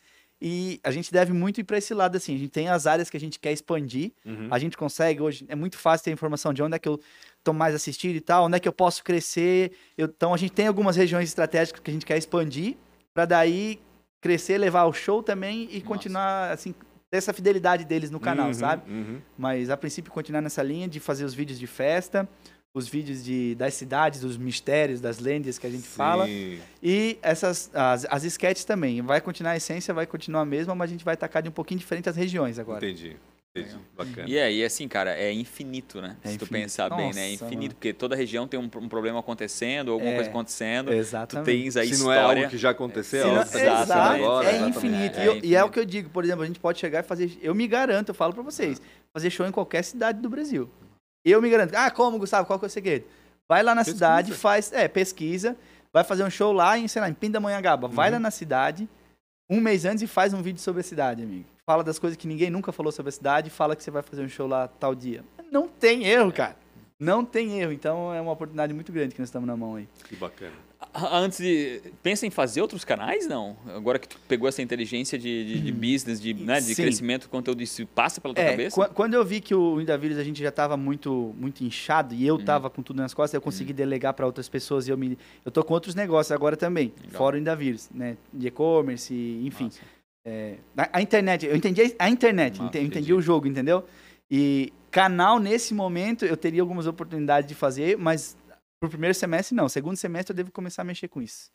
E 0.41 0.79
a 0.83 0.91
gente 0.91 1.11
deve 1.11 1.31
muito 1.31 1.61
ir 1.61 1.63
pra 1.63 1.77
esse 1.77 1.93
lado 1.93 2.17
assim. 2.17 2.35
A 2.35 2.37
gente 2.37 2.49
tem 2.49 2.67
as 2.67 2.85
áreas 2.85 3.09
que 3.09 3.15
a 3.15 3.19
gente 3.19 3.39
quer 3.39 3.53
expandir. 3.53 4.11
Uhum. 4.25 4.47
A 4.51 4.59
gente 4.59 4.75
consegue 4.75 5.21
hoje. 5.21 5.45
É 5.47 5.55
muito 5.55 5.77
fácil 5.77 6.03
ter 6.05 6.11
informação 6.11 6.53
de 6.53 6.61
onde 6.61 6.75
é 6.75 6.79
que 6.79 6.87
eu 6.89 6.99
tô 7.43 7.53
mais 7.53 7.73
assistido 7.73 8.15
e 8.15 8.21
tal, 8.21 8.45
onde 8.45 8.57
é 8.57 8.59
que 8.59 8.67
eu 8.67 8.73
posso 8.73 9.03
crescer. 9.03 9.71
Eu- 9.97 10.07
então 10.07 10.33
a 10.33 10.37
gente 10.37 10.51
tem 10.51 10.67
algumas 10.67 10.95
regiões 10.97 11.29
estratégicas 11.29 11.79
que 11.79 11.89
a 11.89 11.93
gente 11.93 12.05
quer 12.05 12.17
expandir 12.17 12.75
pra 13.13 13.23
daí 13.25 13.79
crescer, 14.19 14.57
levar 14.57 14.83
o 14.85 14.91
show 14.93 15.21
também 15.23 15.63
e 15.69 15.75
Massa. 15.75 15.85
continuar 15.85 16.51
assim 16.51 16.73
ter 17.13 17.17
essa 17.17 17.31
fidelidade 17.31 17.85
deles 17.85 18.09
no 18.09 18.19
canal, 18.19 18.47
Uhum, 18.47 18.53
sabe? 18.55 18.91
uhum. 18.91 19.19
Mas 19.37 19.69
a 19.69 19.77
princípio 19.77 20.11
continuar 20.11 20.41
nessa 20.41 20.63
linha 20.63 20.87
de 20.87 20.99
fazer 20.99 21.23
os 21.25 21.33
vídeos 21.35 21.59
de 21.59 21.67
festa, 21.67 22.27
os 22.73 22.87
vídeos 22.87 23.23
de, 23.23 23.53
das 23.53 23.75
cidades, 23.75 24.21
dos 24.21 24.35
mistérios, 24.35 24.99
das 24.99 25.19
lendas 25.19 25.59
que 25.59 25.67
a 25.67 25.69
gente 25.69 25.87
fala. 25.87 26.25
Sim. 26.25 26.59
E 26.81 27.19
essas, 27.21 27.69
as, 27.71 28.07
as 28.09 28.23
sketches 28.23 28.65
também. 28.65 28.99
Vai 29.03 29.21
continuar 29.21 29.51
a 29.51 29.57
essência, 29.57 29.93
vai 29.93 30.07
continuar 30.07 30.41
a 30.41 30.45
mesma, 30.45 30.73
mas 30.73 30.89
a 30.89 30.91
gente 30.93 31.05
vai 31.05 31.15
tacar 31.15 31.43
de 31.43 31.49
um 31.49 31.51
pouquinho 31.51 31.79
diferente 31.79 32.09
as 32.09 32.15
regiões 32.15 32.57
agora. 32.57 32.83
Entendi. 32.83 33.15
Bacana. 33.95 34.27
E 34.27 34.35
é, 34.35 34.51
e 34.51 34.65
assim, 34.65 34.87
cara, 34.87 35.11
é 35.15 35.31
infinito, 35.31 36.01
né? 36.01 36.17
É 36.23 36.29
Se 36.29 36.37
tu 36.39 36.45
infinito. 36.45 36.63
pensar 36.63 36.89
bem, 36.89 37.13
né? 37.13 37.27
É 37.27 37.31
Nossa, 37.33 37.45
infinito, 37.45 37.61
mano. 37.61 37.73
porque 37.75 37.93
toda 37.93 38.15
região 38.15 38.47
tem 38.47 38.59
um, 38.59 38.63
um 38.63 38.89
problema 38.89 39.19
acontecendo, 39.19 39.91
alguma 39.91 40.09
É, 40.09 40.15
coisa 40.15 40.29
acontecendo. 40.31 40.87
Tu 40.87 40.93
Exatamente. 40.93 41.45
tens 41.45 41.77
a 41.77 41.83
Se 41.85 41.89
não 42.03 42.11
é 42.11 42.17
história. 42.17 42.39
algo 42.41 42.49
que 42.49 42.57
já 42.57 42.69
aconteceu, 42.71 43.23
Se 43.23 43.31
não- 43.31 43.41
ó, 43.41 43.45
tá 43.45 43.59
Exato, 43.83 43.93
agora, 43.93 44.51
é 44.51 44.59
infinito. 44.67 45.19
É, 45.19 45.23
E 45.23 45.27
eu- 45.27 45.33
é 45.33 45.35
E 45.35 45.55
é 45.55 45.63
o 45.63 45.67
infinito. 45.67 45.71
que 45.71 45.79
eu 45.79 45.85
digo, 45.85 46.09
por 46.09 46.23
exemplo, 46.23 46.41
a 46.43 46.47
gente 46.47 46.59
pode 46.59 46.79
chegar 46.79 47.01
e 47.01 47.03
fazer. 47.03 47.37
Eu 47.43 47.53
me 47.53 47.67
garanto, 47.67 48.09
eu 48.09 48.15
falo 48.15 48.33
pra 48.33 48.41
vocês, 48.41 48.81
fazer 49.15 49.29
show 49.29 49.45
em 49.45 49.51
qualquer 49.51 49.83
cidade 49.83 50.19
do 50.19 50.29
Brasil. 50.29 50.67
Eu 51.23 51.39
me 51.39 51.49
garanto. 51.49 51.75
Ah, 51.75 51.91
como, 51.91 52.17
Gustavo? 52.17 52.47
Qual 52.47 52.57
que 52.57 52.65
é 52.65 52.67
o 52.67 52.71
segredo? 52.71 53.05
Vai 53.47 53.61
lá 53.61 53.75
na 53.75 53.81
Pesquisa. 53.81 53.97
cidade, 53.97 54.31
faz. 54.33 54.73
É, 54.73 54.87
pesquisa. 54.87 55.55
Vai 55.93 56.03
fazer 56.03 56.23
um 56.23 56.29
show 56.29 56.51
lá 56.51 56.75
em, 56.75 56.87
sei 56.87 56.99
lá, 57.01 57.07
em 57.07 57.13
Pindamonhangaba. 57.13 57.87
Vai 57.87 58.07
Uhum. 58.09 58.13
lá 58.15 58.19
na 58.19 58.31
cidade, 58.31 58.89
um 59.47 59.61
mês 59.61 59.85
antes 59.85 60.01
e 60.01 60.07
faz 60.07 60.33
um 60.33 60.41
vídeo 60.41 60.59
sobre 60.59 60.79
a 60.81 60.83
cidade, 60.83 61.21
amigo. 61.21 61.45
Fala 61.65 61.81
das 61.83 61.97
coisas 61.97 62.17
que 62.17 62.27
ninguém 62.27 62.49
nunca 62.49 62.73
falou 62.73 62.91
sobre 62.91 63.07
a 63.09 63.11
cidade, 63.11 63.49
fala 63.49 63.73
que 63.75 63.81
você 63.83 63.89
vai 63.89 64.01
fazer 64.03 64.21
um 64.21 64.27
show 64.27 64.47
lá 64.47 64.67
tal 64.67 64.93
dia. 64.93 65.23
Não 65.49 65.65
tem 65.67 66.03
erro, 66.05 66.29
cara. 66.31 66.57
Não 66.99 67.23
tem 67.23 67.59
erro. 67.61 67.71
Então 67.71 68.13
é 68.13 68.19
uma 68.19 68.33
oportunidade 68.33 68.73
muito 68.73 68.91
grande 68.91 69.13
que 69.15 69.21
nós 69.21 69.29
estamos 69.29 69.47
na 69.47 69.55
mão 69.55 69.75
aí. 69.75 69.87
Que 70.09 70.15
bacana. 70.17 70.51
Antes 70.93 71.37
de. 71.37 71.81
Pensa 72.03 72.27
em 72.27 72.29
fazer 72.29 72.61
outros 72.61 72.83
canais, 72.83 73.25
não? 73.27 73.55
Agora 73.73 73.97
que 73.97 74.09
tu 74.09 74.19
pegou 74.27 74.49
essa 74.49 74.61
inteligência 74.61 75.17
de, 75.17 75.45
de, 75.45 75.61
de 75.61 75.71
business, 75.71 76.19
de, 76.21 76.33
né, 76.33 76.59
de 76.59 76.75
crescimento, 76.75 77.29
conteúdo, 77.29 77.63
isso 77.63 77.85
passa 77.87 78.19
pela 78.19 78.33
tua 78.33 78.43
É, 78.43 78.49
cabeça? 78.51 78.75
quan- 78.75 78.89
quando 78.89 79.13
eu 79.13 79.23
vi 79.23 79.39
que 79.39 79.55
o 79.55 79.79
Indavírus 79.79 80.17
a 80.17 80.23
gente 80.23 80.41
já 80.43 80.49
estava 80.49 80.75
muito 80.75 81.33
muito 81.39 81.63
inchado 81.63 82.13
e 82.13 82.27
eu 82.27 82.35
Uhum. 82.35 82.43
tava 82.43 82.69
com 82.69 82.83
tudo 82.83 82.97
nas 82.97 83.13
costas, 83.13 83.33
eu 83.35 83.41
consegui 83.41 83.71
delegar 83.71 84.13
para 84.13 84.25
outras 84.25 84.49
pessoas 84.49 84.85
e 84.85 84.91
eu 84.91 84.97
me 84.97 85.17
eu 85.45 85.51
tô 85.51 85.63
com 85.63 85.73
outros 85.73 85.95
negócios 85.95 86.33
agora 86.33 86.57
também, 86.57 86.93
Legal. 87.01 87.17
fora 87.17 87.37
o 87.37 87.39
Indavírus, 87.39 87.89
né, 87.93 88.17
de 88.33 88.47
e-commerce, 88.47 89.13
enfim. 89.45 89.65
Massa. 89.65 89.79
É, 90.25 90.57
a, 90.77 90.97
a 90.99 91.01
internet, 91.01 91.45
eu 91.45 91.55
entendi 91.55 91.95
a 91.99 92.09
internet, 92.09 92.59
eu 92.59 92.65
entendi 92.67 92.85
entendi. 92.85 93.13
o 93.13 93.21
jogo, 93.21 93.47
entendeu? 93.47 93.85
E 94.31 94.71
canal 94.89 95.39
nesse 95.39 95.73
momento 95.73 96.25
eu 96.25 96.37
teria 96.37 96.61
algumas 96.61 96.87
oportunidades 96.87 97.47
de 97.47 97.55
fazer, 97.55 97.97
mas 97.97 98.37
pro 98.79 98.89
primeiro 98.89 99.13
semestre 99.13 99.55
não, 99.55 99.67
segundo 99.67 99.97
semestre 99.97 100.31
eu 100.31 100.35
devo 100.35 100.51
começar 100.51 100.81
a 100.81 100.85
mexer 100.85 101.07
com 101.07 101.21
isso. 101.21 101.51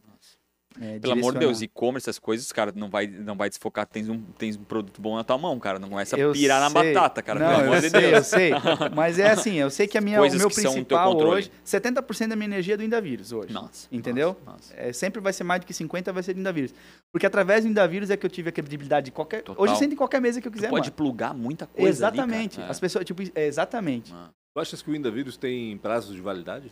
É, 0.81 0.99
Pelo 0.99 1.15
amor 1.15 1.33
de 1.33 1.41
Deus, 1.41 1.63
e-commerce, 1.63 2.09
essas 2.09 2.19
coisas, 2.19 2.53
cara, 2.53 2.73
não 2.75 2.89
vai, 2.89 3.07
não 3.07 3.37
vai 3.37 3.49
desfocar. 3.49 3.87
Tens 3.87 4.09
um, 4.09 4.21
tens 4.39 4.57
um 4.57 4.63
produto 4.63 5.01
bom 5.01 5.17
na 5.17 5.25
tua 5.25 5.39
mão, 5.39 5.59
cara. 5.59 5.79
Não 5.79 5.89
começa 5.89 6.15
a 6.15 6.33
pirar 6.33 6.61
na 6.61 6.71
batata, 6.71 7.23
cara. 7.23 7.41
Não, 7.41 7.49
pelo 7.49 7.61
eu 7.61 7.67
amor 7.67 7.81
de 7.81 7.91
sei, 7.91 8.01
Deus. 8.01 8.13
eu 8.13 8.25
sei. 8.25 8.51
Mas 8.95 9.19
é 9.19 9.31
assim, 9.31 9.55
eu 9.55 9.71
sei 9.71 9.89
que 9.89 9.99
a 9.99 10.01
minha, 10.01 10.21
o 10.21 10.31
meu 10.31 10.51
principal 10.51 11.17
hoje, 11.17 11.51
70% 11.67 12.29
da 12.29 12.37
minha 12.37 12.47
energia 12.47 12.75
é 12.75 12.77
do 12.77 12.85
Indavírus 12.85 13.33
hoje. 13.33 13.53
Nossa. 13.53 13.89
Entendeu? 13.91 14.37
nossa, 14.45 14.53
nossa. 14.53 14.75
É, 14.77 14.93
sempre 14.93 15.21
vai 15.21 15.33
ser 15.33 15.45
mais 15.45 15.61
do 15.61 15.67
que 15.67 15.75
50, 15.75 16.13
vai 16.13 16.23
ser 16.23 16.35
do 16.35 16.41
Indavírus. 16.41 16.73
Porque 17.13 17.27
através 17.27 17.65
do 17.65 17.71
Indavírus 17.71 18.11
é 18.11 18.17
que 18.17 18.25
eu 18.25 18.31
tive 18.31 18.51
a 18.51 18.53
credibilidade 18.53 19.07
de 19.07 19.13
qualquer. 19.13 19.43
Total. 19.43 19.63
Hoje 19.63 19.73
eu 19.73 19.79
sento 19.79 19.93
em 19.95 19.97
qualquer 19.97 20.21
mesa 20.21 20.41
que 20.41 20.47
eu 20.47 20.53
Tu 20.53 20.55
quiser, 20.55 20.71
pode 20.71 20.91
mano. 20.91 20.97
plugar 20.97 21.35
muita 21.35 21.67
coisa 21.67 21.89
Exatamente. 21.89 22.55
ali, 22.55 22.63
cara. 22.63 22.71
As 22.71 22.79
pessoas, 22.79 23.05
tipo, 23.05 23.23
é, 23.35 23.47
exatamente. 23.47 24.13
Ah. 24.15 24.29
Tu 24.55 24.61
achas 24.61 24.83
que 24.83 24.91
o 24.91 24.95
Indavírus 24.95 25.37
tem 25.37 25.77
prazo 25.79 26.15
de 26.15 26.21
validade? 26.21 26.71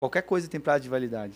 Qualquer 0.00 0.22
coisa 0.22 0.48
tem 0.48 0.60
prazo 0.60 0.82
de 0.82 0.88
validade. 0.88 1.34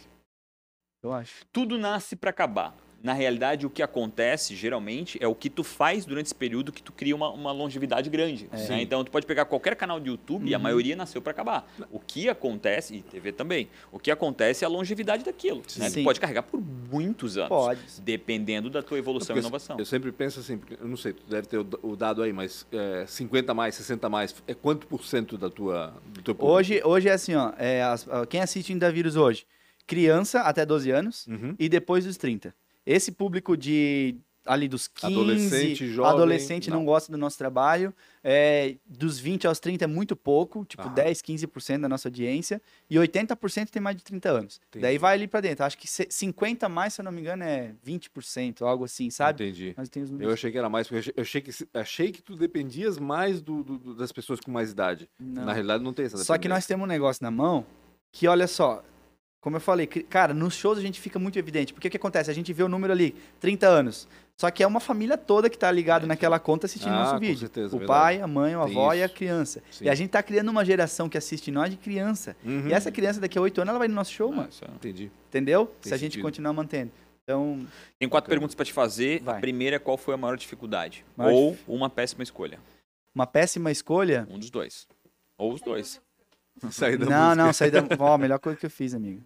Eu 1.02 1.12
acho. 1.12 1.44
Tudo 1.52 1.78
nasce 1.78 2.16
pra 2.16 2.30
acabar. 2.30 2.76
Na 3.00 3.12
realidade, 3.12 3.64
o 3.64 3.70
que 3.70 3.80
acontece, 3.80 4.56
geralmente, 4.56 5.16
é 5.22 5.28
o 5.28 5.32
que 5.32 5.48
tu 5.48 5.62
faz 5.62 6.04
durante 6.04 6.26
esse 6.26 6.34
período 6.34 6.72
que 6.72 6.82
tu 6.82 6.90
cria 6.90 7.14
uma, 7.14 7.30
uma 7.30 7.52
longevidade 7.52 8.10
grande. 8.10 8.48
É. 8.50 8.56
né? 8.70 8.82
Então, 8.82 9.04
tu 9.04 9.10
pode 9.12 9.24
pegar 9.24 9.44
qualquer 9.44 9.76
canal 9.76 10.00
de 10.00 10.08
YouTube 10.10 10.48
e 10.50 10.52
a 10.52 10.56
Uhum. 10.58 10.62
maioria 10.64 10.96
nasceu 10.96 11.22
pra 11.22 11.30
acabar. 11.30 11.72
O 11.92 12.00
que 12.00 12.28
acontece, 12.28 12.96
e 12.96 13.02
TV 13.02 13.30
também, 13.30 13.68
o 13.92 14.00
que 14.00 14.10
acontece 14.10 14.64
é 14.64 14.66
a 14.66 14.68
longevidade 14.68 15.22
daquilo. 15.24 15.62
Né? 15.76 15.88
Tu 15.90 16.02
pode 16.02 16.18
carregar 16.18 16.42
por 16.42 16.60
muitos 16.60 17.36
anos. 17.38 17.50
Pode. 17.50 17.80
Dependendo 18.02 18.68
da 18.68 18.82
tua 18.82 18.98
evolução 18.98 19.36
e 19.36 19.38
inovação. 19.38 19.78
Eu 19.78 19.84
sempre 19.86 20.10
penso 20.10 20.40
assim, 20.40 20.58
porque 20.58 20.74
eu 20.80 20.88
não 20.88 20.96
sei, 20.96 21.12
tu 21.12 21.22
deve 21.30 21.46
ter 21.46 21.58
o 21.58 21.94
dado 21.94 22.20
aí, 22.20 22.32
mas 22.32 22.66
é, 22.72 23.04
50 23.06 23.54
mais, 23.54 23.76
60 23.76 24.08
mais, 24.08 24.34
é 24.48 24.54
quanto 24.54 24.88
por 24.88 25.04
cento 25.04 25.38
da 25.38 25.48
tua, 25.48 25.94
do 26.04 26.20
teu 26.20 26.34
público? 26.34 26.52
Hoje, 26.52 26.82
hoje 26.84 27.08
é 27.08 27.12
assim, 27.12 27.36
ó. 27.36 27.52
é, 27.56 27.80
quem 28.28 28.40
assiste 28.40 28.72
Indavírus 28.72 29.14
hoje? 29.14 29.46
Criança 29.88 30.42
até 30.42 30.64
12 30.64 30.90
anos 30.90 31.26
Uhum. 31.26 31.56
e 31.58 31.68
depois 31.68 32.04
dos 32.04 32.16
30. 32.16 32.54
Esse 32.86 33.10
público 33.10 33.56
de 33.56 34.14
ali 34.46 34.66
dos 34.66 34.88
15, 34.88 35.12
Adolescente, 35.12 35.88
jovem, 35.88 36.10
adolescente 36.12 36.70
não. 36.70 36.78
não. 36.78 36.84
gosta 36.86 37.12
do 37.12 37.18
nosso 37.18 37.36
trabalho, 37.36 37.92
é, 38.24 38.76
dos 38.86 39.18
20 39.18 39.46
aos 39.46 39.60
30 39.60 39.84
é 39.84 39.86
muito 39.86 40.16
pouco, 40.16 40.64
tipo 40.64 40.84
Aham. 40.84 40.94
10, 40.94 41.20
15% 41.20 41.82
da 41.82 41.88
nossa 41.88 42.08
audiência, 42.08 42.62
e 42.88 42.96
80% 42.96 43.68
tem 43.68 43.82
mais 43.82 43.94
de 43.94 44.02
30 44.04 44.30
anos. 44.30 44.58
Entendi. 44.68 44.80
Daí 44.82 44.96
vai 44.96 45.12
ali 45.16 45.28
pra 45.28 45.42
dentro. 45.42 45.66
Acho 45.66 45.76
que 45.76 45.86
se- 45.86 46.06
50 46.08 46.66
mais, 46.66 46.94
se 46.94 47.00
eu 47.02 47.04
não 47.04 47.12
me 47.12 47.20
engano, 47.20 47.42
é 47.44 47.74
20%, 47.84 48.64
algo 48.64 48.84
assim, 48.86 49.10
sabe? 49.10 49.44
Entendi. 49.44 49.74
Mas 49.76 49.90
tem 49.90 50.02
os 50.02 50.10
Eu 50.18 50.30
achei 50.32 50.50
que 50.50 50.56
era 50.56 50.70
mais, 50.70 50.88
porque 50.88 51.12
eu 51.14 51.20
achei- 51.22 51.42
que, 51.42 51.50
achei 51.74 52.10
que 52.10 52.22
tu 52.22 52.34
dependias 52.34 52.98
mais 52.98 53.42
do, 53.42 53.62
do- 53.62 53.94
das 53.96 54.12
pessoas 54.12 54.40
com 54.40 54.50
mais 54.50 54.70
idade. 54.70 55.10
Não. 55.20 55.44
Na 55.44 55.52
realidade, 55.52 55.84
não 55.84 55.92
tem 55.92 56.06
essa 56.06 56.16
Só 56.18 56.38
que 56.38 56.48
nós 56.48 56.64
temos 56.64 56.84
um 56.84 56.88
negócio 56.88 57.22
na 57.22 57.30
mão 57.30 57.66
que, 58.10 58.26
olha 58.26 58.46
só, 58.46 58.82
como 59.40 59.56
eu 59.56 59.60
falei, 59.60 59.86
cara, 59.86 60.34
nos 60.34 60.54
shows 60.54 60.78
a 60.78 60.80
gente 60.82 61.00
fica 61.00 61.18
muito 61.18 61.38
evidente. 61.38 61.72
Porque 61.72 61.88
o 61.88 61.90
que 61.90 61.96
acontece? 61.96 62.30
A 62.30 62.34
gente 62.34 62.52
vê 62.52 62.62
o 62.62 62.68
número 62.68 62.92
ali, 62.92 63.14
30 63.40 63.66
anos. 63.68 64.08
Só 64.40 64.50
que 64.52 64.62
é 64.62 64.66
uma 64.66 64.78
família 64.78 65.16
toda 65.18 65.50
que 65.50 65.58
tá 65.58 65.70
ligada 65.70 66.06
naquela 66.06 66.38
conta 66.38 66.66
assistindo 66.66 66.92
Ah, 66.92 66.98
nosso 67.00 67.14
com 67.14 67.20
vídeo. 67.20 67.38
certeza, 67.40 67.74
o 67.74 67.78
verdade. 67.80 67.86
pai, 68.00 68.20
a 68.20 68.26
mãe, 68.26 68.54
a 68.54 68.62
avó 68.62 68.92
e 68.94 69.02
a 69.02 69.06
isso. 69.06 69.14
criança. 69.14 69.62
Sim. 69.70 69.84
E 69.86 69.88
a 69.88 69.94
gente 69.96 70.10
tá 70.10 70.22
criando 70.22 70.48
uma 70.48 70.64
geração 70.64 71.08
que 71.08 71.18
assiste 71.18 71.50
nós 71.50 71.70
de 71.70 71.76
criança. 71.76 72.36
Uhum. 72.44 72.68
E 72.68 72.72
essa 72.72 72.92
criança 72.92 73.20
daqui 73.20 73.36
a 73.36 73.40
8 73.40 73.60
anos 73.60 73.70
ela 73.70 73.78
vai 73.78 73.88
no 73.88 73.94
nosso 73.94 74.12
show, 74.12 74.32
Ah, 74.32 74.36
mano. 74.36 74.48
isso 74.48 74.64
é- 74.64 74.68
Entendi. 74.68 75.10
Entendeu? 75.28 75.66
Tem 75.66 75.88
Se 75.88 75.94
a 75.94 75.96
gente 75.96 76.12
sentido. 76.12 76.22
continuar 76.22 76.52
mantendo. 76.52 76.92
Então, 77.24 77.66
Tem 77.98 78.08
quatro 78.08 78.30
perguntas 78.30 78.54
pra 78.54 78.64
te 78.64 78.72
fazer. 78.72 79.20
Vai. 79.22 79.36
A 79.36 79.40
primeira 79.40 79.76
é 79.76 79.78
qual 79.78 79.96
foi 79.98 80.14
a 80.14 80.16
maior 80.16 80.36
dificuldade? 80.36 81.04
Maior 81.16 81.32
Ou 81.32 81.50
dif- 81.50 81.64
uma 81.66 81.90
péssima 81.90 82.22
escolha. 82.22 82.58
uma 83.14 83.26
péssima 83.26 83.70
escolha. 83.72 84.26
Um 84.30 84.38
dos 84.38 84.50
dois. 84.50 84.86
Ou 85.36 85.52
os 85.52 85.60
dois. 85.60 86.00
Sair 86.70 86.96
da 86.96 87.06
não, 87.06 87.24
música. 87.26 87.36
não, 87.44 87.52
sair 87.52 87.70
da. 87.70 87.82
Ó, 87.98 88.14
a 88.14 88.18
melhor 88.18 88.38
coisa 88.38 88.58
que 88.58 88.66
eu 88.66 88.70
fiz, 88.70 88.94
amigo. 88.94 89.22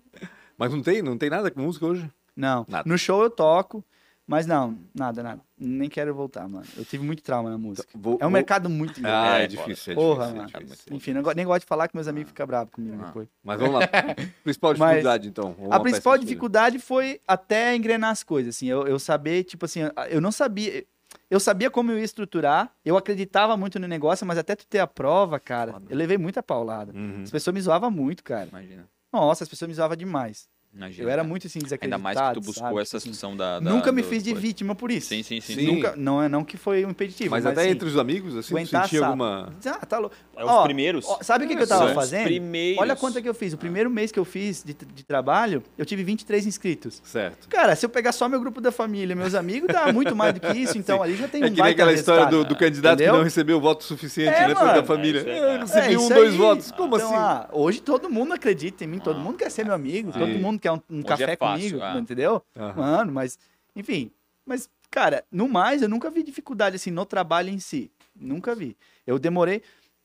Mas 0.59 0.73
não 0.73 0.83
tem, 0.83 1.03
não 1.03 1.17
tem 1.19 1.31
nada 1.31 1.51
com 1.51 1.61
música 1.61 1.87
hoje? 1.87 2.09
Não. 2.37 2.65
Nada. 2.69 2.89
No 2.89 2.97
show 2.97 3.23
eu 3.23 3.31
toco, 3.31 3.85
mas 4.27 4.47
não, 4.47 4.79
nada, 4.95 5.23
nada. 5.23 5.41
Nem 5.59 5.89
quero 5.89 6.15
voltar, 6.15 6.49
mano. 6.49 6.65
Eu 6.77 6.85
tive 6.85 7.05
muito 7.05 7.23
trauma 7.23 7.51
na 7.51 7.59
música. 7.59 7.89
Vou- 7.95 8.15
É 8.15 8.17
um 8.17 8.21
vou- 8.21 8.31
mercado 8.31 8.69
muito 8.71 9.01
grande. 9.01 9.09
Ah, 9.17 9.39
é, 9.41 9.45
É, 9.45 9.47
difícil, 9.47 9.93
é 9.93 9.97
Porra, 9.97 10.27
difícil, 10.27 10.37
é 10.37 10.59
mano. 10.61 10.69
difícil. 10.71 10.97
Enfim, 10.97 11.13
não 11.13 11.23
nem 11.35 11.45
gosto 11.47 11.61
de 11.63 11.67
falar 11.67 11.89
que 11.89 11.97
meus 11.97 12.09
amigos 12.09 12.31
ficam 12.31 12.47
bravos 12.47 12.73
comigo 12.73 12.97
Ah. 13.03 13.07
depois. 13.07 13.29
Mas 13.43 13.61
vamos 13.61 13.75
lá. 13.81 13.81
Principal 14.45 14.75
dificuldade, 14.75 15.29
então. 15.29 15.57
A 15.71 15.81
principal 15.81 16.19
dificuldade 16.19 16.79
foi 16.79 17.21
até 17.27 17.75
engrenar 17.77 18.11
as 18.11 18.23
coisas, 18.23 18.55
assim. 18.57 18.67
Eu, 18.67 18.87
eu 18.87 18.99
saber, 18.99 19.45
tipo 19.45 19.65
assim, 19.65 19.81
eu 20.11 20.21
não 20.21 20.33
sabia. 20.33 20.85
Eu 21.31 21.41
sabia 21.41 21.71
como 21.71 21.91
eu 21.91 21.99
ia 21.99 22.05
estruturar, 22.05 22.71
eu 22.85 22.97
acreditava 22.97 23.57
muito 23.57 23.79
no 23.79 23.89
negócio, 23.89 24.27
mas 24.27 24.39
até 24.39 24.55
tu 24.55 24.67
ter 24.67 24.79
a 24.81 24.87
prova, 24.87 25.41
cara, 25.41 25.73
Foda. 25.73 25.87
eu 25.89 25.97
levei 25.97 26.19
muita 26.19 26.43
paulada. 26.43 26.93
Uhum. 26.93 27.23
As 27.23 27.31
pessoas 27.31 27.55
me 27.55 27.61
zoavam 27.61 27.91
muito, 27.91 28.23
cara. 28.23 28.49
Imagina. 28.49 28.89
Nossa, 29.13 29.45
as 29.45 29.49
pessoas 29.49 29.69
me 29.69 29.75
zoavam 29.75 29.97
demais. 29.97 30.49
Imagina. 30.75 31.07
Eu 31.07 31.11
era 31.13 31.23
muito 31.23 31.47
assim, 31.47 31.59
Ainda 31.59 31.67
desacreditado. 31.67 32.03
mais 32.03 32.19
que 32.19 32.33
tu 32.35 32.41
buscou 32.41 32.55
sabe? 32.69 32.81
essa 32.81 32.89
Tipo 32.91 32.97
assim, 32.97 33.11
discussão 33.11 33.37
da, 33.37 33.61
da- 33.61 33.71
Nunca 33.71 33.93
me 33.93 34.01
do- 34.01 34.09
fiz 34.09 34.23
de 34.23 34.33
vítima 34.33 34.75
por 34.75 34.91
isso. 34.91 35.09
Sim, 35.09 35.23
sim, 35.23 35.39
sim. 35.39 35.55
Sim. 35.55 35.67
Nunca, 35.67 35.95
não 35.97 36.23
é 36.23 36.29
não 36.31 36.43
que 36.45 36.57
foi 36.57 36.83
um 36.87 36.91
impeditivo, 36.91 37.31
Mas, 37.31 37.45
mas, 37.45 37.53
até 37.53 37.63
assim, 37.63 37.71
entre 37.73 37.87
os 37.89 37.99
amigos, 37.99 38.35
assim, 38.37 38.55
tu 38.55 38.59
sentia 38.61 38.81
sapo. 39.01 39.05
alguma... 39.05 39.53
Ah, 39.67 39.87
tá 39.87 39.99
louco. 39.99 40.17
É 40.35 40.43
os 40.45 40.51
Ó, 40.51 40.63
primeiros. 40.65 41.05
ó, 41.07 41.19
sabe 41.23 41.45
o 41.45 41.49
que, 41.49 41.57
que 41.57 41.63
eu 41.63 41.67
tava 41.67 41.87
os 41.87 41.93
fazendo? 41.93 42.25
primeiros. 42.25 42.81
Olha 42.81 42.97
quanto 42.97 43.19
é 43.19 43.23
que 43.23 43.29
eu 43.29 43.35
fiz. 43.35 43.53
O 43.53 43.59
primeiro 43.59 43.91
mês 43.91 44.11
que 44.11 44.19
eu 44.19 44.25
fiz 44.25 44.63
de, 44.65 44.73
de 44.73 45.05
trabalho, 45.05 45.63
eu 45.77 45.85
tive 45.85 46.03
23 46.05 46.47
inscritos. 46.47 47.03
Certo. 47.05 47.49
Cara, 47.51 47.77
se 47.77 47.85
eu 47.85 47.91
pegar 47.91 48.13
só 48.13 48.27
meu 48.27 48.41
grupo 48.41 48.59
da 48.61 48.73
família, 48.73 49.15
meus 49.15 49.35
amigos, 49.35 49.69
dá 49.71 49.93
muito 49.93 50.17
mais 50.17 50.33
do 50.33 50.41
que 50.41 50.53
isso. 50.59 50.79
Então 50.83 51.03
ali 51.03 51.17
já 51.17 51.29
tem 51.29 51.43
um 51.43 51.47
É 51.47 51.51
que 51.51 51.61
nem 51.63 51.71
aquela 51.71 51.93
história 51.93 52.27
do, 52.27 52.45
do 52.47 52.57
candidato 52.57 52.95
entendeu? 52.95 53.13
que 53.13 53.19
não 53.19 53.25
recebeu 53.25 53.59
o 53.59 53.61
voto 53.61 53.85
suficiente, 53.85 54.35
É, 54.35 54.49
né? 54.49 54.55
Foi 54.55 54.65
mano. 54.67 54.81
da 54.81 54.87
família. 54.87 55.21
É 55.21 55.59
recebi 55.59 55.95
É 55.95 55.99
um, 55.99 56.09
dois 56.09 56.35
votos. 56.35 56.71
Como 56.73 56.97
Então, 56.97 57.09
assim? 57.09 57.17
ah, 57.17 57.49
hoje 57.53 57.81
todo 57.83 58.09
mundo 58.09 58.33
acredita 58.33 58.85
em 58.85 58.87
mim, 58.87 58.99
todo 58.99 59.17
Ah. 59.17 59.23
mundo 59.23 59.37
quer 59.37 59.51
ser 59.51 59.65
meu 59.67 59.75
amigo, 59.75 60.13
Sim. 60.13 60.19
todo 60.19 60.29
mundo 60.31 60.62
quer 60.63 60.73
um, 60.73 60.81
um 60.89 60.99
Hoje 60.99 61.07
café 61.07 61.33
é 61.33 61.37
fácil, 61.37 61.69
comigo, 61.71 61.85
ah. 61.85 61.99
entendeu? 61.99 62.43
Aham. 62.57 62.81
Mano, 62.81 63.13
mas, 63.13 63.39
enfim. 63.77 64.11
Mas, 64.47 64.71
cara, 64.91 65.25
no 65.31 65.49
mais, 65.49 65.83
eu 65.83 65.89
nunca 65.89 66.11
vi 66.11 66.23
dificuldade 66.23 66.77
assim 66.77 66.91
no 66.91 67.05
trabalho 67.05 67.51
em 67.51 67.59
si. 67.59 67.91
Nunca 68.15 68.55
vi. 68.55 68.77
Eu 69.07 69.19
demorei. 69.19 69.63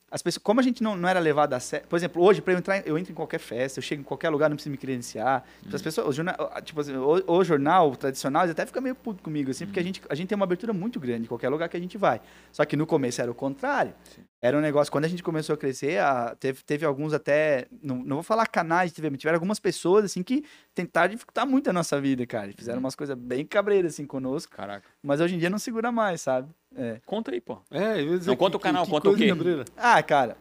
As 0.09 0.21
pessoas, 0.21 0.41
como 0.41 0.59
a 0.61 0.63
gente 0.63 0.81
não, 0.81 0.95
não 0.95 1.09
era 1.09 1.19
levado 1.19 1.53
a 1.53 1.59
sério. 1.59 1.85
Por 1.87 1.97
exemplo, 1.97 2.23
hoje, 2.23 2.41
para 2.41 2.53
eu 2.53 2.57
entrar, 2.59 2.87
eu 2.87 2.97
entro 2.97 3.11
em 3.11 3.15
qualquer 3.15 3.39
festa, 3.39 3.79
eu 3.79 3.83
chego 3.83 4.01
em 4.01 4.05
qualquer 4.05 4.29
lugar, 4.29 4.49
não 4.49 4.55
preciso 4.55 4.71
me 4.71 4.77
credenciar. 4.77 5.43
Tipo, 5.61 5.75
As 5.75 5.81
pessoas, 5.81 6.07
o 6.07 6.11
jornal, 6.13 6.35
tipo 6.63 6.79
assim, 6.79 6.95
o, 6.95 7.23
o 7.27 7.43
jornal 7.43 7.93
tradicional, 7.95 8.43
eles 8.43 8.51
até 8.51 8.65
ficam 8.65 8.81
meio 8.81 8.95
puto 8.95 9.21
comigo, 9.21 9.51
assim, 9.51 9.65
porque 9.65 9.79
a 9.79 9.83
gente, 9.83 10.01
a 10.09 10.15
gente 10.15 10.29
tem 10.29 10.35
uma 10.37 10.45
abertura 10.45 10.71
muito 10.71 10.97
grande 10.99 11.23
em 11.23 11.27
qualquer 11.27 11.49
lugar 11.49 11.67
que 11.67 11.75
a 11.75 11.79
gente 11.79 11.97
vai. 11.97 12.21
Só 12.53 12.63
que 12.63 12.77
no 12.77 12.87
começo 12.87 13.21
era 13.21 13.29
o 13.29 13.35
contrário. 13.35 13.93
Era 14.41 14.55
um 14.57 14.61
negócio, 14.61 14.91
quando 14.91 15.05
a 15.05 15.07
gente 15.07 15.21
começou 15.23 15.55
a 15.55 15.57
crescer, 15.57 15.99
a- 15.99 16.35
teve, 16.39 16.63
teve 16.63 16.85
alguns 16.85 17.11
até, 17.11 17.65
não, 17.83 17.97
não 17.97 18.15
vou 18.17 18.23
falar 18.23 18.45
canais 18.47 18.91
de 18.91 18.95
TV, 18.95 19.09
mas 19.09 19.19
tiveram 19.19 19.35
algumas 19.35 19.59
pessoas, 19.59 20.05
assim, 20.05 20.21
que 20.23 20.45
tentaram 20.75 21.11
dificultar 21.11 21.45
muito 21.45 21.69
a 21.69 21.73
nossa 21.73 21.99
vida, 21.99 22.25
cara. 22.25 22.49
Fizeram 22.55 22.79
umas 22.79 22.95
coisas 22.95 23.17
bem 23.17 23.45
cabreiras, 23.45 23.95
assim, 23.95 24.05
conosco. 24.05 24.55
Caraca. 24.55 24.87
Mas 25.03 25.19
hoje 25.19 25.35
em 25.35 25.37
dia 25.39 25.49
não 25.49 25.57
segura 25.59 25.91
mais, 25.91 26.21
sabe? 26.21 26.47
É. 26.77 27.01
Conta 27.05 27.31
aí, 27.31 27.41
pô. 27.41 27.57
É, 27.71 27.99
eu 28.01 28.11
ia 28.13 28.17
dizer 28.19 28.29
Não 28.29 28.37
conta 28.37 28.51
que- 28.51 28.57
o 28.57 28.59
canal, 28.59 28.85
que 28.85 28.91
conta 28.91 29.09
o 29.09 29.15
quê? 29.15 29.33
Ah, 29.75 30.01
cara. 30.03 30.37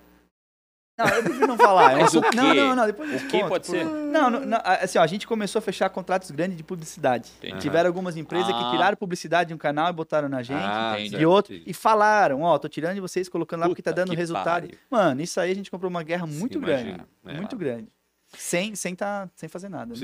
Não, 0.98 1.06
eu 1.08 1.22
prefiro 1.24 1.46
não 1.46 1.58
falar. 1.58 1.92
É 1.92 1.96
um 1.96 2.00
Mas 2.00 2.14
o 2.14 2.22
quê? 2.22 2.36
Não, 2.36 2.54
não, 2.54 2.74
não, 2.74 2.86
depois 2.86 3.10
eu 3.10 3.16
O 3.18 3.20
que 3.28 3.38
conto, 3.38 3.48
pode 3.50 3.66
por- 3.66 3.72
ser? 3.76 3.84
Não, 3.84 4.30
não, 4.30 4.40
não, 4.46 4.58
assim, 4.64 4.98
ó, 4.98 5.02
a 5.02 5.06
gente 5.06 5.26
começou 5.26 5.58
a 5.58 5.62
fechar 5.62 5.90
contratos 5.90 6.30
grandes 6.30 6.56
de 6.56 6.62
publicidade. 6.64 7.30
Entendi. 7.36 7.58
Tiveram 7.60 7.88
algumas 7.88 8.16
empresas 8.16 8.48
Ah. 8.50 8.58
que 8.64 8.70
tiraram 8.70 8.96
publicidade 8.96 9.48
de 9.48 9.54
um 9.54 9.58
canal 9.58 9.90
e 9.90 9.92
botaram 9.92 10.26
na 10.26 10.42
gente. 10.42 10.56
Ah, 10.58 10.94
entendi. 10.98 11.18
de 11.18 11.26
outro, 11.26 11.54
e 11.54 11.74
falaram, 11.74 12.40
ó, 12.42 12.58
tô 12.58 12.66
tirando 12.66 12.94
de 12.94 13.00
vocês, 13.02 13.28
colocando 13.28 13.60
lá 13.60 13.66
porque 13.68 13.82
tá 13.82 13.90
Puta 13.90 14.04
dando 14.06 14.16
resultado. 14.16 14.62
pariu. 14.62 14.78
Mano, 14.90 15.20
isso 15.20 15.38
aí 15.38 15.50
a 15.50 15.54
gente 15.54 15.70
comprou 15.70 15.90
uma 15.90 16.02
guerra 16.02 16.26
muito 16.26 16.58
grande. 16.58 16.88
imagino. 16.90 17.08
É. 17.26 17.34
Muito 17.34 17.56
grande. 17.58 17.88
Sem, 18.28 18.74
sem, 18.74 18.94
tá, 18.94 19.28
sem 19.36 19.50
fazer 19.50 19.68
nada. 19.68 19.92
né? 19.92 19.96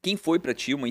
Quem 0.00 0.16
foi 0.16 0.38
pra 0.38 0.54
ti 0.54 0.72
uma 0.74 0.86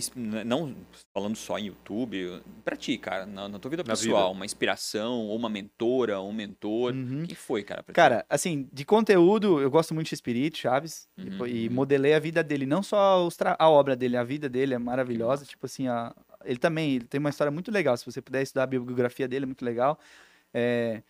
não 0.46 0.76
falando 1.14 1.36
só 1.38 1.58
em 1.58 1.68
YouTube, 1.68 2.42
pra 2.66 2.76
ti, 2.76 2.98
cara, 2.98 3.26
na, 3.26 3.48
na 3.48 3.58
tua 3.58 3.72
vida 3.72 3.82
Na 3.84 3.94
pessoal, 3.94 4.26
vida. 4.28 4.38
uma 4.38 4.46
inspiração, 4.46 5.28
ou 5.28 5.36
uma 5.38 5.48
mentora, 5.50 6.20
ou 6.20 6.30
um 6.30 6.34
mentor. 6.34 6.94
Uhum. 6.94 7.24
Quem 7.26 7.34
foi, 7.36 7.64
cara? 7.64 7.82
Pra 7.82 7.94
ti? 7.94 7.96
Cara, 7.96 8.26
assim, 8.30 8.68
de 8.72 8.84
conteúdo, 8.84 9.62
eu 9.62 9.72
gosto 9.72 9.94
muito 9.94 10.08
de 10.10 10.14
Espírito, 10.14 10.58
Chaves, 10.58 11.08
e- 11.18 11.22
Uhum, 11.30 11.48
e, 11.48 11.68
uhum. 11.70 11.74
modelei 11.74 12.14
a 12.14 12.20
vida 12.20 12.44
dele, 12.44 12.66
não 12.66 12.84
só 12.84 13.28
a 13.58 13.70
obra 13.70 13.96
dele, 13.96 14.18
a 14.18 14.24
vida 14.26 14.50
dele 14.50 14.74
é 14.74 14.78
maravilhosa, 14.78 15.46
tipo 15.46 15.66
assim, 15.66 15.88
a- 15.88 16.14
ele 16.44 16.60
também, 16.60 16.96
ele 16.96 17.06
tem 17.06 17.20
uma 17.20 17.30
história 17.30 17.50
muito 17.52 17.72
legal, 17.72 17.96
se 17.96 18.06
você 18.06 18.22
puder 18.22 18.42
estudar 18.44 18.64
a 18.64 18.68
biografia 18.68 19.28
dele, 19.28 19.44
é 19.44 19.48
muito 19.48 19.64
legal. 19.64 19.98
É, 20.54 21.02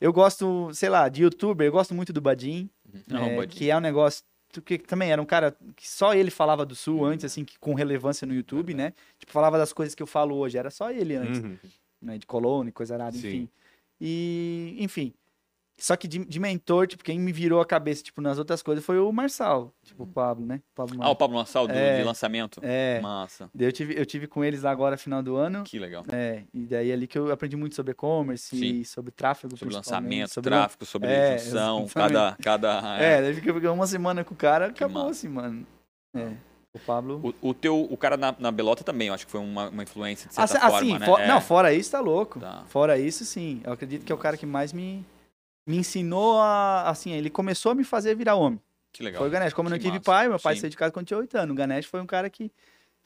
eu 0.00 0.12
gosto, 0.12 0.70
sei 0.74 0.88
lá, 0.88 1.08
de 1.08 1.22
youtuber, 1.22 1.66
eu 1.68 1.72
gosto 1.72 1.94
muito 1.94 2.12
do 2.12 2.20
Badim, 2.20 2.68
Não, 3.06 3.26
é, 3.26 3.36
Buddy. 3.36 3.54
que 3.56 3.70
é 3.70 3.76
um 3.76 3.80
negócio 3.80 4.24
que 4.62 4.78
também 4.78 5.10
era 5.12 5.20
um 5.20 5.26
cara 5.26 5.56
que 5.76 5.88
só 5.88 6.14
ele 6.14 6.30
falava 6.30 6.64
do 6.66 6.74
Sul 6.74 7.04
antes, 7.04 7.24
assim, 7.24 7.44
que, 7.44 7.58
com 7.58 7.74
relevância 7.74 8.26
no 8.26 8.34
YouTube, 8.34 8.74
né? 8.74 8.92
Tipo, 9.18 9.32
falava 9.32 9.56
das 9.58 9.72
coisas 9.72 9.94
que 9.94 10.02
eu 10.02 10.06
falo 10.06 10.36
hoje, 10.36 10.56
era 10.58 10.70
só 10.70 10.90
ele 10.90 11.14
antes 11.16 11.40
Uhum. 11.42 11.56
né, 12.02 12.18
de 12.18 12.26
colônia, 12.26 12.72
coisa 12.72 12.94
arada, 12.94 13.16
Sim. 13.16 13.26
enfim. 13.28 13.48
E, 14.00 14.76
enfim. 14.78 15.12
Só 15.76 15.96
que 15.96 16.06
de, 16.06 16.24
de 16.24 16.38
mentor, 16.38 16.86
tipo, 16.86 17.02
quem 17.02 17.18
me 17.18 17.32
virou 17.32 17.60
a 17.60 17.66
cabeça, 17.66 18.00
tipo, 18.02 18.20
nas 18.20 18.38
outras 18.38 18.62
coisas 18.62 18.84
foi 18.84 18.98
o 19.00 19.10
Marçal, 19.10 19.74
tipo, 19.82 20.04
o 20.04 20.06
Pablo, 20.06 20.46
né? 20.46 20.60
Pablo 20.72 20.94
Ah, 20.94 20.96
o 20.96 20.98
Marçal. 20.98 21.16
Pablo 21.16 21.36
Nassau, 21.38 21.66
do, 21.66 21.74
É. 21.74 21.98
de 21.98 22.04
lançamento. 22.04 22.60
É. 22.62 23.00
Massa. 23.00 23.50
Eu 23.58 23.72
tive, 23.72 23.98
eu 23.98 24.06
tive 24.06 24.28
com 24.28 24.44
eles 24.44 24.62
lá 24.62 24.70
agora, 24.70 24.96
final 24.96 25.20
do 25.20 25.34
ano. 25.34 25.64
Que 25.64 25.78
legal. 25.80 26.04
É, 26.12 26.44
e 26.54 26.60
daí 26.66 26.92
ali 26.92 27.08
que 27.08 27.18
eu 27.18 27.32
aprendi 27.32 27.56
muito 27.56 27.74
sobre 27.74 27.90
e-commerce 27.90 28.54
e 28.54 28.84
sobre 28.84 29.10
tráfego, 29.10 29.56
Sobre 29.56 29.74
lançamento, 29.74 30.32
sobre- 30.32 30.50
tráfego, 30.50 30.86
sobre 30.86 31.08
É, 31.08 31.32
edição, 31.34 31.86
cada. 31.92 32.36
cada 32.40 32.96
É, 33.00 33.20
daí 33.20 33.34
fiquei 33.34 33.52
fiquei 33.52 33.68
uma 33.68 33.86
semana 33.86 34.22
com 34.22 34.32
o 34.32 34.36
cara, 34.36 34.66
acabou 34.66 35.02
massa. 35.02 35.10
assim, 35.10 35.28
mano. 35.28 35.66
É. 36.14 36.32
O 36.72 36.78
Pablo. 36.78 37.34
O, 37.40 37.48
o 37.50 37.54
teu, 37.54 37.80
o 37.82 37.96
cara 37.96 38.16
na, 38.16 38.34
na 38.38 38.50
Belota 38.50 38.82
também, 38.84 39.08
eu 39.08 39.14
acho 39.14 39.26
que 39.26 39.30
foi 39.32 39.40
uma, 39.40 39.68
uma 39.70 39.82
influência 39.82 40.28
de 40.28 40.34
certa 40.34 40.54
Assim, 40.58 40.60
forma, 40.60 40.76
assim, 40.78 40.98
né? 40.98 41.06
for- 41.06 41.20
É. 41.20 41.26
não, 41.28 41.40
fora 41.40 41.72
isso, 41.72 41.90
tá 41.90 42.00
louco. 42.00 42.38
Tá. 42.40 42.64
Fora 42.68 42.98
isso, 42.98 43.24
sim. 43.24 43.60
Eu 43.64 43.72
acredito 43.72 44.04
que 44.04 44.10
é 44.10 44.14
o 44.14 44.18
cara 44.18 44.36
que 44.36 44.44
mais 44.46 44.72
me, 44.72 45.04
me 45.66 45.76
ensinou 45.78 46.40
a. 46.40 46.88
Assim, 46.88 47.12
ele 47.12 47.30
começou 47.30 47.72
a 47.72 47.74
me 47.74 47.84
fazer 47.84 48.14
virar 48.14 48.34
homem. 48.34 48.60
Que 48.92 49.02
legal. 49.02 49.20
Foi 49.20 49.28
o 49.28 49.30
Ganesh. 49.30 49.52
Como 49.52 49.68
eu 49.68 49.70
não 49.70 49.78
tive 49.78 49.90
massa. 49.90 50.02
pai, 50.02 50.28
meu 50.28 50.38
pai 50.38 50.54
Sim. 50.54 50.62
saiu 50.62 50.70
de 50.70 50.76
casa 50.76 50.92
quando 50.92 51.06
tinha 51.06 51.18
8 51.18 51.36
anos. 51.36 51.52
O 51.52 51.56
Ganesh 51.56 51.86
foi 51.86 52.00
um 52.00 52.06
cara 52.06 52.30
que. 52.30 52.52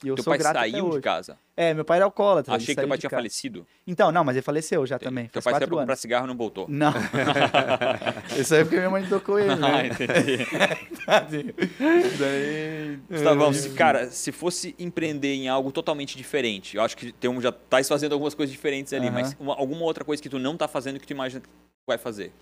E 0.05 0.09
eu 0.09 0.15
Teu 0.15 0.23
sou 0.23 0.31
pai 0.31 0.39
grato 0.39 0.55
saiu 0.57 0.91
de 0.91 1.01
casa. 1.01 1.37
É, 1.57 1.75
meu 1.75 1.85
pai 1.85 1.97
era 1.99 2.05
alcoólatra. 2.05 2.55
Achei 2.55 2.73
que 2.73 2.81
teu 2.81 2.89
pai 2.89 2.97
tinha 2.99 3.11
casa. 3.11 3.19
falecido. 3.21 3.67
Então, 3.85 4.13
não, 4.13 4.23
mas 4.23 4.37
ele 4.37 4.43
faleceu 4.45 4.87
já 4.87 4.97
também. 4.97 5.27
Teu 5.27 5.43
pai 5.43 5.55
saiu 5.55 5.67
pra 5.67 5.77
comprar 5.79 5.97
cigarro 5.97 6.25
e 6.27 6.29
não 6.29 6.37
voltou. 6.37 6.67
Não. 6.69 6.93
Isso 8.39 8.55
aí 8.55 8.61
é 8.61 8.65
porque 8.65 8.77
minha 8.77 8.91
mãe 8.91 9.05
tocou 9.09 9.41
ele, 9.41 9.51
Ah, 9.59 9.59
né? 9.59 9.87
entendi. 9.89 10.47
Daí. 12.19 12.99
Gustavão, 13.11 13.53
se, 13.53 13.71
cara, 13.71 14.11
se 14.11 14.33
fosse 14.33 14.75
empreender 14.79 15.35
em 15.35 15.49
algo 15.49 15.73
totalmente 15.73 16.17
diferente, 16.17 16.77
eu 16.77 16.83
acho 16.83 16.97
que 16.97 17.13
tem 17.13 17.31
um, 17.31 17.41
já 17.41 17.51
tá 17.53 17.83
fazendo 17.85 18.13
algumas 18.13 18.35
coisas 18.35 18.53
diferentes 18.53 18.93
ali, 18.93 19.09
Aham. 19.09 19.15
mas 19.15 19.37
uma- 19.39 19.55
alguma 19.57 19.83
outra 19.85 20.05
coisa 20.05 20.23
que 20.23 20.29
tu 20.29 20.39
não 20.39 20.57
tá 20.57 20.69
fazendo 20.69 20.99
que 21.01 21.07
tu 21.07 21.13
imagina 21.13 21.41
que 21.41 21.49
vai 21.87 21.99
fazer? 21.99 22.33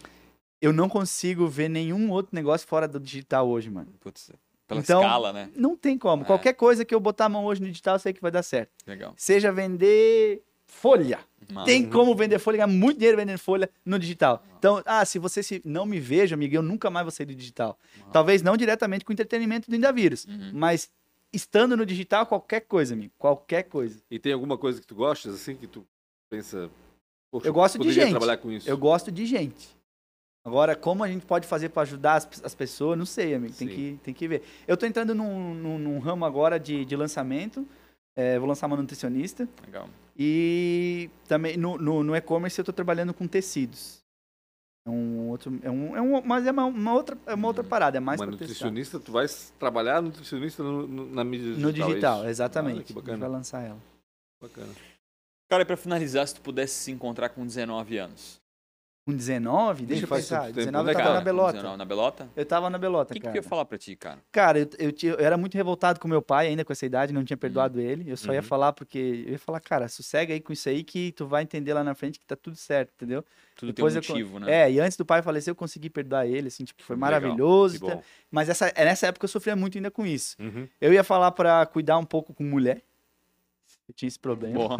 Eu 0.60 0.72
não 0.72 0.88
consigo 0.88 1.46
ver 1.46 1.68
nenhum 1.68 2.10
outro 2.10 2.34
negócio 2.34 2.66
fora 2.66 2.88
do 2.88 2.98
digital 2.98 3.48
hoje, 3.48 3.70
mano. 3.70 3.88
Putz, 4.00 4.30
pela 4.66 4.80
Então- 4.80 5.00
escala, 5.00 5.32
né? 5.32 5.50
Não 5.54 5.76
tem 5.76 5.96
como. 5.98 6.22
É. 6.22 6.26
Qualquer 6.26 6.52
coisa 6.54 6.84
que 6.84 6.94
eu 6.94 7.00
botar 7.00 7.26
a 7.26 7.28
mão 7.28 7.44
hoje 7.44 7.60
no 7.60 7.68
digital, 7.68 7.94
eu 7.96 7.98
sei 8.00 8.12
que 8.12 8.20
vai 8.20 8.30
dar 8.30 8.42
certo. 8.42 8.70
Legal. 8.86 9.14
Seja 9.16 9.52
vender 9.52 10.42
folha. 10.66 11.20
Massa. 11.52 11.66
Tem 11.66 11.88
como 11.88 12.14
vender 12.14 12.38
folha, 12.40 12.56
ganhar 12.58 12.66
muito 12.66 12.98
dinheiro 12.98 13.16
vendendo 13.16 13.38
folha 13.38 13.70
no 13.84 13.98
digital. 13.98 14.42
Então, 14.58 14.82
ah, 14.84 15.04
se 15.04 15.18
você 15.18 15.42
se 15.42 15.62
não 15.64 15.86
me 15.86 16.00
veja, 16.00 16.34
amigo, 16.34 16.56
eu 16.56 16.62
nunca 16.62 16.90
mais 16.90 17.04
vou 17.04 17.10
sair 17.12 17.26
do 17.26 17.34
digital. 17.34 17.78
Talvez 18.12 18.42
não 18.42 18.56
diretamente 18.56 19.04
com 19.04 19.12
o 19.12 19.14
entretenimento 19.14 19.70
do 19.70 19.76
Indavírus, 19.76 20.24
Uhum. 20.24 20.50
mas 20.52 20.90
estando 21.32 21.76
no 21.76 21.86
digital, 21.86 22.26
qualquer 22.26 22.60
coisa, 22.62 22.94
amigo. 22.94 23.12
Qualquer 23.16 23.62
coisa. 23.64 24.00
E 24.10 24.18
tem 24.18 24.32
alguma 24.32 24.58
coisa 24.58 24.80
que 24.80 24.86
tu 24.86 24.94
gostas, 24.96 25.34
assim, 25.36 25.54
que 25.54 25.66
tu 25.68 25.86
pensa... 26.28 26.68
Poxa, 27.30 27.46
Eu 27.46 27.52
gosto 27.52 27.78
de 27.78 27.92
gente. 27.92 28.10
trabalhar 28.10 28.36
com 28.38 28.50
isso. 28.50 28.68
Eu 28.68 28.78
gosto 28.78 29.12
de 29.12 29.24
gente. 29.26 29.75
Agora, 30.46 30.76
como 30.76 31.02
a 31.02 31.08
gente 31.08 31.26
pode 31.26 31.44
fazer 31.48 31.70
para 31.70 31.82
ajudar 31.82 32.14
as, 32.14 32.44
as 32.44 32.54
pessoas, 32.54 32.96
não 32.96 33.04
sei, 33.04 33.34
amigo. 33.34 33.52
Tem 33.52 33.66
Sim. 33.68 33.74
que, 33.74 34.00
tem 34.04 34.14
que 34.14 34.28
ver. 34.28 34.42
Eu 34.68 34.76
tô 34.76 34.86
entrando 34.86 35.12
num, 35.12 35.52
num, 35.52 35.76
num 35.76 35.98
ramo 35.98 36.24
agora 36.24 36.56
de, 36.58 36.84
de 36.84 36.94
lançamento. 36.94 37.66
É, 38.14 38.38
vou 38.38 38.46
lançar 38.48 38.68
uma 38.68 38.76
nutricionista. 38.76 39.48
Legal. 39.66 39.88
E 40.16 41.10
também 41.26 41.56
no, 41.56 41.76
no, 41.76 42.04
no 42.04 42.14
e-commerce 42.14 42.56
eu 42.60 42.64
tô 42.64 42.72
trabalhando 42.72 43.12
com 43.12 43.26
tecidos. 43.26 43.98
É 44.86 44.90
um 44.90 45.28
outro. 45.30 45.58
É 45.64 45.70
um, 45.70 45.96
é 45.96 46.00
um, 46.00 46.22
mas 46.22 46.46
é 46.46 46.52
uma, 46.52 46.64
uma 46.66 46.94
outra, 46.94 47.18
é 47.26 47.34
uma 47.34 47.48
outra 47.48 47.64
parada, 47.64 47.96
é 47.96 48.00
mais 48.00 48.20
Uma 48.20 48.28
pra 48.28 48.36
testar. 48.36 48.46
nutricionista, 48.46 49.00
tu 49.00 49.10
vais 49.10 49.52
trabalhar 49.58 50.00
nutricionista 50.00 50.62
no- 50.62 50.86
no- 50.86 51.06
na 51.12 51.24
mídia 51.24 51.54
digital. 51.54 51.62
No 51.62 51.68
é 51.68 51.72
digital, 51.88 52.20
isso? 52.20 52.28
exatamente. 52.28 52.74
Olha 52.76 52.84
que 52.84 52.92
a 52.92 52.94
gente 52.94 53.02
bacana. 53.04 53.18
vai 53.18 53.28
lançar 53.28 53.62
ela. 53.64 53.78
bacana. 54.40 54.72
Cara, 55.50 55.62
e 55.64 55.66
pra 55.66 55.76
finalizar, 55.76 56.26
se 56.28 56.36
tu 56.36 56.40
pudesse 56.40 56.74
se 56.74 56.92
encontrar 56.92 57.30
com 57.30 57.44
19 57.44 57.98
anos. 57.98 58.40
Com 59.06 59.14
19, 59.14 59.86
deixa 59.86 60.02
eu 60.04 60.08
pensar. 60.08 60.36
tanto 60.40 60.46
tempo, 60.46 60.56
19 60.56 60.84
né, 60.86 60.90
eu 60.90 60.94
tava 60.96 61.04
cara? 61.04 61.14
na 61.14 61.20
Com 61.20 61.24
Belota. 61.24 61.52
19 61.52 61.76
na 61.78 61.84
Belota? 61.84 62.28
Eu 62.34 62.44
tava 62.44 62.70
na 62.70 62.76
Belota, 62.76 63.12
O 63.12 63.14
que, 63.14 63.20
que 63.20 63.26
tu 63.26 63.26
cara. 63.26 63.36
ia 63.38 63.42
falar 63.44 63.64
pra 63.64 63.78
ti, 63.78 63.94
cara? 63.94 64.18
Cara, 64.32 64.58
eu, 64.58 64.68
eu, 64.80 64.92
eu 65.12 65.20
era 65.24 65.36
muito 65.36 65.54
revoltado 65.54 66.00
com 66.00 66.08
meu 66.08 66.20
pai 66.20 66.48
ainda 66.48 66.64
com 66.64 66.72
essa 66.72 66.84
idade, 66.84 67.12
não 67.12 67.24
tinha 67.24 67.36
perdoado 67.36 67.80
ele. 67.80 68.10
Eu 68.10 68.16
só 68.16 68.32
ia 68.32 68.40
Uhum. 68.40 68.46
falar 68.46 68.72
porque. 68.72 69.22
Eu 69.24 69.32
ia 69.34 69.38
falar, 69.38 69.60
cara, 69.60 69.86
sossega 69.86 70.34
aí 70.34 70.40
com 70.40 70.52
isso 70.52 70.68
aí 70.68 70.82
que 70.82 71.12
tu 71.12 71.24
vai 71.24 71.44
entender 71.44 71.72
lá 71.72 71.84
na 71.84 71.94
frente 71.94 72.18
que 72.18 72.26
tá 72.26 72.34
tudo 72.34 72.56
certo, 72.56 72.90
entendeu? 72.96 73.24
Tudo 73.54 73.72
Depois 73.72 73.94
tem 73.94 74.02
eu 74.02 74.04
um 74.04 74.18
motivo, 74.18 74.40
né? 74.40 74.52
É, 74.64 74.72
e 74.72 74.80
antes 74.80 74.96
do 74.96 75.06
pai 75.06 75.22
falecer, 75.22 75.52
eu 75.52 75.56
consegui 75.56 75.88
perdoar 75.88 76.26
ele, 76.26 76.48
assim, 76.48 76.64
tipo, 76.64 76.82
foi 76.82 76.96
Legal, 76.96 77.08
maravilhoso. 77.12 77.78
Que 77.78 77.86
tá? 77.86 77.98
Mas 78.28 78.48
essa, 78.48 78.66
é, 78.74 78.84
nessa 78.84 79.06
época 79.06 79.24
eu 79.24 79.28
sofria 79.28 79.54
muito 79.54 79.78
ainda 79.78 79.88
com 79.90 80.04
isso. 80.04 80.34
Uhum. 80.40 80.66
Eu 80.80 80.92
ia 80.92 81.04
falar 81.04 81.30
pra 81.30 81.64
cuidar 81.64 81.96
um 81.96 82.04
pouco 82.04 82.34
com 82.34 82.42
mulher. 82.42 82.82
Eu 83.88 83.94
tinha 83.94 84.08
esse 84.08 84.18
problema. 84.18 84.54
Porra. 84.54 84.76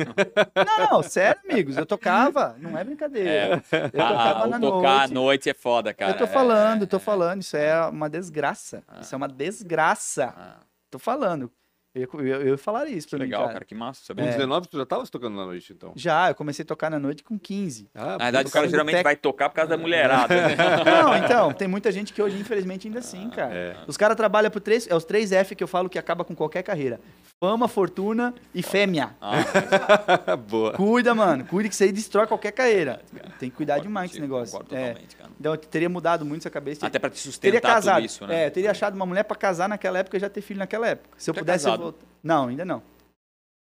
Não, 0.90 1.02
sério, 1.02 1.40
amigos, 1.48 1.76
eu 1.76 1.86
tocava, 1.86 2.56
não 2.58 2.76
é 2.76 2.82
brincadeira. 2.82 3.62
Eu 3.70 3.90
tocava 3.90 4.44
Ah, 4.44 4.46
na 4.48 4.58
tocar 4.60 4.88
à 4.90 4.98
noite. 5.02 5.14
noite 5.14 5.50
é 5.50 5.54
foda, 5.54 5.94
cara. 5.94 6.12
eu 6.12 6.18
tô 6.18 6.24
É, 6.24 6.26
falando, 6.26 6.82
é, 6.82 6.86
tô 6.86 6.98
falando, 6.98 7.40
isso 7.42 7.56
é 7.56 7.80
uma 7.86 8.10
desgraça. 8.10 8.82
Ah. 8.88 9.00
Isso 9.00 9.14
é 9.14 9.16
uma 9.16 9.28
desgraça. 9.28 10.34
Ah, 10.36 10.56
Tô 10.90 10.98
falando. 10.98 11.50
Eu, 11.94 12.06
eu, 12.20 12.42
eu 12.42 12.58
falaria 12.58 12.94
isso 12.94 13.06
que 13.06 13.16
pra 13.16 13.18
mim, 13.20 13.24
legal, 13.24 13.42
cara. 13.42 13.52
cara. 13.54 13.64
Que 13.64 13.74
massa 13.74 14.14
Com. 14.14 14.20
É. 14.20 14.26
19 14.32 14.68
tu 14.68 14.76
já 14.76 14.82
estavas 14.82 15.08
tocando 15.08 15.34
na 15.34 15.46
noite, 15.46 15.72
então? 15.72 15.92
Já, 15.96 16.28
eu 16.28 16.34
comecei 16.34 16.62
a 16.62 16.66
tocar 16.66 16.90
na 16.90 16.98
noite 16.98 17.22
com 17.24 17.38
15. 17.38 17.88
Ah, 17.94 18.18
Na 18.18 18.24
verdade, 18.24 18.48
o 18.48 18.52
cara 18.52 18.68
geralmente 18.68 18.96
tec- 18.96 19.04
vai 19.04 19.16
tocar 19.16 19.48
por 19.48 19.54
causa 19.56 19.70
da 19.70 19.78
mulherada. 19.78 20.34
né? 20.34 20.56
Não, 20.84 21.16
então, 21.16 21.52
tem 21.54 21.66
muita 21.66 21.90
gente 21.90 22.12
que 22.12 22.20
hoje, 22.20 22.38
infelizmente, 22.38 22.86
ainda 22.86 22.98
assim, 22.98 23.30
cara. 23.30 23.54
é. 23.54 23.76
Os 23.86 23.96
caras 23.96 24.14
trabalham 24.16 24.50
por 24.50 24.60
três. 24.60 24.86
É 24.86 24.94
os 24.94 25.04
três 25.06 25.32
F 25.32 25.56
que 25.56 25.64
eu 25.64 25.68
falo 25.68 25.88
que 25.88 25.98
acaba 25.98 26.22
com 26.22 26.34
qualquer 26.36 26.62
carreira: 26.62 27.00
fama, 27.42 27.68
fortuna 27.68 28.34
e 28.54 28.62
fêmea. 28.62 29.16
Ah, 29.20 30.36
Boa. 30.36 30.72
Cuida, 30.72 31.14
mano. 31.14 31.44
Cuida 31.44 31.68
que 31.68 31.74
isso 31.74 31.84
aí 31.84 31.92
destrói 31.92 32.26
qualquer 32.26 32.52
carreira. 32.52 33.02
Tem 33.38 33.50
que 33.50 33.56
cuidar 33.56 33.74
concordo 33.74 33.88
demais 33.88 34.10
com 34.10 34.16
esse 34.16 34.20
negócio. 34.20 34.58
É. 34.70 34.94
cara. 35.16 35.30
Então 35.38 35.52
eu 35.52 35.58
teria 35.58 35.88
mudado 35.88 36.24
muito 36.24 36.42
essa 36.42 36.50
cabeça. 36.50 36.86
Até 36.86 36.98
pra 36.98 37.10
te 37.10 37.14
teria 37.14 37.32
sustentar 37.32 37.60
casado. 37.60 37.96
tudo 37.96 38.06
isso, 38.06 38.26
né? 38.26 38.42
É, 38.42 38.46
eu 38.46 38.50
teria 38.50 38.70
achado 38.70 38.94
uma 38.94 39.06
mulher 39.06 39.24
pra 39.24 39.36
casar 39.36 39.68
naquela 39.68 39.98
época 39.98 40.16
e 40.16 40.20
já 40.20 40.30
ter 40.30 40.40
filho 40.40 40.58
naquela 40.58 40.86
época. 40.88 41.16
Se 41.18 41.30
eu 41.30 41.34
é 41.34 41.38
pudesse. 41.38 41.64
casado? 41.64 41.80
Eu 41.80 41.84
voltar... 41.84 42.06
Não, 42.22 42.48
ainda 42.48 42.64
não. 42.64 42.82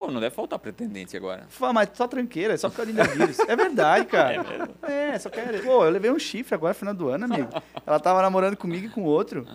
Pô, 0.00 0.10
não 0.10 0.18
deve 0.18 0.34
faltar 0.34 0.58
pretendente 0.58 1.14
agora. 1.14 1.44
Fala, 1.50 1.74
mas 1.74 1.90
só 1.92 2.08
tranqueira, 2.08 2.54
é 2.54 2.56
só 2.56 2.70
por 2.70 2.76
causa 2.76 2.90
de 2.90 3.18
vírus. 3.18 3.38
É 3.40 3.54
verdade, 3.54 4.06
cara. 4.06 4.40
É? 4.82 5.10
É, 5.10 5.18
só 5.18 5.28
quero. 5.28 5.62
Pô, 5.62 5.84
eu 5.84 5.90
levei 5.90 6.10
um 6.10 6.18
chifre 6.18 6.54
agora 6.54 6.72
no 6.72 6.78
final 6.78 6.94
do 6.94 7.08
ano, 7.10 7.26
amigo. 7.26 7.50
Ela 7.86 8.00
tava 8.00 8.22
namorando 8.22 8.56
comigo 8.56 8.86
e 8.86 8.88
com 8.88 9.04
outro. 9.04 9.46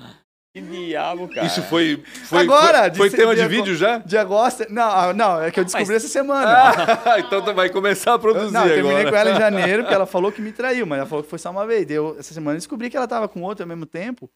Que 0.56 0.62
diabo, 0.62 1.28
cara. 1.28 1.46
Isso 1.46 1.62
foi, 1.64 2.02
foi, 2.24 2.40
Agora, 2.44 2.84
foi, 2.84 2.90
de 2.92 2.98
foi 2.98 3.10
tema 3.10 3.36
de 3.36 3.42
dia- 3.42 3.50
vídeo 3.50 3.76
já? 3.76 3.98
De 3.98 4.18
agosto. 4.18 4.66
Não, 4.70 4.84
ah, 4.84 5.14
não, 5.14 5.42
é 5.44 5.52
que 5.52 5.60
eu 5.60 5.66
descobri 5.66 5.88
Mas- 5.94 5.98
essa 5.98 6.08
semana. 6.08 6.72
Ah, 7.06 7.20
então 7.20 7.42
tu 7.42 7.54
vai 7.54 7.68
começar 7.70 8.14
a 8.14 8.20
produzir 8.20 8.54
Não, 8.54 8.62
eu 8.66 8.74
terminei 8.74 9.00
agora. 9.02 9.12
com 9.12 9.18
ela 9.18 9.32
em 9.32 9.38
janeiro, 9.38 9.84
porque 9.84 9.94
ela 9.94 10.06
falou 10.06 10.32
que 10.32 10.42
me 10.42 10.54
traiu, 10.54 10.86
mas 10.86 11.00
ela 11.00 11.08
falou 11.10 11.24
que 11.26 11.30
foi 11.30 11.40
só 11.40 11.52
uma 11.52 11.68
vez. 11.68 11.86
Deu, 11.86 12.16
essa 12.18 12.34
semana 12.34 12.56
eu 12.56 12.60
descobri 12.60 12.90
que 12.90 12.96
ela 12.96 13.06
tava 13.06 13.28
com 13.28 13.42
outro 13.42 13.64
ao 13.64 13.68
mesmo 13.68 13.86
tempo. 13.86 14.32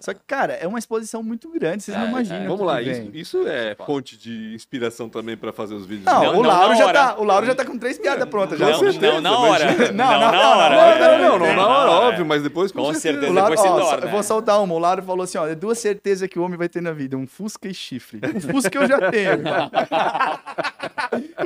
Só 0.00 0.14
que, 0.14 0.20
cara, 0.28 0.52
é 0.52 0.64
uma 0.66 0.78
exposição 0.78 1.24
muito 1.24 1.50
grande, 1.50 1.82
vocês 1.82 1.96
não 1.96 2.06
É, 2.06 2.08
imaginam. 2.08 2.42
é. 2.42 2.46
Vamos 2.46 2.64
lá, 2.64 2.80
isso, 2.80 3.10
isso 3.12 3.48
é 3.48 3.74
fonte 3.84 4.16
de 4.16 4.54
inspiração 4.54 5.08
também 5.08 5.36
pra 5.36 5.52
fazer 5.52 5.74
os 5.74 5.84
vídeos. 5.86 6.06
Não, 6.06 6.22
Não, 6.22 6.30
o 6.38 6.42
não 6.44 6.48
Lauro 6.50 6.76
já 6.76 6.92
tá, 6.92 7.16
o 7.18 7.24
Lauro 7.24 7.44
já 7.46 7.54
tá 7.54 7.64
com 7.64 7.76
três 7.76 7.98
piadas 7.98 8.28
prontas 8.28 8.58
já. 8.60 8.70
Não, 8.70 8.78
certeza, 8.78 9.14
não 9.14 9.20
na 9.20 9.38
hora. 9.40 9.64
Não, 9.74 9.92
Não, 9.92 10.20
na 10.20 10.32
não, 10.32 10.56
hora. 10.58 10.76
Não, 10.76 11.18
não, 11.18 11.18
não, 11.18 11.38
não, 11.40 11.46
Não, 11.48 11.56
na 11.56 11.66
hora, 11.68 11.90
é. 11.90 12.08
óbvio, 12.10 12.24
mas 12.26 12.42
depois 12.44 12.70
com, 12.70 12.78
Com 12.80 12.94
certeza. 12.94 13.12
certeza. 13.22 13.32
Lauro, 13.32 13.56
depois 13.56 13.70
ó, 13.72 13.84
só- 13.90 13.94
eu 13.96 14.00
vou 14.08 14.10
né? 14.18 14.22
soltar 14.22 14.62
uma. 14.62 14.74
O 14.74 14.78
Lauro 14.78 15.02
falou 15.02 15.24
assim: 15.24 15.38
ó, 15.38 15.48
é 15.48 15.56
duas 15.56 15.78
certezas 15.78 16.28
que 16.28 16.38
o 16.38 16.42
homem 16.44 16.56
vai 16.56 16.68
ter 16.68 16.80
na 16.80 16.92
vida: 16.92 17.16
um 17.16 17.26
Fusca 17.26 17.66
e 17.68 17.74
chifre. 17.74 18.20
O 18.36 18.40
Fusca 18.40 18.78
eu 18.78 18.86
já 18.86 19.10
tenho. 19.10 19.30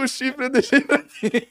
o 0.03 0.07
chifre 0.07 0.45
eu 0.45 0.51
deixei 0.51 0.81
pra 0.83 0.99
ti. 0.99 1.49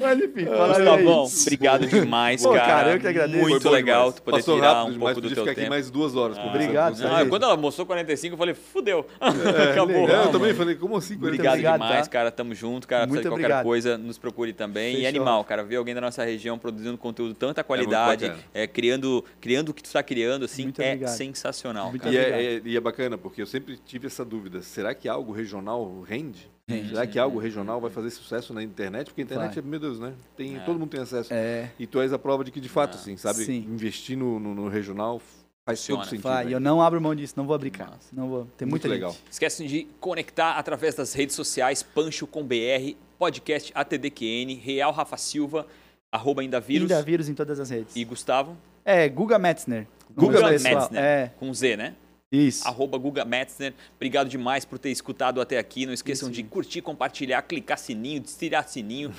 Mas 0.00 0.18
enfim, 0.22 0.44
fala 0.46 0.74
Tá 0.84 0.96
bom, 0.98 1.26
obrigado 1.42 1.86
demais, 1.86 2.42
Pô, 2.42 2.52
cara. 2.52 2.66
cara, 2.66 2.92
eu 2.92 3.00
que 3.00 3.06
agradeço. 3.08 3.48
Muito 3.48 3.68
legal 3.70 4.12
tu 4.12 4.22
poder 4.22 4.42
tirar 4.42 4.84
um 4.84 4.98
pouco 4.98 5.20
do 5.24 5.28
podia 5.30 5.34
teu 5.36 5.42
ficar 5.44 5.50
aqui 5.52 5.60
tempo. 5.62 5.70
mais 5.70 5.90
duas 5.90 6.14
horas. 6.16 6.38
Ah, 6.38 6.46
obrigado, 6.46 6.96
você. 6.96 7.02
Não, 7.04 7.10
Sabe? 7.10 7.30
quando 7.30 7.42
ela 7.44 7.56
mostrou 7.56 7.86
45, 7.86 8.34
eu 8.34 8.38
falei, 8.38 8.54
fudeu. 8.54 9.06
Acabou. 9.20 9.94
É, 9.96 10.02
eu 10.02 10.06
Não, 10.06 10.24
também 10.32 10.40
mano. 10.48 10.54
falei, 10.54 10.74
como 10.76 10.96
assim? 10.96 11.14
Obrigado, 11.14 11.48
obrigado, 11.54 11.72
demais, 11.74 12.06
tá? 12.06 12.12
cara. 12.12 12.30
Tamo 12.30 12.54
junto, 12.54 12.86
cara. 12.86 13.06
Muito 13.06 13.22
de 13.22 13.28
qualquer 13.28 13.44
obrigado. 13.44 13.64
coisa, 13.64 13.98
nos 13.98 14.18
procure 14.18 14.52
também. 14.52 14.92
E 14.92 14.96
Fechou. 14.96 15.08
animal, 15.08 15.44
cara. 15.44 15.62
Ver 15.64 15.76
alguém 15.76 15.94
da 15.94 16.00
nossa 16.00 16.24
região 16.24 16.58
produzindo 16.58 16.96
conteúdo 16.98 17.32
de 17.32 17.38
tanta 17.38 17.62
qualidade, 17.64 18.26
bacana. 18.28 18.44
é, 18.52 18.66
criando, 18.66 19.24
criando 19.40 19.68
o 19.70 19.74
que 19.74 19.82
tu 19.82 19.92
tá 19.92 20.02
criando, 20.02 20.44
assim, 20.44 20.64
Muito 20.64 20.80
é 20.82 20.86
obrigado. 20.92 21.16
sensacional. 21.16 21.92
E 22.10 22.16
é, 22.16 22.20
é- 22.56 22.62
e 22.64 22.76
é 22.76 22.80
bacana, 22.80 23.16
porque 23.18 23.40
eu 23.42 23.46
sempre 23.46 23.76
tive 23.76 24.06
essa 24.06 24.24
dúvida. 24.24 24.62
Será 24.62 24.94
que 24.94 25.08
algo 25.08 25.32
regional 25.32 26.00
rende? 26.06 26.50
Rende. 26.66 26.88
Será 26.90 27.06
que 27.06 27.18
algo 27.18 27.38
regional 27.38 27.78
vai 27.80 27.90
fazer 27.90 28.08
sucesso 28.10 28.54
na 28.54 28.62
internet? 28.62 29.06
Porque 29.08 29.20
a 29.20 29.24
internet, 29.24 29.54
Vai. 29.54 29.62
é, 29.62 29.66
meu 29.66 29.78
Deus, 29.78 30.00
né? 30.00 30.14
Tem, 30.34 30.56
É. 30.56 30.60
Todo 30.60 30.78
mundo 30.78 30.88
tem 30.90 31.00
acesso. 31.00 31.32
É, 31.32 31.70
E 31.78 31.86
tu 31.86 32.00
és 32.00 32.10
a 32.12 32.18
prova 32.18 32.42
de 32.42 32.50
que, 32.50 32.58
de 32.60 32.70
fato, 32.70 32.96
Ah, 32.96 33.00
assim, 33.00 33.16
sabe? 33.18 33.44
sim. 33.44 33.66
Investir 33.68 34.16
no, 34.16 34.40
no- 34.40 34.54
no 34.54 34.68
regional 34.68 35.20
faz 35.66 35.80
Funciona. 35.80 36.00
todo 36.02 36.10
sentido. 36.10 36.22
vai. 36.22 36.44
né? 36.46 36.54
Eu 36.54 36.60
não 36.60 36.80
abro 36.80 36.98
mão 37.02 37.14
disso, 37.14 37.34
não 37.36 37.46
vou 37.46 37.54
abrir, 37.54 37.70
cara. 37.70 37.92
Não 38.10 38.28
vou. 38.28 38.44
Tem 38.56 38.66
Muito 38.66 38.82
muita 38.84 38.88
legal. 38.88 39.10
gente. 39.12 39.22
Esquece 39.30 39.66
de 39.66 39.86
conectar 40.00 40.52
através 40.52 40.94
das 40.94 41.12
redes 41.12 41.36
sociais, 41.36 41.82
Pancho 41.82 42.26
com 42.26 42.42
BR, 42.42 42.96
podcast 43.18 43.70
ATDQN, 43.74 44.54
Real 44.54 44.90
Rafa 44.90 45.18
Silva, 45.18 45.66
arroba 46.10 46.40
ainda 46.40 46.60
vírus. 46.60 46.90
Ainda 46.90 47.02
vírus 47.02 47.28
em 47.28 47.34
todas 47.34 47.60
as 47.60 47.68
redes. 47.68 47.94
E 47.94 48.02
Gustavo, 48.04 48.56
É, 48.86 49.06
Guga 49.08 49.38
Metzner. 49.38 49.86
Guga. 50.16 50.40
Metzner. 50.50 50.88
É, 50.94 51.30
com 51.38 51.52
Z, 51.52 51.76
né? 51.76 51.94
Isso. 52.34 52.66
Arroba 52.66 52.98
Guga 52.98 53.24
Metzner. 53.24 53.74
Obrigado 53.96 54.28
demais 54.28 54.64
por 54.64 54.78
ter 54.78 54.90
escutado 54.90 55.40
até 55.40 55.58
aqui. 55.58 55.86
Não 55.86 55.92
esqueçam 55.92 56.30
Isso. 56.30 56.36
de 56.36 56.44
curtir, 56.44 56.82
compartilhar, 56.82 57.42
clicar 57.42 57.78
sininho, 57.78 58.22
estirar 58.24 58.68
sininho. 58.68 59.12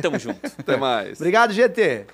Tamo 0.00 0.18
junto. 0.18 0.40
Até 0.58 0.76
mais. 0.76 1.20
Obrigado, 1.20 1.52
GT. 1.52 2.06